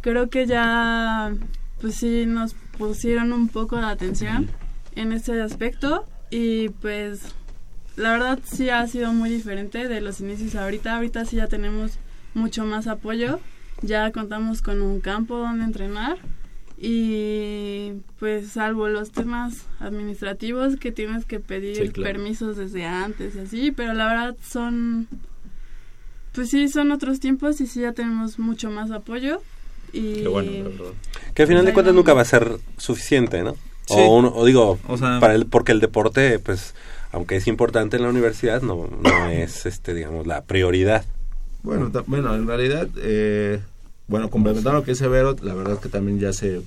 creo 0.00 0.28
que 0.28 0.46
ya 0.46 1.32
pues 1.80 1.96
sí 1.96 2.26
nos 2.26 2.54
pusieron 2.78 3.32
un 3.32 3.48
poco 3.48 3.76
de 3.76 3.86
atención 3.86 4.50
en 4.94 5.12
ese 5.12 5.40
aspecto 5.40 6.06
y 6.30 6.68
pues 6.68 7.34
la 7.96 8.12
verdad 8.12 8.38
sí 8.44 8.70
ha 8.70 8.86
sido 8.86 9.12
muy 9.12 9.30
diferente 9.30 9.88
de 9.88 10.00
los 10.00 10.20
inicios 10.20 10.54
a 10.54 10.64
ahorita. 10.64 10.96
Ahorita 10.96 11.24
sí 11.24 11.36
ya 11.36 11.46
tenemos 11.48 11.92
mucho 12.34 12.64
más 12.64 12.86
apoyo, 12.86 13.38
ya 13.82 14.10
contamos 14.12 14.62
con 14.62 14.82
un 14.82 15.00
campo 15.00 15.36
donde 15.38 15.64
entrenar 15.64 16.16
y 16.76 17.92
pues 18.18 18.48
salvo 18.48 18.88
los 18.88 19.10
temas 19.12 19.66
administrativos 19.80 20.76
que 20.76 20.92
tienes 20.92 21.24
que 21.24 21.40
pedir 21.40 21.76
Sí, 21.76 21.88
claro. 21.90 22.12
permisos 22.12 22.56
desde 22.56 22.84
antes 22.84 23.36
y 23.36 23.38
así, 23.40 23.70
pero 23.72 23.94
la 23.94 24.06
verdad 24.08 24.36
son 24.44 25.08
pues 26.32 26.50
sí 26.50 26.68
son 26.68 26.90
otros 26.90 27.20
tiempos 27.20 27.60
y 27.60 27.66
sí 27.66 27.80
ya 27.80 27.92
tenemos 27.92 28.38
mucho 28.38 28.70
más 28.70 28.90
apoyo 28.90 29.40
y 29.92 30.22
Qué 30.22 30.28
bueno, 30.28 30.50
la 30.50 30.68
verdad. 30.68 30.92
Que 31.34 31.42
al 31.42 31.48
final 31.48 31.64
de 31.64 31.72
cuentas 31.72 31.94
nunca 31.94 32.12
va 32.14 32.22
a 32.22 32.26
ser 32.26 32.58
suficiente, 32.76 33.42
¿no? 33.44 33.54
Sí. 33.86 33.94
O, 33.96 34.16
uno- 34.16 34.32
o 34.34 34.44
digo, 34.44 34.78
O 34.88 34.98
sea- 34.98 35.20
para 35.20 35.34
el, 35.36 35.46
porque 35.46 35.70
el 35.72 35.78
deporte, 35.78 36.38
pues, 36.40 36.74
aunque 37.14 37.36
es 37.36 37.46
importante 37.46 37.96
en 37.96 38.02
la 38.02 38.08
universidad, 38.08 38.60
no, 38.62 38.88
no 38.88 39.26
es, 39.30 39.66
este, 39.66 39.94
digamos, 39.94 40.26
la 40.26 40.42
prioridad. 40.42 41.04
Bueno, 41.62 41.90
bueno, 42.06 42.34
en 42.34 42.46
realidad, 42.46 42.88
eh, 42.96 43.60
bueno, 44.08 44.28
complementando 44.28 44.80
lo 44.80 44.84
que 44.84 44.90
dice 44.90 45.08
Vero, 45.08 45.34
la 45.40 45.54
verdad 45.54 45.74
es 45.74 45.78
que 45.78 45.88
también 45.88 46.18
ya 46.18 46.32
se, 46.32 46.60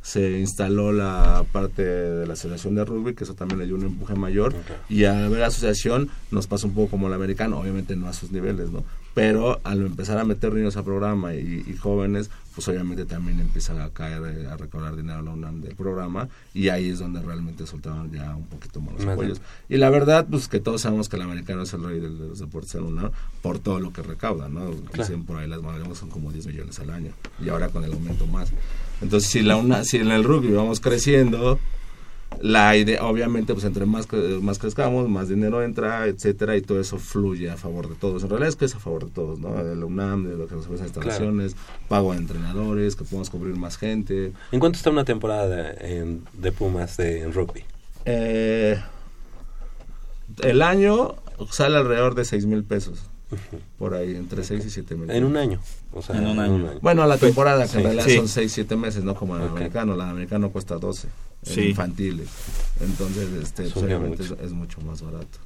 se 0.00 0.38
instaló 0.38 0.92
la 0.92 1.44
parte 1.52 1.82
de 1.82 2.26
la 2.26 2.32
asociación 2.34 2.76
de 2.76 2.84
rugby, 2.84 3.14
que 3.14 3.24
eso 3.24 3.34
también 3.34 3.58
le 3.58 3.66
dio 3.66 3.74
un 3.74 3.82
empuje 3.82 4.14
mayor. 4.14 4.54
Y 4.88 5.04
al 5.04 5.28
ver 5.28 5.40
la 5.40 5.48
asociación 5.48 6.08
nos 6.30 6.46
pasa 6.46 6.66
un 6.66 6.74
poco 6.74 6.90
como 6.92 7.08
el 7.08 7.12
americano, 7.12 7.58
obviamente 7.58 7.94
no 7.96 8.08
a 8.08 8.12
sus 8.12 8.30
niveles, 8.30 8.70
¿no? 8.70 8.84
Pero 9.18 9.60
al 9.64 9.84
empezar 9.84 10.16
a 10.18 10.24
meter 10.24 10.54
niños 10.54 10.76
al 10.76 10.84
programa 10.84 11.34
y, 11.34 11.64
y 11.66 11.76
jóvenes, 11.76 12.30
pues 12.54 12.68
obviamente 12.68 13.04
también 13.04 13.40
empieza 13.40 13.84
a 13.84 13.90
caer, 13.90 14.22
eh, 14.24 14.46
a 14.46 14.56
recaudar 14.56 14.94
dinero 14.94 15.22
la 15.22 15.32
UNAM 15.32 15.60
del 15.60 15.74
programa 15.74 16.28
y 16.54 16.68
ahí 16.68 16.90
es 16.90 17.00
donde 17.00 17.20
realmente 17.20 17.66
soltaban 17.66 18.12
ya 18.12 18.36
un 18.36 18.46
poquito 18.46 18.80
más 18.80 18.94
los 18.94 19.06
apoyos. 19.06 19.40
Y 19.68 19.76
la 19.76 19.90
verdad, 19.90 20.24
pues 20.30 20.46
que 20.46 20.60
todos 20.60 20.82
sabemos 20.82 21.08
que 21.08 21.16
el 21.16 21.22
americano 21.22 21.62
es 21.62 21.72
el 21.72 21.82
rey 21.82 21.98
de 21.98 22.08
los 22.08 22.38
deportes 22.38 22.76
en 22.76 22.82
la 22.82 22.86
UNAM 22.88 23.10
por 23.42 23.58
todo 23.58 23.80
lo 23.80 23.92
que 23.92 24.02
recauda, 24.02 24.48
¿no? 24.48 24.70
Dicen 24.92 25.24
por 25.24 25.38
ahí 25.38 25.48
las 25.48 25.62
maneras 25.62 25.98
son 25.98 26.10
como 26.10 26.30
10 26.30 26.46
millones 26.46 26.78
al 26.78 26.90
año 26.90 27.10
y 27.44 27.48
ahora 27.48 27.70
con 27.70 27.82
el 27.82 27.92
aumento 27.92 28.24
más. 28.28 28.52
Entonces, 29.02 29.28
si, 29.28 29.42
la 29.42 29.56
UNAM, 29.56 29.84
si 29.84 29.96
en 29.96 30.12
el 30.12 30.22
rugby 30.22 30.52
vamos 30.52 30.78
creciendo, 30.78 31.58
la 32.40 32.76
idea, 32.76 33.04
obviamente, 33.04 33.52
pues 33.52 33.64
entre 33.64 33.84
más, 33.86 34.06
más 34.42 34.58
crezcamos, 34.58 35.08
más 35.08 35.28
dinero 35.28 35.62
entra, 35.62 36.06
etcétera, 36.06 36.56
y 36.56 36.62
todo 36.62 36.80
eso 36.80 36.98
fluye 36.98 37.50
a 37.50 37.56
favor 37.56 37.88
de 37.88 37.94
todos. 37.96 38.22
En 38.22 38.28
realidad 38.28 38.50
es 38.50 38.56
que 38.56 38.66
es 38.66 38.74
a 38.74 38.78
favor 38.78 39.06
de 39.06 39.10
todos, 39.10 39.38
¿no? 39.40 39.54
De 39.64 39.74
la 39.74 39.84
UNAM, 39.86 40.24
de 40.28 40.36
lo 40.36 40.46
que 40.46 40.54
ofrecen 40.54 40.86
instalaciones, 40.86 41.56
pago 41.88 42.12
a 42.12 42.16
entrenadores, 42.16 42.94
que 42.96 43.04
podamos 43.04 43.30
cubrir 43.30 43.56
más 43.56 43.76
gente. 43.76 44.32
¿En 44.52 44.60
cuánto 44.60 44.76
está 44.76 44.90
una 44.90 45.04
temporada 45.04 45.48
de, 45.48 45.98
en- 45.98 46.22
de 46.34 46.52
Pumas 46.52 46.96
de, 46.96 47.22
en 47.22 47.32
rugby? 47.32 47.64
Eh, 48.04 48.78
el 50.42 50.62
año 50.62 51.16
sale 51.50 51.76
alrededor 51.76 52.14
de 52.14 52.24
6 52.24 52.46
mil 52.46 52.62
pesos. 52.64 53.02
Por 53.78 53.92
ahí, 53.94 54.14
entre 54.16 54.42
6 54.42 54.64
y 54.64 54.70
7 54.70 54.94
mil. 54.94 55.10
En 55.10 55.24
un 55.24 55.36
año. 55.36 55.60
O 55.92 56.00
sea, 56.00 56.16
En 56.16 56.26
un 56.26 56.38
año. 56.38 56.78
Bueno, 56.80 57.02
la 57.06 57.16
Pues, 57.18 57.20
temporada, 57.32 57.64
que 57.64 57.68
sí. 57.68 57.76
en 57.78 57.82
realidad 57.84 58.04
Sí. 58.06 58.16
son 58.16 58.28
6, 58.28 58.50
7 58.52 58.76
meses, 58.76 59.04
no 59.04 59.14
como 59.14 59.36
el 59.36 59.42
Ok. 59.42 59.50
americano. 59.50 59.94
El 59.94 60.00
americano 60.00 60.50
cuesta 60.50 60.76
12 60.76 61.08
en 61.08 61.12
Sí. 61.42 61.68
infantiles. 61.68 62.28
Entonces, 62.80 63.28
este, 63.42 63.64
pues, 63.64 63.76
obviamente 63.84 64.22
es, 64.22 64.30
mucho. 64.30 64.42
es 64.42 64.52
mucho 64.52 64.80
más 64.82 65.02
barato. 65.02 65.38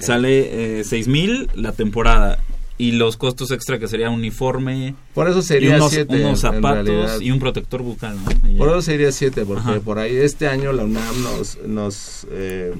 Sale 0.00 0.80
eh, 0.80 0.84
6 0.84 1.08
mil 1.08 1.48
la 1.54 1.72
temporada. 1.72 2.38
Y 2.76 2.92
los 2.92 3.18
costos 3.18 3.50
extra 3.50 3.78
que 3.78 3.88
sería 3.88 4.08
uniforme. 4.08 4.94
Por 5.12 5.28
eso 5.28 5.40
y 5.40 5.42
sería 5.42 5.76
unos, 5.76 5.90
7. 5.90 6.16
unos 6.24 6.40
zapatos 6.40 7.20
y 7.20 7.30
un 7.30 7.38
protector 7.38 7.82
bucal, 7.82 8.16
¿no? 8.24 8.56
Por 8.56 8.68
eso 8.70 8.80
sería 8.80 9.12
7, 9.12 9.44
porque 9.44 9.60
Ajá. 9.60 9.80
por 9.80 9.98
ahí 9.98 10.16
este 10.16 10.48
año 10.48 10.72
la 10.72 10.84
UNAM 10.84 11.22
nos, 11.22 11.58
nos, 11.66 12.26
eh, 12.30 12.72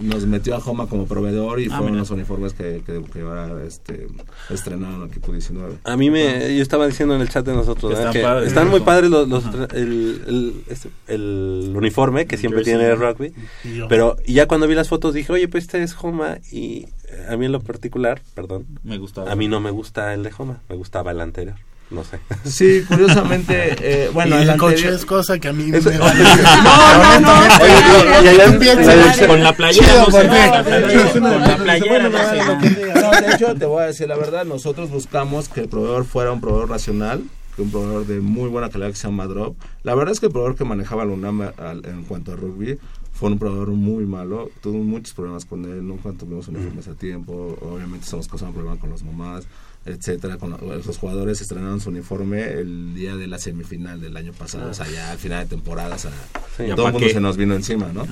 nos 0.00 0.26
metió 0.26 0.56
a 0.56 0.60
Joma 0.60 0.86
como 0.86 1.06
proveedor 1.06 1.60
y 1.60 1.66
Ah, 1.66 1.76
fueron 1.76 1.86
mira. 1.92 1.98
los 2.00 2.10
uniformes 2.10 2.52
que, 2.54 2.82
que, 2.84 3.02
que 3.12 3.20
ahora 3.20 3.62
este, 3.66 4.06
estrenaron 4.50 5.02
el 5.02 5.08
equipo 5.08 5.32
19. 5.32 5.76
A 5.84 5.96
mí 5.96 6.10
me, 6.10 6.54
yo 6.56 6.62
estaba 6.62 6.86
diciendo 6.86 7.14
en 7.14 7.20
el 7.20 7.28
chat 7.28 7.44
de 7.46 7.52
nosotros, 7.54 7.92
Que 7.92 7.98
están 7.98 8.12
que 8.12 8.20
padres. 8.22 8.48
están 8.48 8.68
muy 8.68 8.80
padres 8.80 9.10
los, 9.10 9.28
los 9.28 9.44
el, 9.72 10.22
el, 10.26 10.54
este, 10.68 10.88
el 11.08 11.72
uniforme 11.76 12.26
que 12.26 12.36
siempre 12.36 12.64
Jersey. 12.64 12.78
tiene 12.78 12.92
el 12.92 12.98
rugby, 12.98 13.32
Y 13.64 13.80
pero 13.88 14.16
y 14.24 14.34
ya 14.34 14.46
cuando 14.48 14.66
vi 14.66 14.74
las 14.74 14.88
fotos 14.88 15.14
dije, 15.14 15.32
oye, 15.32 15.48
pues 15.48 15.64
este 15.64 15.82
es 15.82 15.94
Homa 16.00 16.38
y 16.50 16.86
eh, 17.08 17.26
a 17.28 17.36
mí 17.36 17.46
en 17.46 17.52
lo 17.52 17.60
particular, 17.60 18.20
perdón, 18.34 18.66
Me 18.82 18.98
gustaba. 18.98 19.30
a 19.30 19.36
mí 19.36 19.48
no 19.48 19.60
me 19.60 19.70
gusta 19.70 20.14
el 20.14 20.22
de 20.22 20.32
Homa, 20.36 20.60
me 20.68 20.76
gustaba 20.76 21.10
el 21.12 21.20
anterior, 21.20 21.56
no 21.94 22.04
sé. 22.04 22.18
Sí, 22.44 22.84
curiosamente, 22.88 23.76
eh, 23.80 24.10
bueno, 24.14 24.38
y 24.38 24.42
el 24.42 24.50
el 24.50 24.56
coche 24.58 24.74
anterior- 24.76 24.94
es 24.94 25.06
cosa 25.06 25.38
que 25.38 25.48
a 25.48 25.52
mí 25.52 25.70
Eso- 25.72 25.90
me. 25.90 25.96
No, 25.98 26.04
no, 26.04 27.20
no. 27.20 27.32
Oye, 27.64 28.24
y 28.24 28.28
allá 28.28 28.44
en- 28.46 28.58
Piensa- 28.58 29.26
Con 29.26 29.42
la 29.42 29.52
playera 29.54 29.86
Chido, 29.86 30.06
no 30.06 30.10
se 30.10 31.20
Con 31.20 31.40
la 31.40 31.56
playera 31.56 32.08
no 32.08 33.10
de 33.20 33.34
hecho, 33.34 33.54
te 33.54 33.66
voy 33.66 33.82
a 33.82 33.86
decir 33.86 34.08
la 34.08 34.16
verdad, 34.16 34.44
nosotros 34.44 34.90
buscamos 34.90 35.48
que 35.48 35.60
el 35.62 35.68
proveedor 35.68 36.04
fuera 36.04 36.32
un 36.32 36.40
proveedor 36.40 36.68
racional, 36.70 37.22
que 37.56 37.62
un 37.62 37.70
proveedor 37.70 38.06
de 38.06 38.20
muy 38.20 38.48
buena 38.48 38.68
calidad 38.70 38.90
que 38.90 38.96
se 38.96 39.06
llama 39.06 39.26
Drop. 39.26 39.56
La 39.82 39.94
verdad 39.94 40.12
es 40.12 40.20
que 40.20 40.26
el 40.26 40.32
proveedor 40.32 40.56
que 40.56 40.64
manejaba 40.64 41.04
la 41.04 41.12
UNAM 41.12 41.42
al- 41.42 41.84
en 41.86 42.04
cuanto 42.04 42.32
a 42.32 42.36
rugby 42.36 42.78
fue 43.12 43.30
un 43.30 43.38
proveedor 43.38 43.68
muy 43.70 44.06
malo, 44.06 44.50
tuvimos 44.60 44.86
muchos 44.86 45.14
problemas 45.14 45.44
con 45.44 45.64
él, 45.64 45.86
nunca 45.86 46.10
tuvimos 46.18 46.48
uniformes 46.48 46.88
a 46.88 46.94
tiempo, 46.94 47.56
obviamente 47.60 48.04
estamos 48.04 48.26
causando 48.26 48.54
problemas 48.54 48.80
con 48.80 48.90
las 48.90 49.02
mamás, 49.04 49.44
etcétera, 49.86 50.38
con 50.38 50.50
los 50.50 50.96
jugadores 50.98 51.40
estrenaron 51.40 51.80
su 51.80 51.90
uniforme 51.90 52.42
el 52.44 52.94
día 52.94 53.16
de 53.16 53.26
la 53.26 53.38
semifinal 53.38 54.00
del 54.00 54.16
año 54.16 54.32
pasado, 54.32 54.70
o 54.70 54.74
sea, 54.74 54.88
ya 54.90 55.10
al 55.12 55.18
final 55.18 55.44
de 55.44 55.50
temporada, 55.50 55.94
o 55.94 55.98
sea, 55.98 56.10
Sí. 56.56 56.62
Todo 56.76 56.86
el 56.86 56.92
mundo 56.92 57.08
qué. 57.08 57.12
se 57.12 57.20
nos 57.20 57.36
vino 57.36 57.54
encima, 57.56 57.92
¿no? 57.92 58.06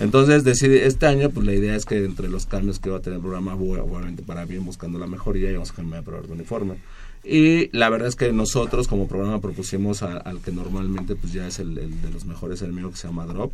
Entonces, 0.00 0.42
decide, 0.42 0.86
este 0.86 1.06
año, 1.06 1.30
pues 1.30 1.46
la 1.46 1.52
idea 1.52 1.76
es 1.76 1.84
que 1.84 2.04
entre 2.04 2.28
los 2.28 2.44
cambios 2.46 2.80
que 2.80 2.90
va 2.90 2.96
a 2.96 3.00
tener 3.00 3.18
el 3.18 3.22
programa, 3.22 3.54
obviamente 3.54 4.22
para 4.24 4.44
bien, 4.46 4.64
buscando 4.64 4.98
la 4.98 5.06
mejoría, 5.06 5.48
y 5.48 5.52
vamos 5.52 5.70
a 5.70 5.74
cambiar 5.74 6.02
de 6.04 6.32
uniforme. 6.32 6.74
Y 7.22 7.70
la 7.76 7.88
verdad 7.90 8.08
es 8.08 8.16
que 8.16 8.32
nosotros 8.32 8.88
como 8.88 9.06
programa 9.06 9.40
propusimos 9.40 10.02
a- 10.02 10.16
al 10.18 10.40
que 10.40 10.50
normalmente 10.50 11.14
pues 11.14 11.32
ya 11.32 11.46
es 11.46 11.60
el, 11.60 11.78
el 11.78 12.02
de 12.02 12.10
los 12.10 12.24
mejores, 12.24 12.60
el 12.62 12.72
mío 12.72 12.90
que 12.90 12.96
se 12.96 13.06
llama 13.06 13.26
Drop. 13.26 13.52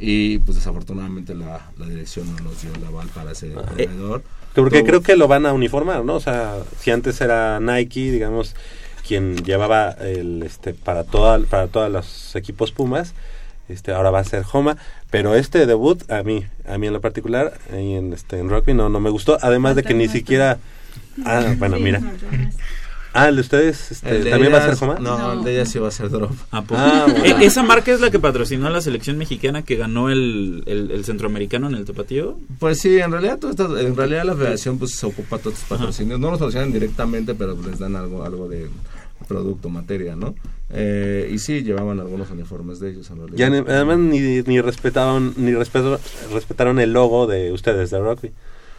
Y 0.00 0.38
pues 0.38 0.56
desafortunadamente 0.56 1.34
la, 1.34 1.70
la 1.78 1.86
dirección 1.86 2.26
no 2.34 2.42
nos 2.42 2.60
dio 2.62 2.72
el 2.74 2.84
aval 2.84 3.08
para 3.14 3.32
ese 3.32 3.52
Ah, 3.56 3.62
proveedor. 3.66 4.22
Porque 4.54 4.84
creo 4.84 5.02
que 5.02 5.16
lo 5.16 5.28
van 5.28 5.46
a 5.46 5.52
uniformar, 5.52 6.04
¿no? 6.04 6.14
O 6.14 6.20
sea, 6.20 6.58
si 6.78 6.90
antes 6.90 7.20
era 7.20 7.58
Nike, 7.60 8.12
digamos, 8.12 8.54
quien 9.06 9.44
llevaba 9.44 9.90
el 9.90 10.42
este 10.42 10.74
para 10.74 11.04
toda 11.04 11.38
para 11.40 11.66
todos 11.66 11.90
los 11.90 12.36
equipos 12.36 12.72
Pumas, 12.72 13.14
este 13.68 13.92
ahora 13.92 14.10
va 14.10 14.20
a 14.20 14.24
ser 14.24 14.44
Homa, 14.52 14.76
pero 15.10 15.34
este 15.34 15.66
debut 15.66 16.10
a 16.10 16.22
mí, 16.22 16.46
a 16.68 16.78
mí 16.78 16.86
en 16.86 16.92
lo 16.92 17.00
particular 17.00 17.54
y 17.72 17.94
en 17.94 18.12
este 18.12 18.38
en 18.38 18.48
rugby 18.48 18.74
no 18.74 18.88
no 18.88 19.00
me 19.00 19.10
gustó, 19.10 19.38
además 19.42 19.76
de 19.76 19.82
que 19.82 19.94
ni 19.94 20.08
siquiera 20.08 20.58
Ah, 21.24 21.54
bueno, 21.58 21.78
mira. 21.78 22.00
Ah, 23.16 23.28
el 23.28 23.36
de 23.36 23.40
ustedes 23.42 23.92
este, 23.92 24.10
el 24.16 24.24
de 24.24 24.30
también 24.30 24.52
va 24.52 24.58
a 24.58 24.74
ser 24.74 24.84
Homa? 24.84 24.98
No, 24.98 25.32
el 25.34 25.44
de 25.44 25.54
ella 25.54 25.66
sí 25.66 25.78
va 25.78 25.86
a 25.88 25.92
ser 25.92 26.10
Drop. 26.10 26.32
¿A 26.50 26.62
poco? 26.62 26.74
Ah, 26.80 27.06
bueno. 27.08 27.40
E- 27.40 27.46
Esa 27.46 27.62
marca 27.62 27.92
es 27.92 28.00
la 28.00 28.10
que 28.10 28.18
patrocinó 28.18 28.66
a 28.66 28.70
la 28.70 28.80
selección 28.80 29.16
mexicana 29.18 29.62
que 29.62 29.76
ganó 29.76 30.10
el, 30.10 30.64
el, 30.66 30.90
el 30.90 31.04
centroamericano 31.04 31.68
en 31.68 31.76
el 31.76 31.84
Tapatío. 31.84 32.36
Pues 32.58 32.80
sí, 32.80 32.98
en 32.98 33.12
realidad 33.12 33.38
todo 33.38 33.52
esto- 33.52 33.78
en 33.78 33.94
realidad 33.96 34.24
la 34.24 34.34
federación 34.34 34.78
pues 34.78 34.96
se 34.96 35.06
ocupa 35.06 35.36
de 35.36 35.44
todos 35.44 35.58
estos 35.58 35.78
patrocinios. 35.78 36.18
No 36.18 36.30
los 36.30 36.38
patrocinan 36.40 36.72
directamente, 36.72 37.34
pero 37.34 37.56
les 37.66 37.78
dan 37.78 37.94
algo 37.96 38.24
algo 38.24 38.48
de 38.48 38.68
producto, 39.28 39.68
materia, 39.68 40.16
¿no? 40.16 40.34
Eh, 40.70 41.30
y 41.32 41.38
sí, 41.38 41.62
llevaban 41.62 42.00
algunos 42.00 42.30
uniformes 42.32 42.80
de 42.80 42.90
ellos 42.90 43.08
en 43.10 43.18
realidad. 43.18 43.36
Ya 43.38 43.48
ni- 43.48 43.58
además 43.58 43.98
ni, 43.98 44.42
ni 44.42 44.60
respetaban 44.60 45.34
ni 45.36 45.52
respeto- 45.52 46.00
respetaron 46.32 46.80
el 46.80 46.92
logo 46.92 47.26
de 47.28 47.52
ustedes 47.52 47.90
de 47.90 48.00
rugby, 48.00 48.32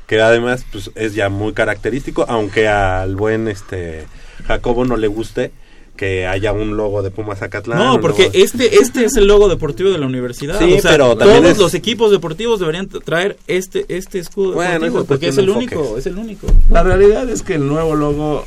que 0.07 0.19
además 0.21 0.65
pues 0.71 0.91
es 0.95 1.15
ya 1.15 1.29
muy 1.29 1.53
característico, 1.53 2.25
aunque 2.27 2.67
al 2.67 3.15
buen 3.15 3.47
este 3.47 4.05
Jacobo 4.47 4.85
no 4.85 4.97
le 4.97 5.07
guste 5.07 5.51
que 5.95 6.27
haya 6.27 6.51
un 6.51 6.75
logo 6.75 7.01
de 7.03 7.09
Pumas 7.09 7.39
Zacatlán. 7.39 7.79
No, 7.79 8.01
porque 8.01 8.23
logo- 8.23 8.35
este 8.37 8.75
este 8.79 9.05
es 9.05 9.15
el 9.15 9.27
logo 9.27 9.47
deportivo 9.47 9.91
de 9.91 9.97
la 9.97 10.05
universidad. 10.05 10.59
Sí, 10.59 10.73
o 10.73 10.81
sea, 10.81 10.91
pero 10.91 11.15
también 11.15 11.39
todos 11.43 11.53
es- 11.53 11.57
los 11.57 11.73
equipos 11.73 12.11
deportivos 12.11 12.59
deberían 12.59 12.89
traer 12.89 13.37
este 13.47 13.85
este 13.87 14.19
escudo 14.19 14.53
Bueno, 14.55 14.73
deportivo 14.73 14.99
es 15.01 15.05
porque 15.07 15.27
es 15.29 15.35
cuestión 15.35 15.57
el 15.57 15.63
único, 15.63 15.97
es 15.97 16.05
el 16.05 16.17
único. 16.17 16.47
La 16.69 16.83
realidad 16.83 17.29
es 17.29 17.43
que 17.43 17.53
el 17.55 17.65
nuevo 17.67 17.95
logo, 17.95 18.45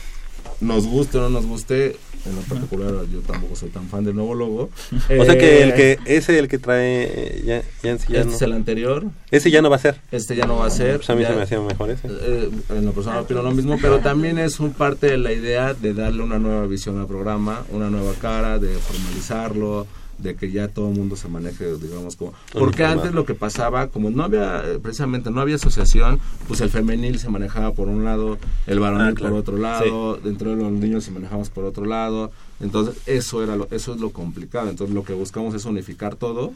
nos 0.61 0.87
guste 0.87 1.17
o 1.19 1.23
no 1.23 1.31
nos 1.31 1.47
guste, 1.47 1.97
en 2.27 2.37
lo 2.37 2.43
particular 2.43 2.93
yo 3.13 3.21
tampoco 3.21 3.55
soy 3.57 3.69
tan 3.71 3.89
fan 3.89 4.05
del 4.05 4.15
nuevo 4.17 4.35
logo. 4.35 4.71
o 5.19 5.25
sea 5.25 5.37
que 5.39 5.59
Eh, 5.59 5.63
el 5.63 5.75
que 5.75 5.99
ese 6.07 6.39
el 6.39 6.49
que 6.49 6.59
trae 6.59 7.05
eh, 7.05 7.43
ya, 7.45 7.63
ya, 7.83 7.93
este 7.93 8.25
no- 8.25 8.33
es 8.33 8.43
el 8.43 8.53
anterior, 8.53 9.07
ese 9.31 9.51
ya 9.51 9.63
no 9.63 9.71
va 9.71 9.77
a 9.77 9.81
ser. 9.81 10.01
este 10.13 10.37
ya 10.37 10.47
no 10.47 10.57
va 10.57 10.67
a 10.67 10.71
ser. 10.71 10.97
Pues 10.97 11.11
a 11.11 11.15
mí 11.15 11.23
ya- 11.23 11.29
se 11.29 11.37
me 11.37 11.43
hacía 11.43 11.61
mejor 11.61 11.91
ese. 11.91 12.09
Eh, 12.09 12.51
en 12.71 12.85
lo 12.87 12.93
personal 12.93 13.21
opino 13.21 13.43
lo 13.43 13.51
mismo, 13.53 13.79
pero 13.81 13.99
también 14.01 14.39
es 14.39 14.61
un 14.61 14.73
parte 14.73 15.07
de 15.09 15.19
la 15.19 15.33
idea 15.33 15.75
de 15.75 15.95
darle 15.95 16.23
una 16.23 16.39
nueva 16.39 16.67
visión 16.67 16.99
al 17.01 17.07
programa, 17.07 17.65
una 17.71 17.91
nueva 17.91 18.13
cara, 18.21 18.59
de 18.59 18.69
formalizarlo, 18.79 19.87
de 20.19 20.35
que 20.35 20.51
ya 20.51 20.69
todo 20.69 20.91
el 20.91 20.97
mundo 20.97 21.17
se 21.17 21.29
maneje, 21.29 21.77
digamos, 21.77 22.17
como... 22.17 22.33
Porque 22.53 22.85
antes 22.85 23.13
lo 23.15 23.25
que 23.25 23.35
pasaba, 23.35 23.89
como 23.89 24.11
no 24.11 24.25
había, 24.25 24.63
precisamente 24.83 25.31
no 25.31 25.41
había 25.41 25.57
asociación, 25.57 26.19
pues 26.47 26.61
el 26.61 26.71
femenil 26.71 27.19
se 27.19 27.29
manejaba 27.29 27.73
por 27.73 27.89
un 27.89 28.05
lado, 28.05 28.39
el 28.67 28.81
varonil 28.81 29.09
Ah, 29.09 29.15
claro. 29.15 29.35
por 29.35 29.41
otro 29.41 29.57
lado, 29.59 30.17
dentro 30.17 30.51
de 30.51 30.57
los 30.63 30.73
niños 30.73 31.05
se 31.05 31.11
manejamos 31.13 31.51
por 31.51 31.65
otro 31.65 31.85
lado, 31.85 32.33
entonces 32.61 32.97
eso 33.07 33.43
era 33.43 33.57
lo, 33.57 33.69
eso 33.71 33.95
es 33.95 34.01
lo 34.01 34.11
complicado, 34.11 34.69
entonces 34.69 34.95
lo 34.95 35.05
que 35.05 35.13
buscamos 35.13 35.55
es 35.55 35.65
unificar 35.65 36.17
todo, 36.17 36.53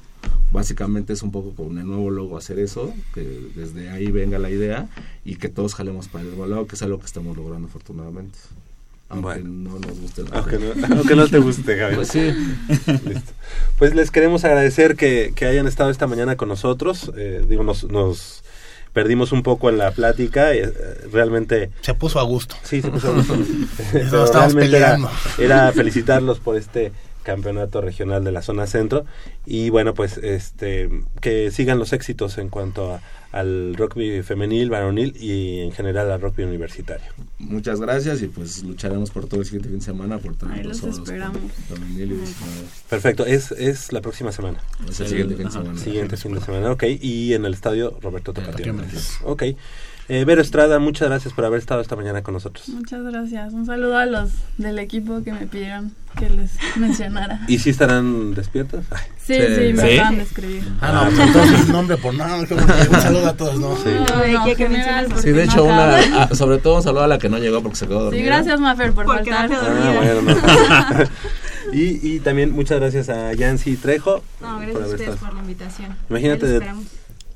básicamente 0.53 1.13
es 1.13 1.23
un 1.23 1.31
poco 1.31 1.53
con 1.55 1.79
el 1.79 1.87
nuevo 1.87 2.11
logo 2.11 2.37
hacer 2.37 2.59
eso, 2.59 2.93
que 3.15 3.51
desde 3.55 3.91
ahí 3.91 4.11
venga 4.11 4.39
la 4.39 4.51
idea 4.51 4.89
y 5.25 5.37
que 5.37 5.49
todos 5.49 5.75
jalemos 5.75 6.09
para 6.09 6.25
el 6.25 6.37
lado, 6.51 6.67
que 6.67 6.75
es 6.75 6.83
algo 6.83 6.99
que 6.99 7.07
estamos 7.07 7.37
logrando 7.37 7.69
afortunadamente. 7.69 8.39
Aunque 9.13 9.23
Bueno. 9.23 9.71
no 9.71 9.79
nos 9.79 10.01
guste 10.01 10.23
la 10.25 10.31
Aunque 10.39 10.59
no, 10.59 10.97
aunque 10.97 11.17
no 11.17 11.29
te 11.29 11.39
guste, 11.39 11.77
Javier. 11.79 11.95
Pues 11.97 12.09
sí. 12.09 12.33
Listo. 13.07 13.33
Pues 13.79 13.95
les 13.95 14.11
queremos 14.11 14.45
agradecer 14.45 14.97
que, 14.97 15.33
que 15.35 15.45
hayan 15.47 15.67
estado 15.67 15.91
esta 15.91 16.07
mañana 16.07 16.37
con 16.37 16.49
nosotros. 16.49 17.13
Eh, 17.17 17.45
digo, 17.49 17.63
nos, 17.63 17.85
nos 17.85 18.43
perdimos 18.93 19.33
un 19.33 19.43
poco 19.43 19.69
en 19.69 19.79
la 19.79 19.91
plática. 19.91 20.55
eh, 20.55 20.73
realmente. 21.13 21.71
Se 21.83 21.95
puso 21.95 22.19
a 22.21 22.23
gusto. 22.23 22.57
Sí, 22.63 22.81
se 22.83 22.91
puso 22.91 23.09
a 23.09 23.15
gusto. 23.15 23.37
Pero 23.93 24.27
realmente 24.27 24.77
era, 24.77 24.97
peleando. 24.97 25.11
era 25.39 25.73
felicitarlos 25.73 26.41
por 26.41 26.57
este 26.57 26.93
campeonato 27.23 27.81
regional 27.81 28.25
de 28.25 28.33
la 28.33 28.43
zona 28.43 28.67
centro 28.67 29.05
y 29.47 29.71
bueno 29.71 29.95
pues 29.95 30.19
este 30.19 30.91
que 31.21 31.53
sigan 31.53 31.79
los 31.79 31.93
éxitos 31.93 32.37
en 32.37 32.49
cuanto 32.49 32.95
a, 32.95 33.01
al 33.33 33.75
rugby 33.77 34.23
femenil, 34.23 34.71
varonil 34.71 35.17
y 35.19 35.61
en 35.61 35.73
general 35.73 36.11
al 36.13 36.21
rugby 36.21 36.45
universitario. 36.45 37.07
Muchas 37.39 37.81
gracias 37.81 38.23
y 38.23 38.29
pues 38.29 38.63
lucharemos 38.63 39.11
por 39.11 39.27
todo 39.27 39.41
el 39.41 39.47
siguiente 39.47 39.69
fin 39.71 39.79
de 39.79 39.85
semana 39.85 40.19
por 40.19 40.37
tener 40.37 40.59
Ahí 40.59 40.65
los 40.65 40.83
los 40.83 40.99
esperamos. 40.99 41.39
con 41.69 41.79
femenil 41.79 42.13
y 42.13 42.17
19. 42.17 42.53
Perfecto, 42.91 43.27
es, 43.27 43.51
es 43.53 43.93
la 43.93 44.01
próxima 44.03 44.33
semana. 44.33 44.59
Es 44.89 45.01
el 45.01 45.09
siguiente 45.09 45.35
fin 45.37 45.47
de 45.47 45.53
semana. 45.53 45.79
Siguiente 45.79 46.17
fin 46.17 46.35
de 46.35 46.41
semana, 46.41 46.71
ok. 46.73 46.85
Y 47.01 47.33
en 47.35 47.45
el 47.45 47.55
estadio 47.55 47.99
Roberto. 48.03 48.33
Tapatio. 48.33 48.75
Ok. 49.25 49.43
Eh, 50.09 50.25
Vero 50.25 50.43
Estrada, 50.43 50.79
muchas 50.79 51.09
gracias 51.09 51.33
por 51.33 51.45
haber 51.45 51.59
estado 51.61 51.81
esta 51.81 51.97
mañana 51.97 52.23
con 52.23 52.35
nosotros. 52.35 52.69
Muchas 52.69 53.03
gracias. 53.05 53.53
Un 53.53 53.65
saludo 53.67 53.97
a 53.97 54.05
los 54.05 54.31
del 54.59 54.79
equipo 54.79 55.23
que 55.23 55.33
me 55.33 55.47
pidieron 55.47 55.93
que 56.19 56.29
les 56.29 56.51
mencionara. 56.77 57.41
¿Y 57.49 57.61
si 57.61 57.71
estarán 57.71 58.35
despiertos? 58.35 58.85
Ay. 58.91 58.99
Sí, 59.25 59.35
sí, 59.35 59.73
me 59.73 59.95
acaban 59.95 60.17
de 60.17 60.23
escribir. 60.25 60.65
Ah, 60.81 60.93
no, 61.09 61.17
pues 61.17 61.29
entonces 61.29 61.69
nombre 61.69 61.97
por 61.97 62.15
nada. 62.15 62.37
Un 62.37 62.47
saludo 63.01 63.29
a 63.29 63.37
todos, 63.37 63.59
¿no? 63.61 63.77
Sí. 63.77 63.85
No, 63.95 64.45
no, 64.47 64.55
general, 64.55 65.09
Sí, 65.21 65.31
de 65.31 65.45
hecho, 65.45 65.65
una, 65.65 65.97
ah, 66.25 66.29
sobre 66.35 66.59
todo 66.59 66.77
un 66.77 66.83
saludo 66.83 67.05
a 67.05 67.07
la 67.07 67.19
que 67.19 67.29
no 67.29 67.39
llegó 67.39 67.63
porque 67.63 67.77
se 67.77 67.87
quedó 67.87 67.99
Sí, 68.11 68.17
dormida. 68.17 68.25
gracias, 68.27 68.61
Mafer, 68.61 68.93
por 68.93 69.07
Porque 69.07 69.31
faltar. 69.33 69.59
Ah, 69.63 69.95
bueno, 69.97 70.23
no. 70.35 71.73
y, 71.73 72.01
y 72.17 72.21
también 72.21 72.51
muchas 72.53 72.81
gracias 72.81 73.09
a 73.09 73.33
Yancy 73.33 73.77
Trejo. 73.77 74.23
No, 74.41 74.57
por 74.57 74.63
gracias 74.63 74.75
a 74.75 74.85
haber 74.85 74.95
ustedes 74.95 75.01
estado. 75.15 75.19
por 75.27 75.35
la 75.35 75.41
invitación. 75.41 75.97
Imagínate 76.11 76.61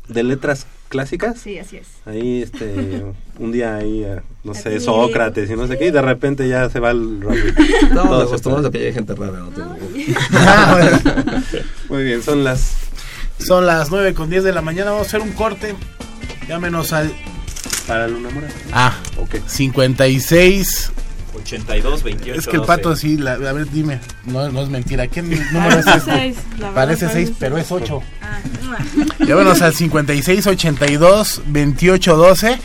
de, 0.08 0.22
letras 0.22 0.66
clásicas. 0.88 1.38
Sí, 1.38 1.58
así 1.58 1.78
es. 1.78 1.86
Ahí, 2.04 2.42
este, 2.42 3.04
un 3.38 3.52
día 3.52 3.76
ahí, 3.76 4.04
eh, 4.04 4.20
no 4.44 4.54
sé. 4.54 4.80
Sócrates 4.80 5.50
y 5.50 5.56
no 5.56 5.66
sé 5.66 5.78
qué, 5.78 5.86
y 5.86 5.90
de 5.90 6.02
repente 6.02 6.48
ya 6.48 6.68
se 6.70 6.80
va 6.80 6.90
el 6.90 7.20
rugby. 7.20 7.54
Estamos 7.82 8.08
Todo 8.08 8.20
se 8.20 8.26
acostumbrados 8.26 8.68
a 8.68 8.70
que 8.70 8.78
llegue 8.78 8.92
gente 8.92 9.14
rara, 9.14 9.38
no 9.38 9.48
te 9.48 9.62
preocupes. 9.62 10.16
Bueno. 10.72 11.42
Muy 11.88 12.04
bien, 12.04 12.22
son 12.22 12.44
las... 12.44 12.76
Son 13.38 13.66
las 13.66 13.90
9 13.90 14.14
con 14.14 14.30
10 14.30 14.44
de 14.44 14.52
la 14.52 14.62
mañana. 14.62 14.92
Vamos 14.92 15.06
a 15.06 15.08
hacer 15.08 15.20
un 15.20 15.32
corte. 15.32 15.74
Llámenos 16.48 16.92
al. 16.92 17.12
Para 17.86 18.08
Luna 18.08 18.30
Mora. 18.30 18.48
Ah, 18.72 18.96
ok. 19.18 19.36
56. 19.46 20.92
82, 21.36 22.02
28. 22.02 22.40
Es 22.40 22.46
que 22.46 22.56
el 22.56 22.62
pato 22.62 22.94
sí, 22.96 23.16
la- 23.16 23.32
a 23.34 23.52
ver, 23.52 23.70
dime. 23.70 24.00
No, 24.24 24.48
no 24.50 24.62
es 24.62 24.68
mentira. 24.68 25.06
¿Qué 25.06 25.22
número 25.52 25.78
es 25.78 25.84
Parece 25.84 25.98
este? 25.98 26.10
seis, 26.12 26.36
la 26.58 26.66
verdad, 26.66 26.74
Parece 26.74 27.04
parece 27.06 27.06
6, 27.06 27.26
seis. 27.28 27.36
pero 27.38 27.58
es 27.58 27.70
8. 27.72 28.02
Ah, 28.22 28.38
Llámenos 29.26 29.62
al 29.62 29.74
56 29.74 30.46
82 30.46 31.42
28 31.46 32.16
12. 32.16 32.58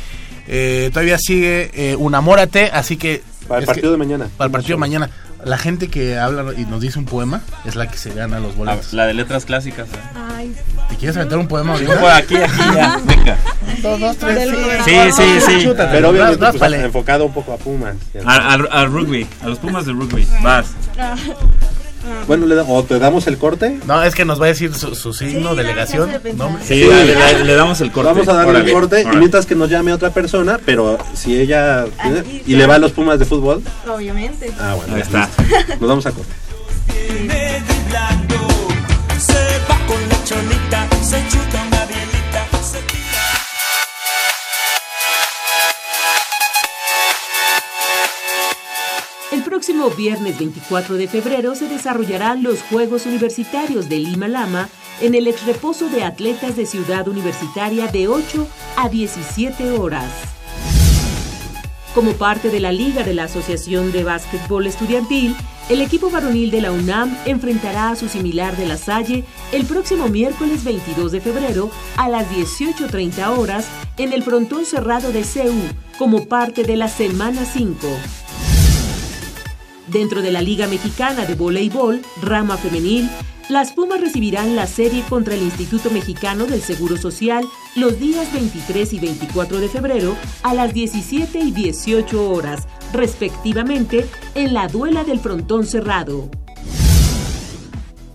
Eh, 0.48 0.90
todavía 0.94 1.18
sigue 1.18 1.72
eh, 1.74 1.96
Unamórate, 1.96 2.70
así 2.74 2.98
que. 2.98 3.22
Para 3.48 3.60
el 3.62 3.66
partido 3.66 3.88
que- 3.90 3.92
de 3.92 3.98
mañana. 3.98 4.30
Para 4.38 4.48
el 4.48 4.52
partido 4.52 4.76
de 4.76 4.80
mañana. 4.80 5.10
La 5.46 5.58
gente 5.58 5.88
que 5.90 6.18
habla 6.20 6.54
y 6.58 6.66
nos 6.66 6.82
dice 6.82 7.00
un 7.00 7.06
poema 7.06 7.42
es 7.66 7.76
la 7.76 7.88
que 7.88 7.98
se 7.98 8.14
gana 8.14 8.40
los 8.40 8.56
boletos. 8.56 8.94
La 8.94 9.06
de 9.08 9.14
letras 9.14 9.46
clásicas. 9.46 9.88
¿eh? 9.90 10.00
Ay, 10.36 10.56
¿Te 10.90 10.96
quieres 10.98 11.18
aventar 11.18 11.38
un 11.40 11.48
poema 11.48 11.76
Sí, 11.78 11.86
ahorita? 11.86 12.02
por 12.02 12.12
aquí, 12.12 12.36
aquí, 12.38 12.60
ya. 12.76 13.00
Venga. 13.06 13.38
Dos, 13.82 14.00
dos, 14.00 14.18
tres. 14.18 14.50
Sí, 14.86 14.96
sí, 15.16 15.24
sí. 15.46 15.64
Chútate, 15.64 15.92
Pero 15.92 16.10
obviamente 16.10 16.38
vas, 16.42 16.56
pues, 16.58 16.74
enfocado 16.74 17.26
un 17.26 17.34
poco 17.34 17.54
a 17.54 17.58
Pumas. 17.58 17.96
Al, 18.26 18.40
al- 18.62 18.70
al 18.72 18.92
rugby, 18.92 19.28
a 19.44 19.48
los 19.48 19.58
Pumas 19.60 19.86
de 19.86 19.94
rugby. 19.94 20.28
Vas. 20.44 20.68
Bueno, 22.28 22.46
le 22.46 22.56
da- 22.56 22.64
o 22.68 22.84
te 22.84 22.98
damos 23.00 23.28
el 23.28 23.38
corte. 23.38 23.80
No, 23.86 24.02
es 24.04 24.16
que 24.16 24.26
nos 24.26 24.40
va 24.42 24.46
a 24.46 24.50
decir 24.50 24.74
su, 24.74 24.96
su 24.96 25.14
signo, 25.14 25.52
Sí, 25.52 25.58
delegación. 25.58 26.10
nombre. 26.38 26.64
Sí, 26.66 26.84
le, 26.84 27.06
le- 27.06 27.44
le 27.46 27.54
damos 27.56 27.80
el 27.82 27.92
corte. 27.92 28.10
Vamos 28.12 28.28
a 28.28 28.34
darle 28.34 28.50
Órale, 28.52 28.66
el 28.70 28.74
corte 28.74 29.02
y 29.04 29.18
mientras 29.18 29.46
que 29.46 29.56
nos 29.56 29.70
llame 29.70 29.94
otra 29.94 30.10
persona, 30.12 30.60
pero 30.66 30.98
si 31.14 31.40
ella 31.40 31.86
tiene- 32.02 32.20
Aquí, 32.20 32.44
y 32.48 32.56
le 32.56 32.66
va 32.68 32.76
a 32.76 32.80
los 32.80 32.92
Pumas 32.92 33.20
de 33.20 33.26
fútbol, 33.26 33.62
obviamente. 33.88 34.52
ah 34.60 34.76
bueno, 34.76 34.94
Ahí 34.96 35.02
ya, 35.02 35.06
está. 35.26 35.44
listo. 35.44 35.74
Nos 35.80 35.90
vamos 35.90 36.06
a 36.06 36.12
corte. 36.12 36.32
Próximo 49.62 49.92
viernes 49.92 50.40
24 50.40 50.96
de 50.96 51.08
febrero 51.08 51.54
se 51.54 51.68
desarrollarán 51.68 52.42
los 52.42 52.64
Juegos 52.64 53.06
Universitarios 53.06 53.90
de 53.90 54.00
Lima 54.00 54.28
Lama 54.28 54.70
en 55.02 55.14
el 55.14 55.28
exreposo 55.28 55.88
de 55.88 56.04
atletas 56.04 56.56
de 56.56 56.66
Ciudad 56.66 57.08
Universitaria 57.08 57.86
de 57.86 58.08
8 58.08 58.48
a 58.76 58.90
17 58.90 59.74
horas. 59.74 60.12
Como 61.94 62.14
parte 62.14 62.50
de 62.50 62.60
la 62.60 62.72
Liga 62.72 63.04
de 63.04 63.14
la 63.14 63.26
Asociación 63.26 63.92
de 63.92 64.04
Básquetbol 64.04 64.66
Estudiantil, 64.66 65.36
el 65.70 65.82
equipo 65.82 66.10
varonil 66.10 66.50
de 66.50 66.62
la 66.62 66.72
UNAM 66.72 67.16
enfrentará 67.26 67.92
a 67.92 67.96
su 67.96 68.10
similar 68.10 68.58
de 68.58 68.66
la 68.66 68.78
Salle 68.78 69.26
el 69.52 69.68
próximo 69.68 70.08
miércoles 70.08 70.64
22 70.64 71.12
de 71.12 71.22
febrero 71.22 71.70
a 71.98 72.10
las 72.10 72.28
18.30 72.32 73.38
horas 73.38 73.68
en 73.98 74.12
el 74.12 74.24
frontón 74.24 74.66
cerrado 74.66 75.12
de 75.12 75.24
CEU 75.24 75.54
como 76.00 76.26
parte 76.26 76.64
de 76.64 76.78
la 76.78 76.88
Semana 76.88 77.46
5. 77.46 77.78
Dentro 79.88 80.22
de 80.22 80.32
la 80.32 80.42
Liga 80.42 80.68
Mexicana 80.68 81.26
de 81.26 81.36
Voleibol, 81.36 82.02
rama 82.22 82.58
femenil, 82.58 83.10
las 83.50 83.74
Pumas 83.74 84.00
recibirán 84.00 84.56
la 84.56 84.68
serie 84.68 85.04
contra 85.10 85.36
el 85.36 85.42
Instituto 85.42 85.90
Mexicano 85.90 86.46
del 86.46 86.62
Seguro 86.62 86.96
Social 86.96 87.44
los 87.76 88.00
días 88.00 88.32
23 88.32 88.94
y 88.94 89.00
24 89.00 89.60
de 89.60 89.68
febrero 89.68 90.16
a 90.44 90.54
las 90.54 90.74
17 90.74 91.40
y 91.40 91.52
18 91.52 92.30
horas, 92.30 92.68
respectivamente, 92.94 94.08
en 94.36 94.54
la 94.54 94.68
duela 94.68 95.04
del 95.04 95.20
frontón 95.20 95.66
cerrado. 95.66 96.30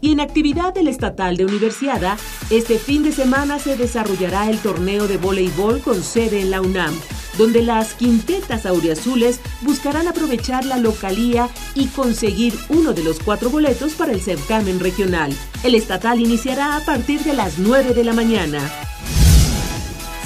Y 0.00 0.12
en 0.12 0.20
actividad 0.20 0.74
del 0.74 0.88
Estatal 0.88 1.36
de 1.36 1.44
Universiada, 1.44 2.16
este 2.50 2.78
fin 2.78 3.02
de 3.02 3.12
semana 3.12 3.58
se 3.58 3.76
desarrollará 3.76 4.50
el 4.50 4.58
torneo 4.58 5.08
de 5.08 5.16
voleibol 5.16 5.80
con 5.80 6.02
sede 6.02 6.40
en 6.40 6.50
la 6.50 6.60
UNAM, 6.60 6.94
donde 7.38 7.62
las 7.62 7.94
quintetas 7.94 8.66
auriazules 8.66 9.40
buscarán 9.62 10.08
aprovechar 10.08 10.64
la 10.64 10.78
localía 10.78 11.48
y 11.74 11.86
conseguir 11.88 12.54
uno 12.68 12.92
de 12.92 13.04
los 13.04 13.20
cuatro 13.20 13.50
boletos 13.50 13.94
para 13.94 14.12
el 14.12 14.20
certamen 14.20 14.80
regional. 14.80 15.32
El 15.64 15.74
estatal 15.74 16.20
iniciará 16.20 16.76
a 16.76 16.80
partir 16.80 17.20
de 17.20 17.32
las 17.32 17.58
9 17.58 17.94
de 17.94 18.04
la 18.04 18.12
mañana. 18.12 18.60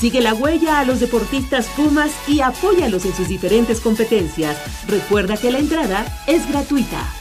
Sigue 0.01 0.23
la 0.23 0.33
huella 0.33 0.81
a 0.81 0.85
los 0.87 0.99
deportistas 0.99 1.67
Pumas 1.77 2.11
y 2.27 2.41
apóyalos 2.41 3.05
en 3.05 3.15
sus 3.15 3.29
diferentes 3.29 3.81
competencias. 3.81 4.57
Recuerda 4.89 5.37
que 5.37 5.51
la 5.51 5.59
entrada 5.59 6.07
es 6.27 6.49
gratuita. 6.49 7.20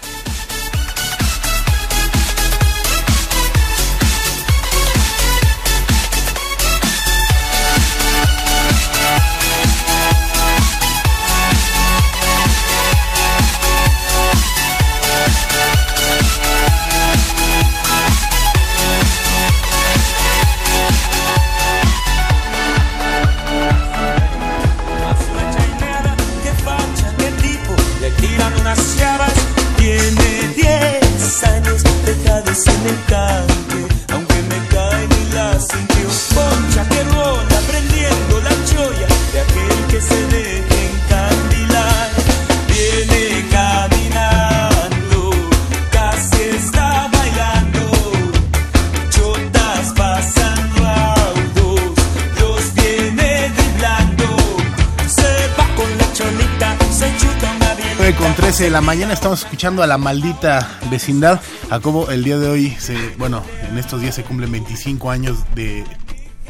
9 58.59 58.65
con 58.65 58.65
13 58.65 58.65
de 58.65 58.69
la 58.71 58.81
mañana 58.81 59.13
estamos 59.13 59.39
escuchando 59.43 59.83
a 59.83 59.87
la 59.87 59.97
maldita 59.97 60.79
vecindad. 60.91 61.39
Jacobo, 61.69 62.11
el 62.11 62.23
día 62.25 62.37
de 62.37 62.49
hoy, 62.49 62.75
se, 62.77 63.15
bueno, 63.17 63.43
en 63.69 63.77
estos 63.77 64.01
días 64.01 64.15
se 64.15 64.23
cumplen 64.23 64.51
25 64.51 65.11
años 65.11 65.37
de 65.55 65.85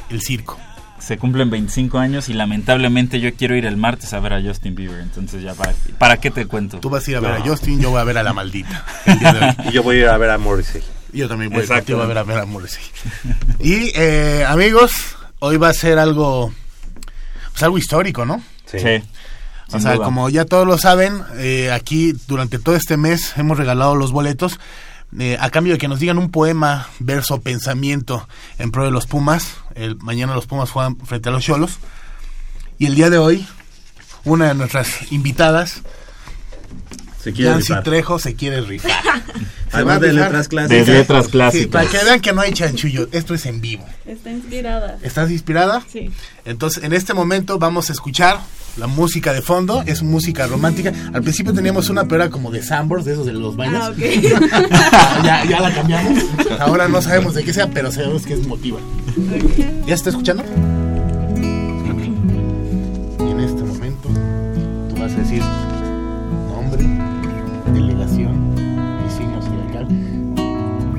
el 0.10 0.22
circo. 0.22 0.58
Se 0.98 1.18
cumplen 1.18 1.52
25 1.52 2.00
años 2.00 2.28
y 2.30 2.34
lamentablemente 2.34 3.20
yo 3.20 3.34
quiero 3.36 3.56
ir 3.56 3.66
el 3.66 3.78
martes 3.78 4.14
a 4.14 4.20
ver 4.20 4.34
a 4.34 4.42
Justin 4.42 4.74
Bieber. 4.76 5.00
Entonces 5.02 5.44
ya, 5.44 5.54
¿para, 5.54 5.74
¿para 6.00 6.18
qué 6.18 6.32
te 6.32 6.48
cuento? 6.48 6.80
Tú 6.80 6.90
vas 6.90 7.08
a 7.08 7.12
ir 7.12 7.18
a 7.18 7.20
ver 7.20 7.32
No. 7.32 7.38
a 7.38 7.48
Justin, 7.48 7.80
yo 7.80 7.92
voy 7.92 8.02
a 8.02 8.04
ver 8.04 8.18
a 8.18 8.24
la 8.24 8.34
maldita. 8.34 8.84
el 9.06 9.20
día 9.20 9.34
de 9.34 9.40
hoy. 9.40 9.56
Y 9.70 9.72
yo 9.72 9.84
voy 9.84 9.98
a 9.98 10.00
ir 10.00 10.08
a 10.08 10.18
ver 10.18 10.32
a 10.32 10.38
Morrissey. 10.40 10.82
Yo 11.14 11.28
también 11.28 11.52
voy 11.52 11.64
a 11.64 12.06
ver 12.06 12.18
a, 12.18 12.24
ver 12.24 12.38
a 12.40 12.46
Morrissey. 12.46 12.84
Y 13.60 13.92
eh, 13.96 14.46
amigos, 14.48 14.94
hoy 15.40 15.58
va 15.58 15.70
a 15.70 15.74
ser 15.74 16.00
algo, 16.00 16.52
pues 17.52 17.64
algo 17.64 17.78
histórico, 17.78 18.26
¿no? 18.26 18.42
Sí. 18.66 18.80
Sí. 18.80 19.04
O 19.72 19.80
sea, 19.80 19.96
duda. 19.96 20.06
como 20.06 20.30
ya 20.30 20.46
todos 20.46 20.66
lo 20.66 20.78
saben, 20.78 21.22
eh, 21.38 21.72
aquí 21.72 22.14
durante 22.28 22.60
todo 22.60 22.76
este 22.76 22.98
mes 22.98 23.34
hemos 23.38 23.58
regalado 23.58 23.96
los 23.96 24.12
boletos 24.12 24.60
eh, 25.18 25.38
a 25.40 25.50
cambio 25.50 25.74
de 25.74 25.80
que 25.80 25.88
nos 25.88 26.00
digan 26.00 26.18
un 26.20 26.30
poema, 26.30 26.88
verso, 27.00 27.42
pensamiento 27.42 28.28
en 28.60 28.72
pro 28.72 28.86
de 28.86 28.92
los 28.92 29.08
Pumas. 29.08 29.56
El, 29.76 29.98
mañana 29.98 30.36
los 30.36 30.46
Pumas 30.46 30.70
juegan 30.70 30.98
frente 30.98 31.30
a 31.30 31.32
los 31.32 31.44
Cholos. 31.44 31.78
Y 32.78 32.86
el 32.86 32.96
día 32.96 33.10
de 33.10 33.18
hoy, 33.18 33.48
una 34.24 34.50
de 34.50 34.54
nuestras 34.54 35.12
invitadas, 35.12 35.82
Se 37.22 37.34
quiere 37.34 37.52
Yancy 37.52 37.70
rifar. 37.70 37.84
Trejo, 37.84 38.20
se 38.20 38.36
quiere 38.36 38.62
rifar. 38.62 38.92
Se 39.70 39.78
Además 39.78 40.02
de 40.02 40.14
letras 40.14 40.48
clásicas. 40.48 40.88
De 40.88 40.94
letras 40.94 41.26
Sí, 41.26 41.32
clásicas. 41.32 41.68
para 41.68 41.90
que 41.90 42.04
vean 42.04 42.22
que 42.22 42.34
no 42.34 42.42
hay 42.42 42.54
chanchullo, 42.54 43.08
esto 43.12 43.36
es 43.36 43.46
en 43.46 43.62
vivo. 43.62 43.86
Está 44.06 44.32
inspirada. 44.32 44.98
¿Estás 45.04 45.30
inspirada? 45.30 45.84
Sí. 45.92 46.10
Entonces, 46.46 46.84
en 46.84 46.94
este 46.94 47.14
momento 47.14 47.60
vamos 47.60 47.90
a 47.90 47.94
escuchar 47.94 48.40
la 48.80 48.88
música 48.88 49.34
de 49.34 49.42
fondo, 49.42 49.84
es 49.86 50.02
música 50.02 50.48
romántica. 50.48 50.94
Al 51.14 51.22
principio 51.22 51.54
teníamos 51.54 51.90
una, 51.90 52.06
pero 52.06 52.24
era 52.24 52.32
como 52.32 52.50
de 52.50 52.64
Sambors, 52.64 53.04
de 53.04 53.14
esos 53.14 53.26
de 53.26 53.34
los 53.34 53.58
baños. 53.58 53.84
Ah, 53.84 53.92
ok. 53.92 53.98
ya, 55.24 55.46
ya 55.46 55.60
la 55.60 55.74
cambiamos. 55.74 56.24
Ahora 56.60 56.88
no 56.88 57.02
sabemos 57.02 57.34
de 57.36 57.44
qué 57.44 57.54
sea, 57.54 57.70
pero 57.70 57.92
sabemos 57.92 58.26
que 58.26 58.34
es 58.34 58.48
motiva. 58.48 58.80
¿Ya 59.86 59.88
se 59.88 59.94
está 59.94 60.10
escuchando? 60.12 60.44
Y 63.20 63.32
en 63.32 63.40
este 63.42 63.64
momento 63.64 64.10
tú 64.90 65.02
vas 65.02 65.12
a 65.12 65.18
decir 65.18 65.44
nombre, 66.48 66.86
delegación 67.74 68.56
y 69.06 69.12
signo 69.12 69.42
zodiacal 69.42 69.88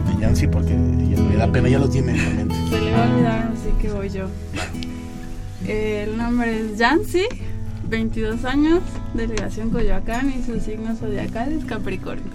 de 0.06 0.20
Yancy 0.20 0.46
porque 0.48 0.76
ya 1.10 1.18
le 1.22 1.36
da 1.36 1.50
pena, 1.50 1.68
ya 1.70 1.78
lo 1.78 1.88
tiene 1.88 2.12
en 2.12 2.24
la 2.24 2.30
mente. 2.30 2.54
Se 2.68 2.80
le 2.80 2.92
va 2.92 3.04
a 3.04 3.10
olvidar, 3.10 3.52
así 3.54 3.70
que 3.80 3.90
voy 3.90 4.10
yo. 4.10 4.26
El 5.66 6.16
nombre 6.16 6.60
es 6.60 6.78
Yancy, 6.78 7.26
22 7.90 8.44
años, 8.44 8.80
delegación 9.14 9.70
Coyoacán 9.70 10.30
y 10.30 10.42
su 10.44 10.60
signo 10.60 10.94
zodiacal 10.94 11.52
es 11.52 11.64
Capricornio. 11.64 12.30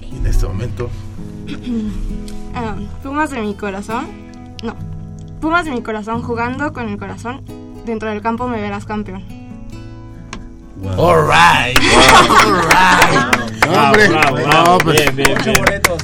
Y 0.00 0.16
en 0.16 0.26
este 0.26 0.46
momento 0.46 0.90
Ah, 2.54 2.76
Pumas 3.02 3.30
de 3.30 3.40
mi 3.40 3.54
corazón. 3.54 4.06
No. 4.62 4.76
Pumas 5.40 5.64
de 5.64 5.72
mi 5.72 5.82
corazón 5.82 6.22
jugando 6.22 6.72
con 6.72 6.88
el 6.88 6.98
corazón. 6.98 7.42
Dentro 7.86 8.10
del 8.10 8.20
campo 8.20 8.46
me 8.46 8.60
verás 8.60 8.84
campeón. 8.84 9.24
All 10.96 11.22
right. 11.26 11.78
All 11.78 12.52
right. 12.68 13.38
Bravo, 13.60 13.86
Hombre, 13.86 14.08
bravo, 14.08 14.36
no, 14.38 14.44
bravo. 14.44 14.78
pues, 14.78 14.98
Bien, 14.98 15.16
bien, 15.16 15.32
Ocho 15.38 15.52
bien. 15.52 15.64
boletos. 15.64 16.02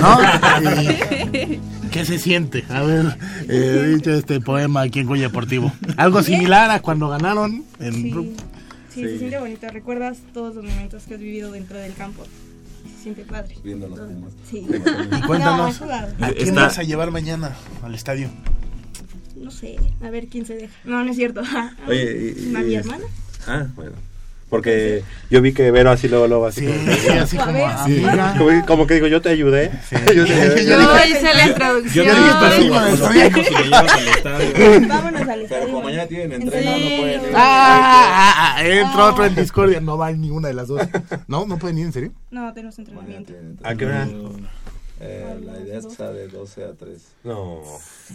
¿no? 0.00 0.18
¿Qué 1.90 2.04
se 2.04 2.18
siente? 2.18 2.64
A 2.70 2.82
ver, 2.82 3.16
eh, 3.48 3.92
dicho 3.96 4.12
este 4.12 4.40
poema 4.40 4.82
aquí 4.82 5.00
en 5.00 5.06
Goya 5.06 5.22
Deportivo. 5.24 5.72
Algo 5.96 6.22
similar 6.22 6.70
a 6.70 6.80
cuando 6.80 7.08
ganaron 7.08 7.64
en 7.80 7.92
Sí, 7.94 8.34
sí, 8.90 9.02
se 9.02 9.18
siente 9.18 9.38
bonito. 9.38 9.66
Recuerdas 9.70 10.18
todos 10.32 10.54
los 10.54 10.64
momentos 10.64 11.02
que 11.04 11.14
has 11.14 11.20
vivido 11.20 11.50
dentro 11.52 11.78
del 11.78 11.94
campo. 11.94 12.24
Se 12.96 13.02
siente 13.02 13.24
padre. 13.24 13.56
Viendo 13.64 13.88
los 13.88 13.98
Pumas. 13.98 14.32
Sí. 14.50 14.58
Y 14.68 15.20
No, 15.20 15.26
cuéntanos, 15.26 15.78
jugado. 15.78 16.08
¿a 16.20 16.28
quién 16.28 16.48
Está- 16.48 16.62
vas 16.62 16.78
a 16.78 16.82
llevar 16.82 17.10
mañana 17.10 17.52
al 17.82 17.94
estadio? 17.94 18.28
No 19.42 19.50
sé, 19.50 19.76
a 20.02 20.10
ver 20.10 20.28
quién 20.28 20.46
se 20.46 20.54
deja. 20.54 20.72
No, 20.84 21.04
no 21.04 21.10
es 21.10 21.16
cierto. 21.16 21.42
Oye, 21.88 22.34
y- 22.36 22.54
¿A 22.56 22.60
y- 22.60 22.64
mi 22.64 22.74
hermana? 22.76 23.04
Ah, 23.46 23.66
bueno. 23.74 23.92
Porque 24.48 25.02
yo 25.30 25.40
vi 25.40 25.54
que 25.54 25.70
Vero 25.70 25.90
así 25.90 26.08
luego, 26.08 26.28
luego 26.28 26.44
así. 26.46 26.60
Sí, 26.60 26.72
como, 26.74 26.92
sí, 26.92 27.08
así 27.08 27.38
A 27.38 27.44
como 27.46 27.58
ver. 27.58 27.64
amiga. 27.70 28.34
como, 28.36 28.66
como 28.66 28.86
que 28.86 28.94
digo, 28.94 29.06
yo 29.06 29.22
te 29.22 29.30
ayudé. 29.30 29.70
Yo 29.90 29.98
te 30.04 30.10
ayudé. 30.34 30.64
Yo 30.66 30.72
Yo 30.72 30.78
dije- 30.92 31.08
hice 31.08 31.34
la 31.34 31.46
introducción. 31.48 32.06
yo 32.06 32.14
dije, 32.14 33.62
llevas 33.64 33.92
al 33.92 34.08
estadio. 34.08 34.88
Vámonos 34.88 35.22
Pero 35.48 35.66
como 35.68 35.82
mañana 35.84 36.06
tienen 36.06 36.32
entreno, 36.42 36.70
no 36.70 36.76
pueden 37.00 37.24
ir. 37.24 37.30
Ah, 37.34 37.34
ah, 37.34 38.54
ah, 38.58 38.66
entra 38.66 39.06
otro 39.06 39.24
en 39.24 39.34
discordia. 39.36 39.80
No 39.80 39.96
va 39.96 40.12
ninguna 40.12 40.48
de 40.48 40.54
las 40.54 40.68
dos. 40.68 40.82
¿No? 41.28 41.46
¿No 41.46 41.58
pueden 41.58 41.78
ir 41.78 41.86
en 41.86 41.92
serio? 41.94 42.12
No, 42.30 42.52
tenemos 42.52 42.78
entrenamiento. 42.78 43.32
¿A 43.64 43.74
qué 43.74 43.86
hora? 43.86 44.06
Eh, 45.04 45.40
la 45.44 45.58
idea 45.60 45.78
es 45.78 45.86
que 45.86 45.94
sea 45.96 46.12
de 46.12 46.28
12 46.28 46.64
a 46.64 46.72
3. 46.74 47.02
No. 47.24 47.60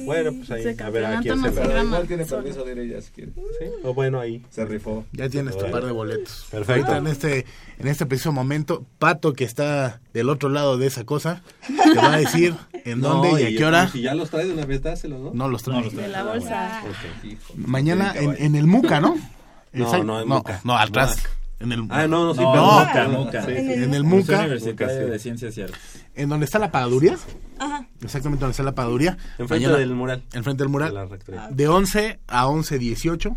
Bueno, 0.05 0.31
pues 0.37 0.49
ahí. 0.51 0.75
A 0.79 0.89
ver 0.89 1.05
a 1.05 1.19
quién 1.19 1.41
campeonato 1.41 1.55
se 1.55 1.61
no. 1.61 1.67
Pero 1.67 1.83
igual 1.83 2.07
tiene 2.07 2.25
permiso 2.25 2.63
de 2.63 2.71
ir 2.71 2.79
ella 2.79 3.01
si 3.01 3.11
quiere. 3.11 3.31
Sí. 3.33 3.65
O 3.83 3.93
bueno, 3.93 4.21
ahí. 4.21 4.45
Se 4.49 4.63
rifó. 4.65 5.03
Ya 5.11 5.27
tienes 5.27 5.57
tu 5.57 5.69
par 5.69 5.83
de 5.85 5.91
boletos. 5.91 6.47
Perfecto. 6.49 6.93
Ahorita 6.93 6.97
En 6.97 7.07
este, 7.07 7.45
en 7.79 7.87
este 7.87 8.05
preciso 8.05 8.31
momento, 8.31 8.85
Pato, 8.99 9.33
que 9.33 9.43
está 9.43 9.99
del 10.13 10.29
otro 10.29 10.47
lado 10.47 10.77
de 10.77 10.87
esa 10.87 11.03
cosa, 11.03 11.43
te 11.67 11.95
va 11.97 12.13
a 12.13 12.17
decir 12.17 12.55
en 12.85 13.01
dónde 13.01 13.41
y 13.41 13.45
a 13.53 13.57
qué 13.57 13.65
hora. 13.65 13.89
Si 13.89 14.01
ya 14.01 14.15
los 14.15 14.29
traes 14.29 14.47
de 14.47 14.53
una 14.53 14.65
vez, 14.65 14.81
dáselo, 14.81 15.19
¿no? 15.19 15.33
No 15.33 15.49
los 15.49 15.63
trae. 15.63 15.79
No 15.79 15.83
los 15.83 15.93
trae. 15.93 16.07
De 16.07 16.11
la 16.13 16.23
bolsa. 16.23 16.83
Ok. 16.87 17.25
Hijo. 17.25 17.53
Mañana 17.57 18.13
Sí, 18.13 18.19
en, 18.23 18.35
en 18.39 18.55
el 18.55 18.65
Muca, 18.67 19.01
¿no? 19.01 19.15
No, 19.73 19.91
no, 20.03 20.21
en 20.21 20.27
no, 20.29 20.35
Muca. 20.37 20.61
no, 20.63 20.75
atrás. 20.77 21.17
Muca. 21.17 21.29
En 21.59 21.71
el, 21.71 21.85
Ah, 21.89 22.07
no, 22.07 22.23
no, 22.25 22.33
sí, 22.35 22.41
No, 22.41 22.51
pero 22.51 22.63
Muca, 22.65 23.07
Muca. 23.07 23.45
Sí, 23.45 23.51
En 23.51 23.65
sí. 23.67 23.73
el- 23.73 23.83
en 23.83 23.93
el 23.95 24.03
Muca, 24.03 24.39
Universitario 24.39 25.07
de 25.07 25.17
Ciencias 25.19 25.57
y 25.57 25.61
Artes. 25.63 25.79
en 26.15 26.29
donde 26.29 26.45
está 26.45 26.59
la 26.59 26.71
pagaduría. 26.71 27.17
Ajá. 27.59 27.87
Exactamente 28.03 28.41
donde 28.41 28.51
está 28.51 28.61
la 28.61 28.75
pagaduría. 28.75 29.17
Enfrente 29.39 29.65
Mañana, 29.65 29.77
del 29.79 29.95
mural. 29.95 30.23
Enfrente 30.33 30.63
del 30.63 30.67
De 30.67 30.71
mural. 30.71 30.93
la 30.93 31.05
rectoría. 31.05 31.47
De 31.49 31.67
11 31.67 32.19
a 32.27 32.45
11.18 32.47 33.35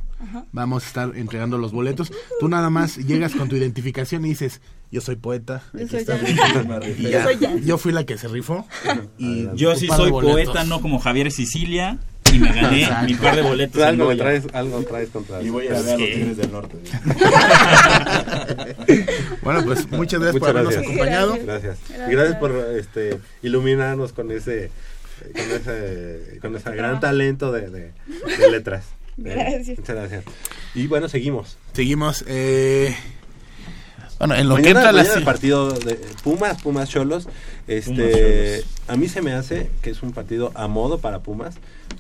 vamos 0.53 0.85
a 0.85 0.87
estar 0.87 1.13
entregando 1.17 1.57
los 1.57 1.73
boletos. 1.73 2.13
Tú 2.39 2.49
nada 2.49 2.69
más 2.69 2.99
llegas 2.99 3.33
con 3.35 3.49
tu 3.49 3.57
identificación 3.57 4.27
y 4.27 4.31
dices, 4.31 4.61
yo 4.91 5.01
soy 5.01 5.17
poeta. 5.17 5.63
Yo 5.73 5.89
soy 5.89 6.05
ya, 7.65 7.79
fui 7.79 7.93
la 7.93 8.05
que 8.05 8.19
se 8.19 8.29
rifó. 8.29 8.67
Y 9.17 9.49
Yo 9.55 9.75
sí 9.77 9.87
de 9.87 9.97
soy 9.97 10.11
poeta, 10.11 10.65
no 10.65 10.83
como 10.83 10.99
Javier 10.99 11.33
Sicilia. 11.33 11.99
Y 12.33 12.39
me 12.39 12.53
gané 12.53 12.83
Exacto. 12.83 13.07
mi 13.07 13.15
par 13.15 13.35
de 13.35 13.43
boletos. 13.43 13.83
Algo 13.83 14.15
traes, 14.17 14.45
algo 14.53 14.81
traes 14.85 15.09
contra 15.09 15.43
Y 15.43 15.51
voy 15.51 15.67
a 15.67 15.77
a 15.79 15.81
ver 15.83 15.95
a 15.95 15.99
los 15.99 16.09
Tigres 16.11 16.37
del 16.37 16.53
Norte. 16.53 16.77
Bueno, 19.43 19.65
pues 19.65 19.91
muchas 19.91 20.21
gracias 20.21 20.41
por 20.41 20.51
habernos 20.51 20.73
gracias. 20.75 20.93
acompañado. 20.93 21.39
Gracias. 21.45 21.79
Y 22.09 22.11
gracias 22.13 22.37
por 22.39 22.53
este 22.79 23.19
iluminarnos 23.43 24.13
con 24.13 24.31
ese 24.31 24.71
con 25.33 25.51
ese 25.51 26.39
con 26.41 26.57
ese 26.57 26.71
gran 26.75 27.01
talento 27.01 27.53
de, 27.53 27.69
de- 27.71 27.93
de 28.39 28.51
letras. 28.51 28.85
Eh, 29.19 29.23
Gracias. 29.35 29.79
Muchas 29.79 29.97
gracias. 29.97 30.25
Y 30.75 30.87
bueno, 30.87 31.09
seguimos. 31.09 31.59
Seguimos. 31.75 32.25
Eh, 32.27 32.95
bueno, 34.21 34.35
en 34.35 34.49
lo 34.51 34.57
que 34.57 34.63
Mañana, 34.63 34.81
entra 34.81 34.93
la... 34.93 35.03
el 35.03 35.25
partido 35.25 35.71
de 35.71 35.95
Pumas, 36.23 36.61
Pumas 36.63 36.91
Cholos, 36.91 37.27
este, 37.67 38.63
Pumas 38.63 38.81
a 38.87 38.97
mí 38.97 39.09
se 39.09 39.23
me 39.23 39.33
hace 39.33 39.71
que 39.81 39.91
es 39.91 40.03
un 40.03 40.13
partido 40.13 40.53
a 40.55 40.69
modo 40.69 40.99
para 40.99 41.21
Pumas, 41.21 41.55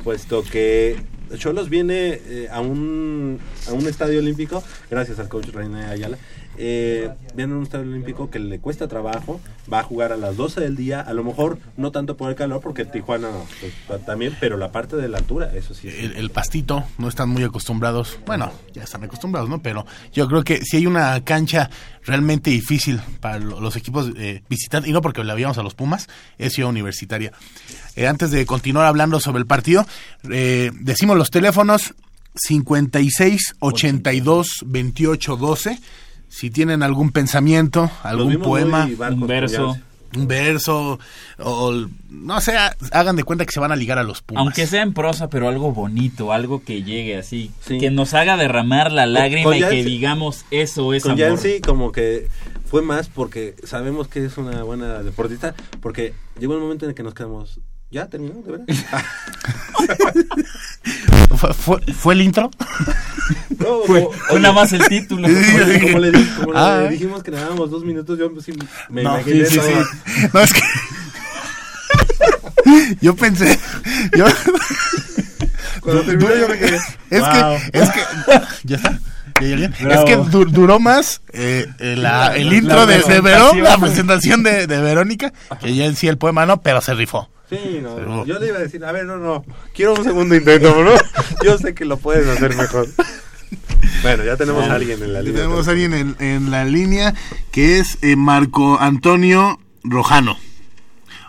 puesto 0.05 0.43
que 0.43 0.97
Cholos 1.39 1.71
viene 1.71 2.21
eh, 2.27 2.49
a 2.51 2.61
un 2.61 3.41
a 3.69 3.73
un 3.73 3.87
estadio 3.87 4.19
olímpico, 4.19 4.63
gracias 4.91 5.19
al 5.19 5.29
coach 5.29 5.47
René 5.49 5.87
Ayala, 5.87 6.19
eh, 6.59 7.11
viene 7.35 7.55
un 7.55 7.63
estadio 7.63 7.91
olímpico 7.91 8.31
que 8.31 8.39
le 8.39 8.59
cuesta 8.59 8.89
trabajo, 8.89 9.41
va 9.73 9.81
a 9.81 9.83
jugar 9.83 10.13
a 10.13 10.17
las 10.17 10.37
12 10.37 10.61
del 10.61 10.77
día, 10.77 11.01
a 11.01 11.13
lo 11.15 11.25
mejor 11.25 11.59
no 11.77 11.91
tanto 11.93 12.17
por 12.17 12.29
el 12.31 12.37
calor, 12.37 12.61
porque 12.61 12.85
Tijuana 12.85 13.29
pues, 13.89 14.05
también, 14.05 14.37
pero 14.41 14.57
la 14.57 14.73
parte 14.73 14.97
de 14.97 15.09
la 15.09 15.19
altura, 15.19 15.53
eso 15.55 15.75
sí. 15.75 15.89
el, 15.89 16.13
el 16.17 16.31
pastito, 16.31 16.85
no 16.99 17.09
están 17.09 17.29
muy 17.29 17.43
acostumbrados. 17.45 18.19
Bueno, 18.27 18.53
ya 18.75 18.83
están 18.83 19.05
acostumbrados, 19.05 19.49
¿no? 19.49 19.63
Pero 19.63 19.87
yo 20.13 20.27
creo 20.29 20.43
que 20.45 20.61
si 20.65 20.77
hay 20.79 20.87
una 20.87 21.23
cancha 21.25 21.71
realmente 22.05 22.51
difícil 22.51 23.01
para 23.21 23.39
lo- 23.39 23.61
los 23.61 23.77
equipos 23.77 24.11
eh, 24.17 24.43
visitantes, 24.49 24.91
y 24.91 24.93
no 24.93 25.01
porque 25.03 25.23
le 25.25 25.33
habíamos 25.33 25.57
a 25.59 25.63
los 25.63 25.75
Pumas, 25.75 26.09
es 26.39 26.53
Ciudad 26.55 26.71
Universitaria. 26.71 27.33
Eh, 27.97 28.07
antes 28.07 28.31
de 28.31 28.45
continuar 28.47 28.87
hablando 28.87 29.21
sobre 29.21 29.39
el 29.41 29.47
partido, 29.47 29.87
eh, 30.31 30.71
decimos 30.81 31.17
los 31.17 31.31
teléfonos 31.31 31.95
56 32.35 33.55
82 33.61 34.47
28 34.67 35.37
12. 35.37 35.79
Si 36.31 36.51
tienen 36.51 36.83
algún 36.83 37.11
pensamiento, 37.11 37.91
algún 38.03 38.39
poema, 38.39 38.89
barcos 38.97 39.15
un 39.15 39.19
con 39.21 39.29
verso. 39.29 39.77
Un 40.17 40.27
verso, 40.27 40.99
o 41.39 41.87
no 42.09 42.41
sé, 42.41 42.57
hagan 42.93 43.15
de 43.17 43.23
cuenta 43.23 43.45
que 43.45 43.53
se 43.53 43.61
van 43.61 43.71
a 43.73 43.77
ligar 43.77 43.99
a 43.99 44.03
los 44.03 44.23
Pumas. 44.23 44.43
Aunque 44.43 44.67
sea 44.67 44.83
en 44.83 44.93
prosa, 44.93 45.29
pero 45.29 45.49
algo 45.49 45.73
bonito, 45.73 46.33
algo 46.33 46.63
que 46.65 46.83
llegue 46.83 47.17
así, 47.17 47.51
Sí. 47.65 47.79
que 47.79 47.91
nos 47.91 48.15
haga 48.15 48.37
derramar 48.37 48.91
la 48.91 49.07
lágrima 49.07 49.45
con 49.45 49.57
y 49.57 49.61
que 49.61 49.85
digamos 49.85 50.45
eso 50.51 50.95
es 50.95 51.03
con 51.03 51.13
amor. 51.13 51.21
Yancy 51.21 51.61
como 51.61 51.93
que 51.93 52.29
fue 52.65 52.83
más 52.83 53.09
porque 53.09 53.55
sabemos 53.65 54.09
que 54.09 54.25
es 54.25 54.37
una 54.39 54.63
buena 54.65 55.03
deportista, 55.03 55.55
porque 55.81 56.15
llegó 56.39 56.55
el 56.55 56.61
momento 56.61 56.87
en 56.87 56.91
el 56.91 56.95
que 56.97 57.03
nos 57.05 57.15
quedamos, 57.15 57.61
¿ya 57.93 58.09
terminó? 58.09 58.35
¿De 58.43 58.51
verdad? 58.51 58.67
¿Fue, 61.41 61.55
fue, 61.55 61.81
fue 61.95 62.15
el 62.15 62.21
intro? 62.23 62.51
No, 63.59 63.81
Fue, 63.87 64.07
fue 64.29 64.41
nada 64.41 64.55
más 64.55 64.73
el 64.75 64.85
título. 64.87 65.27
Como, 65.27 65.81
como 65.81 65.99
le, 65.99 66.13
como 66.37 66.53
le 66.53 66.59
Ah. 66.59 66.87
dijimos 66.91 67.23
que 67.23 67.31
dos 67.71 67.83
minutos, 67.85 68.19
yo 68.19 68.31
pues, 68.33 68.45
sí, 68.45 68.53
me 68.91 69.03
No, 69.03 69.15
imaginé 69.15 69.47
sí, 69.47 69.59
sí. 69.59 70.29
No, 70.35 70.41
es 70.41 70.53
que. 70.53 70.61
yo 73.01 73.15
pensé. 73.17 73.59
Yo, 74.17 74.27
Cuando 75.81 76.03
terminó 76.03 76.37
yo 76.37 76.49
me 76.49 76.59
quedé. 76.59 76.77
es 77.11 77.21
Wow. 77.21 77.59
que. 77.73 77.79
Es 77.79 77.91
que. 77.91 78.01
Ya 78.65 78.77
está. 78.77 78.99
Es 79.41 80.05
que 80.05 80.17
du- 80.17 80.45
duró 80.45 80.79
más 80.79 81.23
eh, 81.33 81.67
eh, 81.79 81.95
la- 81.97 82.37
el 82.37 82.53
intro 82.53 82.85
la 82.85 82.87
de, 82.87 82.99
de 83.03 83.21
Verón, 83.23 83.63
la 83.63 83.79
presentación 83.79 84.43
de, 84.43 84.67
de 84.67 84.81
Verónica, 84.83 85.33
que 85.61 85.75
ya 85.75 85.87
en 85.87 85.97
sí 85.97 86.09
el 86.09 86.19
poema 86.19 86.45
no, 86.45 86.61
pero 86.61 86.83
se 86.83 86.93
rifó. 86.93 87.31
Sí, 87.51 87.81
no, 87.83 87.97
Pero- 87.97 88.25
yo 88.25 88.39
le 88.39 88.47
iba 88.49 88.57
a 88.59 88.61
decir, 88.61 88.85
a 88.85 88.93
ver, 88.93 89.05
no, 89.07 89.17
no, 89.19 89.45
quiero 89.75 89.95
un 89.95 90.05
segundo 90.05 90.35
intento, 90.37 90.83
¿no? 90.85 90.93
Yo 91.45 91.59
sé 91.59 91.75
que 91.75 91.85
lo 91.85 91.97
puedes 91.97 92.27
hacer 92.29 92.55
mejor. 92.55 92.87
Bueno, 94.03 94.25
ya 94.25 94.37
tenemos 94.37 94.65
a 94.69 94.75
alguien 94.77 95.03
en 95.03 95.13
la 95.13 95.21
línea. 95.23 95.43
Tenemos 95.43 95.67
a 95.67 95.71
alguien 95.73 95.93
en, 95.95 96.17
en 96.21 96.51
la 96.51 96.65
línea 96.65 97.13
que 97.51 97.79
es 97.79 97.99
eh, 98.03 98.15
Marco 98.17 98.79
Antonio 98.81 99.59
Rojano. 99.83 100.37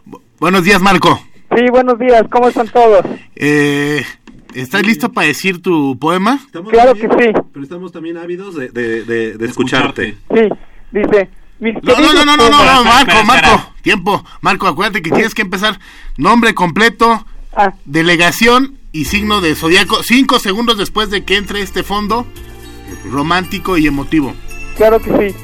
Bu- 0.05 0.21
buenos 0.39 0.63
días, 0.63 0.79
Marco. 0.81 1.19
Sí, 1.55 1.65
buenos 1.71 1.97
días, 1.97 2.23
¿cómo 2.31 2.49
están 2.49 2.67
todos? 2.69 3.03
Eh, 3.35 4.03
¿Estás 4.53 4.85
listo 4.85 5.11
para 5.11 5.27
decir 5.27 5.61
tu 5.61 5.97
poema? 5.97 6.39
Claro 6.69 6.93
que 6.93 7.07
sí. 7.07 7.31
Pero 7.51 7.63
estamos 7.63 7.91
también 7.91 8.17
ávidos 8.17 8.55
de, 8.55 8.69
de, 8.69 9.03
de, 9.05 9.37
de 9.37 9.45
escucharte. 9.47 10.17
Sí, 10.33 10.41
dice... 10.91 11.29
No, 11.61 11.71
no, 11.99 12.13
no, 12.13 12.25
no, 12.25 12.37
no, 12.37 12.49
no, 12.49 12.57
queridos 12.57 12.75
no, 12.75 12.83
Marco, 12.83 13.23
Marco, 13.23 13.73
tiempo. 13.83 14.25
Marco, 14.41 14.67
acuérdate 14.67 15.01
que 15.03 15.11
tienes 15.11 15.35
que 15.35 15.43
empezar 15.43 15.79
nombre 16.17 16.53
completo, 16.55 17.25
Ah. 17.55 17.73
delegación 17.85 18.77
y 18.91 19.05
signo 19.05 19.41
de 19.41 19.55
zodiaco. 19.55 20.01
Cinco 20.03 20.39
segundos 20.39 20.77
después 20.77 21.09
de 21.11 21.23
que 21.23 21.37
entre 21.37 21.61
este 21.61 21.83
fondo 21.83 22.25
romántico 23.11 23.77
y 23.77 23.87
emotivo. 23.87 24.33
Claro 24.75 24.99
que 24.99 25.11
sí. 25.31 25.35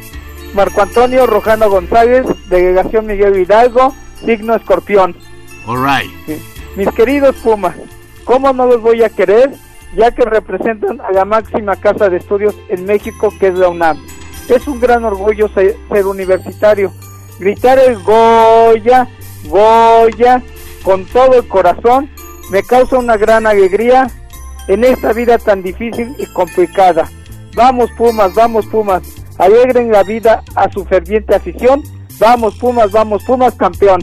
Marco 0.53 0.81
Antonio 0.81 1.27
Rojano 1.27 1.69
González, 1.69 2.25
delegación 2.49 3.05
Miguel 3.05 3.37
Hidalgo, 3.39 3.93
signo 4.25 4.55
escorpión. 4.55 5.15
All 5.65 5.83
right. 5.85 6.11
Mis 6.75 6.89
queridos 6.91 7.35
Pumas, 7.37 7.75
¿cómo 8.23 8.53
no 8.53 8.65
los 8.65 8.81
voy 8.81 9.03
a 9.03 9.09
querer? 9.09 9.51
Ya 9.95 10.11
que 10.11 10.23
representan 10.23 10.99
a 11.01 11.11
la 11.11 11.25
máxima 11.25 11.75
casa 11.75 12.09
de 12.09 12.17
estudios 12.17 12.55
en 12.69 12.85
México, 12.85 13.33
que 13.39 13.47
es 13.47 13.55
la 13.55 13.69
UNAM. 13.69 13.97
Es 14.49 14.67
un 14.67 14.79
gran 14.79 15.03
orgullo 15.05 15.49
se- 15.53 15.77
ser 15.91 16.05
universitario. 16.05 16.91
Gritar 17.39 17.77
el 17.79 17.99
Goya, 18.01 19.07
Goya, 19.45 20.41
con 20.83 21.05
todo 21.05 21.35
el 21.35 21.47
corazón, 21.47 22.09
me 22.49 22.63
causa 22.63 22.97
una 22.97 23.17
gran 23.17 23.45
alegría 23.45 24.09
en 24.67 24.83
esta 24.83 25.13
vida 25.13 25.37
tan 25.37 25.61
difícil 25.63 26.15
y 26.17 26.25
complicada. 26.27 27.09
Vamos 27.55 27.89
Pumas, 27.97 28.33
vamos 28.33 28.65
Pumas, 28.67 29.03
alegren 29.37 29.91
la 29.91 30.03
vida 30.03 30.43
a 30.55 30.71
su 30.71 30.85
ferviente 30.85 31.35
afición. 31.35 31.83
Vamos 32.19 32.55
Pumas, 32.55 32.91
vamos 32.91 33.23
Pumas, 33.23 33.53
campeón. 33.55 34.01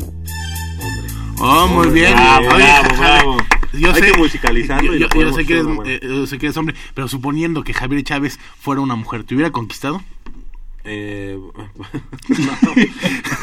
Oh, 1.40 1.66
muy 1.68 1.88
bien. 1.88 2.12
Bravo, 2.14 2.46
Oye, 2.54 2.64
bravo, 2.64 2.88
bravo. 2.98 3.36
Yo 3.72 3.88
Hay 3.92 4.00
sé, 4.02 4.12
que 4.12 4.18
musicalizarlo 4.18 4.94
y 4.94 5.00
Yo, 5.00 5.08
yo 5.08 5.32
sé 5.32 5.44
que 5.44 5.58
eh, 5.86 6.00
yo 6.02 6.26
sé 6.28 6.38
que 6.38 6.46
eres 6.46 6.56
hombre, 6.56 6.76
pero 6.94 7.08
suponiendo 7.08 7.64
que 7.64 7.74
Javier 7.74 8.04
Chávez 8.04 8.38
fuera 8.60 8.80
una 8.80 8.94
mujer, 8.94 9.24
¿te 9.24 9.34
hubiera 9.34 9.50
conquistado? 9.50 10.00
Eh, 10.86 11.38
no. 12.28 12.72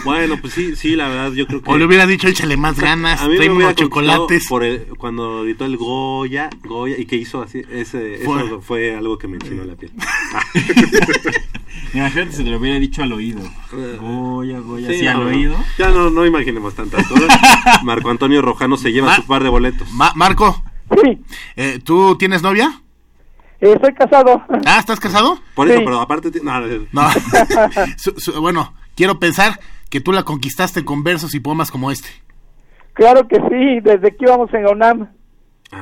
Bueno, 0.05 0.37
pues 0.39 0.53
sí, 0.53 0.75
sí, 0.75 0.95
la 0.95 1.07
verdad, 1.07 1.31
yo 1.33 1.47
creo 1.47 1.61
que. 1.61 1.71
O 1.71 1.77
le 1.77 1.85
hubieras 1.85 2.07
dicho, 2.07 2.27
échale 2.27 2.55
más 2.55 2.79
ganas, 2.79 3.19
A 3.21 3.23
mí 3.27 3.31
me 3.31 3.37
hubiera 3.39 3.53
unos 3.55 3.75
chocolates. 3.75 4.47
Por 4.47 4.63
el- 4.63 4.85
cuando 4.97 5.43
gritó 5.43 5.65
el 5.65 5.77
Goya, 5.77 6.49
Goya, 6.63 6.95
y 6.99 7.05
que 7.05 7.15
hizo 7.15 7.41
así, 7.41 7.61
ese, 7.71 8.19
Fue- 8.23 8.45
eso 8.45 8.61
fue 8.61 8.95
algo 8.95 9.17
que 9.17 9.27
me 9.27 9.37
enchinó 9.37 9.63
la 9.63 9.75
piel. 9.75 9.91
Imagínate 11.93 12.31
si 12.31 12.43
te 12.43 12.49
lo 12.49 12.57
hubiera 12.57 12.79
dicho 12.79 13.03
al 13.03 13.11
oído. 13.11 13.41
Goya, 13.99 14.59
Goya, 14.59 14.87
Sí, 14.89 14.99
sí, 14.99 15.07
al 15.07 15.17
no, 15.17 15.23
no. 15.25 15.29
oído. 15.29 15.55
Ya 15.77 15.89
no, 15.89 16.09
no 16.09 16.25
imaginemos 16.25 16.73
tantas 16.75 17.05
cosas. 17.09 17.27
Marco 17.83 18.09
Antonio 18.09 18.41
Rojano 18.41 18.77
se 18.77 18.91
lleva 18.91 19.15
su 19.15 19.23
par 19.25 19.43
de 19.43 19.49
boletos. 19.49 19.91
Ma- 19.91 20.13
Marco. 20.15 20.63
Eh, 21.55 21.79
¿Tú 21.83 22.17
tienes 22.17 22.41
novia? 22.43 22.81
Eh, 23.61 23.77
soy 23.81 23.93
casado. 23.93 24.41
Ah, 24.65 24.79
¿estás 24.79 24.99
casado? 24.99 25.39
Por 25.55 25.69
eso, 25.69 25.79
pero 25.85 25.99
aparte. 26.01 26.31
No, 26.43 26.59
no, 26.61 26.87
No. 26.91 27.07
Su- 27.97 28.19
su- 28.19 28.41
bueno, 28.41 28.73
quiero 28.95 29.19
pensar 29.19 29.59
que 29.89 30.01
tú 30.01 30.11
la 30.11 30.23
conquistaste 30.23 30.83
con 30.83 31.03
versos 31.03 31.35
y 31.35 31.39
poemas 31.39 31.69
como 31.71 31.91
este. 31.91 32.09
Claro 32.93 33.27
que 33.27 33.35
sí, 33.37 33.79
desde 33.83 34.09
que 34.15 34.25
íbamos 34.25 34.53
en 34.53 34.63
la 34.63 34.71
UNAM. 34.71 35.09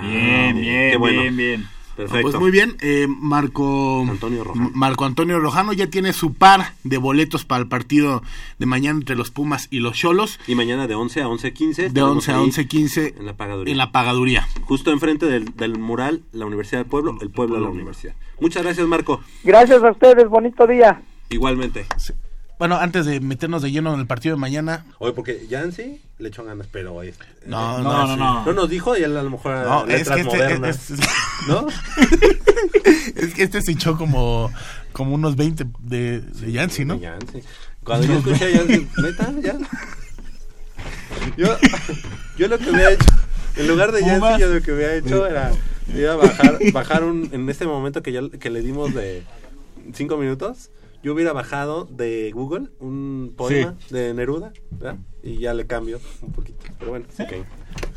Bien, 0.01 0.60
bien, 0.60 0.91
qué 0.91 0.97
bueno. 0.97 1.22
bien, 1.22 1.38
bien. 1.38 1.68
Perfecto. 1.99 2.21
Pues 2.21 2.39
muy 2.39 2.49
bien, 2.49 2.77
eh, 2.80 3.07
Marco 3.09 4.05
Antonio 4.09 4.45
Rojano. 4.45 4.71
Marco 4.73 5.03
Antonio 5.03 5.38
Rojano 5.38 5.73
ya 5.73 5.88
tiene 5.88 6.13
su 6.13 6.34
par 6.34 6.73
de 6.85 6.97
boletos 6.97 7.43
para 7.43 7.61
el 7.61 7.67
partido 7.67 8.23
de 8.57 8.65
mañana 8.65 8.99
entre 8.99 9.17
los 9.17 9.31
Pumas 9.31 9.67
y 9.69 9.80
los 9.80 9.97
Cholos. 9.97 10.39
Y 10.47 10.55
mañana 10.55 10.88
de 10.88 10.95
11 10.95 11.21
a 11.23 11.27
11.15. 11.27 11.89
De 11.89 12.01
11 12.01 12.31
a 12.31 12.38
ahí 12.38 12.45
11.15 12.45 13.15
En 13.17 13.26
la 13.26 13.35
pagaduría. 13.35 13.71
en 13.73 13.77
la 13.77 13.91
pagaduría. 13.91 14.47
Justo 14.63 14.91
enfrente 14.91 15.26
del, 15.26 15.53
del 15.57 15.77
mural, 15.77 16.21
la 16.31 16.45
Universidad 16.45 16.80
del 16.80 16.89
Pueblo, 16.89 17.17
el 17.19 17.31
pueblo 17.31 17.57
de 17.57 17.63
la 17.63 17.69
universidad. 17.69 18.13
Muchas 18.39 18.63
gracias, 18.63 18.88
Marco. 18.88 19.19
Gracias 19.43 19.84
a 19.84 19.91
ustedes, 19.91 20.30
bonito 20.30 20.65
día. 20.67 21.01
Igualmente. 21.30 21.85
Bueno, 22.60 22.76
antes 22.77 23.06
de 23.06 23.22
meternos 23.22 23.61
de 23.61 23.72
lleno 23.72 23.94
en 23.94 24.02
el 24.02 24.06
partido 24.06 24.36
de 24.36 24.40
mañana, 24.41 24.86
Oye, 24.99 25.14
porque 25.14 25.48
Yancy 25.48 26.02
le 26.18 26.27
echó 26.27 26.44
ganas, 26.44 26.68
pero 26.69 26.94
hoy. 26.94 27.14
No, 27.45 27.80
eh, 27.80 27.84
no, 27.84 28.06
no, 28.07 28.14
sí. 28.14 28.19
no. 28.19 28.45
No 28.45 28.53
nos 28.53 28.69
dijo 28.69 28.98
y 28.98 29.02
él 29.03 29.15
a 29.15 29.23
lo 29.23 29.30
mejor 29.30 29.65
No, 29.65 29.81
es 29.88 29.99
letras 29.99 30.15
que 30.18 30.22
este- 30.23 30.38
modernas. 30.38 30.90
es- 30.91 30.99
¿No? 31.48 31.68
es 33.15 33.34
que 33.34 33.44
este 33.44 33.61
se 33.61 33.72
echó 33.72 33.98
como, 33.98 34.52
como 34.91 35.15
unos 35.15 35.38
20 35.38 35.68
de, 35.80 36.19
de 36.19 36.52
Yancy, 36.52 36.84
¿no? 36.84 36.95
De 36.95 37.02
Yancy. 37.02 37.41
Cuando 37.86 38.07
yo 38.07 38.15
escuché 38.18 38.45
a 38.45 38.49
Yancy, 38.49 38.88
neta, 39.02 39.34
ya. 39.41 39.57
Yo, 41.38 41.57
yo 42.38 42.48
lo 42.49 42.57
que 42.60 42.69
hubiera 42.69 42.91
hecho, 42.91 43.06
en 43.56 43.68
lugar 43.69 43.91
de. 43.94 44.02
Yancy, 44.02 44.41
yo 44.41 44.53
lo 44.53 44.61
que 44.61 44.72
hubiera 44.73 44.95
hecho 44.95 45.26
era 45.26 45.52
iba 45.95 46.11
a 46.14 46.15
bajar, 46.18 46.60
bajar 46.73 47.03
un, 47.06 47.30
en 47.31 47.49
este 47.49 47.65
momento 47.65 48.03
que 48.03 48.11
ya 48.11 48.22
que 48.30 48.49
le 48.49 48.61
dimos 48.61 48.94
de 48.94 49.23
cinco 49.94 50.18
minutos, 50.18 50.69
yo 51.03 51.13
hubiera 51.13 51.34
bajado 51.34 51.85
de 51.85 52.31
Google 52.34 52.69
un 52.80 53.34
poema 53.38 53.76
de 53.89 54.13
Neruda, 54.13 54.51
¿verdad? 54.71 54.97
Y 55.23 55.38
ya 55.39 55.53
le 55.53 55.65
cambio 55.67 55.99
un 56.21 56.31
poquito. 56.31 56.59
Pero 56.77 56.91
bueno, 56.91 57.05
ok. 57.19 57.34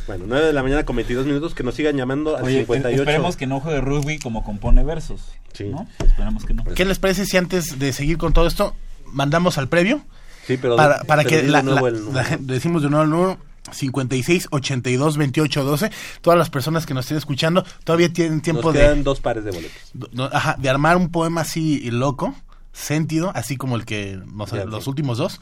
Bueno, 0.07 0.25
9 0.27 0.47
de 0.47 0.53
la 0.53 0.63
mañana 0.63 0.85
con 0.85 0.97
22 0.97 1.27
minutos, 1.27 1.55
que 1.55 1.63
nos 1.63 1.75
sigan 1.75 1.97
llamando 1.97 2.37
al 2.37 2.45
Oye, 2.45 2.61
58. 2.61 3.03
esperemos 3.03 3.37
que 3.37 3.47
no 3.47 3.61
juegue 3.61 3.81
rugby 3.81 4.19
como 4.19 4.43
compone 4.45 4.83
versos. 4.85 5.33
Sí. 5.53 5.65
¿no? 5.65 5.87
Esperemos 6.05 6.45
que 6.45 6.55
no. 6.55 6.65
¿Qué 6.65 6.85
les 6.85 6.99
parece 6.99 7.25
si 7.27 7.37
antes 7.37 7.79
de 7.79 7.93
seguir 7.93 8.19
con 8.19 8.33
todo 8.33 8.47
esto 8.47 8.75
mandamos 9.07 9.59
al 9.59 9.69
previo? 9.69 10.05
Sí, 10.47 10.57
pero 10.61 10.77
para, 10.77 10.99
de- 10.99 11.05
para 11.05 11.25
que 11.25 11.37
di 11.39 11.47
de 11.47 11.53
la, 11.53 11.63
nuevo 11.63 11.89
la- 11.89 11.97
el 11.97 12.05
número. 12.05 12.29
la 12.31 12.37
decimos 12.41 12.83
de 12.83 12.91
nuevo 12.91 13.05
el 13.05 13.11
número 13.11 13.39
56 13.71 14.49
82 14.51 15.17
28 15.17 15.65
12 15.65 15.91
todas 16.21 16.37
las 16.39 16.51
personas 16.51 16.85
que 16.85 16.95
nos 16.95 17.05
estén 17.05 17.19
escuchando 17.19 17.65
todavía 17.85 18.13
tienen 18.13 18.41
tiempo 18.41 18.63
Nos 18.65 18.75
de 18.75 18.81
quedan 18.81 19.05
dos 19.05 19.21
pares 19.21 19.45
de 19.45 19.53
boletos. 19.53 19.77
do- 19.95 20.31
ajá, 20.33 20.57
de 20.59 20.69
armar 20.69 20.97
un 20.97 21.11
poema 21.11 21.43
así 21.43 21.89
loco 21.93 22.35
sentido 22.73 23.33
así 23.35 23.57
como 23.57 23.77
el 23.77 23.85
que 23.85 24.19
Ya, 24.51 24.65
los 24.65 24.85
sí. 24.85 24.91
últimos 24.91 25.19
dos. 25.19 25.41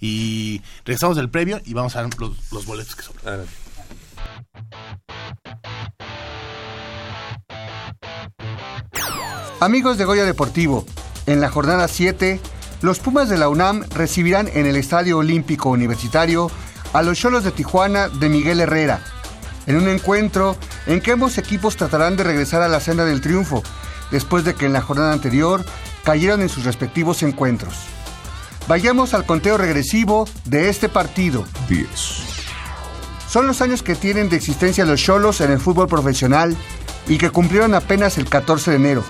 Y 0.00 0.62
regresamos 0.84 1.16
del 1.16 1.28
previo 1.30 1.60
y 1.64 1.74
vamos 1.74 1.96
a 1.96 2.02
ver 2.02 2.18
los, 2.18 2.32
los 2.52 2.66
boletos 2.66 2.94
que 2.96 3.02
sobran. 3.02 3.44
Amigos 9.60 9.98
de 9.98 10.04
Goya 10.04 10.24
Deportivo, 10.24 10.86
en 11.26 11.40
la 11.40 11.50
jornada 11.50 11.88
7, 11.88 12.40
los 12.80 13.00
Pumas 13.00 13.28
de 13.28 13.38
la 13.38 13.48
UNAM 13.48 13.84
recibirán 13.90 14.48
en 14.48 14.66
el 14.66 14.76
Estadio 14.76 15.18
Olímpico 15.18 15.68
Universitario 15.70 16.50
a 16.92 17.02
los 17.02 17.18
Cholos 17.18 17.44
de 17.44 17.50
Tijuana 17.50 18.08
de 18.08 18.28
Miguel 18.28 18.60
Herrera, 18.60 19.00
en 19.66 19.76
un 19.76 19.88
encuentro 19.88 20.56
en 20.86 21.00
que 21.00 21.12
ambos 21.12 21.38
equipos 21.38 21.76
tratarán 21.76 22.16
de 22.16 22.24
regresar 22.24 22.62
a 22.62 22.68
la 22.68 22.80
senda 22.80 23.04
del 23.04 23.20
triunfo, 23.20 23.62
después 24.12 24.44
de 24.44 24.54
que 24.54 24.66
en 24.66 24.72
la 24.72 24.80
jornada 24.80 25.12
anterior 25.12 25.64
cayeron 26.08 26.40
en 26.40 26.48
sus 26.48 26.64
respectivos 26.64 27.22
encuentros. 27.22 27.74
Vayamos 28.66 29.12
al 29.12 29.26
conteo 29.26 29.58
regresivo 29.58 30.26
de 30.46 30.70
este 30.70 30.88
partido. 30.88 31.44
10, 31.68 31.86
Son 33.28 33.46
los 33.46 33.60
años 33.60 33.82
que 33.82 33.94
tienen 33.94 34.30
de 34.30 34.36
existencia 34.36 34.86
los 34.86 35.02
Cholos 35.02 35.42
en 35.42 35.50
el 35.50 35.60
fútbol 35.60 35.86
profesional 35.86 36.56
y 37.08 37.18
que 37.18 37.28
cumplieron 37.28 37.74
apenas 37.74 38.16
el 38.16 38.26
14 38.26 38.70
de 38.70 38.76
enero. 38.78 39.04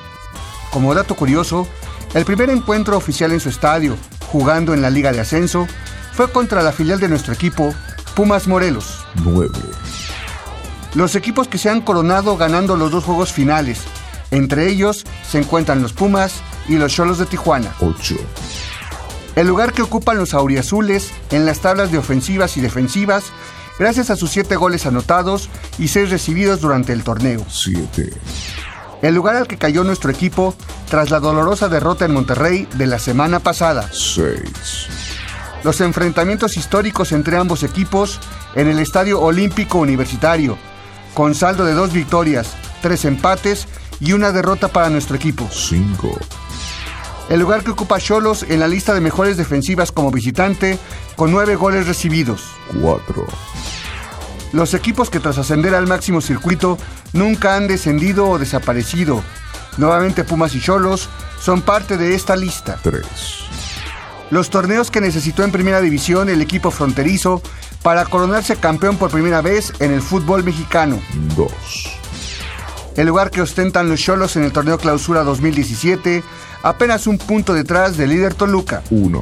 Como 0.73 0.93
dato 0.93 1.15
curioso, 1.15 1.69
el 2.15 2.25
primer 2.25 2.51
encuentro 2.51 2.97
oficial 2.97 3.31
en 3.31 3.39
su 3.39 3.49
estadio, 3.49 3.97
jugando 4.33 4.75
en 4.75 4.83
la 4.83 4.91
Liga 4.91 5.13
de 5.13 5.21
Ascenso, 5.21 5.69
fue 6.15 6.33
contra 6.33 6.65
la 6.65 6.73
filial 6.73 6.99
de 6.99 7.09
nuestro 7.09 7.33
equipo, 7.33 7.73
Pumas 8.17 8.49
Morelos. 8.49 9.07
9, 9.23 9.57
Los 10.97 11.15
equipos 11.15 11.47
que 11.47 11.59
se 11.59 11.71
han 11.71 11.81
coronado 11.81 12.37
ganando 12.37 12.75
los 12.75 12.91
dos 12.91 13.05
juegos 13.05 13.33
finales, 13.33 13.83
entre 14.33 14.67
ellos 14.67 15.07
se 15.31 15.39
encuentran 15.39 15.81
los 15.81 15.93
Pumas 15.93 16.43
y 16.69 16.77
los 16.77 16.93
Cholos 16.93 17.19
de 17.19 17.27
Tijuana. 17.27 17.75
8, 17.81 18.15
El 19.37 19.47
lugar 19.47 19.73
que 19.73 19.83
ocupan 19.83 20.19
los 20.19 20.35
auriazules 20.35 21.11
en 21.31 21.47
las 21.47 21.61
tablas 21.61 21.91
de 21.93 21.99
ofensivas 21.99 22.57
y 22.57 22.61
defensivas, 22.61 23.25
gracias 23.79 24.11
a 24.11 24.17
sus 24.17 24.31
siete 24.31 24.57
goles 24.57 24.87
anotados 24.87 25.49
y 25.79 25.89
seis 25.89 26.11
recibidos 26.11 26.61
durante 26.61 26.93
el 26.93 27.05
torneo. 27.05 27.45
7, 27.49 28.11
El 29.03 29.15
lugar 29.15 29.37
al 29.37 29.47
que 29.47 29.59
cayó 29.59 29.85
nuestro 29.85 30.11
equipo 30.11 30.55
tras 30.91 31.11
la 31.11 31.21
dolorosa 31.21 31.69
derrota 31.69 32.05
en 32.05 32.13
Monterrey 32.13 32.69
de 32.75 32.87
la 32.87 32.99
semana 32.99 33.41
pasada. 33.41 33.89
6, 33.93 34.43
Los 35.65 35.81
enfrentamientos 35.81 36.57
históricos 36.57 37.13
entre 37.13 37.37
ambos 37.37 37.63
equipos 37.63 38.21
en 38.55 38.69
el 38.69 38.79
Estadio 38.79 39.21
Olímpico 39.21 39.79
Universitario, 39.79 40.59
con 41.15 41.35
saldo 41.35 41.65
de 41.65 41.75
dos 41.75 41.93
victorias, 41.93 42.49
tres 42.83 43.05
empates 43.05 43.67
y 44.01 44.13
una 44.13 44.33
derrota 44.33 44.69
para 44.69 44.91
nuestro 44.91 45.17
equipo. 45.17 45.49
5, 45.51 46.17
El 47.29 47.41
lugar 47.41 47.63
que 47.63 47.71
ocupa 47.71 47.99
Cholos 47.99 48.45
en 48.49 48.61
la 48.61 48.69
lista 48.69 48.95
de 48.95 49.01
mejores 49.01 49.37
defensivas 49.37 49.93
como 49.93 50.11
visitante, 50.11 50.79
con 51.17 51.31
nueve 51.31 51.57
goles 51.57 51.87
recibidos. 51.87 52.43
4, 52.81 53.27
Los 54.53 54.73
equipos 54.73 55.11
que 55.11 55.21
tras 55.21 55.39
ascender 55.39 55.75
al 55.75 55.87
máximo 55.87 56.21
circuito 56.21 56.79
nunca 57.13 57.55
han 57.57 57.69
descendido 57.69 58.29
o 58.29 58.39
desaparecido, 58.39 59.23
Nuevamente 59.79 60.25
Pumas 60.25 60.55
y 60.57 60.61
Cholos 60.61 61.09
son 61.41 61.63
parte 61.63 61.97
de 61.97 62.15
esta 62.15 62.35
lista. 62.35 62.81
3. 62.83 63.01
Los 64.31 64.51
torneos 64.51 64.91
que 64.91 65.01
necesitó 65.01 65.45
en 65.45 65.53
primera 65.53 65.81
división 65.81 66.29
el 66.29 66.43
equipo 66.43 66.71
fronterizo 66.71 67.41
para 67.83 68.05
coronarse 68.05 68.57
campeón 68.57 68.97
por 68.97 69.11
primera 69.11 69.41
vez 69.41 69.73
en 69.79 69.93
el 69.93 70.03
fútbol 70.03 70.43
mexicano. 70.43 71.01
2. 71.37 71.51
El 72.97 73.07
lugar 73.07 73.31
que 73.31 73.41
ostentan 73.41 73.89
los 73.89 74.01
Cholos 74.01 74.35
en 74.35 74.43
el 74.43 74.53
torneo 74.53 74.79
Clausura 74.79 75.23
2017, 75.23 76.25
apenas 76.63 77.07
un 77.07 77.19
punto 77.19 77.55
detrás 77.55 77.97
del 77.97 78.11
líder 78.11 78.35
Toluca. 78.35 78.83
1. 78.91 79.21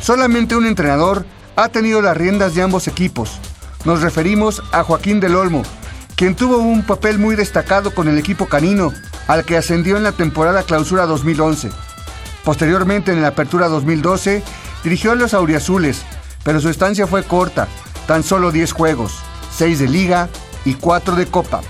Solamente 0.00 0.56
un 0.56 0.66
entrenador 0.66 1.26
ha 1.56 1.68
tenido 1.68 2.00
las 2.02 2.16
riendas 2.16 2.54
de 2.54 2.62
ambos 2.62 2.88
equipos. 2.88 3.38
Nos 3.84 4.02
referimos 4.02 4.62
a 4.72 4.82
Joaquín 4.82 5.20
del 5.20 5.36
Olmo, 5.36 5.62
quien 6.16 6.34
tuvo 6.34 6.58
un 6.58 6.82
papel 6.82 7.18
muy 7.18 7.36
destacado 7.36 7.94
con 7.94 8.08
el 8.08 8.18
equipo 8.18 8.46
canino, 8.46 8.92
al 9.26 9.44
que 9.44 9.56
ascendió 9.56 9.96
en 9.96 10.02
la 10.02 10.12
temporada 10.12 10.62
Clausura 10.62 11.06
2011. 11.06 11.70
Posteriormente, 12.44 13.12
en 13.12 13.22
la 13.22 13.28
Apertura 13.28 13.68
2012, 13.68 14.42
dirigió 14.82 15.12
a 15.12 15.14
los 15.14 15.34
Auriazules, 15.34 16.02
pero 16.42 16.60
su 16.60 16.68
estancia 16.68 17.06
fue 17.06 17.22
corta, 17.22 17.68
tan 18.06 18.22
solo 18.22 18.50
10 18.50 18.72
juegos, 18.72 19.14
6 19.56 19.78
de 19.78 19.88
liga 19.88 20.28
y 20.64 20.74
4 20.74 21.16
de 21.16 21.26
copa. 21.26 21.60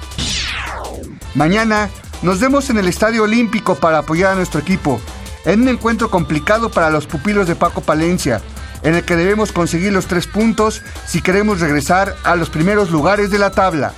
Mañana 1.34 1.90
nos 2.22 2.38
vemos 2.38 2.68
en 2.70 2.78
el 2.78 2.88
Estadio 2.88 3.22
Olímpico 3.22 3.74
para 3.74 3.98
apoyar 3.98 4.32
a 4.32 4.36
nuestro 4.36 4.60
equipo, 4.60 5.00
en 5.44 5.62
un 5.62 5.68
encuentro 5.68 6.10
complicado 6.10 6.70
para 6.70 6.90
los 6.90 7.06
pupilos 7.06 7.46
de 7.46 7.56
Paco 7.56 7.80
Palencia, 7.80 8.42
en 8.82 8.94
el 8.94 9.04
que 9.04 9.16
debemos 9.16 9.52
conseguir 9.52 9.92
los 9.92 10.06
tres 10.06 10.26
puntos 10.26 10.82
si 11.06 11.22
queremos 11.22 11.60
regresar 11.60 12.16
a 12.24 12.36
los 12.36 12.50
primeros 12.50 12.90
lugares 12.90 13.30
de 13.30 13.38
la 13.38 13.50
tabla. 13.50 13.94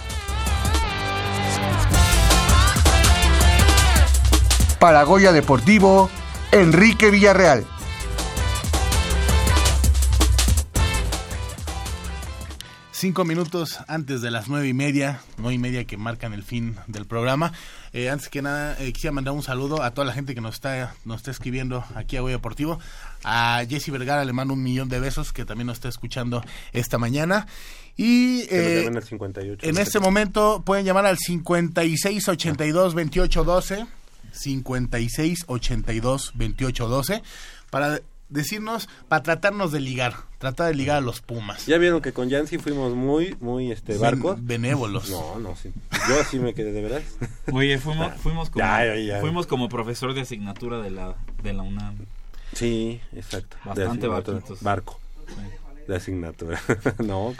Para 4.78 5.02
Goya 5.04 5.32
Deportivo, 5.32 6.10
Enrique 6.50 7.10
Villarreal. 7.10 7.64
Cinco 13.02 13.24
minutos 13.24 13.80
antes 13.88 14.20
de 14.20 14.30
las 14.30 14.48
nueve 14.48 14.68
y 14.68 14.74
media, 14.74 15.22
nueve 15.36 15.56
y 15.56 15.58
media 15.58 15.84
que 15.86 15.96
marcan 15.96 16.34
el 16.34 16.44
fin 16.44 16.76
del 16.86 17.04
programa. 17.04 17.52
Eh, 17.92 18.08
antes 18.08 18.28
que 18.28 18.42
nada, 18.42 18.76
eh, 18.78 18.92
quisiera 18.92 19.10
mandar 19.10 19.34
un 19.34 19.42
saludo 19.42 19.82
a 19.82 19.90
toda 19.90 20.04
la 20.04 20.12
gente 20.12 20.36
que 20.36 20.40
nos 20.40 20.54
está, 20.54 20.94
nos 21.04 21.16
está 21.16 21.32
escribiendo 21.32 21.84
aquí 21.96 22.16
a 22.16 22.20
Goya 22.20 22.36
Deportivo. 22.36 22.78
A 23.24 23.64
Jesse 23.68 23.90
Vergara 23.90 24.24
le 24.24 24.32
mando 24.32 24.54
un 24.54 24.62
millón 24.62 24.88
de 24.88 25.00
besos, 25.00 25.32
que 25.32 25.44
también 25.44 25.66
nos 25.66 25.78
está 25.78 25.88
escuchando 25.88 26.44
esta 26.72 26.96
mañana. 26.96 27.48
Y 27.96 28.42
eh, 28.50 28.82
llamen 28.84 28.98
al 28.98 29.02
58. 29.02 29.66
en 29.68 29.78
este 29.78 29.98
momento 29.98 30.62
pueden 30.64 30.86
llamar 30.86 31.04
al 31.04 31.18
56 31.18 32.28
82 32.28 32.94
28 32.94 33.42
12 33.42 33.86
56 34.30 35.44
82 35.48 36.32
28 36.36 36.88
12 36.88 37.22
para 37.68 38.00
decirnos, 38.32 38.88
para 39.08 39.22
tratarnos 39.22 39.72
de 39.72 39.80
ligar, 39.80 40.14
tratar 40.38 40.68
de 40.68 40.74
ligar 40.74 40.96
a 40.96 41.00
los 41.00 41.20
Pumas. 41.20 41.66
Ya 41.66 41.78
vieron 41.78 42.00
que 42.02 42.12
con 42.12 42.28
Yancy 42.28 42.58
fuimos 42.58 42.94
muy, 42.94 43.36
muy, 43.40 43.70
este, 43.70 43.96
barcos. 43.98 44.36
Ben- 44.38 44.46
benévolos. 44.62 45.10
No, 45.10 45.38
no, 45.38 45.54
sí. 45.56 45.70
Yo 46.08 46.24
sí 46.24 46.38
me 46.38 46.54
quedé 46.54 46.72
de 46.72 46.82
verdad. 46.82 47.02
Oye, 47.52 47.78
fuimos, 47.78 48.14
fuimos, 48.16 48.50
como, 48.50 48.64
Ya, 48.64 48.84
ya, 48.84 48.96
ya. 48.96 49.20
fuimos 49.20 49.46
como 49.46 49.68
profesor 49.68 50.14
de 50.14 50.22
asignatura 50.22 50.80
de 50.80 50.90
la, 50.90 51.14
de 51.42 51.52
la 51.52 51.62
UNAM. 51.62 51.96
Sí, 52.54 53.00
exacto. 53.14 53.56
Bastante 53.64 54.06
barquitos. 54.06 54.62
Barco. 54.62 54.98
De 55.86 55.96
asignatura. 55.96 56.60
no, 56.98 57.34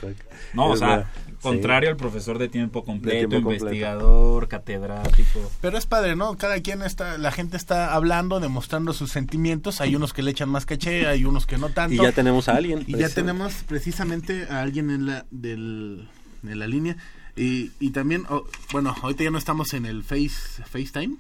No, 0.55 0.67
o 0.67 0.77
sea, 0.77 0.89
verdad. 0.89 1.07
contrario 1.41 1.89
Sí. 1.89 1.91
al 1.93 1.97
profesor 1.97 2.39
de 2.39 2.49
tiempo 2.49 2.85
completo, 2.85 3.29
tiempo 3.29 3.49
completo. 3.49 3.65
investigador, 3.67 4.49
catedrático. 4.49 5.51
Pero 5.61 5.79
es 5.79 5.87
padre, 5.87 6.17
¿no? 6.17 6.37
Cada 6.37 6.61
quien 6.61 6.83
está, 6.83 7.19
la 7.19 7.31
gente 7.33 7.57
está 7.57 7.95
hablando, 7.95 8.41
demostrando 8.41 8.93
sus 8.93 9.11
sentimientos. 9.11 9.81
Hay 9.81 9.95
unos 9.97 10.13
que 10.13 10.23
le 10.23 10.31
echan 10.33 10.49
más 10.49 10.67
caché, 10.67 11.07
hay 11.07 11.25
unos 11.25 11.47
que 11.47 11.59
no 11.59 11.69
tanto. 11.71 11.95
Y 11.95 12.05
ya 12.05 12.13
tenemos 12.13 12.49
a 12.49 12.57
alguien, 12.57 12.85
Y 12.87 12.97
ya 12.97 13.09
tenemos 13.09 13.55
precisamente 13.67 14.47
a 14.51 14.61
alguien 14.63 14.91
en 14.91 15.07
la, 15.07 15.27
del, 15.31 16.09
en 16.43 16.59
la 16.59 16.67
línea. 16.67 16.97
Y, 17.37 17.71
y 17.81 17.91
también, 17.91 18.25
oh, 18.29 18.45
bueno, 18.73 18.95
ahorita 19.03 19.25
ya 19.25 19.31
no 19.31 19.39
estamos 19.39 19.73
en 19.73 19.87
el 19.87 20.03
face, 20.05 20.63
FaceTime. 20.65 21.17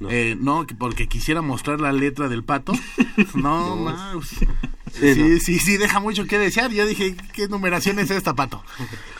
No. 0.00 0.08
Eh, 0.10 0.36
no, 0.40 0.66
que 0.66 0.74
porque 0.74 1.06
quisiera 1.08 1.42
mostrar 1.42 1.80
la 1.80 1.92
letra 1.92 2.28
del 2.28 2.42
pato. 2.42 2.72
No, 3.34 3.76
No, 3.76 3.76
ma, 3.76 4.12
sí, 4.22 4.46
sí, 4.92 5.14
sí, 5.14 5.20
no. 5.20 5.38
sí, 5.40 5.58
sí, 5.58 5.76
deja 5.76 6.00
mucho 6.00 6.24
que 6.26 6.38
desear. 6.38 6.70
Yo 6.70 6.86
dije, 6.86 7.14
¿qué 7.34 7.48
numeración 7.48 7.98
es 7.98 8.10
esta, 8.10 8.34
pato? 8.34 8.64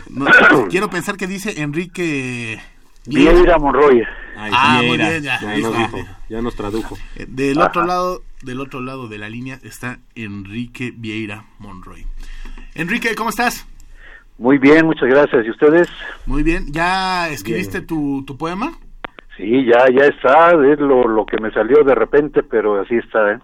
No, 0.09 0.27
quiero 0.70 0.89
pensar 0.90 1.16
que 1.16 1.27
dice 1.27 1.61
Enrique... 1.61 2.61
Vieira 3.07 3.59
Monroy. 3.59 4.02
Ahí 4.36 4.51
Ah, 4.55 4.82
muy 4.85 4.97
bien, 4.97 5.23
ya. 5.23 5.40
Ya 5.40 5.57
nos 5.59 5.77
dijo, 5.78 5.98
ya 6.28 6.43
nos 6.43 6.55
tradujo. 6.55 6.98
Eh, 7.16 7.27
Del 7.28 7.61
otro 7.61 7.85
lado, 7.86 8.23
del 8.43 8.61
otro 8.61 8.81
lado 8.81 9.09
de 9.09 9.19
la 9.19 9.28
línea 9.28 9.59
está 9.62 9.98
Enrique 10.15 10.93
Vieira 10.97 11.44
Monroy. 11.59 12.07
Enrique, 12.74 13.15
¿cómo 13.15 13.31
estás? 13.31 13.66
Muy 14.39 14.59
bien, 14.59 14.86
muchas 14.86 15.09
gracias. 15.09 15.44
¿Y 15.47 15.51
ustedes? 15.51 15.89
Muy 16.27 16.43
bien. 16.43 16.66
¿Ya 16.73 17.28
escribiste 17.28 17.81
tu, 17.82 18.23
tu 18.27 18.36
poema? 18.39 18.78
Sí, 19.41 19.65
ya, 19.65 19.87
ya 19.91 20.05
está. 20.07 20.51
Es 20.71 20.79
lo, 20.79 21.09
lo 21.09 21.25
que 21.25 21.39
me 21.41 21.51
salió 21.53 21.83
de 21.83 21.95
repente, 21.95 22.43
pero 22.43 22.81
así 22.81 22.97
está. 22.97 23.33
¿eh? 23.33 23.39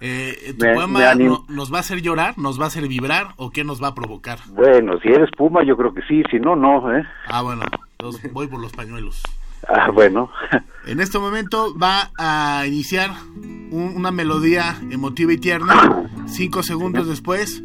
Eh, 0.00 0.54
¿Tu 0.58 0.64
Me- 0.64 0.74
poema 0.74 0.98
me 1.00 1.04
anim- 1.06 1.28
no- 1.28 1.44
nos 1.48 1.72
va 1.72 1.78
a 1.78 1.80
hacer 1.80 2.00
llorar, 2.02 2.36
nos 2.38 2.58
va 2.60 2.64
a 2.64 2.68
hacer 2.68 2.86
vibrar 2.88 3.28
o 3.36 3.50
qué 3.50 3.64
nos 3.64 3.82
va 3.82 3.88
a 3.88 3.94
provocar? 3.94 4.38
Bueno, 4.50 4.98
si 5.00 5.08
eres 5.08 5.30
Puma, 5.36 5.62
yo 5.64 5.76
creo 5.76 5.92
que 5.94 6.02
sí. 6.08 6.22
Si 6.30 6.38
no, 6.38 6.56
no. 6.56 6.94
¿eh? 6.96 7.02
Ah, 7.28 7.42
bueno, 7.42 7.62
entonces 7.98 8.32
voy 8.32 8.46
por 8.46 8.60
los 8.60 8.72
pañuelos. 8.72 9.22
Ah, 9.68 9.90
bueno. 9.92 10.30
En 10.86 11.00
este 11.00 11.18
momento 11.18 11.74
va 11.76 12.10
a 12.16 12.64
iniciar 12.66 13.10
un- 13.34 13.94
una 13.96 14.12
melodía 14.12 14.76
emotiva 14.92 15.32
y 15.32 15.38
tierna. 15.38 16.08
Cinco 16.26 16.62
segundos 16.62 17.08
después 17.08 17.60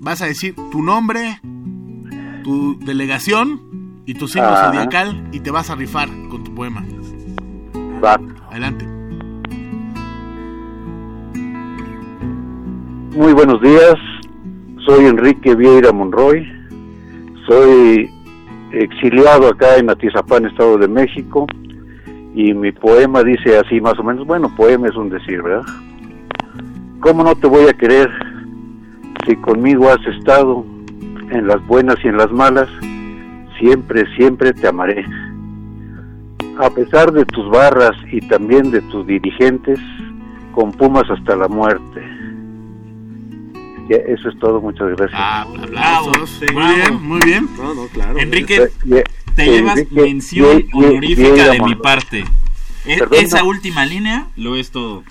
vas 0.00 0.20
a 0.20 0.26
decir 0.26 0.54
tu 0.70 0.82
nombre, 0.82 1.40
tu 2.44 2.78
delegación 2.80 3.79
y 4.06 4.14
tu 4.14 4.26
signo 4.26 4.48
Ajá. 4.48 4.72
zodiacal 4.72 5.28
y 5.32 5.40
te 5.40 5.50
vas 5.50 5.70
a 5.70 5.74
rifar 5.74 6.08
con 6.28 6.44
tu 6.44 6.54
poema. 6.54 6.84
Va. 8.02 8.18
Adelante. 8.50 8.86
Muy 13.16 13.32
buenos 13.32 13.60
días. 13.60 13.94
Soy 14.86 15.04
Enrique 15.06 15.54
Vieira 15.54 15.92
Monroy. 15.92 16.46
Soy 17.46 18.08
exiliado 18.72 19.48
acá 19.48 19.76
en 19.76 19.90
Atizapán, 19.90 20.46
Estado 20.46 20.78
de 20.78 20.88
México. 20.88 21.46
Y 22.34 22.54
mi 22.54 22.72
poema 22.72 23.22
dice 23.22 23.58
así 23.58 23.80
más 23.80 23.98
o 23.98 24.04
menos, 24.04 24.26
bueno, 24.26 24.54
poema 24.56 24.88
es 24.88 24.96
un 24.96 25.10
decir, 25.10 25.42
¿verdad? 25.42 25.66
¿Cómo 27.00 27.24
no 27.24 27.34
te 27.34 27.48
voy 27.48 27.68
a 27.68 27.72
querer 27.72 28.08
si 29.26 29.34
conmigo 29.36 29.88
has 29.90 30.04
estado 30.06 30.64
en 31.30 31.46
las 31.46 31.64
buenas 31.66 31.96
y 32.04 32.08
en 32.08 32.16
las 32.16 32.30
malas? 32.30 32.68
Siempre, 33.60 34.04
siempre 34.16 34.52
te 34.52 34.66
amaré. 34.66 35.04
A 36.58 36.70
pesar 36.70 37.12
de 37.12 37.24
tus 37.26 37.48
barras 37.50 37.92
y 38.10 38.20
también 38.26 38.70
de 38.70 38.80
tus 38.82 39.06
dirigentes, 39.06 39.78
con 40.54 40.72
Pumas 40.72 41.08
hasta 41.10 41.36
la 41.36 41.46
muerte. 41.48 42.02
Ya, 43.88 43.96
eso 43.96 44.28
es 44.28 44.38
todo, 44.38 44.60
muchas 44.60 44.88
gracias. 44.96 45.10
Ah, 45.14 45.42
Aplausos. 45.42 46.40
Muy 46.52 46.74
bien, 46.74 47.02
muy 47.02 47.20
bien. 47.24 47.48
No, 47.56 47.74
no, 47.74 47.86
claro. 47.88 48.18
Enrique, 48.18 48.68
te 49.34 49.44
llevas 49.46 49.78
Enrique, 49.78 49.94
mención 50.00 50.64
honorífica 50.72 51.50
de 51.50 51.60
mi 51.60 51.74
parte. 51.76 52.24
E- 52.86 52.98
Perdón, 52.98 53.18
esa 53.20 53.40
no. 53.40 53.48
última 53.48 53.84
línea 53.84 54.26
lo 54.36 54.56
es 54.56 54.70
todo. 54.70 55.02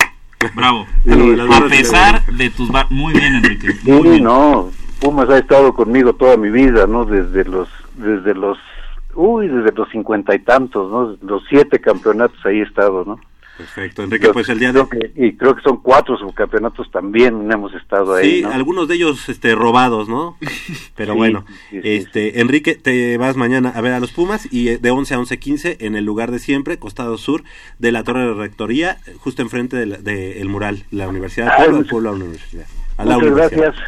Bravo. 0.54 0.86
Sí, 1.04 1.10
sí, 1.12 1.36
A 1.40 1.56
sí, 1.56 1.62
pesar 1.68 2.26
de 2.26 2.50
tus 2.50 2.68
bar- 2.70 2.86
Muy 2.90 3.12
bien, 3.12 3.34
Enrique. 3.36 3.72
Sí, 3.72 3.90
Muy 3.92 4.08
bien. 4.08 4.24
no, 4.24 4.70
Pumas 5.00 5.28
ha 5.30 5.38
estado 5.38 5.74
conmigo 5.74 6.14
toda 6.14 6.36
mi 6.36 6.50
vida, 6.50 6.86
¿no? 6.86 7.04
Desde 7.04 7.44
los, 7.44 7.68
desde 8.00 8.34
los, 8.34 8.58
uy, 9.14 9.48
desde 9.48 9.72
los 9.72 9.88
cincuenta 9.90 10.34
y 10.34 10.40
tantos, 10.40 10.90
¿no? 10.90 11.16
Los 11.28 11.42
siete 11.48 11.78
campeonatos 11.80 12.38
ahí 12.44 12.60
he 12.60 12.62
estado, 12.62 13.04
¿no? 13.04 13.20
Perfecto, 13.58 14.02
Enrique, 14.02 14.30
pues 14.32 14.48
el 14.48 14.58
día 14.58 14.72
de... 14.72 14.86
Creo 14.86 14.88
que- 14.88 15.12
y 15.26 15.36
creo 15.36 15.54
que 15.54 15.60
son 15.60 15.82
cuatro 15.82 16.16
subcampeonatos 16.16 16.90
también 16.90 17.52
hemos 17.52 17.74
estado 17.74 18.14
ahí, 18.14 18.36
Sí, 18.38 18.42
¿no? 18.42 18.52
algunos 18.52 18.88
de 18.88 18.94
ellos 18.94 19.28
este 19.28 19.54
robados, 19.54 20.08
¿no? 20.08 20.38
Pero 20.96 21.12
Sí, 21.12 21.18
bueno, 21.18 21.44
sí, 21.68 21.82
sí, 21.82 21.88
este 21.88 22.40
Enrique, 22.40 22.74
te 22.74 23.18
vas 23.18 23.36
mañana 23.36 23.68
a 23.74 23.82
ver 23.82 23.92
a 23.92 24.00
los 24.00 24.12
Pumas 24.12 24.50
y 24.50 24.68
eh, 24.70 24.78
de 24.78 24.90
11 24.90 25.12
a 25.14 25.18
11:15 25.18 25.76
en 25.80 25.94
el 25.94 26.06
lugar 26.06 26.30
de 26.30 26.38
siempre, 26.38 26.78
costado 26.78 27.18
sur 27.18 27.42
de 27.78 27.92
la 27.92 28.02
Torre 28.02 28.20
de 28.28 28.32
Rectoría, 28.32 28.96
justo 29.18 29.42
enfrente 29.42 29.76
del 29.76 30.02
de 30.02 30.40
el 30.40 30.48
mural, 30.48 30.84
la 30.90 31.06
Universidad 31.08 31.50
de 31.50 31.56
Puebla, 31.58 31.76
muchas- 31.76 31.90
Puebla 31.90 32.10
Universidad. 32.12 32.64
A 32.96 33.04
la 33.04 33.14
Muchas 33.16 33.30
universidad. 33.30 33.62
gracias. 33.62 33.84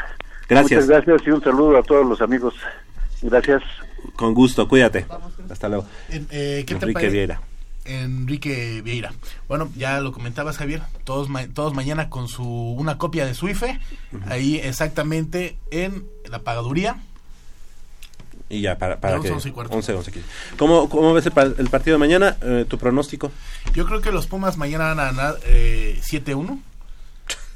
Gracias. 0.51 0.84
Muchas 0.86 1.05
gracias 1.06 1.26
y 1.26 1.30
un 1.30 1.43
saludo 1.43 1.78
a 1.78 1.82
todos 1.82 2.06
los 2.06 2.20
amigos. 2.20 2.55
Gracias. 3.22 3.62
Con 4.16 4.34
gusto, 4.34 4.68
cuídate. 4.68 5.06
Hasta 5.51 5.68
luego. 5.68 5.86
En- 6.09 6.26
eh, 6.30 6.64
¿qué 6.66 6.74
te 6.74 6.84
Enrique 6.86 7.09
Vieira. 7.09 7.40
Enrique 7.84 8.80
Vieira. 8.82 9.12
Bueno, 9.48 9.70
ya 9.76 10.01
lo 10.01 10.12
comentabas, 10.12 10.56
Javier. 10.56 10.82
Todos, 11.05 11.28
ma- 11.28 11.48
todos 11.48 11.74
mañana 11.74 12.09
con 12.10 12.28
su 12.28 12.44
una 12.44 12.98
copia 12.98 13.26
de 13.26 13.34
su 13.34 13.48
IFE. 13.48 13.80
Ahí 14.28 14.56
exactamente 14.56 15.56
en 15.70 16.05
la 16.30 16.39
pagaduría. 16.40 17.01
Y 18.48 18.60
ya, 18.60 18.76
para, 18.76 19.01
para 19.01 19.18
que... 19.18 19.30
once 19.30 19.48
y 19.48 19.52
cuarto. 19.52 19.74
11, 19.74 19.94
11, 19.94 20.12
15. 20.12 20.28
¿Cómo, 20.59 20.89
¿Cómo 20.90 21.14
ves 21.14 21.24
el 21.26 21.70
partido 21.70 21.94
de 21.94 21.98
mañana? 21.98 22.36
Eh, 22.43 22.66
¿Tu 22.68 22.76
pronóstico? 22.76 23.32
Yo 23.72 23.86
creo 23.86 24.02
que 24.02 24.12
los 24.12 24.26
Pumas 24.26 24.59
mañana 24.59 24.89
van 24.89 25.01
a 25.01 25.05
ganar 25.06 25.36
eh, 25.47 25.98
7-1. 26.02 26.60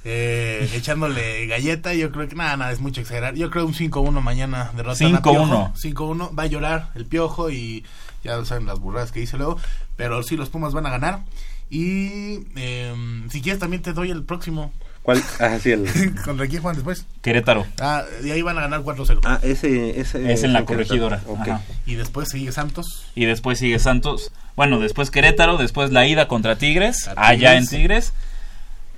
Eh, 0.08 0.70
echándole 0.74 1.48
galleta, 1.48 1.92
yo 1.92 2.12
creo 2.12 2.28
que 2.28 2.36
nada, 2.36 2.56
nada, 2.56 2.70
es 2.70 2.78
mucho 2.78 3.00
exagerar. 3.00 3.34
Yo 3.34 3.50
creo 3.50 3.66
un 3.66 3.74
5-1 3.74 4.20
mañana 4.20 4.70
derrotan 4.76 5.16
a 5.16 5.20
5-1. 5.20 5.22
Piojo. 5.22 5.72
5-1, 5.74 6.38
va 6.38 6.44
a 6.44 6.46
llorar 6.46 6.90
el 6.94 7.06
piojo 7.06 7.50
y 7.50 7.84
ya 8.22 8.44
saben 8.44 8.66
las 8.66 8.78
burradas 8.78 9.10
que 9.10 9.18
dice 9.18 9.36
luego. 9.36 9.58
Pero 9.96 10.22
sí, 10.22 10.36
los 10.36 10.48
Pumas 10.48 10.72
van 10.72 10.86
a 10.86 10.90
ganar. 10.90 11.24
Y 11.70 12.38
eh, 12.54 12.94
si 13.30 13.42
quieres, 13.42 13.58
también 13.58 13.82
te 13.82 13.92
doy 13.94 14.12
el 14.12 14.22
próximo. 14.22 14.72
¿Cuál? 15.02 15.20
Ah, 15.40 15.58
sí, 15.60 15.72
el... 15.72 15.88
¿Contra 16.24 16.46
quién 16.46 16.62
juegan 16.62 16.76
después? 16.76 17.04
Querétaro. 17.20 17.66
Ah, 17.80 18.04
y 18.22 18.30
ahí 18.30 18.42
van 18.42 18.58
a 18.58 18.60
ganar 18.60 18.82
4-0. 18.82 19.18
Ah, 19.24 19.40
ese, 19.42 19.98
ese 19.98 20.32
Es 20.32 20.44
en 20.44 20.52
la 20.52 20.64
corregidora. 20.64 21.20
Ok. 21.26 21.40
Ajá. 21.40 21.62
Y 21.84 21.96
después 21.96 22.28
sigue 22.28 22.52
Santos. 22.52 23.06
Y 23.16 23.24
después 23.24 23.58
sigue 23.58 23.80
Santos. 23.80 24.30
Bueno, 24.54 24.78
después 24.78 25.10
Querétaro, 25.10 25.56
después 25.56 25.90
la 25.90 26.06
ida 26.06 26.28
contra 26.28 26.56
Tigres, 26.58 27.08
A 27.08 27.28
allá 27.28 27.56
en 27.56 27.66
Tigres. 27.66 28.12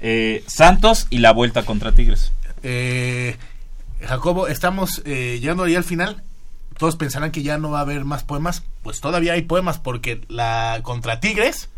Eh, 0.01 0.45
Santos 0.47 1.07
y 1.11 1.19
la 1.19 1.33
vuelta 1.33 1.65
contra 1.65 1.93
Tigres. 1.93 2.33
Eh, 2.63 3.37
Jacobo, 4.03 4.49
estamos 4.49 5.03
eh, 5.05 5.39
llegando 5.41 5.67
ya 5.67 5.79
al 5.79 5.85
final. 5.85 6.23
Todos 6.79 6.95
pensarán 6.97 7.33
que 7.33 7.43
ya 7.43 7.59
no 7.59 7.71
va 7.71 7.79
a 7.79 7.83
haber 7.83 8.05
más 8.05 8.23
poemas. 8.23 8.63
Pues 8.83 9.01
todavía 9.01 9.33
hay 9.33 9.43
poemas 9.43 9.79
porque 9.79 10.21
la 10.29 10.79
contra 10.83 11.19
Tigres 11.21 11.69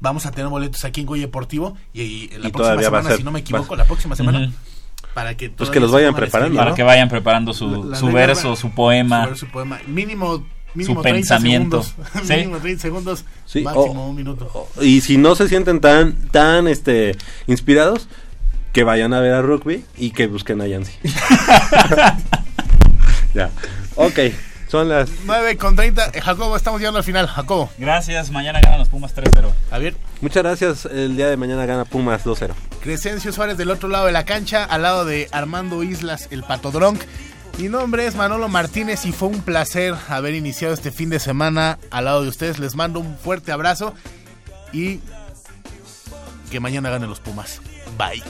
vamos 0.00 0.26
a 0.26 0.32
tener 0.32 0.48
boletos 0.48 0.84
aquí 0.84 1.00
en 1.00 1.06
Goya 1.06 1.22
Deportivo 1.22 1.76
y, 1.94 2.02
y 2.02 2.28
la 2.28 2.48
Y 2.48 2.50
próxima 2.50 2.52
todavía 2.52 2.90
va 2.90 2.98
a 2.98 3.00
semana, 3.02 3.08
ser- 3.10 3.18
si 3.18 3.24
no 3.24 3.30
me 3.30 3.40
equivoco, 3.40 3.76
la 3.76 3.84
próxima 3.84 4.16
semana 4.16 4.52
para 5.14 5.36
que 5.36 5.48
Pues 5.50 5.70
que 5.70 5.78
los 5.80 5.90
vayan 5.92 6.14
preparando, 6.14 6.46
escribir, 6.46 6.58
Para 6.58 6.70
¿no? 6.70 6.76
que 6.76 6.82
vayan 6.82 7.08
preparando 7.08 7.52
su, 7.54 7.84
La 7.84 7.96
su 7.96 8.06
regla 8.06 8.20
verso, 8.26 8.50
va- 8.50 8.56
su 8.56 8.70
poema. 8.70 9.22
su 9.24 9.28
verso, 9.30 9.46
su 9.46 9.52
poema. 9.52 9.80
Mínimo, 9.86 10.44
mínimo 10.74 10.96
Su 10.96 11.02
30 11.02 11.16
pensamiento. 11.18 11.82
segundos. 11.82 12.12
Sí. 12.26 12.32
mínimo 12.34 12.58
30 12.58 12.82
segundos. 12.82 13.24
Sí, 13.46 13.60
máximo 13.62 14.06
o- 14.06 14.10
un 14.10 14.16
minuto. 14.16 14.68
Y 14.80 15.00
si 15.00 15.16
no 15.18 15.34
se 15.34 15.48
sienten 15.48 15.80
tan, 15.80 16.14
tan 16.30 16.68
este, 16.68 17.16
inspirados, 17.46 18.08
que 18.72 18.84
vayan 18.84 19.12
a 19.12 19.20
ver 19.20 19.34
a 19.34 19.42
rugby 19.42 19.84
y 19.98 20.12
que 20.12 20.26
busquen 20.28 20.60
a 20.62 20.66
Yancy. 20.66 20.92
ya. 23.34 23.50
Ok, 23.96 24.18
son 24.68 24.88
las 24.88 25.10
9 25.26 25.56
con 25.58 25.76
30. 25.76 26.10
Eh, 26.14 26.20
Jacobo, 26.20 26.56
estamos 26.56 26.80
llegando 26.80 26.98
al 26.98 27.04
final. 27.04 27.26
Jacobo. 27.26 27.70
Gracias, 27.78 28.30
mañana 28.30 28.60
ganan 28.60 28.78
los 28.78 28.88
Pumas 28.88 29.14
3-0. 29.14 29.50
Javier. 29.70 29.94
Muchas 30.20 30.42
gracias. 30.42 30.86
El 30.86 31.16
día 31.16 31.28
de 31.28 31.36
mañana 31.36 31.66
gana 31.66 31.84
Pumas 31.84 32.24
2-0. 32.24 32.52
Crescencio 32.80 33.32
Suárez 33.32 33.56
del 33.58 33.70
otro 33.70 33.88
lado 33.88 34.06
de 34.06 34.12
la 34.12 34.24
cancha, 34.24 34.64
al 34.64 34.82
lado 34.82 35.04
de 35.04 35.28
Armando 35.32 35.82
Islas, 35.82 36.28
el 36.30 36.42
Patodronc. 36.42 37.00
Mi 37.58 37.68
nombre 37.68 38.06
es 38.06 38.14
Manolo 38.14 38.48
Martínez 38.48 39.04
y 39.06 39.12
fue 39.12 39.28
un 39.28 39.40
placer 39.40 39.94
haber 40.08 40.34
iniciado 40.34 40.74
este 40.74 40.90
fin 40.90 41.10
de 41.10 41.20
semana 41.20 41.78
al 41.90 42.06
lado 42.06 42.22
de 42.22 42.28
ustedes. 42.28 42.58
Les 42.58 42.74
mando 42.74 42.98
un 43.00 43.16
fuerte 43.16 43.52
abrazo 43.52 43.94
y 44.72 45.00
que 46.50 46.60
mañana 46.60 46.90
ganen 46.90 47.08
los 47.08 47.20
Pumas. 47.20 47.60
Bye. 47.96 48.22